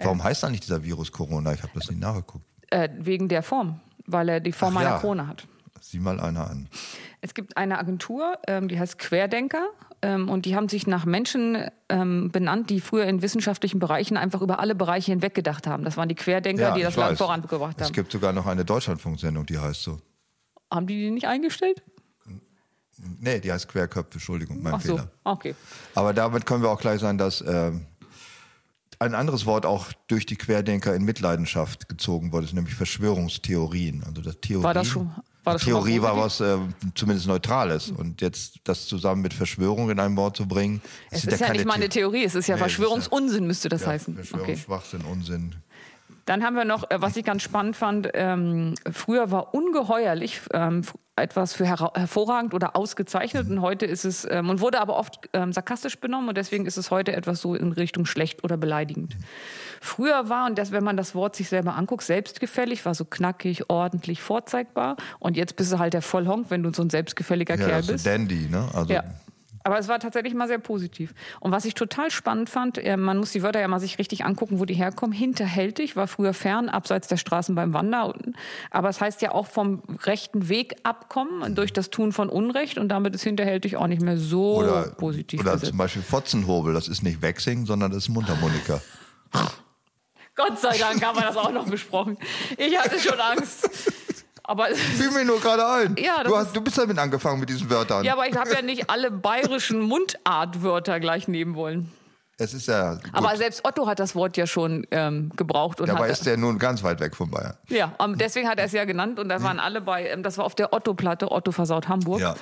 Warum 0.00 0.22
heißt 0.22 0.44
eigentlich 0.44 0.60
dieser 0.60 0.82
Virus 0.84 1.10
Corona? 1.12 1.52
Ich 1.54 1.62
habe 1.62 1.72
das 1.74 1.88
nicht 1.88 2.00
nachgeguckt. 2.00 2.44
Äh, 2.70 2.88
wegen 2.98 3.28
der 3.28 3.42
Form, 3.42 3.80
weil 4.06 4.28
er 4.28 4.40
die 4.40 4.52
Form 4.52 4.76
Ach 4.76 4.80
einer 4.80 4.90
ja. 4.90 4.98
Krone 4.98 5.26
hat. 5.26 5.46
Sieh 5.84 5.98
mal 5.98 6.20
einer 6.20 6.48
an. 6.48 6.68
Es 7.22 7.34
gibt 7.34 7.56
eine 7.56 7.76
Agentur, 7.78 8.38
ähm, 8.46 8.68
die 8.68 8.78
heißt 8.78 8.98
Querdenker. 9.00 9.66
Ähm, 10.00 10.28
und 10.28 10.46
die 10.46 10.54
haben 10.56 10.68
sich 10.68 10.86
nach 10.86 11.04
Menschen 11.04 11.58
ähm, 11.88 12.30
benannt, 12.30 12.70
die 12.70 12.80
früher 12.80 13.04
in 13.06 13.20
wissenschaftlichen 13.20 13.78
Bereichen 13.80 14.16
einfach 14.16 14.42
über 14.42 14.60
alle 14.60 14.74
Bereiche 14.76 15.10
hinweg 15.12 15.34
gedacht 15.34 15.66
haben. 15.66 15.84
Das 15.84 15.96
waren 15.96 16.08
die 16.08 16.14
Querdenker, 16.14 16.72
die 16.72 16.80
ich 16.80 16.86
das 16.86 16.96
Land 16.96 17.12
weiß. 17.12 17.18
vorangebracht 17.18 17.80
Es 17.80 17.86
haben. 17.88 17.92
gibt 17.94 18.12
sogar 18.12 18.32
noch 18.32 18.46
eine 18.46 18.64
Deutschlandfunksendung, 18.64 19.44
die 19.46 19.58
heißt 19.58 19.82
so. 19.82 20.00
Haben 20.70 20.86
die 20.86 20.94
die 21.00 21.10
nicht 21.10 21.26
eingestellt? 21.26 21.82
Nee, 23.20 23.40
die 23.40 23.50
heißt 23.52 23.68
Querköpfe, 23.68 24.14
Entschuldigung, 24.14 24.62
mein 24.62 24.74
Ach 24.74 24.80
so, 24.80 24.96
Fehler. 24.96 25.10
okay. 25.24 25.54
Aber 25.94 26.12
damit 26.12 26.46
können 26.46 26.62
wir 26.62 26.70
auch 26.70 26.80
gleich 26.80 27.00
sein, 27.00 27.18
dass 27.18 27.40
ähm, 27.40 27.86
ein 29.00 29.14
anderes 29.16 29.46
Wort 29.46 29.66
auch 29.66 29.86
durch 30.06 30.26
die 30.26 30.36
Querdenker 30.36 30.94
in 30.94 31.04
Mitleidenschaft 31.04 31.88
gezogen 31.88 32.32
wurde, 32.32 32.44
ist 32.46 32.52
nämlich 32.54 32.74
Verschwörungstheorien. 32.74 34.04
Also 34.06 34.22
das 34.22 34.40
Theorie, 34.40 34.62
War 34.64 34.74
das 34.74 34.86
schon- 34.86 35.12
war 35.44 35.54
das 35.54 35.62
Theorie 35.64 36.00
war 36.00 36.16
was 36.16 36.40
äh, 36.40 36.56
zumindest 36.94 37.26
Neutrales. 37.26 37.90
Und 37.90 38.20
jetzt 38.20 38.60
das 38.64 38.86
zusammen 38.86 39.22
mit 39.22 39.34
Verschwörung 39.34 39.90
in 39.90 39.98
ein 39.98 40.16
Wort 40.16 40.36
zu 40.36 40.46
bringen, 40.46 40.80
Es 41.10 41.24
ist 41.24 41.32
ja 41.40 41.46
keine 41.46 41.58
nicht 41.58 41.66
meine 41.66 41.84
The- 41.84 41.88
Theorie, 41.90 42.24
es 42.24 42.34
ist 42.34 42.46
ja 42.46 42.54
Nee, 42.54 42.60
ja- 42.60 42.66
Verschwörungsunsinn, 42.66 43.46
müsste 43.46 43.68
das 43.68 43.82
ja, 43.82 43.88
heißen. 43.88 44.14
Okay. 44.14 44.24
Verschwörungsschwachsinn, 44.26 45.00
Unsinn. 45.02 45.54
Dann 46.24 46.44
haben 46.44 46.54
wir 46.54 46.64
noch, 46.64 46.88
äh, 46.90 47.00
was 47.02 47.16
ich 47.16 47.24
ganz 47.24 47.42
spannend 47.42 47.74
fand, 47.76 48.08
ähm, 48.14 48.74
früher 48.92 49.30
war 49.32 49.54
ungeheuerlich 49.54 50.40
ähm, 50.52 50.82
etwas 51.16 51.52
für 51.52 51.66
her 51.66 51.90
hervorragend 51.94 52.54
oder 52.54 52.76
ausgezeichnet 52.76 53.50
und 53.50 53.60
heute 53.60 53.84
ist 53.86 54.04
es, 54.04 54.26
ähm, 54.30 54.48
und 54.48 54.60
wurde 54.60 54.80
aber 54.80 54.96
oft 54.96 55.28
ähm, 55.32 55.52
sarkastisch 55.52 55.96
benommen 55.98 56.28
und 56.28 56.38
deswegen 56.38 56.64
ist 56.64 56.76
es 56.78 56.90
heute 56.92 57.12
etwas 57.14 57.40
so 57.40 57.54
in 57.56 57.72
Richtung 57.72 58.06
schlecht 58.06 58.44
oder 58.44 58.56
beleidigend. 58.56 59.16
Früher 59.84 60.28
war, 60.28 60.46
und 60.46 60.58
das, 60.58 60.70
wenn 60.70 60.84
man 60.84 60.96
das 60.96 61.14
Wort 61.16 61.34
sich 61.34 61.48
selber 61.48 61.74
anguckt, 61.74 62.04
selbstgefällig, 62.04 62.86
war 62.86 62.94
so 62.94 63.04
knackig, 63.04 63.68
ordentlich, 63.68 64.22
vorzeigbar 64.22 64.96
und 65.18 65.36
jetzt 65.36 65.56
bist 65.56 65.72
du 65.72 65.78
halt 65.80 65.92
der 65.92 66.02
Vollhonk, 66.02 66.50
wenn 66.50 66.62
du 66.62 66.72
so 66.72 66.82
ein 66.82 66.90
selbstgefälliger 66.90 67.58
Ja, 67.58 67.66
Kerl 67.66 67.80
ist 67.80 67.86
bist. 67.88 68.06
Dandy, 68.06 68.48
ne? 68.48 68.68
Also, 68.72 68.92
Ja. 68.92 69.02
Aber 69.64 69.78
es 69.78 69.86
war 69.88 70.00
tatsächlich 70.00 70.34
mal 70.34 70.48
sehr 70.48 70.58
positiv. 70.58 71.14
Und 71.40 71.52
was 71.52 71.64
ich 71.64 71.74
total 71.74 72.10
spannend 72.10 72.50
fand, 72.50 72.78
äh, 72.78 72.96
man 72.96 73.18
muss 73.18 73.30
die 73.30 73.42
Wörter 73.42 73.60
ja 73.60 73.68
mal 73.68 73.78
sich 73.80 73.98
richtig 73.98 74.24
angucken, 74.24 74.58
wo 74.58 74.64
die 74.64 74.74
herkommen. 74.74 75.14
Hinterhältig 75.14 75.94
war 75.94 76.08
früher 76.08 76.34
fern, 76.34 76.68
abseits 76.68 77.06
der 77.06 77.16
Straßen 77.16 77.54
beim 77.54 77.72
Wandern. 77.72 78.34
Aber 78.70 78.88
es 78.88 79.00
heißt 79.00 79.22
ja 79.22 79.32
auch 79.32 79.46
vom 79.46 79.82
rechten 80.02 80.48
Weg 80.48 80.74
abkommen 80.82 81.54
durch 81.54 81.72
das 81.72 81.90
Tun 81.90 82.12
von 82.12 82.28
Unrecht. 82.28 82.78
Und 82.78 82.88
damit 82.88 83.14
ist 83.14 83.22
hinterhältig 83.22 83.76
auch 83.76 83.86
nicht 83.86 84.02
mehr 84.02 84.16
so 84.16 84.56
oder 84.56 84.82
positiv 84.96 85.40
oder 85.40 85.52
besetzt. 85.52 85.70
zum 85.70 85.78
Beispiel 85.78 86.02
Fotzenhobel, 86.02 86.74
das 86.74 86.88
ist 86.88 87.02
nicht 87.02 87.22
Wegsingen, 87.22 87.64
sondern 87.64 87.92
das 87.92 88.04
ist 88.04 88.08
Mundharmonika. 88.08 88.80
Gott 90.34 90.58
sei 90.60 90.78
Dank 90.78 91.04
haben 91.04 91.18
wir 91.18 91.26
das 91.26 91.36
auch 91.36 91.52
noch 91.52 91.66
besprochen. 91.66 92.16
Ich 92.56 92.78
hatte 92.78 92.98
schon 92.98 93.20
Angst. 93.20 93.68
Aber 94.44 94.66
Fiel 94.66 95.10
mir 95.10 95.24
nur 95.24 95.40
gerade 95.40 95.66
ein. 95.66 95.96
Ja, 95.98 96.24
du, 96.24 96.36
hast, 96.36 96.54
du 96.54 96.60
bist 96.60 96.76
damit 96.76 96.98
angefangen 96.98 97.38
mit 97.38 97.48
diesen 97.48 97.70
Wörtern. 97.70 98.04
ja, 98.04 98.14
aber 98.14 98.26
ich 98.26 98.36
habe 98.36 98.52
ja 98.52 98.62
nicht 98.62 98.90
alle 98.90 99.10
bayerischen 99.10 99.80
Mundartwörter 99.80 100.98
gleich 101.00 101.28
nehmen 101.28 101.54
wollen. 101.54 101.92
Es 102.38 102.54
ist 102.54 102.66
ja. 102.66 102.94
Gut. 102.94 103.10
Aber 103.12 103.36
selbst 103.36 103.64
Otto 103.64 103.86
hat 103.86 104.00
das 104.00 104.14
Wort 104.16 104.36
ja 104.36 104.46
schon 104.46 104.84
ähm, 104.90 105.30
gebraucht 105.36 105.80
und 105.80 105.88
Dabei 105.88 106.08
ist 106.08 106.26
der 106.26 106.36
nun 106.36 106.58
ganz 106.58 106.82
weit 106.82 106.98
weg 106.98 107.14
von 107.14 107.30
Bayern. 107.30 107.56
Ja, 107.68 107.94
ähm, 108.00 108.18
deswegen 108.18 108.48
hat 108.48 108.58
er 108.58 108.64
es 108.64 108.72
ja 108.72 108.84
genannt 108.84 109.20
und 109.20 109.28
da 109.28 109.42
waren 109.42 109.60
alle 109.60 109.80
bei, 109.80 110.08
ähm, 110.08 110.22
das 110.24 110.38
war 110.38 110.44
auf 110.44 110.56
der 110.56 110.72
Otto-Platte, 110.72 111.30
Otto 111.30 111.52
versaut 111.52 111.88
Hamburg. 111.88 112.20
Ja. 112.20 112.34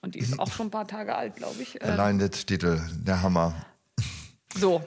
Und 0.00 0.14
die 0.14 0.20
ist 0.20 0.38
auch 0.38 0.50
schon 0.50 0.68
ein 0.68 0.70
paar 0.70 0.86
Tage 0.88 1.14
alt, 1.14 1.36
glaube 1.36 1.60
ich. 1.60 1.82
Allein 1.84 2.18
der 2.18 2.30
Titel, 2.30 2.80
der 2.94 3.22
Hammer. 3.22 3.54
so. 4.56 4.82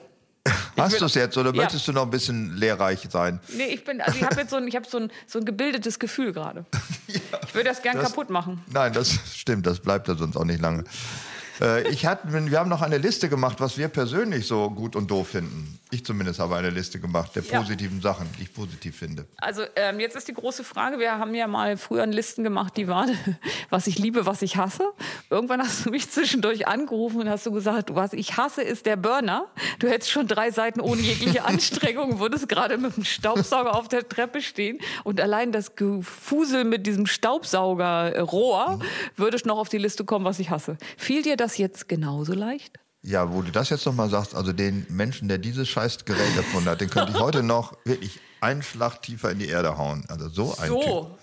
Hast 0.76 1.00
du 1.00 1.04
es 1.06 1.14
jetzt 1.14 1.36
oder 1.38 1.50
Ja. 1.54 1.62
möchtest 1.62 1.86
du 1.88 1.92
noch 1.92 2.02
ein 2.02 2.10
bisschen 2.10 2.56
lehrreich 2.56 3.06
sein? 3.10 3.40
Nee, 3.48 3.66
ich 3.74 3.84
bin, 3.84 4.00
also 4.00 4.16
ich 4.18 4.24
habe 4.24 4.36
jetzt 4.40 4.50
so 4.50 4.56
ein, 4.56 4.66
ich 4.68 4.76
hab 4.76 4.86
so 4.86 4.98
ein, 4.98 5.10
so 5.26 5.38
ein 5.38 5.44
gebildetes 5.44 5.98
Gefühl 5.98 6.32
gerade. 6.32 6.64
ich 7.08 7.54
würde 7.54 7.68
das 7.68 7.82
gern 7.82 7.96
das- 7.96 8.08
kaputt 8.10 8.30
machen. 8.30 8.62
Nein, 8.72 8.92
das 8.92 9.18
stimmt, 9.34 9.66
das 9.66 9.80
bleibt 9.80 10.08
ja 10.08 10.14
sonst 10.14 10.36
auch 10.36 10.44
nicht 10.44 10.60
lange. 10.60 10.84
Äh, 11.60 11.88
ich 11.88 12.06
hatte, 12.06 12.28
wir 12.50 12.58
haben 12.58 12.68
noch 12.70 12.82
eine 12.82 12.98
Liste 12.98 13.28
gemacht, 13.28 13.60
was 13.60 13.78
wir 13.78 13.88
persönlich 13.88 14.46
so 14.46 14.70
gut 14.70 14.96
und 14.96 15.10
doof 15.10 15.28
finden. 15.28 15.78
Ich 15.90 16.04
zumindest 16.04 16.40
habe 16.40 16.56
eine 16.56 16.70
Liste 16.70 16.98
gemacht 16.98 17.34
der 17.36 17.44
Ja. 17.44 17.60
positiven 17.60 18.00
Sachen, 18.00 18.26
die 18.38 18.42
ich 18.42 18.52
positiv 18.52 18.96
finde. 18.96 19.24
Also 19.36 19.62
ähm, 19.76 20.00
jetzt 20.00 20.16
ist 20.16 20.26
die 20.28 20.34
große 20.34 20.64
Frage, 20.64 20.98
wir 20.98 21.12
haben 21.18 21.34
ja 21.34 21.46
mal 21.46 21.76
früher 21.76 22.06
Listen 22.06 22.42
gemacht, 22.44 22.76
die 22.76 22.88
waren, 22.88 23.16
was 23.70 23.86
ich 23.86 23.98
liebe, 23.98 24.26
was 24.26 24.42
ich 24.42 24.56
hasse. 24.56 24.82
Irgendwann 25.30 25.60
hast 25.62 25.86
du 25.86 25.90
mich 25.90 26.10
zwischendurch 26.10 26.66
angerufen 26.66 27.20
und 27.20 27.28
hast 27.30 27.46
du 27.46 27.52
gesagt, 27.52 27.94
was 27.94 28.12
ich 28.12 28.36
hasse, 28.36 28.62
ist 28.62 28.84
der 28.86 28.96
Burner. 28.96 29.46
Du 29.78 29.88
hättest 29.88 30.10
schon 30.10 30.26
drei 30.26 30.50
Seiten 30.50 30.80
ohne 30.80 31.00
jegliche 31.00 31.44
Anstrengung, 31.46 32.18
würdest 32.18 32.48
gerade 32.48 32.78
mit 32.78 32.96
dem 32.96 33.04
Staubsauger 33.04 33.74
auf 33.76 33.88
der 33.88 34.08
Treppe 34.08 34.42
stehen 34.42 34.78
und 35.04 35.20
allein 35.20 35.52
das 35.52 35.76
Gefusel 35.76 36.64
mit 36.64 36.86
diesem 36.86 37.06
Staubsaugerrohr 37.06 38.78
würdest 39.16 39.46
noch 39.46 39.58
auf 39.58 39.68
die 39.68 39.78
Liste 39.78 40.04
kommen, 40.04 40.24
was 40.24 40.38
ich 40.38 40.50
hasse. 40.50 40.76
Fiel 40.96 41.22
dir 41.22 41.36
das 41.36 41.45
jetzt 41.56 41.88
genauso 41.88 42.32
leicht? 42.32 42.78
Ja, 43.02 43.32
wo 43.32 43.42
du 43.42 43.52
das 43.52 43.70
jetzt 43.70 43.86
nochmal 43.86 44.10
sagst, 44.10 44.34
also 44.34 44.52
den 44.52 44.84
Menschen, 44.88 45.28
der 45.28 45.38
dieses 45.38 45.68
scheiß 45.68 46.04
Gerät 46.04 46.36
erfunden 46.36 46.68
hat, 46.68 46.80
den 46.80 46.90
könnte 46.90 47.12
ich 47.12 47.20
heute 47.20 47.44
noch 47.44 47.76
wirklich 47.84 48.18
einen 48.40 48.62
Schlag 48.62 49.00
tiefer 49.02 49.30
in 49.30 49.38
die 49.38 49.46
Erde 49.46 49.78
hauen. 49.78 50.04
Also 50.08 50.28
so 50.28 50.56
ein. 50.58 50.68
So. 50.68 51.16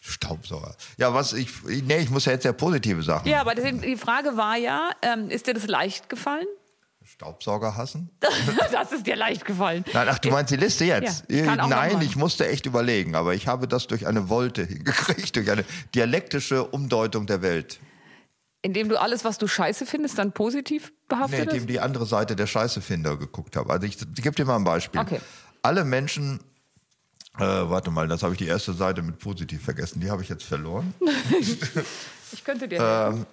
Staubsauger. 0.00 0.74
Ja, 0.98 1.12
was 1.14 1.32
ich, 1.32 1.50
nee, 1.64 1.98
ich 1.98 2.10
muss 2.10 2.26
ja 2.26 2.32
jetzt 2.32 2.44
ja 2.44 2.52
positive 2.52 3.02
Sachen. 3.02 3.28
Ja, 3.28 3.40
aber 3.40 3.54
deswegen, 3.54 3.82
die 3.82 3.96
Frage 3.96 4.36
war 4.36 4.56
ja, 4.56 4.90
ähm, 5.02 5.30
ist 5.30 5.46
dir 5.46 5.54
das 5.54 5.66
leicht 5.66 6.08
gefallen? 6.08 6.46
Staubsauger 7.06 7.76
hassen? 7.76 8.10
das 8.72 8.92
ist 8.92 9.06
dir 9.06 9.16
leicht 9.16 9.44
gefallen. 9.44 9.84
Nein, 9.92 10.08
ach, 10.10 10.18
du 10.18 10.30
meinst 10.30 10.52
die 10.52 10.56
Liste 10.56 10.84
jetzt? 10.84 11.24
Ja, 11.28 11.36
ich 11.36 11.44
kann 11.44 11.60
auch 11.60 11.68
noch 11.68 11.76
Nein, 11.76 12.00
ich 12.02 12.16
musste 12.16 12.48
echt 12.48 12.66
überlegen, 12.66 13.14
aber 13.14 13.34
ich 13.34 13.46
habe 13.46 13.68
das 13.68 13.86
durch 13.86 14.06
eine 14.06 14.28
Wolte 14.28 14.64
hingekriegt, 14.64 15.36
durch 15.36 15.50
eine 15.50 15.64
dialektische 15.94 16.64
Umdeutung 16.64 17.26
der 17.26 17.42
Welt. 17.42 17.80
Indem 18.66 18.88
du 18.88 19.00
alles, 19.00 19.24
was 19.24 19.38
du 19.38 19.46
scheiße 19.46 19.86
findest, 19.86 20.18
dann 20.18 20.32
positiv 20.32 20.88
Nee, 20.88 20.94
behaftet 21.08 21.40
indem 21.40 21.56
ist? 21.58 21.68
die 21.70 21.78
andere 21.78 22.04
Seite 22.04 22.34
der 22.34 22.48
Scheißefinder 22.48 23.16
geguckt 23.16 23.54
habe. 23.56 23.72
Also 23.72 23.86
ich, 23.86 23.96
ich 24.00 24.22
gebe 24.24 24.34
dir 24.34 24.44
mal 24.44 24.56
ein 24.56 24.64
Beispiel. 24.64 25.00
Okay. 25.00 25.20
Alle 25.62 25.84
Menschen, 25.84 26.40
äh, 27.38 27.42
warte 27.44 27.92
mal, 27.92 28.08
das 28.08 28.24
habe 28.24 28.32
ich 28.32 28.38
die 28.38 28.48
erste 28.48 28.72
Seite 28.72 29.02
mit 29.02 29.20
positiv 29.20 29.62
vergessen. 29.62 30.00
Die 30.00 30.10
habe 30.10 30.22
ich 30.22 30.28
jetzt 30.28 30.44
verloren. 30.44 30.92
Ich 32.32 32.42
könnte 32.42 32.66
dir 32.66 32.80
helfen. 32.80 33.24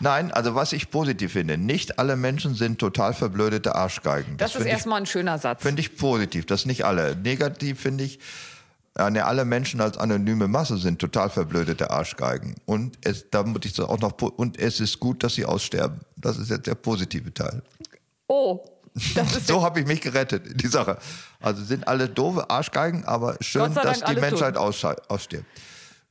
Nein, 0.00 0.30
also 0.30 0.54
was 0.54 0.74
ich 0.74 0.90
positiv 0.90 1.32
finde, 1.32 1.56
nicht 1.56 1.98
alle 1.98 2.16
Menschen 2.16 2.54
sind 2.54 2.78
total 2.78 3.14
verblödete 3.14 3.74
Arschgeigen. 3.74 4.36
Das, 4.36 4.50
ist 4.50 4.56
finde 4.56 4.68
ich, 4.68 4.74
erstmal 4.74 5.00
ein 5.00 5.06
schöner 5.06 5.38
Satz. 5.38 5.62
finde 5.62 5.80
ich 5.80 5.96
positiv, 5.96 6.44
das 6.44 6.66
nicht 6.66 6.84
alle. 6.84 7.16
Negativ 7.16 7.80
finde 7.80 8.04
ich, 8.04 8.18
ne, 8.96 9.24
alle 9.24 9.44
Menschen 9.44 9.80
als 9.80 9.98
anonyme 9.98 10.48
Masse 10.48 10.76
sind 10.76 10.98
total 10.98 11.30
verblödete 11.30 11.90
Arschgeigen. 11.90 12.56
Und 12.66 12.98
es, 13.02 13.30
da 13.30 13.42
muss 13.42 13.60
ich 13.64 13.74
das 13.74 13.86
auch 13.86 13.98
noch, 13.98 14.20
und 14.20 14.58
es 14.58 14.80
ist 14.80 14.98
gut, 15.00 15.22
dass 15.22 15.34
sie 15.34 15.44
aussterben. 15.44 16.00
Das 16.16 16.38
ist 16.38 16.50
jetzt 16.50 16.66
der 16.66 16.74
positive 16.74 17.32
Teil. 17.32 17.62
Oh, 18.26 18.64
So 19.46 19.62
habe 19.62 19.80
ich 19.80 19.86
mich 19.86 20.00
gerettet 20.00 20.46
in 20.46 20.56
die 20.56 20.66
Sache. 20.66 20.98
Also 21.40 21.64
sind 21.64 21.86
alle 21.88 22.08
doofe 22.08 22.50
Arschgeigen, 22.50 23.04
aber 23.04 23.36
schön, 23.40 23.74
dass 23.74 24.02
die 24.02 24.16
Menschheit 24.16 24.56
ausstirbt. 24.56 25.46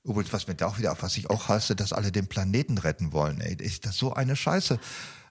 Übrigens, 0.04 0.32
was 0.32 0.48
mir 0.48 0.56
da 0.56 0.68
auch 0.68 0.78
wieder, 0.78 0.96
was 1.02 1.18
ich 1.18 1.30
auch 1.30 1.50
hasse, 1.50 1.76
dass 1.76 1.92
alle 1.94 2.12
den 2.12 2.28
Planeten 2.28 2.78
retten 2.78 3.12
wollen. 3.12 3.42
Ey, 3.42 3.56
ist 3.56 3.86
das 3.86 3.98
so 3.98 4.14
eine 4.14 4.36
Scheiße? 4.36 4.80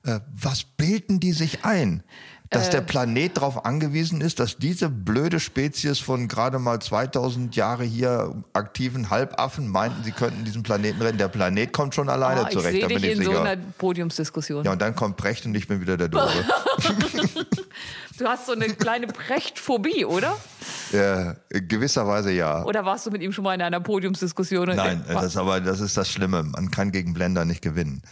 Äh, 0.05 0.21
was 0.35 0.65
bilden 0.65 1.21
die 1.21 1.33
sich 1.33 1.65
ein? 1.65 2.03
Dass 2.51 2.69
Äh. 2.69 2.71
der 2.71 2.81
Planet 2.81 3.37
darauf 3.37 3.67
angewiesen 3.67 4.23
ist, 4.23 4.41
dass 4.41 4.57
diese 4.57 4.89
blöde 4.89 5.39
Spezies 5.39 5.99
von 5.99 6.29
gerade 6.29 6.59
mal 6.59 6.81
2000 6.81 7.55
Jahre 7.57 7.85
hier 7.85 8.43
aktiven 8.55 9.11
Halbaffen 9.11 9.69
meinten, 9.69 10.03
sie 10.03 10.13
könnten 10.13 10.45
diesen 10.45 10.63
Planeten 10.63 11.03
retten. 11.03 11.19
Der 11.19 11.29
Planet 11.29 11.73
kommt 11.75 11.95
schon 11.95 12.09
alleine 12.09 12.45
oh, 12.45 12.47
ich 12.47 12.53
zurecht, 12.55 12.73
sehe 12.73 12.81
da 12.81 12.87
bin 12.89 13.03
dich 13.03 13.05
ich 13.13 13.19
in 13.19 13.25
so 13.25 13.31
sicher. 13.33 13.45
einer 13.45 13.63
Podiumsdiskussion. 13.77 14.65
ja, 14.65 14.73
und 14.73 14.81
dann 14.81 14.95
kommt 14.95 15.19
Precht 15.19 15.45
und 15.45 15.55
ich 15.55 15.69
bin 15.69 15.81
wieder 15.83 15.99
der 15.99 16.09
Doofe. 16.09 16.43
Du 18.19 18.27
hast 18.27 18.47
so 18.47 18.53
eine 18.53 18.69
kleine 18.75 19.07
Prechtphobie, 19.07 20.05
oder? 20.05 20.37
ja, 20.93 21.37
in 21.51 21.69
gewisser 21.69 22.07
Weise 22.07 22.33
ja. 22.33 22.65
Oder 22.65 22.85
warst 22.85 23.07
du 23.07 23.11
mit 23.11 23.23
ihm 23.23 23.33
schon 23.33 23.45
mal 23.45 23.55
in 23.55 23.63
einer 23.63 23.81
Podiumsdiskussion? 23.81 24.75
Nein, 24.75 25.05
das 25.07 25.25
ist 25.27 25.37
aber 25.37 25.61
das 25.61 25.81
ist 25.81 25.97
das 25.97 26.11
Schlimme. 26.11 26.43
Man 26.43 26.71
kann 26.73 26.91
gegen 26.91 27.15
Blender 27.15 27.45
nicht 27.45 27.63
gewinnen. 27.63 28.03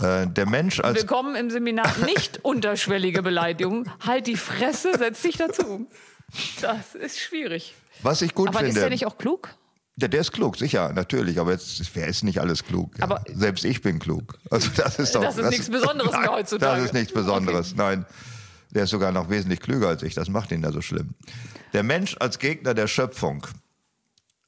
Äh, 0.00 0.26
der 0.26 0.46
Mensch 0.46 0.80
als 0.80 0.98
Willkommen 0.98 1.36
im 1.36 1.50
Seminar 1.50 1.86
nicht 2.04 2.40
unterschwellige 2.42 3.22
Beleidigung. 3.22 3.88
Halt 4.04 4.26
die 4.26 4.36
Fresse, 4.36 4.92
setz 4.98 5.22
dich 5.22 5.36
dazu. 5.36 5.86
Das 6.60 6.94
ist 6.96 7.20
schwierig. 7.20 7.74
was 8.02 8.22
ich 8.22 8.34
gut 8.34 8.48
Aber 8.48 8.58
finde. 8.58 8.72
ist 8.72 8.80
der 8.80 8.90
nicht 8.90 9.06
auch 9.06 9.18
klug? 9.18 9.50
ja, 9.96 10.08
der 10.08 10.20
ist 10.22 10.32
klug, 10.32 10.56
sicher, 10.56 10.92
natürlich. 10.92 11.38
Aber 11.38 11.52
jetzt 11.52 11.80
wer 11.94 12.08
ist 12.08 12.24
nicht 12.24 12.40
alles 12.40 12.64
klug? 12.64 12.98
Ja. 12.98 13.04
Aber- 13.04 13.22
Selbst 13.32 13.64
ich 13.64 13.82
bin 13.82 14.00
klug. 14.00 14.36
Also 14.50 14.68
das 14.76 14.98
ist 14.98 15.14
doch. 15.14 15.22
Das 15.22 15.36
ist 15.38 15.50
nichts 15.50 15.70
Besonderes 15.70 16.10
Nein, 16.10 16.28
heutzutage. 16.28 16.76
Das 16.76 16.84
ist 16.86 16.94
nichts 16.94 17.12
Besonderes. 17.12 17.76
Nein, 17.76 18.04
der 18.74 18.84
ist 18.84 18.90
sogar 18.90 19.12
noch 19.12 19.30
wesentlich 19.30 19.60
klüger 19.60 19.88
als 19.88 20.02
ich. 20.02 20.14
Das 20.14 20.28
macht 20.28 20.52
ihn 20.52 20.62
ja 20.62 20.72
so 20.72 20.80
schlimm. 20.80 21.14
Der 21.72 21.82
Mensch 21.82 22.16
als 22.20 22.38
Gegner 22.38 22.74
der 22.74 22.86
Schöpfung. 22.86 23.46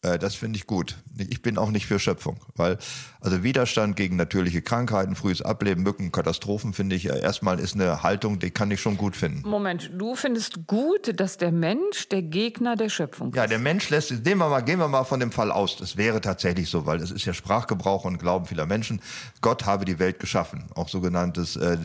Äh, 0.02 0.18
Das 0.18 0.34
finde 0.34 0.58
ich 0.58 0.66
gut. 0.66 0.96
Ich 1.16 1.42
bin 1.42 1.56
auch 1.58 1.70
nicht 1.70 1.86
für 1.86 1.98
Schöpfung, 1.98 2.38
weil 2.54 2.78
also 3.20 3.42
Widerstand 3.42 3.96
gegen 3.96 4.16
natürliche 4.16 4.62
Krankheiten, 4.62 5.16
frühes 5.16 5.42
Ableben, 5.42 5.82
Mücken, 5.82 6.12
Katastrophen 6.12 6.74
finde 6.74 6.94
ich 6.96 7.08
äh, 7.08 7.18
erstmal 7.20 7.58
ist 7.58 7.74
eine 7.74 8.02
Haltung, 8.02 8.38
die 8.38 8.50
kann 8.50 8.70
ich 8.70 8.80
schon 8.80 8.96
gut 8.96 9.16
finden. 9.16 9.48
Moment, 9.48 9.90
du 9.94 10.14
findest 10.14 10.66
gut, 10.66 11.18
dass 11.18 11.38
der 11.38 11.50
Mensch 11.52 12.08
der 12.10 12.22
Gegner 12.22 12.76
der 12.76 12.88
Schöpfung 12.90 13.30
ist. 13.30 13.36
Ja, 13.36 13.46
der 13.46 13.58
Mensch 13.58 13.88
lässt, 13.90 14.10
nehmen 14.10 14.40
wir 14.40 14.48
mal, 14.48 14.60
gehen 14.60 14.78
wir 14.78 14.88
mal 14.88 15.04
von 15.04 15.18
dem 15.20 15.32
Fall 15.32 15.50
aus. 15.50 15.76
Das 15.76 15.96
wäre 15.96 16.20
tatsächlich 16.20 16.68
so, 16.68 16.86
weil 16.86 17.00
es 17.00 17.10
ist 17.10 17.24
ja 17.24 17.32
Sprachgebrauch 17.32 18.04
und 18.04 18.18
Glauben 18.18 18.46
vieler 18.46 18.66
Menschen. 18.66 19.00
Gott 19.40 19.64
habe 19.64 19.84
die 19.86 19.98
Welt 19.98 20.20
geschaffen. 20.20 20.66
Auch 20.74 20.88
sogenanntes, 20.88 21.56
äh, 21.56 21.78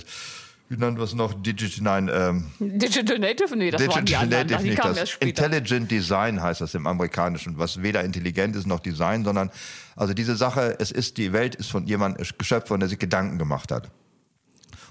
wie 0.71 0.77
nennt 0.77 0.97
es 0.99 1.13
noch? 1.13 1.33
Digital, 1.33 1.83
nein, 1.83 2.09
ähm, 2.13 2.45
Digital 2.59 3.19
Native? 3.19 3.57
Nee, 3.57 3.71
das 3.71 3.81
waren 3.81 4.05
die 4.05 4.13
Digital 4.13 4.23
anderen. 4.23 4.47
Native 4.47 4.63
die 4.63 4.69
nicht. 4.69 4.79
kamen 4.79 4.93
Das 4.93 4.99
erst 4.99 5.11
später. 5.11 5.45
Intelligent 5.45 5.91
Design 5.91 6.41
heißt 6.41 6.61
das 6.61 6.73
im 6.75 6.87
Amerikanischen, 6.87 7.59
was 7.59 7.81
weder 7.83 8.05
intelligent 8.05 8.55
ist 8.55 8.67
noch 8.67 8.79
Design, 8.79 9.25
sondern 9.25 9.51
also 9.97 10.13
diese 10.13 10.37
Sache, 10.37 10.77
es 10.79 10.91
ist, 10.91 11.17
die 11.17 11.33
Welt 11.33 11.55
ist 11.55 11.69
von 11.69 11.87
jemandem 11.87 12.25
geschöpft 12.37 12.69
worden, 12.69 12.79
der 12.79 12.87
sich 12.87 12.99
Gedanken 12.99 13.37
gemacht 13.37 13.69
hat. 13.69 13.91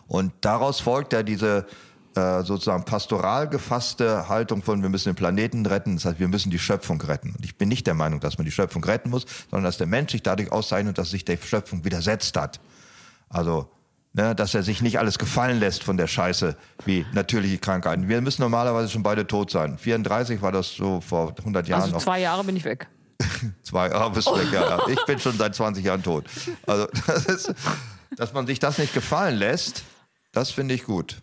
Und 0.07 0.33
daraus 0.43 0.81
folgt 0.81 1.15
ja 1.15 1.23
diese 1.23 1.67
äh, 2.15 2.43
sozusagen 2.43 2.85
pastoral 2.85 3.49
gefasste 3.49 4.29
Haltung 4.29 4.63
von, 4.63 4.83
wir 4.83 4.91
müssen 4.91 5.09
den 5.09 5.17
Planeten 5.17 5.65
retten, 5.65 5.95
das 5.95 6.05
heißt, 6.05 6.21
wir 6.21 6.29
müssen 6.29 6.51
die 6.51 6.59
Schöpfung 6.59 7.01
retten. 7.01 7.35
Und 7.35 7.43
ich 7.43 7.57
bin 7.57 7.71
nicht 7.71 7.87
der 7.87 7.95
Meinung, 7.95 8.21
dass 8.21 8.37
man 8.37 8.45
die 8.45 8.53
Schöpfung 8.53 8.85
retten 8.85 9.09
muss, 9.09 9.25
sondern 9.51 9.65
dass 9.65 9.79
der 9.79 9.87
Mensch 9.87 10.13
sich 10.13 10.23
dadurch 10.23 10.53
auszeichnet, 10.53 10.99
dass 10.99 11.09
sich 11.09 11.25
der 11.25 11.39
Schöpfung 11.39 11.87
widersetzt 11.87 12.37
hat. 12.37 12.61
Also 13.31 13.71
Ne, 14.13 14.35
dass 14.35 14.55
er 14.55 14.65
sich 14.65 14.83
nicht 14.83 14.99
alles 14.99 15.21
gefallen 15.21 15.61
lässt 15.61 15.85
von 15.85 15.97
der 15.97 16.09
Scheiße 16.09 16.57
wie 16.85 17.07
natürliche 17.13 17.59
Krankheiten. 17.59 18.09
Wir 18.09 18.21
müssen 18.21 18.43
normalerweise 18.43 18.89
schon 18.89 19.05
beide 19.05 19.25
tot 19.25 19.53
sein. 19.53 19.79
34 19.79 20.43
war 20.43 20.51
das 20.51 20.73
so 20.75 21.01
vor 21.01 21.33
100 21.39 21.69
Jahren 21.69 21.83
Also 21.83 21.95
noch. 21.95 22.03
zwei 22.03 22.19
Jahre 22.21 22.43
bin 22.43 22.57
ich 22.57 22.65
weg. 22.65 22.89
Zwei, 23.63 23.93
ah, 23.95 24.09
bist 24.09 24.27
du 24.27 24.35
weg, 24.35 24.49
ja, 24.51 24.79
ja. 24.79 24.89
Ich 24.89 25.05
bin 25.05 25.19
schon 25.19 25.37
seit 25.37 25.55
20 25.55 25.85
Jahren 25.85 26.03
tot. 26.03 26.25
Also, 26.67 26.89
das 27.07 27.27
ist, 27.27 27.55
dass 28.17 28.33
man 28.33 28.47
sich 28.47 28.59
das 28.59 28.79
nicht 28.79 28.95
gefallen 28.95 29.37
lässt, 29.37 29.85
das 30.33 30.51
finde 30.51 30.75
ich 30.75 30.85
gut. 30.85 31.21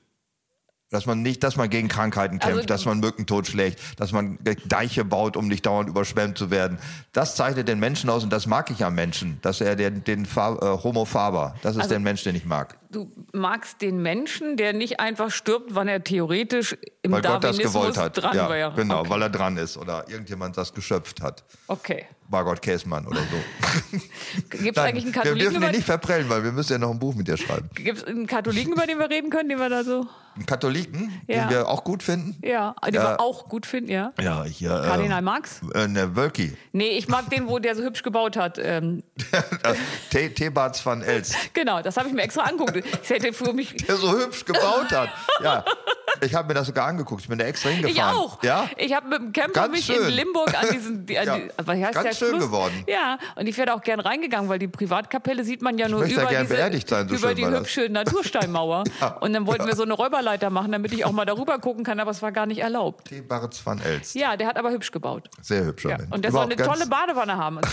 Dass 0.89 1.05
man 1.05 1.21
nicht, 1.21 1.43
dass 1.43 1.57
man 1.57 1.69
gegen 1.69 1.89
Krankheiten 1.89 2.39
kämpft, 2.39 2.55
Also- 2.59 2.67
dass 2.67 2.85
man 2.85 3.01
Mücken 3.01 3.25
totschlägt, 3.25 3.77
dass 3.99 4.13
man 4.13 4.39
Deiche 4.67 5.03
baut, 5.03 5.35
um 5.35 5.49
nicht 5.49 5.65
dauernd 5.65 5.89
überschwemmt 5.89 6.37
zu 6.37 6.49
werden. 6.49 6.77
Das 7.11 7.35
zeichnet 7.35 7.67
den 7.67 7.79
Menschen 7.79 8.09
aus 8.09 8.23
und 8.23 8.31
das 8.31 8.47
mag 8.47 8.71
ich 8.71 8.85
am 8.85 8.95
Menschen, 8.95 9.37
dass 9.41 9.59
er 9.59 9.75
den, 9.75 10.05
den 10.05 10.25
Fa- 10.25 10.55
äh, 10.55 10.83
Homo 10.83 11.03
faber, 11.03 11.55
das 11.61 11.73
ist 11.75 11.79
Also- 11.79 11.89
der 11.89 11.99
Mensch, 11.99 12.23
den 12.23 12.35
ich 12.37 12.45
mag. 12.45 12.77
Du 12.89 13.11
magst 13.33 13.81
den 13.81 14.01
Menschen, 14.01 14.55
der 14.55 14.71
nicht 14.71 15.01
einfach 15.01 15.29
stirbt, 15.29 15.75
wann 15.75 15.89
er 15.89 16.05
theoretisch 16.05 16.77
im 17.01 17.11
Weil 17.11 17.21
Gott 17.21 17.43
das 17.43 17.57
gewollt 17.57 17.97
hat. 17.97 18.17
dran 18.17 18.33
ja, 18.37 18.49
wäre. 18.49 18.73
Genau, 18.75 19.01
Okay. 19.01 19.09
weil 19.09 19.21
er 19.23 19.29
dran 19.29 19.57
ist 19.57 19.75
oder 19.75 20.07
irgendjemand 20.07 20.57
das 20.57 20.73
geschöpft 20.73 21.21
hat. 21.21 21.43
okay. 21.67 22.05
Margot 22.29 22.61
Käßmann 22.61 23.05
oder 23.07 23.19
so. 23.19 23.97
Gibt 24.49 24.77
es 24.77 24.83
eigentlich 24.83 25.05
einen 25.05 25.13
wir 25.13 25.21
Katholiken, 25.21 25.39
dürfen 25.39 25.57
über, 25.57 25.67
ihn 25.67 25.75
nicht 25.75 25.85
verprellen, 25.85 26.29
weil 26.29 26.43
wir 26.43 26.51
müssen 26.51 26.73
ja 26.73 26.77
noch 26.77 26.91
ein 26.91 26.99
Buch 26.99 27.15
mit 27.15 27.27
dir 27.27 27.37
schreiben. 27.37 27.69
gibt's 27.73 28.03
einen 28.03 28.27
Katholiken, 28.27 28.73
über 28.73 28.85
den 28.85 28.99
wir 28.99 29.09
reden 29.09 29.29
können, 29.29 29.47
den 29.49 29.59
wir 29.59 29.69
da 29.69 29.83
so. 29.83 30.05
Einen 30.37 30.45
Katholiken, 30.45 31.21
Ja. 31.27 31.41
den 31.41 31.49
wir 31.49 31.67
auch 31.67 31.83
gut 31.83 32.03
finden. 32.03 32.37
Ja, 32.45 32.75
den 32.85 32.93
Ja. 32.93 33.01
wir 33.03 33.19
auch 33.19 33.47
gut 33.49 33.65
finden, 33.65 33.89
ja. 33.91 34.13
Ja, 34.21 34.43
hier. 34.43 34.69
Kardinal 34.69 35.21
Marx? 35.23 35.61
Äh, 35.73 35.87
ne, 35.87 36.15
Wölki. 36.15 36.55
Nee, 36.73 36.89
ich 36.97 37.07
mag 37.07 37.29
den, 37.31 37.47
wo 37.47 37.57
der 37.59 37.75
so 37.75 37.81
hübsch 37.83 38.03
gebaut 38.03 38.37
hat. 38.37 38.59
Ähm, 38.61 39.01
Thebats 40.11 40.85
van 40.85 41.01
Els. 41.01 41.33
genau, 41.53 41.81
das 41.81 41.97
habe 41.97 42.07
ich 42.07 42.13
mir 42.13 42.21
extra 42.21 42.43
angeguckt. 42.43 42.83
Ich 43.03 43.09
hätte 43.09 43.33
für 43.33 43.51
mich. 43.53 43.75
Der 43.87 43.95
so 43.97 44.11
hübsch 44.17 44.45
gebaut 44.45 44.91
hat. 44.91 45.09
Ja. 45.43 45.65
Ich 46.21 46.33
habe 46.33 46.47
mir 46.47 46.53
das 46.53 46.67
sogar 46.67 46.87
angeguckt. 46.87 47.21
Ich 47.21 47.27
bin 47.27 47.37
da 47.37 47.45
extra 47.45 47.69
Ich 47.69 47.75
hingefahren. 47.77 48.15
auch. 48.17 48.43
Ja? 48.43 48.69
Ich 48.77 48.93
habe 48.95 49.07
mit 49.09 49.19
dem 49.19 49.33
Camper 49.33 49.61
Ganz 49.61 49.71
mich 49.75 49.85
schön. 49.85 50.07
in 50.07 50.13
Limburg 50.13 50.57
an 50.59 50.67
diesen. 50.71 51.05
Die, 51.05 51.17
an 51.17 51.25
Ja, 51.27 51.37
die, 51.37 51.47
was 51.63 51.77
heißt 51.77 51.93
ganz 51.93 52.03
der 52.03 52.13
schön 52.15 52.29
Fluss? 52.29 52.43
geworden. 52.45 52.83
Ja, 52.87 53.17
und 53.35 53.47
ich 53.47 53.57
wäre 53.57 53.73
auch 53.73 53.81
gern 53.81 53.99
reingegangen, 53.99 54.49
weil 54.49 54.59
die 54.59 54.67
Privatkapelle 54.67 55.43
sieht 55.43 55.61
man 55.61 55.77
ja 55.77 55.87
nur 55.87 56.03
über, 56.03 56.25
gern 56.25 56.47
diese, 56.47 56.87
sein, 56.87 57.07
so 57.09 57.15
über 57.15 57.33
die 57.35 57.45
hübsche 57.45 57.87
Natursteinmauer. 57.89 58.83
Und 59.21 59.33
dann 59.33 59.45
wollten 59.47 59.67
wir 59.67 59.75
so 59.75 59.83
eine 59.83 59.93
Räuberleiter 59.93 60.49
machen, 60.49 60.71
damit 60.71 60.91
ich 60.93 61.05
auch 61.05 61.11
mal 61.11 61.25
darüber 61.25 61.59
gucken 61.59 61.83
kann, 61.83 61.99
aber 61.99 62.11
es 62.11 62.21
war 62.21 62.31
gar 62.31 62.45
nicht 62.45 62.59
erlaubt. 62.59 63.09
Thebats 63.09 63.65
van 63.65 63.79
Els. 63.81 64.13
Ja, 64.13 64.35
der 64.37 64.47
hat 64.47 64.57
aber 64.57 64.71
hübsch 64.71 64.91
gebaut. 64.91 65.29
Sehr 65.41 65.65
hübscher 65.65 65.89
Ja. 65.91 65.97
Mensch. 65.97 66.11
Und 66.13 66.23
der 66.23 66.31
soll 66.31 66.43
eine 66.43 66.55
tolle 66.55 66.87
Badewanne 66.87 67.37
haben. 67.37 67.59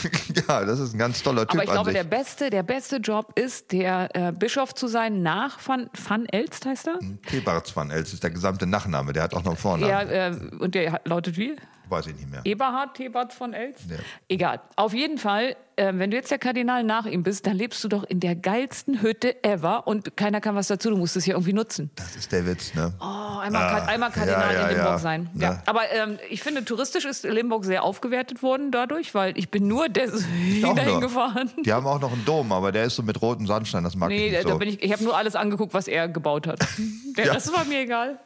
Ja, 0.49 0.64
das 0.64 0.80
ist 0.80 0.95
ein 0.95 0.99
ganz 0.99 1.22
toller 1.22 1.43
Typ 1.47 1.55
Aber 1.55 1.64
ich 1.64 1.70
glaube, 1.70 1.93
der 1.93 2.05
beste, 2.05 2.51
der 2.51 2.62
beste 2.62 2.97
Job 2.97 3.32
ist, 3.39 3.72
der 3.72 4.09
äh, 4.14 4.32
Bischof 4.32 4.74
zu 4.74 4.89
sein 4.89 5.22
nach 5.22 5.59
Van, 5.64 5.89
Van 6.09 6.26
Elst, 6.26 6.66
heißt 6.66 6.89
er? 6.89 6.99
Thebats 7.30 7.74
van 7.76 7.91
Els 7.91 8.12
ist 8.12 8.24
der 8.25 8.31
gesamte 8.31 8.66
Nachname. 8.66 9.12
Der 9.12 9.22
hat 9.22 9.35
auch 9.35 9.45
noch 9.45 9.53
einen 9.53 9.57
Vornamen. 9.57 9.91
Ja, 9.91 10.03
äh, 10.03 10.37
und 10.59 10.75
der 10.75 11.01
lautet 11.05 11.37
wie? 11.37 11.57
Weiß 11.89 12.07
ich 12.07 12.14
nicht 12.16 12.30
mehr. 12.30 12.41
Eberhard 12.45 12.95
Thebats 12.97 13.35
von 13.35 13.53
Elst? 13.53 13.91
Ja. 13.91 13.97
Egal. 14.28 14.61
Auf 14.76 14.95
jeden 14.95 15.18
Fall, 15.18 15.55
äh, 15.76 15.93
wenn 15.95 16.11
du 16.11 16.16
jetzt 16.16 16.30
der 16.30 16.39
Kardinal 16.39 16.82
nach 16.82 17.05
ihm 17.07 17.22
bist, 17.22 17.47
dann 17.47 17.57
lebst 17.57 17.85
du 17.85 17.89
doch 17.89 18.05
in 18.05 18.20
der 18.20 18.35
geilsten 18.37 19.03
Hütte 19.03 19.45
ever 19.45 19.87
und 19.87 20.16
keiner 20.16 20.41
kann 20.41 20.55
was 20.57 20.68
dazu. 20.68 20.89
Du 20.91 20.97
musst 20.97 21.16
es 21.16 21.24
hier 21.24 21.35
irgendwie 21.35 21.53
nutzen. 21.53 21.91
Das 21.97 22.16
ist 22.16 22.32
der 22.32 22.47
Witz, 22.47 22.74
ne? 22.74 22.93
Oh, 23.01 23.39
einmal, 23.39 23.68
Ka- 23.80 23.85
einmal 23.87 24.11
Kardinal 24.11 24.43
Ah, 24.43 24.53
ja, 24.53 24.59
ja, 24.61 24.62
in 24.68 24.68
Limburg 24.76 24.87
ja. 24.93 24.99
sein. 24.99 25.30
Ne? 25.35 25.43
Ja. 25.43 25.62
Aber 25.66 25.82
ähm, 25.93 26.18
ich 26.30 26.43
finde, 26.43 26.64
touristisch 26.64 27.05
ist 27.05 27.24
Limburg 27.24 27.64
sehr 27.64 27.82
aufgewertet 27.85 28.43
worden 28.43 28.70
dadurch, 28.70 29.14
weil 29.14 29.37
ich 29.37 29.51
bin 29.51 29.68
nur 29.68 29.89
des 29.89 30.24
Ich 30.49 30.64
auch 30.64 30.74
dahin 30.74 30.93
nur. 30.93 31.01
gefahren. 31.03 31.51
Die 31.64 31.72
haben 31.72 31.87
auch 31.87 32.01
noch 32.01 32.12
einen 32.12 32.24
Dom, 32.24 32.51
aber 32.53 32.72
der 32.72 32.85
ist 32.85 32.97
so 32.97 33.03
mit 33.03 33.20
rotem 33.20 33.47
Sandstein, 33.47 33.85
das 33.85 33.95
mag 33.95 34.09
Nee, 34.09 34.26
ich 34.28 34.32
nicht 34.32 34.45
da 34.47 34.49
so. 34.53 34.59
bin 34.59 34.68
ich, 34.68 34.82
ich 34.82 34.93
habe 34.93 35.05
nur 35.05 35.16
alles 35.16 35.37
angeguckt, 35.37 35.74
was 35.74 35.87
er 35.89 36.09
gebaut 36.09 36.47
hat. 36.47 36.61
Der, 37.16 37.26
Ja. 37.26 37.35
Das 37.35 37.53
war 37.53 37.64
mir 37.64 37.80
egal. 37.80 38.18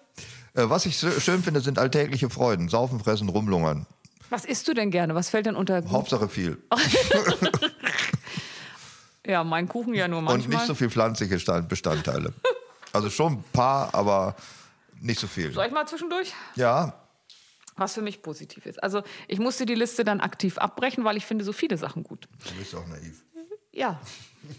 Äh, 0.59 0.69
Was 0.71 0.87
ich 0.87 0.99
schön 0.99 1.43
finde, 1.43 1.61
sind 1.61 1.79
alltägliche 1.79 2.29
Freuden. 2.31 2.69
Saufen, 2.69 2.99
fressen, 3.01 3.29
rumlungern. 3.29 3.87
Was 4.31 4.45
isst 4.45 4.67
du 4.69 4.75
denn 4.75 4.91
gerne? 4.91 5.15
Was 5.15 5.31
fällt 5.31 5.47
denn 5.47 5.57
unter 5.57 5.83
Hauptsache 5.91 6.29
viel. 6.29 6.59
Ja, 9.27 9.45
mein 9.45 9.69
Kuchen 9.69 9.95
ja 9.95 10.09
nur 10.09 10.23
manchmal. 10.23 10.43
Und 10.45 10.49
nicht 10.55 10.67
so 10.67 10.75
viel 10.75 10.89
pflanzliche 10.89 11.39
Stand- 11.39 11.69
Bestandteile. 11.69 12.33
Also 12.95 13.11
schon 13.11 13.35
ein 13.35 13.45
paar, 13.53 13.95
aber 13.95 14.35
nicht 15.03 15.21
so 15.21 15.27
viel. 15.27 15.53
Soll 15.53 15.67
ich 15.67 15.73
mal 15.73 15.87
zwischendurch? 15.87 16.33
Ja, 16.55 16.95
Was 17.77 17.93
für 17.93 18.01
mich 18.01 18.23
positiv 18.23 18.65
ist. 18.65 18.83
Also 18.83 19.03
ich 19.27 19.39
musste 19.39 19.67
die 19.67 19.75
Liste 19.75 20.03
dann 20.03 20.21
aktiv 20.21 20.57
abbrechen, 20.57 21.05
weil 21.05 21.19
ich 21.19 21.27
finde 21.27 21.45
so 21.45 21.53
viele 21.53 21.77
Sachen 21.77 22.05
gut. 22.05 22.27
du 22.49 22.55
bist 22.55 22.75
auch 22.75 22.87
naiv. 22.87 23.23
Ja, 23.71 24.01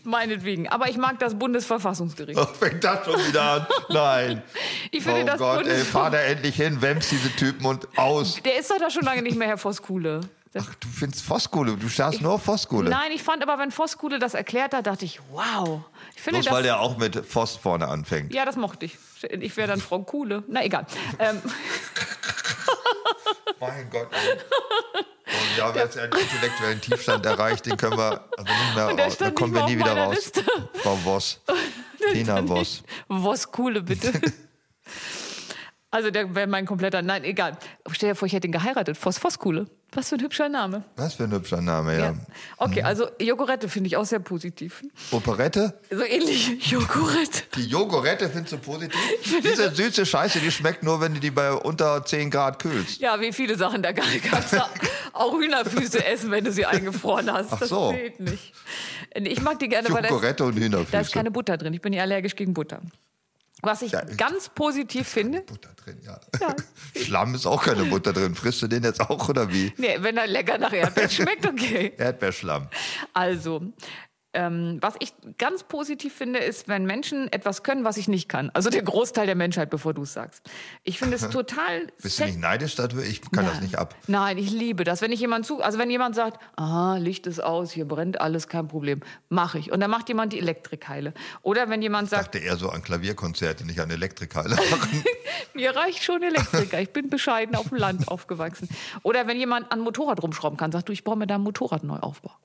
meinetwegen. 0.04 0.68
Aber 0.70 0.90
ich 0.90 0.98
mag 0.98 1.20
das 1.20 1.38
Bundesverfassungsgericht. 1.38 2.40
Oh, 2.40 2.46
fängt 2.46 2.84
das 2.84 3.06
schon 3.06 3.20
wieder 3.28 3.42
an? 3.44 3.68
Nein. 3.90 4.42
Ich 4.92 5.04
finde 5.04 5.22
oh 5.22 5.26
das 5.26 5.38
Gott, 5.38 5.68
ey, 5.68 5.84
fahr 5.84 6.10
da 6.10 6.18
endlich 6.18 6.56
hin, 6.56 6.82
wämst 6.82 7.12
diese 7.12 7.30
Typen 7.36 7.66
und 7.68 7.88
aus. 7.98 8.42
Der 8.44 8.58
ist 8.60 8.72
doch 8.72 8.80
da 8.80 8.90
schon 8.90 9.04
lange 9.04 9.22
nicht 9.22 9.38
mehr 9.38 9.48
Herr 9.48 9.58
Voskuhle. 9.58 10.22
Das, 10.52 10.66
Du 10.80 10.88
findest 10.88 11.24
Voskuhle, 11.24 11.78
du 11.78 11.88
starrst 11.90 12.22
nur 12.22 12.34
auf 12.34 12.44
Voskuhle. 12.44 12.90
nein, 12.90 13.12
ich 13.14 13.22
fand 13.22 13.44
aber, 13.44 13.60
wenn 13.60 13.70
Voskuhle 13.70 14.18
das 14.18 14.34
erklärt 14.34 14.74
hat, 14.74 14.88
dachte 14.88 15.06
ich, 15.06 15.20
wow. 15.32 15.82
Ich 16.16 16.24
finde 16.24 16.40
Bloß 16.40 16.52
weil 16.52 16.64
der 16.64 16.80
auch 16.80 16.98
mit 16.98 17.24
Voss 17.24 17.56
vorne 17.56 17.88
anfängt. 17.88 18.34
ja, 18.34 18.46
das 18.46 18.56
mochte 18.56 18.88
ich. 18.88 18.98
Ich 19.30 19.56
wäre 19.58 19.68
dann 19.68 19.80
Frau 19.80 20.00
Kuhle. 20.00 20.44
Na, 20.48 20.64
egal. 20.66 20.88
Ähm, 21.20 21.40
Mein 23.60 23.90
Gott. 23.90 24.08
Ey. 24.12 24.34
Und 24.34 25.56
wir 25.56 25.64
haben 25.64 25.78
jetzt 25.78 25.98
einen 25.98 26.12
intellektuellen 26.12 26.82
Tiefstand 26.82 27.26
erreicht, 27.26 27.66
den 27.66 27.78
können 27.78 27.98
wir 27.98 28.24
also 28.38 28.52
nicht 28.52 28.76
mehr 28.76 29.06
raus. 29.06 29.18
Da 29.18 29.32
kommen 29.32 29.54
wir 29.54 29.66
nie 29.66 29.78
wieder 29.78 29.96
raus. 29.96 30.16
Liste. 30.16 30.44
Frau 30.74 30.96
Voss. 30.96 31.42
Tina 32.12 32.46
Voss. 32.46 32.84
Voskuhle, 33.08 33.82
bitte. 33.82 34.14
Also, 35.92 36.12
der 36.12 36.36
wäre 36.36 36.48
mein 36.48 36.66
kompletter. 36.66 37.02
Nein, 37.02 37.24
egal. 37.24 37.58
Stell 37.92 38.10
dir 38.10 38.16
vor, 38.16 38.28
ich 38.28 38.34
hätte 38.34 38.48
ihn 38.48 38.52
geheiratet. 38.52 38.98
Vos 38.98 39.18
Voskuhle. 39.18 39.68
Was 39.92 40.10
für 40.10 40.16
ein 40.16 40.22
hübscher 40.22 40.50
Name. 40.50 40.84
Was 40.98 41.16
für 41.16 41.24
ein 41.24 41.32
hübscher 41.32 41.62
Name, 41.62 41.94
ja. 41.94 42.00
Ja. 42.12 42.16
Okay, 42.58 42.84
also 42.84 43.08
Jogurette 43.20 43.70
finde 43.70 43.88
ich 43.88 43.98
auch 43.98 44.06
sehr 44.06 44.20
positiv. 44.20 44.84
Operette? 45.10 45.80
So 45.90 46.04
ähnlich 46.04 46.70
Jogurette. 46.70 47.42
Die 47.56 47.66
Jogurette 47.66 48.30
findest 48.30 48.54
du 48.54 48.58
positiv? 48.60 49.00
Diese 49.44 49.74
süße 49.74 50.06
Scheiße, 50.06 50.40
die 50.42 50.52
schmeckt 50.52 50.84
nur, 50.84 51.02
wenn 51.02 51.16
du 51.16 51.20
die 51.20 51.32
bei 51.32 51.54
unter 51.54 52.06
10 52.06 52.30
Grad 52.30 52.60
kühlst. 52.60 53.02
Ja, 53.02 53.20
wie 53.20 53.34
viele 53.34 53.58
Sachen 53.58 53.82
da 53.82 53.92
gar 53.92 54.06
nicht. 54.06 54.26
Kannst 54.26 54.54
du 54.54 54.58
auch 55.14 55.34
Hühnerfüße 55.34 56.06
essen, 56.06 56.30
wenn 56.30 56.44
du 56.44 56.52
sie 56.52 56.68
eingefroren 56.68 57.32
hast. 57.32 57.52
Ach 57.52 57.60
das 57.60 57.70
so. 57.70 57.92
zählt 57.92 58.20
nicht. 58.20 58.54
Ich 59.16 59.42
mag 59.42 59.58
die 59.58 59.70
gerne, 59.70 59.90
weil 59.90 60.04
da 60.04 60.10
ist, 60.10 60.42
und 60.42 60.56
Hühnerfüße. 60.56 60.92
da 60.92 61.00
ist 61.00 61.12
keine 61.12 61.32
Butter 61.32 61.58
drin. 61.58 61.74
Ich 61.74 61.82
bin 61.82 61.94
ja 61.94 62.04
allergisch 62.04 62.36
gegen 62.36 62.54
Butter. 62.54 62.80
Was 63.62 63.82
ich 63.82 63.92
Ja, 63.92 64.02
ganz 64.04 64.50
positiv 64.50 65.08
finde, 65.08 65.42
Butter 65.42 65.70
drin, 65.76 66.00
ja. 66.06 66.20
Schlamm 67.02 67.36
ist 67.36 67.46
auch 67.46 67.64
keine 67.64 67.84
Butter 67.86 68.14
drin. 68.14 68.36
Frisst 68.36 68.62
du 68.62 68.68
den 68.68 68.84
jetzt 68.84 69.02
auch 69.02 69.28
oder 69.30 69.52
wie? 69.52 69.74
nee, 69.78 69.98
wenn 70.00 70.18
er 70.18 70.28
lecker 70.28 70.58
nach 70.58 70.72
Erdbeeren 70.72 71.10
schmeckt, 71.10 71.46
okay. 71.46 71.94
Erdbeerschlamm. 71.98 72.70
Also, 73.14 73.62
ähm, 74.34 74.78
was 74.82 74.94
ich 75.00 75.14
ganz 75.40 75.64
positiv 75.64 76.14
finde, 76.14 76.40
ist, 76.40 76.68
wenn 76.68 76.86
Menschen 76.86 77.32
etwas 77.34 77.64
können, 77.64 77.84
was 77.84 77.98
ich 77.98 78.08
nicht 78.08 78.30
kann. 78.30 78.52
Also 78.54 78.70
der 78.70 78.84
Großteil 78.84 79.26
der 79.26 79.36
Menschheit, 79.36 79.72
bevor 79.72 79.96
du 79.96 80.04
es 80.04 80.14
sagst. 80.14 80.48
Ich 80.84 81.00
finde 81.00 81.16
es 81.16 81.30
total. 81.30 81.88
Bist 82.02 82.20
du 82.20 82.26
nicht 82.26 82.40
neidisch 82.40 82.76
dadurch? 82.76 83.10
Ich 83.10 83.22
kann 83.32 83.46
das 83.46 83.62
nicht 83.62 83.78
ab. 83.78 83.96
Nein, 84.08 84.38
ich 84.38 84.52
liebe 84.52 84.84
das. 84.84 85.02
Wenn 85.02 85.12
ich 85.12 85.20
jemand 85.20 85.48
zu, 85.48 85.62
also 85.62 85.80
wenn 85.80 85.90
jemand 85.90 86.16
sagt, 86.16 86.40
ah, 86.58 86.98
Licht 86.98 87.26
ist 87.26 87.40
aus, 87.40 87.72
hier 87.72 87.86
brennt 87.86 88.22
alles, 88.22 88.48
kein 88.48 88.68
Problem, 88.68 89.02
mache 89.30 89.58
ich. 89.58 89.72
Und 89.72 89.80
dann 89.80 89.90
macht 89.90 90.10
jemand 90.10 90.34
die 90.34 90.40
Elektrikheile. 90.40 91.14
Oder 91.42 91.70
wenn 91.70 91.82
jemand 91.82 92.06
Ich 92.06 92.12
sagt, 92.12 92.36
dachte 92.36 92.38
eher 92.46 92.58
so 92.58 92.70
an 92.70 92.84
Klavierkonzerte, 92.84 93.66
nicht 93.66 93.80
an 93.80 93.90
Elektrikhalle 93.90 94.56
machen. 94.56 95.04
mir 95.56 95.76
reicht 95.76 96.04
schon 96.04 96.22
Elektriker, 96.22 96.80
ich 96.80 96.92
bin 96.92 97.10
bescheiden 97.10 97.56
auf 97.56 97.70
dem 97.70 97.78
Land 97.78 98.08
aufgewachsen. 98.08 98.70
Oder 99.02 99.26
wenn 99.26 99.38
jemand 99.38 99.72
an 99.72 99.80
Motorrad 99.80 100.22
rumschrauben 100.22 100.58
kann, 100.58 100.72
sagt 100.72 100.90
du, 100.90 100.94
ich 100.94 101.04
brauche 101.04 101.18
mir 101.18 101.28
da 101.28 101.36
ein 101.36 101.42
Motorrad 101.42 101.84
neu 101.84 101.98
aufbauen. 101.98 102.36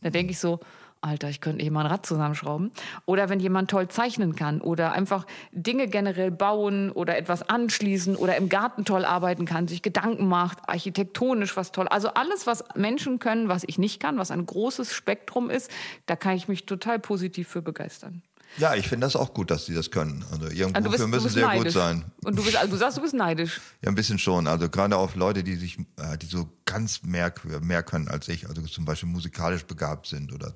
Dann 0.00 0.12
denke 0.12 0.32
ich 0.32 0.38
so, 0.38 0.60
Alter, 1.04 1.28
ich 1.28 1.40
könnte 1.40 1.64
eh 1.64 1.70
mal 1.70 1.82
ein 1.82 1.86
Rad 1.86 2.06
zusammenschrauben. 2.06 2.72
Oder 3.04 3.28
wenn 3.28 3.38
jemand 3.38 3.70
toll 3.70 3.88
zeichnen 3.88 4.34
kann 4.34 4.60
oder 4.60 4.92
einfach 4.92 5.26
Dinge 5.52 5.86
generell 5.86 6.30
bauen 6.30 6.90
oder 6.90 7.16
etwas 7.16 7.48
anschließen 7.48 8.16
oder 8.16 8.36
im 8.36 8.48
Garten 8.48 8.84
toll 8.84 9.04
arbeiten 9.04 9.44
kann, 9.44 9.68
sich 9.68 9.82
Gedanken 9.82 10.26
macht, 10.26 10.58
architektonisch 10.66 11.56
was 11.56 11.72
toll. 11.72 11.88
Also 11.88 12.08
alles, 12.14 12.46
was 12.46 12.64
Menschen 12.74 13.18
können, 13.18 13.48
was 13.48 13.64
ich 13.66 13.78
nicht 13.78 14.00
kann, 14.00 14.18
was 14.18 14.30
ein 14.30 14.46
großes 14.46 14.92
Spektrum 14.92 15.50
ist, 15.50 15.70
da 16.06 16.16
kann 16.16 16.36
ich 16.36 16.48
mich 16.48 16.66
total 16.66 16.98
positiv 16.98 17.48
für 17.48 17.62
begeistern. 17.62 18.22
Ja, 18.56 18.74
ich 18.74 18.88
finde 18.88 19.06
das 19.06 19.16
auch 19.16 19.34
gut, 19.34 19.50
dass 19.50 19.66
die 19.66 19.74
das 19.74 19.90
können. 19.90 20.24
Also 20.30 20.48
irgendwo 20.48 20.80
du 20.80 20.90
bist, 20.90 21.08
müssen 21.08 21.28
sehr 21.28 21.46
neidisch. 21.46 21.64
gut 21.64 21.72
sein. 21.72 22.04
Und 22.22 22.38
du, 22.38 22.44
bist, 22.44 22.56
also 22.56 22.70
du 22.70 22.76
sagst, 22.76 22.98
du 22.98 23.02
bist 23.02 23.14
neidisch. 23.14 23.60
Ja, 23.82 23.88
ein 23.88 23.96
bisschen 23.96 24.18
schon. 24.18 24.46
Also 24.46 24.68
gerade 24.68 24.96
auf 24.96 25.16
Leute, 25.16 25.42
die 25.42 25.56
sich, 25.56 25.78
äh, 25.96 26.16
die 26.18 26.26
so 26.26 26.48
ganz 26.64 27.02
mehr, 27.02 27.32
mehr 27.60 27.82
können 27.82 28.08
als 28.08 28.28
ich, 28.28 28.48
also 28.48 28.62
zum 28.62 28.84
Beispiel 28.84 29.08
musikalisch 29.08 29.64
begabt 29.64 30.06
sind 30.06 30.32
oder 30.32 30.54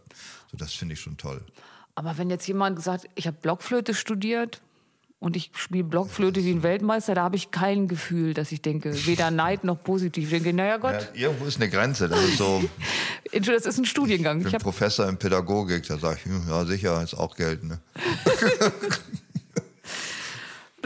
so, 0.50 0.56
das 0.56 0.72
finde 0.72 0.94
ich 0.94 1.00
schon 1.00 1.16
toll. 1.16 1.44
Aber 1.94 2.16
wenn 2.18 2.30
jetzt 2.30 2.46
jemand 2.46 2.82
sagt, 2.82 3.08
ich 3.14 3.26
habe 3.26 3.36
Blockflöte 3.40 3.94
studiert, 3.94 4.60
und 5.20 5.34
ich 5.34 5.50
spiele 5.56 5.82
Blockflöte 5.82 6.44
wie 6.44 6.50
ein 6.52 6.62
Weltmeister, 6.62 7.14
da 7.14 7.24
habe 7.24 7.34
ich 7.34 7.50
kein 7.50 7.88
Gefühl, 7.88 8.34
dass 8.34 8.52
ich 8.52 8.62
denke, 8.62 8.94
weder 9.06 9.30
Neid 9.32 9.64
noch 9.64 9.82
positiv. 9.82 10.24
Ich 10.24 10.30
denke, 10.30 10.52
naja 10.52 10.76
Gott, 10.76 11.10
Ja, 11.14 11.22
irgendwo 11.28 11.46
ist 11.46 11.56
eine 11.56 11.68
Grenze. 11.68 12.08
Das 12.08 12.22
ist 12.22 12.38
so 12.38 12.62
das 13.32 13.66
ist 13.66 13.78
ein 13.78 13.84
Studiengang. 13.84 14.40
Ich 14.40 14.46
einen 14.46 14.54
hab, 14.54 14.62
Professor 14.62 15.08
in 15.08 15.16
Pädagogik, 15.16 15.86
da 15.88 15.98
sage 15.98 16.18
ich, 16.20 16.24
hm, 16.24 16.44
ja 16.48 16.64
sicher, 16.64 17.02
ist 17.02 17.14
auch 17.14 17.34
Geld. 17.34 17.64
Ne? 17.64 17.80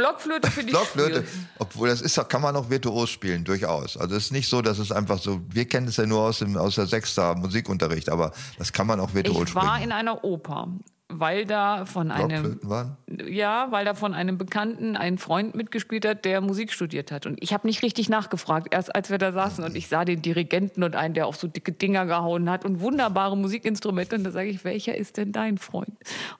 Blockflöte 0.02 0.50
finde 0.50 0.72
ich 0.72 0.76
Blockflöte, 0.76 1.24
obwohl 1.58 1.88
das 1.88 2.00
ist, 2.00 2.28
kann 2.28 2.42
man 2.42 2.56
auch 2.56 2.68
virtuos 2.70 3.10
spielen, 3.10 3.44
durchaus. 3.44 3.96
Also 3.96 4.16
es 4.16 4.24
ist 4.24 4.32
nicht 4.32 4.48
so, 4.48 4.62
dass 4.62 4.78
es 4.78 4.90
einfach 4.92 5.18
so, 5.18 5.40
wir 5.48 5.66
kennen 5.66 5.88
es 5.88 5.96
ja 5.96 6.06
nur 6.06 6.22
aus 6.22 6.40
dem 6.40 6.56
aus 6.56 6.74
der 6.74 6.86
Sechster 6.86 7.34
Musikunterricht, 7.36 8.08
aber 8.08 8.32
das 8.58 8.72
kann 8.72 8.86
man 8.86 8.98
auch 9.00 9.14
virtuos 9.14 9.48
Ich 9.48 9.54
war 9.54 9.74
spielen. 9.76 9.90
in 9.90 9.92
einer 9.92 10.24
Oper, 10.24 10.68
weil 11.08 11.44
da 11.44 11.84
von 11.84 12.10
einem 12.10 12.28
Blockflöten 12.42 12.70
waren? 12.70 12.96
ja, 13.28 13.66
weil 13.70 13.84
da 13.84 13.94
von 13.94 14.14
einem 14.14 14.38
Bekannten 14.38 14.96
ein 14.96 15.18
Freund 15.18 15.54
mitgespielt 15.54 16.06
hat, 16.06 16.24
der 16.24 16.40
Musik 16.40 16.72
studiert 16.72 17.12
hat. 17.12 17.26
Und 17.26 17.42
ich 17.42 17.52
habe 17.52 17.66
nicht 17.66 17.82
richtig 17.82 18.08
nachgefragt, 18.08 18.68
erst 18.70 18.94
als 18.94 19.10
wir 19.10 19.18
da 19.18 19.30
saßen 19.32 19.62
und 19.62 19.76
ich 19.76 19.88
sah 19.88 20.04
den 20.04 20.22
Dirigenten 20.22 20.82
und 20.82 20.96
einen, 20.96 21.14
der 21.14 21.26
auf 21.26 21.36
so 21.36 21.46
dicke 21.46 21.72
Dinger 21.72 22.06
gehauen 22.06 22.48
hat 22.50 22.64
und 22.64 22.80
wunderbare 22.80 23.36
Musikinstrumente. 23.36 24.16
Und 24.16 24.24
da 24.24 24.30
sage 24.30 24.48
ich, 24.48 24.64
welcher 24.64 24.96
ist 24.96 25.16
denn 25.18 25.32
dein 25.32 25.58
Freund? 25.58 25.92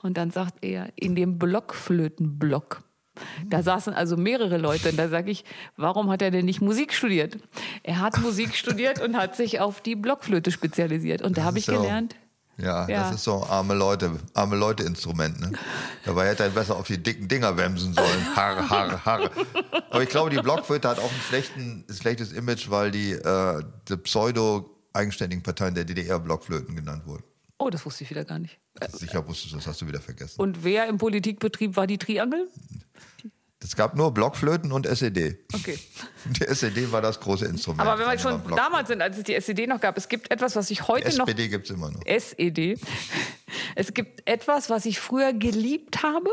Und 0.03 0.17
dann 0.17 0.31
sagt 0.31 0.65
er, 0.65 0.89
in 0.97 1.15
dem 1.15 1.39
Blockflötenblock. 1.39 2.83
Da 3.47 3.63
saßen 3.63 3.93
also 3.93 4.17
mehrere 4.17 4.57
Leute 4.57 4.89
und 4.91 4.97
da 4.97 5.09
sage 5.09 5.31
ich, 5.31 5.45
warum 5.77 6.11
hat 6.11 6.23
er 6.23 6.31
denn 6.31 6.45
nicht 6.47 6.61
Musik 6.63 6.95
studiert? 6.95 7.37
Er 7.83 8.01
hat 8.01 8.19
Musik 8.19 8.55
studiert 8.55 9.01
und 9.01 9.17
hat 9.17 9.37
sich 9.37 9.61
auf 9.61 9.81
die 9.81 9.95
Blockflöte 9.97 10.51
spezialisiert. 10.51 11.21
Und 11.23 11.37
da 11.39 11.45
habe 11.45 11.59
ich 11.59 11.67
so. 11.67 11.73
gelernt, 11.73 12.17
Ja, 12.59 12.89
Ja. 12.89 13.03
das 13.05 13.17
ist 13.17 13.25
so 13.25 13.45
arme 13.45 13.75
Leute, 13.75 14.13
arme 14.35 14.57
Leute 14.57 14.83
Instrument. 14.85 15.41
Ne? 15.41 15.53
Dabei 16.05 16.29
hätte 16.29 16.45
er 16.45 16.51
besser 16.51 16.77
auf 16.77 16.87
die 16.87 17.03
dicken 17.03 17.29
Dinger 17.29 17.57
wemsen 17.57 17.93
sollen. 17.95 18.37
Harre, 18.37 18.69
harre, 18.71 19.05
harre. 19.05 19.31
Aber 19.91 20.03
ich 20.03 20.09
glaube, 20.09 20.31
die 20.31 20.37
Blockflöte 20.41 20.89
hat 20.89 20.99
auch 20.99 21.11
ein 21.11 21.85
schlechtes 21.95 22.33
Image, 22.33 22.71
weil 22.71 22.91
die, 22.91 23.13
äh, 23.13 23.63
die 23.89 23.97
pseudo-eigenständigen 23.97 25.43
Parteien 25.43 25.75
der 25.75 25.85
DDR 25.85 26.19
Blockflöten 26.19 26.77
genannt 26.77 27.03
wurden. 27.07 27.25
Oh, 27.63 27.71
das 27.71 27.85
wusste 27.87 28.05
ich 28.05 28.11
wieder 28.11 28.25
gar 28.25 28.39
nicht. 28.39 28.59
Sicher 28.91 29.27
wusstest 29.27 29.53
du, 29.53 29.57
das 29.57 29.67
hast 29.67 29.81
du 29.81 29.87
wieder 29.87 30.01
vergessen. 30.01 30.41
Und 30.41 30.65
wer 30.65 30.87
im 30.87 30.99
Politikbetrieb 30.99 31.77
war 31.77 31.87
die 31.87 31.99
Triangel? 31.99 32.49
Es 33.63 33.77
gab 33.77 33.95
nur 33.95 34.13
Blockflöten 34.13 34.73
und 34.73 34.87
SED. 34.87 35.39
Okay. 35.53 35.79
Die 36.41 36.45
SED 36.45 36.93
war 36.93 37.01
das 37.01 37.21
große 37.21 37.47
Instrument. 37.47 37.81
Aber 37.81 37.99
wenn 37.99 38.07
wir 38.07 38.19
schon 38.19 38.41
damals 38.55 38.89
sind, 38.89 39.03
als 39.03 39.19
es 39.19 39.25
die 39.25 39.35
SED 39.35 39.67
noch 39.67 39.81
gab, 39.81 39.97
es 39.97 40.09
gibt 40.09 40.31
etwas, 40.31 40.57
was 40.57 40.71
ich 40.71 40.89
heute 40.89 41.17
noch. 41.17 41.27
SPD 41.27 41.49
gibt 41.49 41.67
es 41.67 41.77
immer 41.77 41.91
noch. 41.91 42.01
SED. 42.07 42.79
Es 43.75 43.95
gibt 43.95 44.29
etwas, 44.29 44.71
was 44.71 44.87
ich 44.87 44.99
früher 45.01 45.33
geliebt 45.33 46.03
habe 46.03 46.31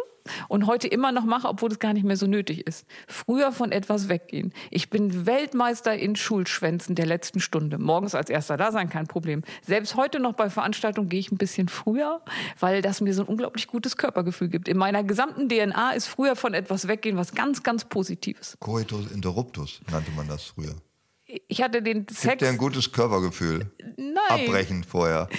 und 0.48 0.68
heute 0.68 0.88
immer 0.88 1.12
noch 1.12 1.26
mache, 1.26 1.48
obwohl 1.48 1.72
es 1.72 1.80
gar 1.80 1.94
nicht 1.94 2.06
mehr 2.06 2.18
so 2.18 2.28
nötig 2.28 2.66
ist. 2.68 2.86
Früher 3.08 3.52
von 3.52 3.72
etwas 3.72 4.10
weggehen. 4.10 4.54
Ich 4.70 4.90
bin 4.90 5.26
Weltmeister 5.26 5.96
in 5.98 6.16
Schulschwänzen 6.16 6.96
der 6.96 7.06
letzten 7.06 7.40
Stunde. 7.40 7.78
Morgens 7.78 8.16
als 8.16 8.30
erster 8.30 8.58
da 8.58 8.72
sein, 8.72 8.90
kein 8.90 9.08
Problem. 9.08 9.44
Selbst 9.66 9.96
heute 9.96 10.20
noch 10.20 10.34
bei 10.34 10.50
Veranstaltungen 10.50 11.10
gehe 11.10 11.20
ich 11.20 11.32
ein 11.32 11.38
bisschen 11.38 11.68
früher, 11.68 12.22
weil 12.60 12.82
das 12.82 13.02
mir 13.02 13.14
so 13.14 13.24
ein 13.24 13.28
unglaublich 13.28 13.68
gutes 13.68 13.98
Körpergefühl 13.98 14.50
gibt. 14.50 14.68
In 14.68 14.78
meiner 14.78 15.04
gesamten 15.04 15.50
DNA 15.50 15.92
ist 15.92 16.08
früher 16.08 16.36
von 16.36 16.54
etwas 16.54 16.88
weggehen 16.88 17.18
was 17.18 17.34
ganz, 17.34 17.64
ganz 17.64 17.86
Positives. 17.86 18.58
Coitus 18.60 19.12
interruptus 19.12 19.79
nannte 19.92 20.12
man 20.12 20.28
das 20.28 20.44
früher. 20.44 20.76
Ich 21.48 21.62
hatte 21.62 21.82
den 21.84 22.06
Gibt 22.08 22.18
Sex. 22.20 22.40
dir 22.40 22.50
ein 22.50 22.58
gutes 22.58 22.92
Körpergefühl. 22.92 23.72
Nein. 23.98 24.16
Abbrechen 24.30 24.84
vorher. 24.84 25.30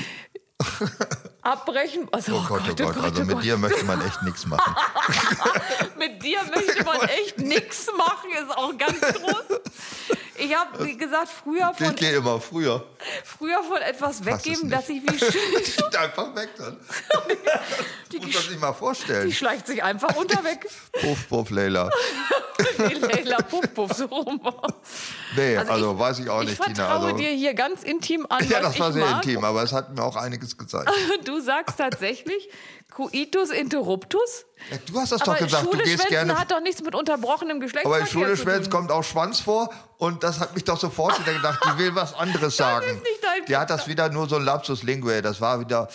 Abbrechen. 1.43 2.07
Also, 2.13 2.35
Oh 2.37 2.45
Gott, 2.47 2.63
oh 2.71 2.75
Gott. 2.75 2.97
Also 2.99 3.25
mit 3.25 3.43
dir 3.43 3.57
möchte 3.57 3.85
man 3.85 4.01
echt 4.07 4.23
nichts 4.23 4.47
machen. 4.47 4.75
Mit 5.99 6.23
dir 6.23 6.39
möchte 6.55 6.85
man 6.85 7.01
echt 7.09 7.39
nichts 7.39 7.87
machen, 7.97 8.31
ist 8.33 8.57
auch 8.57 8.77
ganz 8.77 9.01
groß. 9.01 9.61
Ich 10.37 10.55
habe, 10.55 10.85
wie 10.87 10.97
gesagt, 10.97 11.29
früher 11.29 11.71
Ich 11.79 11.85
von, 11.87 11.95
gehe 11.97 12.13
immer 12.17 12.41
früher. 12.41 12.83
früher 13.25 13.63
von 13.63 13.77
etwas 13.79 14.25
weggeben, 14.25 14.71
dass 14.71 14.89
ich 14.89 15.03
wie 15.03 15.19
schön. 15.19 15.95
Einfach 15.99 16.35
weg 16.35 16.49
dann. 16.57 16.79
Die, 18.11 18.19
Muss 18.19 18.35
man 18.35 18.43
sich 18.45 18.59
mal 18.59 18.73
vorstellen. 18.73 19.29
die 19.29 19.35
schleicht 19.35 19.67
sich 19.67 19.83
einfach 19.83 20.15
unterweg. 20.17 20.67
Puff, 20.93 21.29
puff, 21.29 21.51
Leila. 21.51 21.91
Wie 22.79 22.95
Leila 22.95 23.37
Puff 23.43 23.75
Puff 23.75 23.93
so 23.93 24.07
rum. 24.07 24.41
Nee, 25.37 25.57
Also 25.59 25.73
also, 25.73 25.93
ich- 25.93 25.99
weiß 25.99 26.19
ich 26.21 26.31
auch 26.31 26.41
Ich 26.43 26.49
nicht, 26.51 26.57
vertraue 26.57 26.75
Tina. 26.75 26.89
Also, 27.07 27.17
dir 27.19 27.29
hier 27.31 27.55
ganz 27.55 27.83
intim 27.83 28.27
an, 28.29 28.47
ja, 28.49 28.61
das 28.61 28.79
war 28.79 28.89
ich 28.89 28.95
sehr 28.95 29.07
mag. 29.07 29.25
intim, 29.27 29.45
aber 29.45 29.63
es 29.63 29.73
hat 29.75 29.95
mir 29.95 30.03
auch 30.03 30.17
einiges 30.17 30.50
gezeigt. 30.59 30.91
Du 31.25 31.41
sagst 31.41 31.79
tatsächlich 31.79 32.49
Coitus 32.91 33.51
interruptus. 33.51 34.45
Ja, 34.71 34.77
du 34.87 34.99
hast 35.01 35.13
das 35.13 35.23
Aber 35.23 35.33
doch 35.35 35.39
gesagt, 35.41 35.65
Schule 35.65 35.79
du 35.79 35.85
gehst 35.85 35.95
schwänzen 36.03 36.11
gerne. 36.11 36.39
hat 36.39 36.51
doch 36.51 36.61
nichts 36.61 36.83
mit 36.83 36.95
unterbrochenem 36.95 37.61
Geschlechtsverkehr 37.61 38.01
Aber 38.03 38.07
in 38.07 38.13
Schule 38.13 38.37
zu 38.37 38.43
Schwänz 38.43 38.65
tun. 38.65 38.71
kommt 38.73 38.91
auch 38.91 39.05
Schwanz 39.05 39.41
vor 39.41 39.71
und 39.99 40.23
das 40.25 40.41
hat 40.41 40.55
mich 40.55 40.65
doch 40.65 40.79
sofort 40.79 41.19
wieder 41.21 41.33
gedacht, 41.35 41.61
die 41.65 41.79
will 41.79 41.95
was 41.95 42.15
anderes 42.15 42.57
sagen. 42.57 42.87
ist 42.87 43.03
nicht 43.03 43.23
dein- 43.23 43.45
Die 43.47 43.57
hat 43.57 43.71
das 43.71 43.87
wieder 43.87 44.09
nur 44.11 44.29
so 44.29 44.37
ein 44.37 44.43
Lapsus 44.45 44.83
Linguae, 44.83 45.23
das 45.23 45.41
war 45.41 45.61
wieder, 45.61 45.89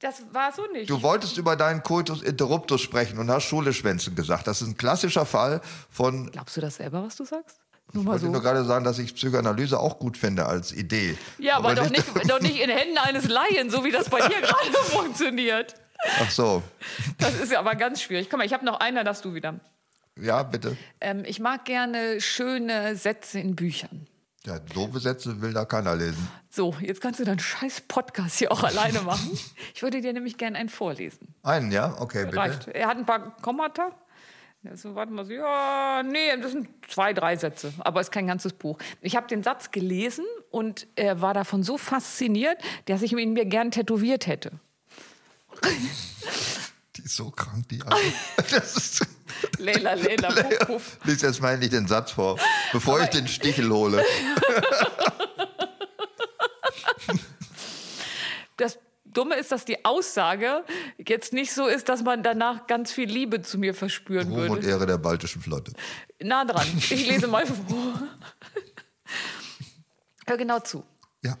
Das 0.00 0.22
war 0.32 0.52
so 0.52 0.66
nicht. 0.66 0.90
du 0.90 1.00
wolltest 1.02 1.38
über 1.38 1.56
deinen 1.56 1.82
Coitus 1.82 2.22
interruptus 2.22 2.80
sprechen 2.82 3.18
und 3.18 3.30
hast 3.30 3.44
Schule 3.44 3.72
Schwänzen 3.72 4.14
gesagt. 4.14 4.46
Das 4.46 4.60
ist 4.62 4.68
ein 4.68 4.76
klassischer 4.76 5.24
Fall 5.26 5.60
von, 5.90 6.30
Glaubst 6.32 6.56
du 6.56 6.60
das 6.60 6.76
selber, 6.76 7.02
was 7.04 7.16
du 7.16 7.24
sagst? 7.24 7.56
Nur 7.92 8.02
ich 8.02 8.06
mal 8.06 8.12
wollte 8.12 8.26
so. 8.26 8.30
nur 8.32 8.42
gerade 8.42 8.64
sagen, 8.64 8.84
dass 8.84 8.98
ich 8.98 9.14
Psychoanalyse 9.14 9.78
auch 9.78 9.98
gut 9.98 10.16
finde 10.16 10.46
als 10.46 10.72
Idee. 10.72 11.16
Ja, 11.38 11.56
aber, 11.56 11.74
doch, 11.74 11.90
nicht, 11.90 12.04
doch 12.30 12.40
nicht 12.40 12.60
in 12.60 12.70
Händen 12.70 12.98
eines 12.98 13.28
Laien, 13.28 13.70
so 13.70 13.84
wie 13.84 13.90
das 13.90 14.08
bei 14.08 14.20
dir 14.20 14.40
gerade 14.40 14.72
funktioniert. 14.84 15.74
Ach 16.20 16.30
so, 16.30 16.62
Das 17.18 17.34
ist 17.34 17.52
ja 17.52 17.58
aber 17.60 17.74
ganz 17.76 18.00
schwierig. 18.02 18.28
Komm 18.30 18.38
mal, 18.38 18.44
ich 18.46 18.52
habe 18.52 18.64
noch 18.64 18.80
einen, 18.80 18.96
da 18.96 19.04
darfst 19.04 19.24
du 19.24 19.34
wieder. 19.34 19.60
ja, 20.20 20.42
bitte. 20.42 20.76
Ähm, 21.00 21.22
ich 21.26 21.38
mag 21.38 21.64
gerne 21.64 22.20
schöne 22.20 22.96
Sätze 22.96 23.38
in 23.38 23.54
Büchern. 23.54 24.06
Ja, 24.44 24.58
doofe 24.58 24.98
Sätze 24.98 25.40
will 25.40 25.52
da 25.52 25.64
keiner 25.64 25.94
lesen. 25.94 26.28
So, 26.50 26.74
jetzt 26.80 27.00
kannst 27.00 27.20
du 27.20 27.24
deinen 27.24 27.38
scheiß 27.38 27.82
Podcast 27.82 28.38
hier 28.38 28.50
auch 28.50 28.62
alleine 28.64 29.02
machen. 29.02 29.38
Ich 29.74 29.82
würde 29.84 30.00
dir 30.00 30.12
nämlich 30.12 30.36
gerne 30.36 30.58
einen 30.58 30.68
vorlesen. 30.68 31.32
Einen, 31.44 31.70
ja? 31.70 31.94
Okay, 32.00 32.24
bitte. 32.24 32.36
Reicht. 32.38 32.66
Er 32.68 32.88
hat 32.88 32.96
ein 32.96 33.06
paar 33.06 33.36
Kommata. 33.40 33.92
Also, 34.68 34.94
warte 34.94 35.12
mal, 35.12 35.24
so, 35.24 35.32
ja, 35.32 36.04
nee, 36.04 36.36
das 36.40 36.52
sind 36.52 36.68
zwei, 36.88 37.12
drei 37.12 37.36
Sätze, 37.36 37.72
aber 37.80 38.00
ist 38.00 38.12
kein 38.12 38.28
ganzes 38.28 38.52
Buch. 38.52 38.78
Ich 39.00 39.16
habe 39.16 39.26
den 39.26 39.42
Satz 39.42 39.72
gelesen 39.72 40.24
und 40.50 40.86
er 40.94 41.20
war 41.20 41.34
davon 41.34 41.64
so 41.64 41.78
fasziniert, 41.78 42.58
dass 42.84 43.02
ich 43.02 43.12
ihn 43.12 43.32
mir 43.32 43.44
gern 43.44 43.72
tätowiert 43.72 44.28
hätte. 44.28 44.52
Die 46.96 47.02
ist 47.02 47.16
so 47.16 47.30
krank, 47.30 47.68
die 47.70 47.80
Alte. 47.82 47.96
Das 48.50 48.76
ist, 48.76 49.06
Leila, 49.58 49.94
Leila, 49.94 50.28
puff, 50.30 50.66
puff. 50.66 50.98
lies 51.04 51.22
jetzt 51.22 51.40
mal 51.40 51.54
endlich 51.54 51.70
den 51.70 51.88
Satz 51.88 52.12
vor, 52.12 52.38
bevor 52.70 53.00
ich 53.00 53.08
den 53.08 53.26
Stichel 53.26 53.70
hole. 53.70 54.04
Das 58.58 58.78
Dumme 59.12 59.36
ist, 59.36 59.52
dass 59.52 59.64
die 59.64 59.84
Aussage 59.84 60.64
jetzt 60.98 61.32
nicht 61.32 61.52
so 61.52 61.66
ist, 61.66 61.88
dass 61.88 62.02
man 62.02 62.22
danach 62.22 62.66
ganz 62.66 62.92
viel 62.92 63.08
Liebe 63.08 63.42
zu 63.42 63.58
mir 63.58 63.74
verspüren 63.74 64.28
Ruhm 64.28 64.40
und 64.40 64.48
würde. 64.50 64.68
Ehre 64.68 64.86
der 64.86 64.98
baltischen 64.98 65.42
Flotte. 65.42 65.72
Nah 66.22 66.44
dran. 66.44 66.66
Ich 66.90 67.08
lese 67.08 67.26
mal 67.26 67.46
vor. 67.46 68.02
Hör 70.26 70.36
genau 70.36 70.60
zu. 70.60 70.84
Ja. 71.22 71.36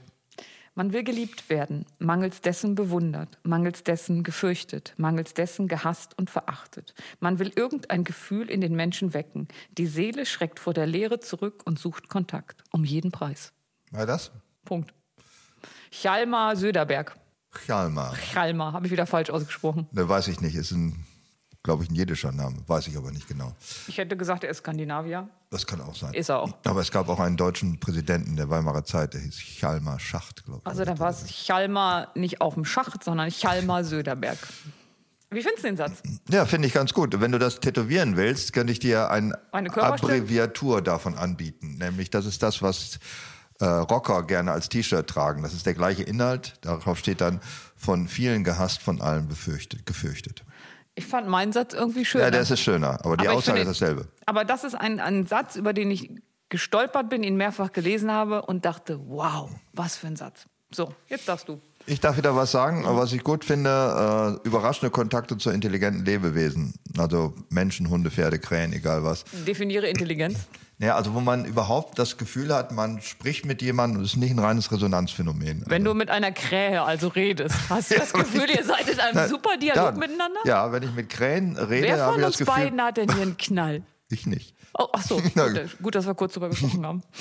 Man 0.74 0.92
will 0.92 1.04
geliebt 1.04 1.50
werden, 1.50 1.84
mangels 1.98 2.40
dessen 2.40 2.74
bewundert, 2.74 3.38
mangels 3.42 3.84
dessen 3.84 4.22
gefürchtet, 4.22 4.94
mangels 4.96 5.34
dessen 5.34 5.68
gehasst 5.68 6.16
und 6.16 6.30
verachtet. 6.30 6.94
Man 7.20 7.38
will 7.38 7.52
irgendein 7.54 8.04
Gefühl 8.04 8.48
in 8.50 8.60
den 8.62 8.74
Menschen 8.74 9.12
wecken. 9.12 9.48
Die 9.76 9.86
Seele 9.86 10.24
schreckt 10.24 10.58
vor 10.58 10.72
der 10.72 10.86
Leere 10.86 11.20
zurück 11.20 11.62
und 11.66 11.78
sucht 11.78 12.08
Kontakt. 12.08 12.64
Um 12.70 12.84
jeden 12.84 13.12
Preis. 13.12 13.52
War 13.90 14.06
das? 14.06 14.32
Punkt. 14.64 14.94
Chalmar 15.90 16.56
Söderberg. 16.56 17.16
Chalmar. 17.66 18.14
Chalmar, 18.32 18.72
habe 18.72 18.86
ich 18.86 18.92
wieder 18.92 19.06
falsch 19.06 19.30
ausgesprochen. 19.30 19.86
Ne, 19.92 20.08
weiß 20.08 20.28
ich 20.28 20.40
nicht. 20.40 20.54
Ist 20.54 20.72
ein, 20.72 21.04
glaube 21.62 21.84
ich, 21.84 21.90
ein 21.90 21.94
jiddischer 21.94 22.32
Name. 22.32 22.56
Weiß 22.66 22.86
ich 22.86 22.96
aber 22.96 23.10
nicht 23.10 23.28
genau. 23.28 23.54
Ich 23.86 23.98
hätte 23.98 24.16
gesagt, 24.16 24.44
er 24.44 24.50
ist 24.50 24.58
Skandinavier. 24.58 25.28
Das 25.50 25.66
kann 25.66 25.80
auch 25.82 25.94
sein. 25.94 26.14
Ist 26.14 26.30
er 26.30 26.40
auch. 26.40 26.52
Aber 26.64 26.80
es 26.80 26.90
gab 26.90 27.08
auch 27.08 27.20
einen 27.20 27.36
deutschen 27.36 27.78
Präsidenten 27.78 28.36
der 28.36 28.48
Weimarer 28.48 28.84
Zeit, 28.84 29.14
der 29.14 29.20
hieß 29.20 29.36
Chalmar 29.36 30.00
Schacht, 30.00 30.44
glaube 30.44 30.60
ich. 30.64 30.66
Also 30.66 30.84
dann 30.84 30.98
war 30.98 31.10
es 31.10 31.26
Chalmar 31.26 32.08
nicht 32.14 32.40
auf 32.40 32.54
dem 32.54 32.64
Schacht, 32.64 33.04
sondern 33.04 33.30
Chalmar 33.30 33.84
Söderberg. 33.84 34.38
Wie 35.30 35.40
findest 35.40 35.64
du 35.64 35.68
den 35.68 35.76
Satz? 35.78 36.02
Ja, 36.28 36.44
finde 36.44 36.68
ich 36.68 36.74
ganz 36.74 36.92
gut. 36.92 37.18
Wenn 37.18 37.32
du 37.32 37.38
das 37.38 37.60
tätowieren 37.60 38.16
willst, 38.16 38.52
könnte 38.52 38.72
ich 38.72 38.80
dir 38.80 39.10
ein 39.10 39.34
Eine? 39.50 39.74
Abbreviatur 39.74 40.82
davon 40.82 41.16
anbieten. 41.16 41.78
Nämlich, 41.78 42.10
das 42.10 42.26
ist 42.26 42.42
das, 42.42 42.60
was 42.60 42.98
äh, 43.62 43.66
Rocker 43.66 44.24
gerne 44.24 44.52
als 44.52 44.68
T-Shirt 44.68 45.06
tragen. 45.08 45.42
Das 45.42 45.52
ist 45.54 45.64
der 45.66 45.74
gleiche 45.74 46.02
Inhalt. 46.02 46.54
Darauf 46.62 46.98
steht 46.98 47.20
dann 47.20 47.40
von 47.76 48.08
vielen 48.08 48.44
gehasst, 48.44 48.82
von 48.82 49.00
allen 49.00 49.28
befürchtet, 49.28 49.86
gefürchtet. 49.86 50.44
Ich 50.94 51.06
fand 51.06 51.28
meinen 51.28 51.52
Satz 51.52 51.72
irgendwie 51.72 52.04
schön. 52.04 52.20
Ja, 52.20 52.30
der 52.30 52.42
ist 52.42 52.58
schöner, 52.58 52.98
aber 53.04 53.16
die 53.16 53.28
Aber 53.28 53.38
Aussage 53.38 53.58
finde- 53.58 53.70
ist 53.72 53.80
dasselbe. 53.80 54.08
Aber 54.26 54.44
das 54.44 54.64
ist 54.64 54.74
ein, 54.74 55.00
ein 55.00 55.26
Satz, 55.26 55.56
über 55.56 55.72
den 55.72 55.90
ich 55.90 56.10
gestolpert 56.50 57.08
bin, 57.08 57.22
ihn 57.22 57.36
mehrfach 57.36 57.72
gelesen 57.72 58.10
habe 58.12 58.42
und 58.42 58.64
dachte, 58.66 59.00
wow, 59.06 59.48
was 59.72 59.96
für 59.96 60.08
ein 60.08 60.16
Satz. 60.16 60.44
So, 60.70 60.94
jetzt 61.08 61.28
darfst 61.28 61.48
du. 61.48 61.60
Ich 61.86 62.00
darf 62.00 62.16
wieder 62.16 62.36
was 62.36 62.50
sagen, 62.52 62.84
was 62.86 63.12
ich 63.12 63.24
gut 63.24 63.44
finde, 63.44 64.38
äh, 64.44 64.46
überraschende 64.46 64.90
Kontakte 64.90 65.36
zu 65.38 65.50
intelligenten 65.50 66.04
Lebewesen. 66.04 66.74
Also 66.98 67.34
Menschen, 67.48 67.88
Hunde, 67.90 68.10
Pferde, 68.10 68.38
Krähen, 68.38 68.72
egal 68.72 69.02
was. 69.02 69.24
Definiere 69.46 69.88
Intelligenz. 69.88 70.38
Ja, 70.82 70.96
also 70.96 71.14
wo 71.14 71.20
man 71.20 71.44
überhaupt 71.44 71.96
das 72.00 72.16
Gefühl 72.16 72.52
hat, 72.52 72.72
man 72.72 73.00
spricht 73.00 73.46
mit 73.46 73.62
jemandem 73.62 74.00
und 74.00 74.04
es 74.04 74.14
ist 74.14 74.16
nicht 74.16 74.32
ein 74.32 74.40
reines 74.40 74.72
Resonanzphänomen. 74.72 75.62
Wenn 75.66 75.84
du 75.84 75.94
mit 75.94 76.10
einer 76.10 76.32
Krähe 76.32 76.82
also 76.82 77.06
redest, 77.06 77.54
hast 77.70 77.92
du 77.92 77.94
das 77.98 78.12
Gefühl, 78.12 78.50
ihr 78.50 78.64
seid 78.64 78.88
in 78.88 78.98
einem 78.98 79.14
Nein, 79.14 79.28
super 79.28 79.56
Dialog 79.56 79.76
ja, 79.76 79.92
miteinander? 79.92 80.40
Ja, 80.44 80.72
wenn 80.72 80.82
ich 80.82 80.92
mit 80.92 81.08
Krähen 81.08 81.56
rede, 81.56 81.86
Wer 81.86 82.02
habe 82.02 82.14
von 82.14 82.24
uns 82.24 82.36
Gefühl, 82.36 82.52
beiden 82.52 82.82
hat 82.82 82.96
denn 82.96 83.12
hier 83.12 83.22
einen 83.22 83.36
Knall? 83.36 83.82
ich 84.10 84.26
nicht. 84.26 84.56
Oh, 84.76 84.88
ach 84.92 85.02
so, 85.02 85.22
Na 85.34 85.48
gut, 85.48 85.76
gut, 85.80 85.94
dass 85.94 86.04
wir 86.04 86.14
kurz 86.14 86.34
drüber 86.34 86.48
gesprochen 86.48 86.84
haben. 86.84 87.02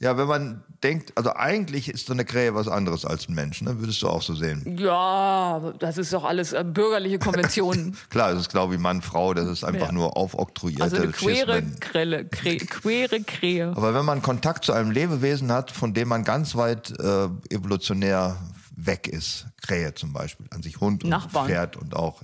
Ja, 0.00 0.16
wenn 0.16 0.28
man 0.28 0.62
denkt, 0.84 1.12
also 1.16 1.34
eigentlich 1.34 1.88
ist 1.88 2.06
so 2.06 2.12
eine 2.12 2.24
Krähe 2.24 2.54
was 2.54 2.68
anderes 2.68 3.04
als 3.04 3.28
ein 3.28 3.34
Mensch, 3.34 3.62
ne? 3.62 3.80
würdest 3.80 4.00
du 4.00 4.08
auch 4.08 4.22
so 4.22 4.32
sehen. 4.36 4.76
Ja, 4.78 5.72
das 5.80 5.98
ist 5.98 6.12
doch 6.12 6.22
alles 6.22 6.52
äh, 6.52 6.62
bürgerliche 6.64 7.18
Konventionen. 7.18 7.96
Klar, 8.10 8.30
es 8.30 8.42
ist 8.42 8.50
genau 8.50 8.70
wie 8.70 8.78
Mann, 8.78 9.02
Frau, 9.02 9.34
das 9.34 9.48
ist 9.48 9.64
einfach 9.64 9.86
Ja. 9.88 9.92
nur 9.92 10.16
aufoktroyierte 10.16 10.84
Also 10.84 10.96
eine 10.98 11.10
quere, 11.10 11.54
Schismen. 11.56 11.80
Krelle, 11.80 12.24
Krä, 12.26 12.58
quere 12.58 13.20
Krähe. 13.22 13.72
Aber 13.74 13.92
wenn 13.92 14.04
man 14.04 14.22
Kontakt 14.22 14.64
zu 14.64 14.72
einem 14.72 14.92
Lebewesen 14.92 15.50
hat, 15.50 15.72
von 15.72 15.94
dem 15.94 16.06
man 16.08 16.22
ganz 16.22 16.54
weit 16.54 16.90
äh, 17.00 17.28
evolutionär 17.50 18.36
weg 18.76 19.08
ist, 19.08 19.46
Krähe 19.66 19.94
zum 19.94 20.12
Beispiel, 20.12 20.46
an 20.50 20.62
sich 20.62 20.78
Hund 20.80 21.02
und 21.02 21.10
Nachbarn. 21.10 21.48
Pferd 21.48 21.76
und 21.76 21.96
auch. 21.96 22.22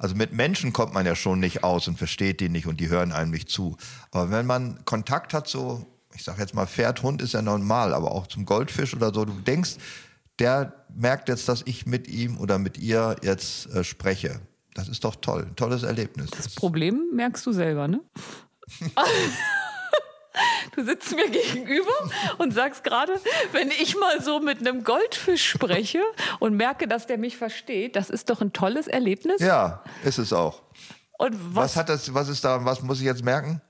Also 0.00 0.16
mit 0.16 0.32
Menschen 0.32 0.72
kommt 0.72 0.92
man 0.92 1.06
ja 1.06 1.14
schon 1.14 1.38
nicht 1.38 1.62
aus 1.62 1.86
und 1.86 1.96
versteht 1.96 2.40
die 2.40 2.48
nicht 2.48 2.66
und 2.66 2.80
die 2.80 2.88
hören 2.88 3.12
einem 3.12 3.30
nicht 3.30 3.48
zu. 3.48 3.76
Aber 4.10 4.32
wenn 4.32 4.44
man 4.46 4.84
Kontakt 4.84 5.32
hat, 5.32 5.46
so, 5.46 5.86
ich 6.14 6.24
sag 6.24 6.38
jetzt 6.38 6.54
mal, 6.54 6.66
Pferd, 6.66 7.02
Hund 7.02 7.20
ist 7.22 7.34
ja 7.34 7.42
normal, 7.42 7.92
aber 7.94 8.12
auch 8.12 8.26
zum 8.26 8.44
Goldfisch 8.44 8.94
oder 8.94 9.12
so, 9.12 9.24
du 9.24 9.32
denkst, 9.32 9.76
der 10.38 10.72
merkt 10.94 11.28
jetzt, 11.28 11.48
dass 11.48 11.62
ich 11.64 11.86
mit 11.86 12.08
ihm 12.08 12.38
oder 12.38 12.58
mit 12.58 12.78
ihr 12.78 13.16
jetzt 13.22 13.66
äh, 13.74 13.84
spreche. 13.84 14.40
Das 14.74 14.88
ist 14.88 15.04
doch 15.04 15.16
toll, 15.16 15.46
ein 15.48 15.56
tolles 15.56 15.82
Erlebnis. 15.84 16.30
Das 16.30 16.54
Problem 16.54 17.00
merkst 17.12 17.44
du 17.46 17.52
selber, 17.52 17.88
ne? 17.88 18.00
Du 20.74 20.84
sitzt 20.84 21.14
mir 21.14 21.30
gegenüber 21.30 21.92
und 22.38 22.52
sagst 22.52 22.82
gerade, 22.82 23.12
wenn 23.52 23.70
ich 23.70 23.96
mal 23.96 24.20
so 24.20 24.40
mit 24.40 24.58
einem 24.58 24.82
Goldfisch 24.82 25.48
spreche 25.48 26.00
und 26.40 26.56
merke, 26.56 26.88
dass 26.88 27.06
der 27.06 27.18
mich 27.18 27.36
versteht, 27.36 27.94
das 27.94 28.10
ist 28.10 28.30
doch 28.30 28.40
ein 28.40 28.52
tolles 28.52 28.88
Erlebnis. 28.88 29.40
ja, 29.40 29.84
ist 30.02 30.18
es 30.18 30.32
auch. 30.32 30.62
Und 31.18 31.36
Was 31.54 31.54
was, 31.54 31.76
hat 31.76 31.88
das, 31.88 32.12
was 32.12 32.28
ist 32.28 32.44
da, 32.44 32.64
was 32.64 32.82
muss 32.82 32.98
ich 32.98 33.04
jetzt 33.04 33.24
merken? 33.24 33.60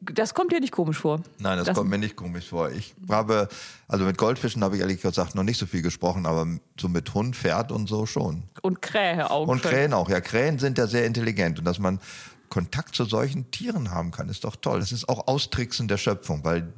Das 0.00 0.34
kommt 0.34 0.52
dir 0.52 0.60
nicht 0.60 0.72
komisch 0.72 0.98
vor. 0.98 1.20
Nein, 1.38 1.58
das, 1.58 1.66
Das- 1.68 1.76
kommt 1.76 1.90
mir 1.90 1.98
nicht 1.98 2.16
komisch 2.16 2.48
vor. 2.48 2.70
Ich 2.70 2.94
habe, 3.08 3.48
also 3.86 4.04
mit 4.04 4.18
Goldfischen 4.18 4.62
habe 4.64 4.76
ich 4.76 4.80
ehrlich 4.82 5.00
gesagt 5.00 5.34
noch 5.34 5.42
nicht 5.42 5.58
so 5.58 5.66
viel 5.66 5.82
gesprochen, 5.82 6.26
aber 6.26 6.46
so 6.78 6.88
mit 6.88 7.12
Hund, 7.14 7.36
Pferd 7.36 7.72
und 7.72 7.88
so 7.88 8.06
schon. 8.06 8.44
Und 8.62 8.82
Krähe 8.82 9.30
auch. 9.30 9.46
Und 9.48 9.62
schon. 9.62 9.70
Krähen 9.70 9.92
auch. 9.92 10.08
Ja, 10.08 10.20
Krähen 10.20 10.58
sind 10.58 10.78
ja 10.78 10.86
sehr 10.86 11.06
intelligent 11.06 11.58
und 11.58 11.64
dass 11.64 11.78
man 11.78 12.00
Kontakt 12.48 12.94
zu 12.94 13.04
solchen 13.04 13.50
Tieren 13.50 13.90
haben 13.90 14.10
kann, 14.10 14.28
ist 14.28 14.44
doch 14.44 14.56
toll. 14.56 14.80
Das 14.80 14.90
ist 14.92 15.08
auch 15.08 15.26
Austricksen 15.28 15.86
der 15.88 15.98
Schöpfung, 15.98 16.44
weil 16.44 16.72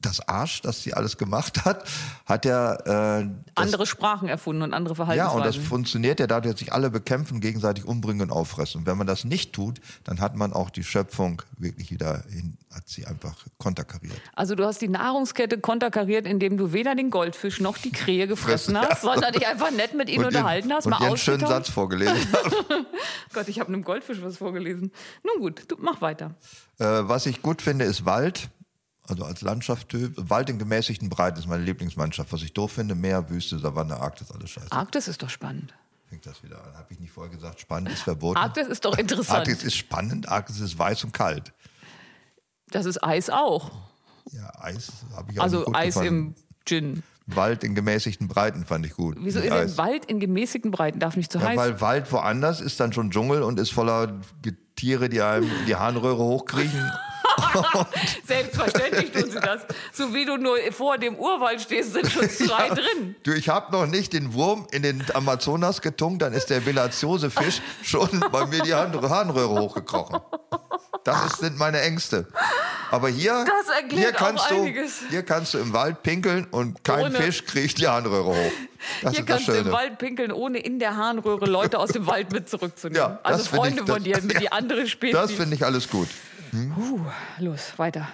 das 0.00 0.20
Arsch, 0.28 0.62
das 0.62 0.82
sie 0.82 0.94
alles 0.94 1.18
gemacht 1.18 1.64
hat, 1.64 1.84
hat 2.24 2.44
ja 2.44 3.18
äh, 3.20 3.28
Andere 3.56 3.86
Sprachen 3.86 4.28
erfunden 4.28 4.62
und 4.62 4.72
andere 4.74 4.92
ja, 4.92 4.96
Verhaltensweisen. 4.96 5.36
und 5.40 5.46
das 5.46 5.56
funktioniert 5.56 6.20
ja 6.20 6.26
dadurch, 6.26 6.52
dass 6.54 6.60
sich 6.60 6.72
alle 6.72 6.90
bekämpfen, 6.90 7.40
gegenseitig 7.40 7.84
umbringen 7.84 8.22
und 8.22 8.30
auffressen. 8.30 8.80
Und 8.82 8.86
wenn 8.86 8.96
man 8.96 9.06
das 9.08 9.24
nicht 9.24 9.52
tut, 9.52 9.80
dann 10.04 10.20
hat 10.20 10.36
man 10.36 10.52
auch 10.52 10.70
die 10.70 10.84
Schöpfung 10.84 11.42
wirklich 11.58 11.90
wieder 11.90 12.22
hin, 12.30 12.56
hat 12.72 12.88
sie 12.88 13.06
einfach 13.06 13.34
konterkariert. 13.58 14.14
Also 14.34 14.54
du 14.54 14.64
hast 14.64 14.80
die 14.80 14.88
Nahrungskette 14.88 15.58
konterkariert, 15.58 16.26
indem 16.26 16.56
du 16.56 16.72
weder 16.72 16.94
den 16.94 17.10
Goldfisch 17.10 17.60
noch 17.60 17.76
die 17.76 17.90
Krähe 17.90 18.28
gefressen 18.28 18.74
Ja. 18.76 18.88
hast, 18.88 19.02
sondern 19.02 19.32
dich 19.32 19.46
einfach 19.48 19.70
nett 19.72 19.94
mit 19.94 20.08
ihnen 20.08 20.20
Und 20.20 20.26
unterhalten 20.26 20.72
hast, 20.72 20.86
und 20.86 20.90
mal 20.90 21.02
ihren 21.02 21.16
schönen. 21.16 21.46
Satz 21.46 21.68
vorgelesen. 21.70 22.16
Gott, 23.34 23.48
ich 23.48 23.58
habe 23.58 23.68
einem 23.72 23.82
Goldfisch 23.82 24.18
was 24.22 24.36
vorgelesen. 24.36 24.92
Nun 25.24 25.40
gut, 25.40 25.62
du 25.68 25.76
mach 25.80 26.00
weiter. 26.00 26.34
Äh, 26.78 26.84
was 26.84 27.26
ich 27.26 27.42
gut 27.42 27.62
finde, 27.62 27.84
ist 27.84 28.04
Wald. 28.04 28.48
Also 29.08 29.24
als 29.24 29.40
Landschaftstyp. 29.40 30.12
Wald 30.16 30.50
in 30.50 30.58
gemäßigten 30.58 31.08
Breiten 31.08 31.38
ist 31.38 31.46
meine 31.48 31.64
Lieblingsmannschaft. 31.64 32.30
Was 32.32 32.42
ich 32.42 32.52
doof 32.52 32.72
finde, 32.72 32.94
Meer, 32.94 33.30
Wüste, 33.30 33.58
Savanne, 33.58 33.96
Arktis, 33.98 34.30
alles 34.30 34.50
scheiße. 34.50 34.70
Arktis 34.70 35.08
ist 35.08 35.22
doch 35.22 35.30
spannend. 35.30 35.72
Fängt 36.08 36.26
das 36.26 36.42
wieder 36.42 36.56
an. 36.62 36.74
Habe 36.76 36.86
ich 36.92 37.00
nicht 37.00 37.12
vorher 37.12 37.34
gesagt. 37.34 37.58
Spannend 37.60 37.90
ist 37.90 38.02
verboten. 38.02 38.38
Arktis 38.38 38.68
ist 38.68 38.84
doch 38.84 38.96
interessant. 38.98 39.38
Arktis 39.48 39.62
ist 39.64 39.76
spannend. 39.76 40.28
Arktis 40.28 40.60
ist 40.60 40.78
weiß 40.78 41.04
und 41.04 41.12
kalt. 41.12 41.52
Das 42.70 42.84
ist 42.84 43.02
Eis 43.02 43.30
auch. 43.30 43.70
Ja, 44.32 44.52
Eis 44.60 44.92
habe 45.16 45.32
ich 45.32 45.38
auch 45.40 45.42
Also 45.44 45.72
Eis 45.72 45.94
gefunden. 45.94 46.08
im 46.08 46.34
Gin. 46.66 47.02
Wald 47.26 47.64
in 47.64 47.74
gemäßigten 47.74 48.28
Breiten 48.28 48.64
fand 48.66 48.84
ich 48.86 48.92
gut. 48.94 49.16
Wieso 49.20 49.38
ist 49.40 49.50
Eis. 49.50 49.72
ein 49.72 49.78
Wald 49.78 50.04
in 50.06 50.20
gemäßigten 50.20 50.70
Breiten? 50.70 50.98
Darf 50.98 51.16
nicht 51.16 51.32
zu 51.32 51.38
Ja, 51.38 51.48
heiß 51.48 51.56
weil 51.56 51.80
Wald 51.80 52.10
woanders 52.12 52.60
ist 52.60 52.78
dann 52.80 52.92
schon 52.92 53.10
Dschungel 53.10 53.42
und 53.42 53.58
ist 53.58 53.70
voller 53.70 54.20
Tiere, 54.76 55.08
die 55.08 55.20
einem 55.22 55.44
in 55.44 55.66
die 55.66 55.76
Harnröhre 55.76 56.22
hochkriechen. 56.22 56.90
Selbstverständlich 58.26 59.12
tun 59.12 59.30
sie 59.30 59.40
das. 59.40 59.62
So 59.92 60.14
wie 60.14 60.24
du 60.24 60.36
nur 60.36 60.56
vor 60.72 60.98
dem 60.98 61.16
Urwald 61.16 61.60
stehst, 61.60 61.92
sind 61.92 62.10
schon 62.10 62.28
zwei 62.28 62.68
drin. 62.74 63.14
Du, 63.22 63.32
ich 63.32 63.48
habe 63.48 63.72
noch 63.72 63.86
nicht 63.86 64.12
den 64.12 64.34
Wurm 64.34 64.66
in 64.70 64.82
den 64.82 65.04
Amazonas 65.14 65.80
getunkt, 65.82 66.22
dann 66.22 66.32
ist 66.32 66.50
der 66.50 66.60
Bilatiose-Fisch 66.60 67.60
schon 67.82 68.08
bei 68.32 68.46
mir 68.46 68.62
die 68.62 68.74
Harn- 68.74 69.08
Harnröhre 69.08 69.60
hochgekrochen. 69.60 70.20
Das 71.04 71.24
ist, 71.26 71.36
sind 71.40 71.58
meine 71.58 71.80
Ängste. 71.80 72.26
Aber 72.90 73.08
hier, 73.08 73.44
Das 73.46 73.74
hier, 73.90 74.12
kannst 74.12 74.50
du, 74.50 74.54
einiges. 74.62 75.00
hier 75.10 75.22
kannst 75.22 75.54
du 75.54 75.58
im 75.58 75.72
Wald 75.72 76.02
pinkeln 76.02 76.46
und 76.50 76.82
kein 76.84 77.06
Ohne- 77.06 77.18
Fisch 77.18 77.44
kriegt 77.44 77.78
die 77.78 77.86
Harnröhre 77.86 78.26
hoch. 78.30 78.52
Das 79.02 79.12
Hier 79.14 79.24
das 79.24 79.26
kannst 79.36 79.48
du 79.48 79.52
im. 79.52 79.72
Wald 79.72 79.98
pinkeln, 79.98 80.32
ohne 80.32 80.58
in 80.58 80.78
der 80.78 80.96
Harnröhre 80.96 81.46
Leute 81.46 81.78
aus 81.78 81.90
dem 81.90 82.06
Wald 82.06 82.32
mit 82.32 82.48
zurückzunehmen. 82.50 82.96
Ja, 83.00 83.18
also 83.22 83.38
das 83.38 83.48
Freunde 83.48 83.82
ich- 83.84 83.90
von 83.90 84.02
dir, 84.02 84.14
das- 84.16 84.24
mit 84.24 84.40
die 84.40 84.50
andere 84.52 84.86
Spezies. 84.86 85.14
Das 85.18 85.32
finde 85.32 85.54
ich 85.56 85.64
alles 85.64 85.88
gut. 85.88 86.08
Puh, 86.50 87.00
los, 87.38 87.72
weiter. 87.78 88.08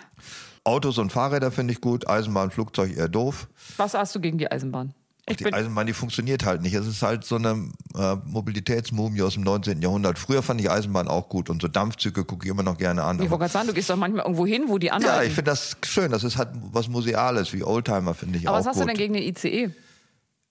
Autos 0.64 0.98
und 0.98 1.10
Fahrräder 1.12 1.50
finde 1.50 1.72
ich 1.74 1.80
gut, 1.80 2.08
Eisenbahn, 2.08 2.50
Flugzeug 2.50 2.96
eher 2.96 3.08
doof. 3.08 3.48
Was 3.76 3.94
hast 3.94 4.14
du 4.14 4.20
gegen 4.20 4.38
die 4.38 4.50
Eisenbahn? 4.50 4.94
Ich 5.26 5.38
Die 5.38 5.50
Eisenbahn, 5.52 5.86
die 5.86 5.94
funktioniert 5.94 6.44
halt 6.44 6.60
nicht. 6.60 6.74
Es 6.74 6.86
ist 6.86 7.00
halt 7.02 7.24
so 7.24 7.36
eine 7.36 7.70
äh, 7.96 8.16
Mobilitätsmumie 8.26 9.22
aus 9.22 9.34
dem 9.34 9.42
19. 9.42 9.80
Jahrhundert. 9.80 10.18
Früher 10.18 10.42
fand 10.42 10.60
ich 10.60 10.70
Eisenbahn 10.70 11.08
auch 11.08 11.30
gut 11.30 11.48
und 11.48 11.62
so 11.62 11.68
Dampfzüge 11.68 12.24
gucke 12.26 12.44
ich 12.46 12.50
immer 12.50 12.62
noch 12.62 12.76
gerne 12.76 13.02
an. 13.02 13.16
ich 13.16 13.22
Aber- 13.22 13.30
wollte 13.32 13.40
gerade 13.40 13.52
sagen, 13.52 13.66
du 13.68 13.72
gehst 13.74 13.88
doch 13.88 13.96
manchmal 13.96 14.24
irgendwo 14.24 14.46
hin, 14.46 14.64
wo 14.68 14.76
die 14.76 14.88
Ja, 14.88 14.94
anhalten. 14.94 15.28
ich 15.28 15.34
finde 15.34 15.50
das 15.50 15.76
schön. 15.84 16.10
Das 16.10 16.24
ist 16.24 16.36
halt 16.36 16.50
was 16.72 16.88
Museales, 16.88 17.54
wie 17.54 17.64
Oldtimer, 17.64 18.12
finde 18.12 18.38
ich 18.38 18.46
Aber 18.48 18.56
auch 18.56 18.60
was 18.60 18.66
hast 18.66 18.74
gut. 18.76 18.82
du 18.84 18.88
denn 18.88 18.96
gegen 18.98 19.14
den 19.14 19.22
ICE? 19.22 19.70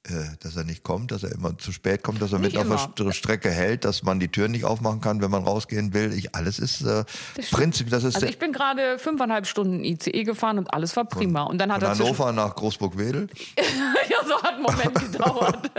Äh, 0.10 0.36
dass 0.42 0.56
er 0.58 0.64
nicht 0.66 0.84
kommt, 0.84 1.12
dass 1.12 1.24
er 1.24 1.32
immer 1.32 1.58
zu 1.58 1.72
spät 1.72 2.04
kommt, 2.04 2.22
dass 2.22 2.34
er 2.34 2.40
Nicht 2.40 2.58
auf 2.58 2.66
immer. 2.66 2.76
der 2.98 3.06
St- 3.08 3.14
Strecke 3.14 3.50
hält, 3.50 3.86
dass 3.86 4.04
man 4.04 4.20
die 4.20 4.28
Tür 4.28 4.48
nicht 4.50 4.66
aufmachen 4.66 5.00
kann, 5.02 5.22
wenn 5.22 5.32
man 5.32 5.44
rausgehen 5.44 5.94
will. 5.94 6.12
Ich, 6.14 6.36
alles 6.36 6.60
ist 6.60 6.82
äh, 6.82 7.06
Das. 7.36 7.50
Prinzip, 7.52 7.90
das 7.90 8.04
ist 8.04 8.16
Also 8.16 8.28
ich 8.28 8.38
bin 8.38 8.52
gerade 8.52 9.00
fünfeinhalb 9.00 9.48
Stunden 9.48 9.84
ICE 9.84 10.24
gefahren 10.24 10.58
und 10.58 10.74
alles 10.74 10.96
war 10.98 11.06
prima. 11.06 11.44
Und 11.44 11.58
dann 11.60 11.72
hat 11.72 11.82
von 11.82 11.90
er 11.90 11.98
Hannover 11.98 12.32
nach 12.34 12.54
Großburg-Wedel. 12.56 13.28
ja, 14.10 14.18
so 14.28 14.42
hat 14.44 14.56
ein 14.56 14.62
Moment 14.62 14.94
gedauert. 15.12 15.72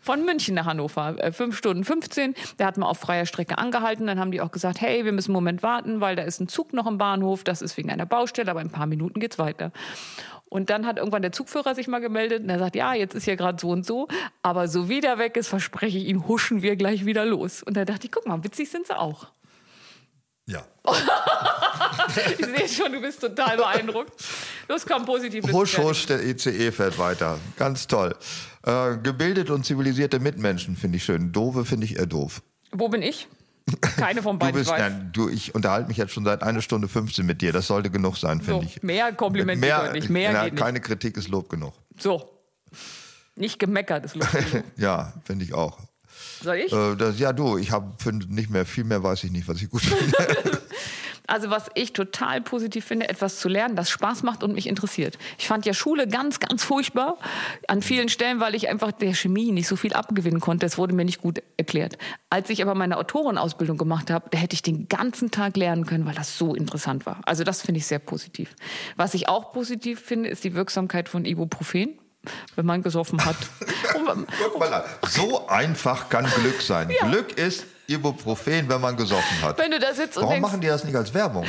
Von 0.00 0.24
München 0.24 0.54
nach 0.54 0.66
Hannover, 0.66 1.16
äh, 1.22 1.32
fünf 1.32 1.58
Stunden 1.58 1.84
15. 1.84 2.34
Der 2.58 2.66
hat 2.66 2.76
mal 2.78 2.86
auf 2.86 2.98
freier 2.98 3.26
Strecke 3.26 3.58
angehalten. 3.58 4.06
Dann 4.06 4.18
haben 4.18 4.30
die 4.30 4.40
auch 4.40 4.50
gesagt, 4.52 4.80
hey, 4.80 5.04
wir 5.04 5.12
müssen 5.12 5.30
einen 5.30 5.34
Moment 5.34 5.62
warten, 5.62 6.00
weil 6.00 6.16
da 6.16 6.22
ist 6.22 6.40
ein 6.40 6.48
Zug 6.48 6.72
noch 6.72 6.86
im 6.86 6.96
Bahnhof. 6.98 7.44
Das 7.44 7.60
ist 7.60 7.76
wegen 7.76 7.90
einer 7.90 8.06
Baustelle, 8.06 8.50
aber 8.50 8.60
in 8.62 8.68
ein 8.68 8.72
paar 8.72 8.86
Minuten 8.86 9.20
geht's 9.20 9.38
weiter. 9.38 9.72
Und 10.48 10.70
dann 10.70 10.86
hat 10.86 10.98
irgendwann 10.98 11.22
der 11.22 11.32
Zugführer 11.32 11.74
sich 11.74 11.88
mal 11.88 12.00
gemeldet 12.00 12.42
und 12.42 12.48
er 12.48 12.58
sagt, 12.58 12.76
ja, 12.76 12.94
jetzt 12.94 13.14
ist 13.14 13.24
hier 13.24 13.36
gerade 13.36 13.58
so 13.60 13.70
und 13.70 13.84
so, 13.84 14.08
aber 14.42 14.68
so 14.68 14.88
wie 14.88 15.00
der 15.00 15.18
weg 15.18 15.36
ist, 15.36 15.48
verspreche 15.48 15.98
ich 15.98 16.04
Ihnen, 16.04 16.28
huschen 16.28 16.62
wir 16.62 16.76
gleich 16.76 17.04
wieder 17.04 17.24
los. 17.26 17.62
Und 17.62 17.76
da 17.76 17.84
dachte 17.84 18.06
ich, 18.06 18.12
guck 18.12 18.26
mal, 18.26 18.42
witzig 18.44 18.70
sind 18.70 18.86
sie 18.86 18.96
auch. 18.96 19.26
Ja. 20.46 20.64
Ich 22.38 22.46
sehe 22.46 22.68
schon, 22.68 22.92
du 22.92 23.00
bist 23.00 23.20
total 23.20 23.56
beeindruckt. 23.56 24.12
Los, 24.68 24.86
komm, 24.86 25.04
positiv. 25.04 25.44
Husch, 25.52 25.76
husch, 25.76 26.06
der 26.06 26.24
ICE 26.24 26.70
fährt 26.70 26.98
weiter. 26.98 27.38
Ganz 27.56 27.86
toll. 27.86 28.14
Äh, 28.64 28.96
gebildet 28.98 29.50
und 29.50 29.66
zivilisierte 29.66 30.20
Mitmenschen 30.20 30.76
finde 30.76 30.98
ich 30.98 31.04
schön. 31.04 31.32
Dove 31.32 31.64
finde 31.64 31.84
ich 31.84 31.98
eher 31.98 32.06
doof. 32.06 32.42
Wo 32.70 32.88
bin 32.88 33.02
ich? 33.02 33.28
Keine 33.80 34.22
von 34.22 34.38
Du 34.38 34.46
beiden. 34.46 34.54
bist, 34.60 34.70
ich 34.70 34.72
weiß. 34.72 34.92
nein, 34.92 35.10
du, 35.12 35.28
ich 35.28 35.54
unterhalte 35.54 35.88
mich 35.88 35.96
jetzt 35.96 36.12
schon 36.12 36.24
seit 36.24 36.42
einer 36.42 36.62
Stunde 36.62 36.86
15 36.86 37.26
mit 37.26 37.42
dir. 37.42 37.52
Das 37.52 37.66
sollte 37.66 37.90
genug 37.90 38.16
sein, 38.16 38.38
So, 38.40 38.44
finde 38.60 38.66
ich. 38.66 38.82
mehr 38.82 39.12
Kompliment 39.12 39.60
geht 39.60 39.74
heute 39.76 39.92
nicht. 39.92 40.08
Mehr 40.08 40.32
na, 40.32 40.44
geht 40.44 40.52
nicht. 40.54 40.62
keine 40.62 40.80
Kritik 40.80 41.16
ist 41.16 41.28
Lob 41.28 41.48
genug. 41.48 41.74
So. 41.98 42.30
Nicht 43.34 43.58
gemeckert 43.58 44.04
ist 44.04 44.14
lustig. 44.14 44.44
Ja, 44.76 45.12
finde 45.24 45.44
ich 45.44 45.52
auch. 45.52 45.78
Soll 46.42 46.56
ich? 46.56 46.72
Äh, 46.72 46.94
das, 46.96 47.18
ja, 47.18 47.32
du, 47.32 47.58
ich 47.58 47.70
habe 47.72 47.92
nicht 48.28 48.50
mehr, 48.50 48.64
viel 48.66 48.84
mehr 48.84 49.02
weiß 49.02 49.24
ich 49.24 49.30
nicht, 49.32 49.48
was 49.48 49.60
ich 49.60 49.68
gut 49.68 49.82
finde. 49.82 50.16
Also 51.26 51.50
was 51.50 51.70
ich 51.74 51.92
total 51.92 52.40
positiv 52.40 52.84
finde, 52.84 53.08
etwas 53.08 53.38
zu 53.38 53.48
lernen, 53.48 53.76
das 53.76 53.90
Spaß 53.90 54.22
macht 54.22 54.42
und 54.42 54.54
mich 54.54 54.66
interessiert. 54.66 55.18
Ich 55.38 55.46
fand 55.46 55.66
ja 55.66 55.74
Schule 55.74 56.06
ganz, 56.06 56.40
ganz 56.40 56.64
furchtbar 56.64 57.18
an 57.68 57.82
vielen 57.82 58.08
Stellen, 58.08 58.40
weil 58.40 58.54
ich 58.54 58.68
einfach 58.68 58.92
der 58.92 59.14
Chemie 59.14 59.52
nicht 59.52 59.68
so 59.68 59.76
viel 59.76 59.92
abgewinnen 59.92 60.40
konnte. 60.40 60.66
Es 60.66 60.78
wurde 60.78 60.94
mir 60.94 61.04
nicht 61.04 61.20
gut 61.20 61.42
erklärt. 61.56 61.98
Als 62.30 62.50
ich 62.50 62.62
aber 62.62 62.74
meine 62.74 62.98
Autorenausbildung 62.98 63.76
gemacht 63.76 64.10
habe, 64.10 64.28
da 64.30 64.38
hätte 64.38 64.54
ich 64.54 64.62
den 64.62 64.88
ganzen 64.88 65.30
Tag 65.30 65.56
lernen 65.56 65.86
können, 65.86 66.06
weil 66.06 66.14
das 66.14 66.38
so 66.38 66.54
interessant 66.54 67.06
war. 67.06 67.20
Also 67.24 67.44
das 67.44 67.62
finde 67.62 67.78
ich 67.78 67.86
sehr 67.86 67.98
positiv. 67.98 68.54
Was 68.96 69.14
ich 69.14 69.28
auch 69.28 69.52
positiv 69.52 70.00
finde, 70.00 70.28
ist 70.28 70.44
die 70.44 70.54
Wirksamkeit 70.54 71.08
von 71.08 71.24
Ibuprofen. 71.24 71.98
wenn 72.56 72.66
man 72.66 72.82
gesoffen 72.82 73.24
hat. 73.24 73.36
Guck 73.92 74.58
mal 74.58 74.72
an. 74.72 74.82
So 75.08 75.46
einfach 75.46 76.08
kann 76.08 76.26
Glück 76.26 76.60
sein. 76.60 76.88
Glück 76.88 77.38
ist 77.38 77.66
Ibuprofen, 77.88 78.68
wenn 78.68 78.80
man 78.80 78.96
gesoffen 78.96 79.42
hat. 79.42 79.58
wenn 79.58 79.70
du 79.70 79.78
da 79.78 79.94
sitzt 79.94 80.16
und 80.16 80.22
Warum 80.24 80.34
denkst, 80.34 80.48
machen 80.50 80.60
die 80.60 80.66
das 80.66 80.84
nicht 80.84 80.96
als 80.96 81.14
Werbung? 81.14 81.44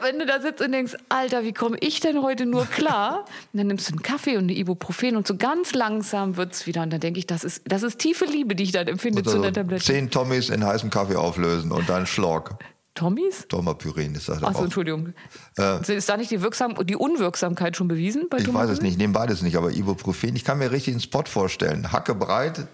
Wenn 0.00 0.18
du 0.18 0.26
da 0.26 0.40
sitzt 0.40 0.60
und 0.62 0.72
denkst, 0.72 0.94
Alter, 1.08 1.44
wie 1.44 1.52
komme 1.52 1.76
ich 1.80 2.00
denn 2.00 2.22
heute 2.22 2.46
nur 2.46 2.66
klar? 2.66 3.24
Und 3.52 3.58
dann 3.58 3.66
nimmst 3.66 3.88
du 3.88 3.92
einen 3.92 4.02
Kaffee 4.02 4.36
und 4.36 4.44
eine 4.44 4.54
Ibuprofen 4.54 5.16
und 5.16 5.26
so 5.26 5.36
ganz 5.36 5.74
langsam 5.74 6.36
wird's 6.36 6.66
wieder. 6.66 6.82
Und 6.82 6.90
dann 6.90 7.00
denke 7.00 7.18
ich, 7.18 7.26
das 7.26 7.44
ist, 7.44 7.62
das 7.66 7.82
ist 7.82 7.98
tiefe 7.98 8.24
Liebe, 8.24 8.54
die 8.54 8.64
ich 8.64 8.72
dann 8.72 8.88
empfinde 8.88 9.22
zu 9.22 9.36
einer 9.36 9.52
Tablette. 9.52 9.84
zehn 9.84 10.10
Tommys 10.10 10.48
in 10.50 10.64
heißem 10.64 10.90
Kaffee 10.90 11.16
auflösen 11.16 11.72
und 11.72 11.88
dann 11.88 12.06
Schlock. 12.06 12.56
Tommys? 12.94 13.46
Tomapyrin 13.48 14.14
ist 14.14 14.28
das 14.28 14.42
Achso. 14.42 14.64
Entschuldigung. 14.64 15.14
ist 15.86 16.08
da 16.08 16.16
nicht 16.18 16.30
die, 16.30 16.42
Wirksam 16.42 16.74
die 16.86 16.96
Unwirksamkeit 16.96 17.74
schon 17.74 17.88
bewiesen 17.88 18.26
bei 18.28 18.36
Ich 18.36 18.42
weiß 18.42 18.48
es 18.48 18.52
Tomapyrin? 18.52 18.82
nicht, 18.82 18.92
ich 18.92 18.98
nehme 18.98 19.12
beides 19.14 19.40
nicht, 19.40 19.56
aber 19.56 19.70
Ibuprofen, 19.70 20.36
ich 20.36 20.44
kann 20.44 20.58
mir 20.58 20.70
richtig 20.70 20.92
einen 20.92 21.00
Spot 21.00 21.24
vorstellen. 21.24 21.90
Hacke 21.90 22.14
breit, 22.14 22.66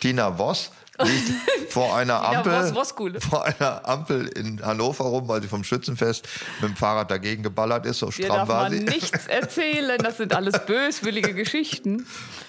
Tina 0.00 0.36
Voss 0.38 0.70
liegt 1.02 1.32
vor 1.72 1.96
einer 1.96 2.22
Ampel, 2.22 2.72
vor 3.20 3.44
einer 3.44 3.88
Ampel 3.88 4.26
in 4.28 4.64
Hannover 4.64 5.04
rum, 5.04 5.28
weil 5.28 5.42
sie 5.42 5.48
vom 5.48 5.64
Schützenfest 5.64 6.26
mit 6.60 6.70
dem 6.70 6.76
Fahrrad 6.76 7.10
dagegen 7.10 7.42
geballert 7.42 7.86
ist, 7.86 7.98
so 8.00 8.10
stramm 8.10 8.28
darf 8.28 8.48
war 8.48 8.62
man 8.64 8.72
sie. 8.72 8.80
nichts 8.80 9.26
erzählen. 9.28 9.98
Das 10.02 10.16
sind 10.16 10.34
alles 10.34 10.58
böswillige 10.66 11.34
Geschichten. 11.34 12.06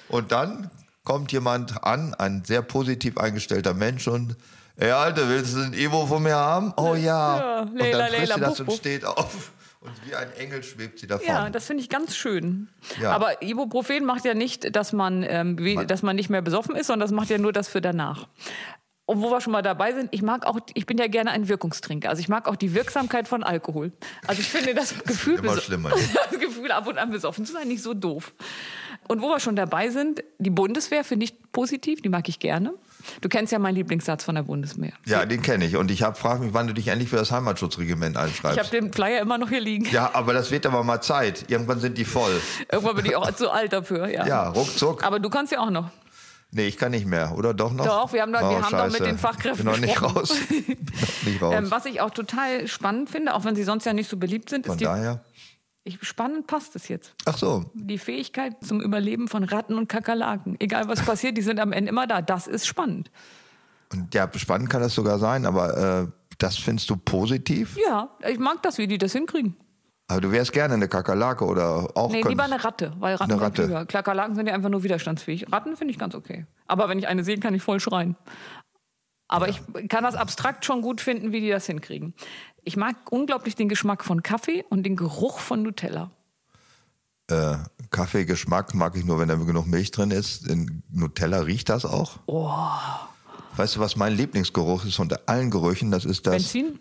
Und 0.07 0.31
dann 0.31 0.69
kommt 1.03 1.31
jemand 1.31 1.83
an, 1.83 2.13
ein 2.15 2.43
sehr 2.45 2.61
positiv 2.61 3.17
eingestellter 3.17 3.73
Mensch 3.73 4.07
und 4.07 4.35
Ey, 4.77 4.91
Alter, 4.91 5.27
willst 5.27 5.55
du 5.55 5.59
ein 5.59 5.73
Ivo 5.73 6.05
von 6.05 6.23
mir 6.23 6.37
haben? 6.37 6.73
Oh 6.77 6.95
ja. 6.95 7.37
Ja, 7.37 7.59
und 7.63 7.75
Leila, 7.75 7.97
dann 7.97 8.07
frisst 8.07 8.29
Leila, 8.29 8.35
sie 8.35 8.39
das 8.41 8.57
Buff, 8.59 8.67
und 8.69 8.77
steht 8.77 9.03
auf. 9.05 9.51
Und 9.81 9.93
wie 10.05 10.13
ein 10.13 10.31
Engel 10.33 10.61
schwebt 10.61 10.99
sie 10.99 11.07
davon. 11.07 11.25
Ja, 11.25 11.49
das 11.49 11.65
finde 11.65 11.81
ich 11.81 11.89
ganz 11.89 12.15
schön. 12.15 12.67
Ja. 13.01 13.11
Aber 13.11 13.41
Ibuprofen 13.41 14.03
macht 14.03 14.25
ja 14.25 14.33
nicht, 14.33 14.75
dass 14.75 14.91
man, 14.91 15.23
ähm, 15.23 15.57
wie, 15.57 15.85
dass 15.85 16.03
man 16.03 16.17
nicht 16.17 16.29
mehr 16.29 16.41
besoffen 16.41 16.75
ist, 16.75 16.87
sondern 16.87 17.07
das 17.07 17.15
macht 17.15 17.29
ja 17.29 17.37
nur 17.37 17.53
das 17.53 17.69
für 17.69 17.79
danach. 17.79 18.27
Und 19.05 19.21
wo 19.21 19.31
wir 19.31 19.41
schon 19.41 19.53
mal 19.53 19.63
dabei 19.63 19.93
sind, 19.93 20.09
ich 20.11 20.21
mag 20.21 20.45
auch, 20.45 20.59
ich 20.73 20.85
bin 20.85 20.97
ja 20.97 21.07
gerne 21.07 21.31
ein 21.31 21.47
Wirkungstrinker. 21.47 22.09
Also 22.09 22.19
ich 22.19 22.29
mag 22.29 22.47
auch 22.47 22.57
die 22.57 22.75
Wirksamkeit 22.75 23.27
von 23.27 23.41
Alkohol. 23.41 23.91
Also 24.27 24.41
ich 24.41 24.49
finde 24.49 24.75
das 24.75 25.03
Gefühl, 25.03 25.39
schlimmer. 25.61 25.89
das 26.29 26.39
Gefühl 26.39 26.71
ab 26.71 26.85
und 26.85 26.97
an 26.97 27.09
besoffen 27.09 27.45
zu 27.45 27.53
sein, 27.53 27.67
nicht 27.67 27.81
so 27.81 27.95
doof. 27.95 28.33
Und 29.07 29.21
wo 29.21 29.29
wir 29.29 29.39
schon 29.39 29.55
dabei 29.55 29.89
sind, 29.89 30.23
die 30.37 30.51
Bundeswehr 30.51 31.03
finde 31.03 31.23
ich 31.23 31.33
positiv, 31.51 32.01
die 32.01 32.09
mag 32.09 32.29
ich 32.29 32.39
gerne. 32.39 32.73
Du 33.21 33.29
kennst 33.29 33.51
ja 33.53 33.59
meinen 33.59 33.75
Lieblingssatz 33.75 34.23
von 34.23 34.35
der 34.35 34.43
Bundeswehr. 34.43 34.91
Ja, 35.05 35.25
den 35.25 35.41
kenne 35.41 35.65
ich. 35.65 35.75
Und 35.77 35.89
ich 35.91 36.03
frage 36.15 36.43
mich, 36.43 36.53
wann 36.53 36.67
du 36.67 36.73
dich 36.73 36.87
endlich 36.89 37.09
für 37.09 37.15
das 37.17 37.31
Heimatschutzregiment 37.31 38.15
Ich 38.15 38.21
einschreibst. 38.21 38.59
habe 38.59 38.69
den 38.69 38.91
Flyer 38.93 39.21
immer 39.21 39.37
noch 39.37 39.49
hier 39.49 39.61
liegen. 39.61 39.85
ja, 39.91 40.11
aber 40.13 40.33
das 40.33 40.51
wird 40.51 40.65
aber 40.65 40.83
mal 40.83 41.01
Zeit. 41.01 41.45
Irgendwann 41.49 41.79
sind 41.79 41.97
die 41.97 42.05
voll. 42.05 42.39
Irgendwann 42.71 42.95
bin 42.97 43.05
ich 43.05 43.15
auch 43.15 43.31
zu 43.33 43.49
alt 43.51 43.73
dafür. 43.73 44.07
Ja. 44.09 44.25
Ja, 44.27 44.49
ruckzuck. 44.49 45.03
Aber 45.03 45.19
du 45.19 45.29
kannst 45.29 45.51
ja 45.51 45.59
auch 45.59 45.69
noch. 45.69 45.89
Nee, 46.51 46.65
ich 46.65 46.77
kann 46.77 46.89
nicht 46.91 47.05
mehr. 47.05 47.35
Oder 47.37 47.53
doch 47.53 47.71
noch? 47.71 47.85
Doch, 47.85 48.11
wir 48.11 48.23
haben 48.23 48.33
doch- 48.33 48.39
wir 48.41 48.59
haben 48.61 48.71
doch 48.75 48.91
mit 48.91 49.05
den 49.07 49.19
Fachkräften 49.19 49.63
Bin 49.65 49.71
noch 49.71 49.79
nicht 49.79 50.01
raus. 50.01 50.33
Bin 50.49 50.65
noch 50.67 51.25
nicht 51.25 51.41
raus. 51.43 51.53
Ähm, 51.55 51.69
was 51.69 51.85
ich 51.85 52.01
auch 52.01 52.09
total 52.09 52.67
spannend 52.67 53.09
finde, 53.11 53.35
auch 53.35 53.45
wenn 53.45 53.55
sie 53.55 53.63
sonst 53.63 53.85
ja 53.85 53.93
nicht 53.93 54.09
so 54.09 54.17
beliebt 54.17 54.49
sind, 54.49 54.65
Von 54.65 54.73
ist 54.73 54.79
die. 54.81 54.85
daher. 54.85 55.21
Spannend 56.01 56.47
passt 56.47 56.75
es 56.75 56.87
jetzt. 56.87 57.13
Ach 57.25 57.37
so. 57.37 57.65
Die 57.73 57.97
Fähigkeit 57.97 58.55
zum 58.63 58.81
Überleben 58.81 59.27
von 59.27 59.43
Ratten 59.43 59.75
und 59.75 59.87
Kakerlaken. 59.87 60.55
Egal 60.59 60.87
was 60.87 61.01
passiert, 61.01 61.37
die 61.37 61.41
sind 61.41 61.59
am 61.59 61.71
Ende 61.71 61.89
immer 61.89 62.07
da. 62.07 62.21
Das 62.21 62.47
ist 62.47 62.67
spannend. 62.67 63.11
Und 63.91 64.13
ja, 64.13 64.29
spannend 64.35 64.69
kann 64.69 64.81
das 64.81 64.93
sogar 64.93 65.17
sein, 65.19 65.45
aber 65.45 66.03
äh, 66.03 66.07
das 66.37 66.57
findest 66.57 66.89
du 66.89 66.97
positiv? 66.97 67.77
Ja, 67.87 68.09
ich 68.27 68.39
mag 68.39 68.61
das, 68.61 68.77
wie 68.77 68.87
die 68.87 68.97
das 68.97 69.13
hinkriegen. 69.13 69.55
Aber 70.07 70.21
du 70.21 70.31
wärst 70.31 70.53
gerne 70.53 70.73
eine 70.73 70.87
Kakerlake 70.87 71.45
oder 71.45 71.95
auch. 71.95 72.11
Nee, 72.11 72.23
lieber 72.23 72.43
eine 72.43 72.63
Ratte, 72.63 72.93
weil 72.99 73.13
Ratten 73.15 73.31
Eine 73.31 73.33
sind 73.33 73.43
Ratte. 73.43 73.63
klüger. 73.63 73.85
Kakerlaken 73.85 74.35
sind 74.35 74.47
ja 74.47 74.55
einfach 74.55 74.69
nur 74.69 74.83
widerstandsfähig. 74.83 75.51
Ratten 75.51 75.77
finde 75.77 75.91
ich 75.91 75.99
ganz 75.99 76.15
okay. 76.15 76.47
Aber 76.65 76.89
wenn 76.89 76.97
ich 76.97 77.07
eine 77.07 77.23
sehe, 77.23 77.37
kann 77.37 77.53
ich 77.53 77.61
voll 77.61 77.79
schreien. 77.79 78.15
Aber 79.27 79.47
ich 79.49 79.61
kann 79.87 80.03
das 80.03 80.15
abstrakt 80.15 80.65
schon 80.65 80.81
gut 80.81 80.99
finden, 81.01 81.31
wie 81.31 81.41
die 81.41 81.49
das 81.49 81.67
hinkriegen. 81.67 82.15
Ich 82.63 82.77
mag 82.77 82.95
unglaublich 83.11 83.55
den 83.55 83.69
Geschmack 83.69 84.03
von 84.03 84.23
Kaffee 84.23 84.63
und 84.69 84.83
den 84.83 84.95
Geruch 84.95 85.39
von 85.39 85.63
Nutella. 85.63 86.11
Äh, 87.27 87.57
Kaffeegeschmack 87.91 88.73
mag 88.73 88.95
ich 88.95 89.05
nur, 89.05 89.19
wenn 89.19 89.27
da 89.29 89.35
genug 89.35 89.67
Milch 89.67 89.91
drin 89.91 90.11
ist. 90.11 90.47
In 90.47 90.83
Nutella 90.91 91.41
riecht 91.41 91.69
das 91.69 91.85
auch. 91.85 92.19
Oh. 92.25 92.51
Weißt 93.55 93.75
du, 93.75 93.79
was 93.79 93.95
mein 93.95 94.13
Lieblingsgeruch 94.13 94.85
ist 94.85 94.99
unter 94.99 95.21
allen 95.25 95.51
Gerüchen? 95.51 95.91
Das 95.91 96.05
ist 96.05 96.25
das. 96.25 96.35
Benzin? 96.35 96.79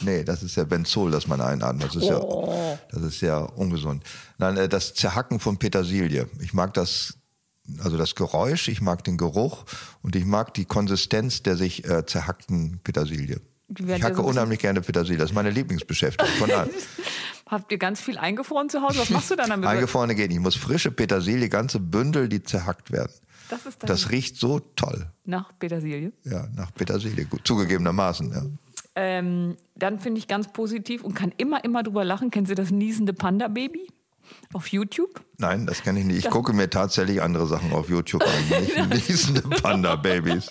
Nee, 0.00 0.24
das 0.24 0.42
ist 0.42 0.56
ja 0.56 0.64
Benzol, 0.64 1.10
das 1.10 1.26
man 1.26 1.40
einatmet. 1.40 1.88
Das 1.88 1.96
ist, 1.96 2.10
Oh. 2.10 2.52
ja, 2.52 2.78
das 2.90 3.02
ist 3.02 3.20
ja 3.20 3.38
ungesund. 3.38 4.04
Nein, 4.38 4.56
äh, 4.56 4.68
das 4.68 4.94
Zerhacken 4.94 5.40
von 5.40 5.56
Petersilie. 5.58 6.28
Ich 6.40 6.52
mag 6.52 6.74
das, 6.74 7.14
also 7.78 7.96
das 7.96 8.14
Geräusch, 8.14 8.68
ich 8.68 8.80
mag 8.80 9.04
den 9.04 9.16
Geruch 9.16 9.64
und 10.02 10.16
ich 10.16 10.24
mag 10.24 10.52
die 10.54 10.64
Konsistenz 10.64 11.42
der 11.42 11.56
sich 11.56 11.88
äh, 11.88 12.04
zerhackten 12.04 12.80
Petersilie. 12.84 13.40
Ich 13.68 14.02
hacke 14.02 14.22
unheimlich 14.22 14.58
gerne 14.58 14.80
Petersilie. 14.80 15.18
Das 15.18 15.30
ist 15.30 15.34
meine 15.34 15.50
Lieblingsbeschäftigung. 15.50 16.32
Von. 16.34 16.50
Habt 17.46 17.72
ihr 17.72 17.78
ganz 17.78 18.00
viel 18.00 18.18
eingefroren 18.18 18.68
zu 18.68 18.82
Hause? 18.82 18.98
Was 19.00 19.10
machst 19.10 19.30
du 19.30 19.36
dann 19.36 19.50
damit? 19.50 19.68
Eingefrorene 19.68 20.14
geht 20.14 20.28
nicht. 20.28 20.38
Ich 20.38 20.42
muss 20.42 20.56
frische 20.56 20.90
Petersilie, 20.90 21.48
ganze 21.48 21.78
Bündel, 21.80 22.28
die 22.28 22.42
zerhackt 22.42 22.90
werden. 22.90 23.12
Das 23.50 23.60
Das 23.78 24.10
riecht 24.10 24.36
so 24.36 24.60
toll. 24.60 25.06
nach 25.24 25.52
Petersilie. 25.58 26.12
Ja, 26.24 26.48
nach 26.54 26.72
Petersilie, 26.74 27.26
gut, 27.26 27.46
zugegebenermaßen. 27.46 28.32
Ja. 28.32 28.42
Ähm, 28.96 29.56
dann 29.74 29.98
finde 29.98 30.18
ich 30.18 30.28
ganz 30.28 30.52
positiv 30.52 31.02
und 31.04 31.14
kann 31.14 31.32
immer, 31.36 31.64
immer 31.64 31.82
drüber 31.82 32.04
lachen. 32.04 32.30
Kennen 32.30 32.46
Sie 32.46 32.54
das 32.54 32.70
niesende 32.70 33.12
Panda-Baby 33.12 33.88
auf 34.52 34.68
YouTube? 34.68 35.20
Nein, 35.38 35.66
das 35.66 35.82
kann 35.82 35.96
ich 35.96 36.04
nicht. 36.04 36.18
Ich 36.24 36.30
gucke 36.30 36.52
mir 36.52 36.70
tatsächlich 36.70 37.20
andere 37.22 37.46
Sachen 37.46 37.72
auf 37.72 37.88
YouTube 37.88 38.22
an. 38.22 38.88
Nicht 38.88 39.08
niesende 39.08 39.42
Panda-Babys. 39.42 40.50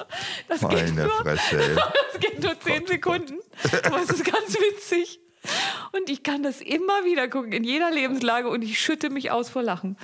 Das 0.49 0.60
geht 0.61 0.72
Meine 0.72 1.03
nur- 1.05 1.11
Fresse. 1.22 1.57
ey. 1.61 1.76
Das 2.14 2.19
geht 2.22 2.43
nur 2.43 2.60
zehn 2.60 2.85
Sekunden. 2.85 3.39
Aber 3.85 4.01
es 4.01 4.10
ist 4.10 4.23
ganz 4.26 4.53
witzig. 4.55 5.19
Und 5.91 6.10
ich 6.10 6.23
kann 6.23 6.41
das 6.43 6.61
immer 6.61 7.03
wieder 7.05 7.27
gucken, 7.27 7.51
in 7.51 7.64
jeder 7.65 7.91
Lebenslage 7.91 8.47
und 8.49 8.61
ich 8.61 8.80
schütte 8.80 9.10
mich 9.10 9.30
aus 9.31 9.49
vor 9.49 9.61
Lachen. 9.64 9.97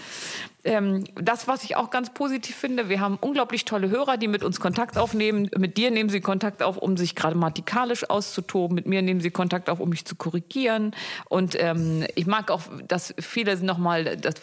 Ähm, 0.65 1.05
das, 1.15 1.47
was 1.47 1.63
ich 1.63 1.77
auch 1.77 1.89
ganz 1.89 2.13
positiv 2.13 2.55
finde, 2.55 2.89
wir 2.89 2.99
haben 2.99 3.17
unglaublich 3.21 3.63
tolle 3.63 3.89
Hörer, 3.89 4.17
die 4.17 4.27
mit 4.27 4.43
uns 4.43 4.59
Kontakt 4.59 4.97
aufnehmen. 4.97 5.49
Mit 5.57 5.77
dir 5.77 5.89
nehmen 5.89 6.09
sie 6.09 6.19
Kontakt 6.19 6.61
auf, 6.61 6.77
um 6.77 6.97
sich 6.97 7.15
grammatikalisch 7.15 8.09
auszutoben. 8.09 8.75
Mit 8.75 8.85
mir 8.85 9.01
nehmen 9.01 9.21
sie 9.21 9.31
Kontakt 9.31 9.69
auf, 9.69 9.79
um 9.79 9.89
mich 9.89 10.05
zu 10.05 10.15
korrigieren. 10.15 10.93
Und 11.29 11.55
ähm, 11.57 12.05
ich 12.15 12.27
mag 12.27 12.51
auch, 12.51 12.63
dass 12.87 13.13
viele 13.19 13.55
nochmal 13.63 14.17
das 14.17 14.35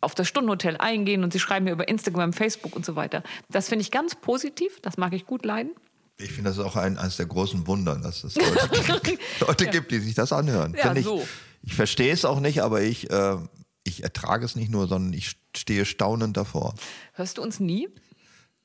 auf 0.00 0.14
das 0.14 0.28
Stundenhotel 0.28 0.76
eingehen 0.78 1.24
und 1.24 1.32
sie 1.32 1.38
schreiben 1.38 1.66
mir 1.66 1.72
über 1.72 1.88
Instagram, 1.88 2.32
Facebook 2.32 2.74
und 2.74 2.84
so 2.86 2.96
weiter. 2.96 3.22
Das 3.50 3.68
finde 3.68 3.82
ich 3.82 3.90
ganz 3.90 4.14
positiv, 4.14 4.80
das 4.80 4.96
mag 4.96 5.12
ich 5.12 5.26
gut 5.26 5.44
leiden. 5.44 5.72
Ich 6.16 6.32
finde 6.32 6.50
das 6.50 6.58
ist 6.58 6.64
auch 6.64 6.76
ein, 6.76 6.98
eines 6.98 7.16
der 7.16 7.26
großen 7.26 7.66
Wunder, 7.66 7.96
dass 7.96 8.24
es 8.24 8.34
Leute, 8.88 9.18
Leute 9.40 9.66
gibt, 9.66 9.90
die 9.90 9.98
sich 9.98 10.14
das 10.14 10.32
anhören. 10.32 10.74
Ja, 10.76 10.94
ich, 10.94 11.04
so. 11.04 11.26
ich 11.62 11.74
verstehe 11.74 12.12
es 12.12 12.24
auch 12.24 12.40
nicht, 12.40 12.62
aber 12.62 12.82
ich, 12.82 13.10
äh, 13.10 13.36
ich 13.84 14.02
ertrage 14.02 14.44
es 14.44 14.56
nicht 14.56 14.70
nur, 14.70 14.86
sondern 14.86 15.12
ich 15.12 15.36
stehe 15.56 15.84
staunend 15.84 16.36
davor. 16.36 16.74
Hörst 17.14 17.38
du 17.38 17.42
uns 17.42 17.60
nie? 17.60 17.88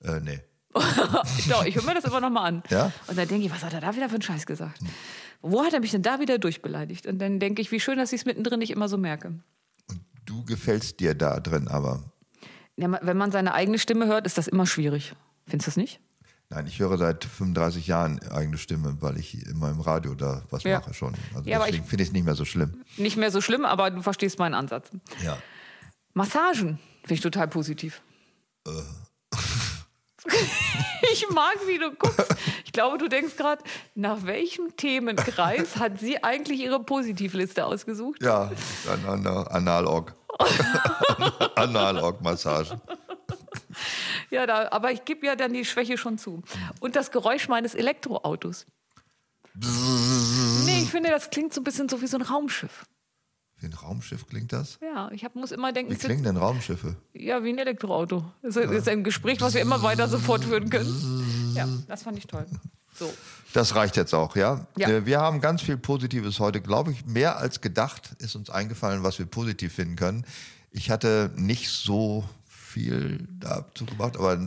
Äh, 0.04 0.20
nee. 0.22 0.40
Doch, 1.50 1.66
ich 1.66 1.76
höre 1.76 1.84
mir 1.84 1.94
das 1.94 2.04
immer 2.04 2.20
noch 2.20 2.30
mal 2.30 2.44
an. 2.44 2.64
Ja? 2.70 2.92
Und 3.08 3.18
dann 3.18 3.28
denke 3.28 3.46
ich, 3.46 3.52
was 3.52 3.64
hat 3.64 3.74
er 3.74 3.82
da 3.82 3.96
wieder 3.96 4.10
für 4.10 4.16
einen 4.16 4.22
Scheiß 4.22 4.46
gesagt? 4.46 4.80
Wo 5.42 5.64
hat 5.64 5.74
er 5.74 5.80
mich 5.80 5.92
denn 5.92 6.02
da 6.02 6.20
wieder 6.20 6.38
durchbeleidigt? 6.38 7.06
Und 7.08 7.20
dann 7.20 7.40
denke 7.40 7.62
ich, 7.62 7.72
wie 7.72 7.80
schön, 7.80 7.98
dass 7.98 8.12
ich 8.12 8.22
es 8.22 8.26
mittendrin 8.26 8.60
nicht 8.60 8.72
immer 8.72 8.90
so 8.90 8.98
merke. 8.98 9.40
Und 9.90 10.02
du 10.26 10.44
gefällst 10.44 11.00
dir 11.00 11.14
da 11.14 11.40
drin, 11.40 11.68
aber 11.70 12.04
Ja, 12.76 12.92
wenn 13.02 13.16
man 13.18 13.32
seine 13.32 13.54
eigene 13.54 13.80
Stimme 13.80 14.06
hört, 14.08 14.26
ist 14.26 14.38
das 14.38 14.48
immer 14.48 14.66
schwierig. 14.68 15.14
Findest 15.48 15.68
du 15.68 15.72
das 15.72 15.78
nicht? 15.78 16.00
nein, 16.50 16.68
ich 16.68 16.80
höre 16.80 16.98
seit 16.98 17.26
35 17.26 17.88
Jahren 17.88 18.20
eigene 18.32 18.58
Stimme, 18.58 18.98
weil 19.02 19.18
ich 19.18 19.46
immer 19.48 19.70
im 19.72 19.82
Radio 19.82 20.14
da 20.14 20.44
was 20.52 20.64
Ja. 20.64 20.80
mache 20.80 20.94
schon. 20.94 21.14
Also 21.34 21.50
Ja, 21.50 21.60
deswegen 21.66 21.86
finde 21.86 22.04
ich 22.04 22.10
es 22.10 22.14
nicht 22.14 22.24
mehr 22.26 22.36
so 22.36 22.46
schlimm. 22.46 22.84
Nicht 22.98 23.18
mehr 23.18 23.32
so 23.32 23.42
schlimm, 23.42 23.66
aber 23.66 23.90
du 23.92 24.02
verstehst 24.02 24.40
meinen 24.40 24.54
Ansatz. 24.54 24.90
Ja. 25.24 25.38
Massagen 26.16 26.80
finde 27.02 27.14
ich 27.14 27.22
total 27.22 27.48
positiv. 27.48 28.02
Äh. 28.66 28.72
Ich 31.14 31.30
mag, 31.30 31.56
wie 31.68 31.78
du 31.78 31.92
guckst. 31.92 32.36
Ich 32.66 32.72
glaube, 32.72 32.98
du 32.98 33.08
denkst 33.08 33.38
gerade, 33.38 33.64
nach 33.94 34.26
welchem 34.26 34.76
Themenkreis 34.76 35.76
hat 35.78 36.00
sie 36.00 36.24
eigentlich 36.24 36.60
ihre 36.62 36.84
Positivliste 36.84 37.64
ausgesucht? 37.64 38.24
Ja, 38.24 38.52
dann 38.86 39.06
an, 39.28 39.48
Analog. 39.48 40.16
Analog-Massage. 41.56 42.82
Ja, 44.32 44.48
da, 44.48 44.72
aber 44.72 44.92
ich 44.92 45.06
gebe 45.06 45.28
ja 45.28 45.36
dann 45.36 45.54
die 45.54 45.64
Schwäche 45.64 45.98
schon 45.98 46.18
zu. 46.18 46.42
Und 46.80 46.96
das 46.96 47.12
Geräusch 47.12 47.48
meines 47.48 47.76
Elektroautos. 47.76 48.66
Nee, 50.66 50.82
ich 50.82 50.90
finde, 50.90 51.12
das 51.12 51.30
klingt 51.30 51.54
so 51.54 51.62
ein 51.62 51.64
bisschen 51.64 51.88
so 51.88 52.02
wie 52.02 52.08
so 52.08 52.18
ein 52.18 52.24
Raumschiff. 52.24 52.86
Wie 53.60 53.68
ein 53.68 53.74
Raumschiff 53.74 54.28
klingt 54.28 54.52
das? 54.52 54.78
Ja, 54.82 55.10
ich 55.12 55.24
hab, 55.24 55.36
muss 55.36 55.52
immer 55.52 55.72
denken, 55.72 55.92
Wie 55.94 55.96
klingen 55.98 56.24
denn 56.24 56.38
Raumschiffe? 56.38 56.96
ja, 57.14 57.44
wie 57.44 57.50
ein 57.50 57.58
Elektroauto. 57.58 58.26
Das 58.42 58.56
ist, 58.58 58.70
ist 58.72 58.90
ein 58.90 59.04
Gespräch, 59.04 59.40
was 59.42 59.54
wir 59.54 59.62
immer 59.62 59.82
weiter 59.82 60.08
so 60.10 60.18
fortführen 60.20 60.70
können. 60.70 61.54
Ja, 61.56 61.68
das 61.88 62.04
fand 62.04 62.18
ich 62.18 62.28
toll. 62.28 62.46
So. 62.94 63.12
Das 63.54 63.76
reicht 63.76 63.96
jetzt 63.98 64.14
auch, 64.14 64.36
ja? 64.36 64.68
Ja. 64.78 64.90
Äh, 64.90 65.06
Wir 65.06 65.20
haben 65.22 65.40
ganz 65.42 65.62
viel 65.62 65.78
Positives 65.78 66.40
heute, 66.40 66.60
glaube 66.62 66.92
ich. 66.92 67.06
Mehr 67.06 67.38
als 67.38 67.62
gedacht 67.62 68.12
ist 68.20 68.36
uns 68.36 68.50
eingefallen, 68.50 69.04
was 69.04 69.20
wir 69.20 69.26
positiv 69.26 69.74
finden 69.74 69.96
können. 69.96 70.26
Ich 70.72 70.90
hatte 70.90 71.32
nicht 71.36 71.70
so 71.70 72.26
viel 72.46 73.26
dazu 73.40 73.86
gemacht, 73.86 74.18
aber 74.18 74.38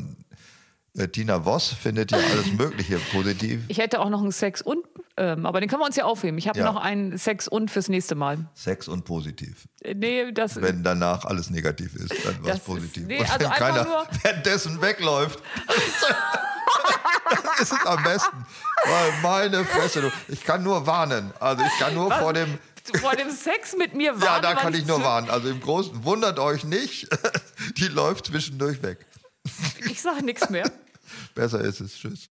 äh, 0.95 1.09
Tina 1.09 1.45
Voss 1.45 1.69
findet 1.69 2.13
ja 2.13 2.19
alles 2.19 2.53
Mögliche 2.59 2.99
positiv. 3.13 3.61
Ich 3.69 3.79
hätte 3.79 4.01
auch 4.01 4.11
noch 4.11 4.21
einen 4.23 4.33
Sex 4.33 4.61
und, 4.63 4.85
ähm, 5.19 5.45
aber 5.47 5.61
den 5.61 5.69
können 5.69 5.83
wir 5.83 5.87
uns 5.87 5.97
ja 5.97 6.05
aufheben. 6.05 6.39
Ich 6.39 6.49
habe 6.49 6.59
Ja. 6.59 6.65
noch 6.65 6.77
einen 6.81 7.19
Sex 7.19 7.49
und 7.49 7.71
fürs 7.71 7.89
nächste 7.89 8.15
Mal. 8.15 8.47
Sex 8.55 8.89
und 8.89 9.05
positiv. 9.05 9.67
Äh, 9.83 9.95
Nee, 9.95 10.33
das 10.33 10.61
Wenn 10.63 10.83
danach 10.85 11.25
alles 11.25 11.51
negativ 11.51 11.95
ist, 11.95 12.13
dann 12.25 12.37
Das 12.43 12.47
was 12.51 12.57
ist- 12.59 12.65
positiv. 12.65 13.07
nee, 13.07 13.21
und 13.21 13.31
also 13.31 13.45
wenn 13.47 13.51
keiner 13.53 13.85
nur- 13.85 14.07
währenddessen 14.23 14.81
wegläuft, 14.81 15.41
dann 15.67 17.39
ist 17.63 17.73
es 17.73 17.87
am 17.87 18.03
besten. 18.03 18.47
Weil 18.87 19.13
meine 19.23 19.65
Fresse, 19.65 20.01
du, 20.03 20.11
ich 20.29 20.45
kann 20.45 20.63
nur 20.63 20.87
warnen. 20.87 21.33
Also 21.41 21.65
ich 21.65 21.79
kann 21.79 21.95
nur 21.95 22.13
vor 22.13 22.33
dem, 22.33 22.59
vor 23.01 23.17
dem 23.17 23.31
Sex 23.31 23.77
mit 23.77 23.95
mir 23.95 24.13
warnen. 24.21 24.23
ja, 24.25 24.41
da 24.41 24.55
kann 24.55 24.73
ich 24.75 24.87
nur 24.87 25.03
warnen. 25.03 25.29
Also 25.31 25.49
im 25.49 25.61
Großen, 25.61 26.05
wundert 26.05 26.39
euch 26.39 26.65
nicht, 26.65 27.09
die 27.77 27.89
läuft 27.89 28.27
zwischendurch 28.27 28.83
weg. 28.83 29.05
Ich 29.91 30.01
sage 30.01 30.25
nichts 30.25 30.49
mehr. 30.51 30.71
Besser 31.35 31.61
ist 31.61 31.81
es. 31.81 31.95
Tschüss. 31.95 32.29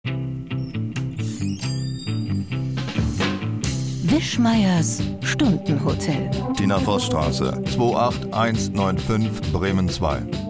Wischmeiers 4.11 5.01
Stundenhotel. 5.20 6.31
Tina 6.57 6.81
Voss 6.81 7.07
Straße 7.07 7.62
28195 7.77 9.53
Bremen 9.53 9.89
2. 9.89 10.49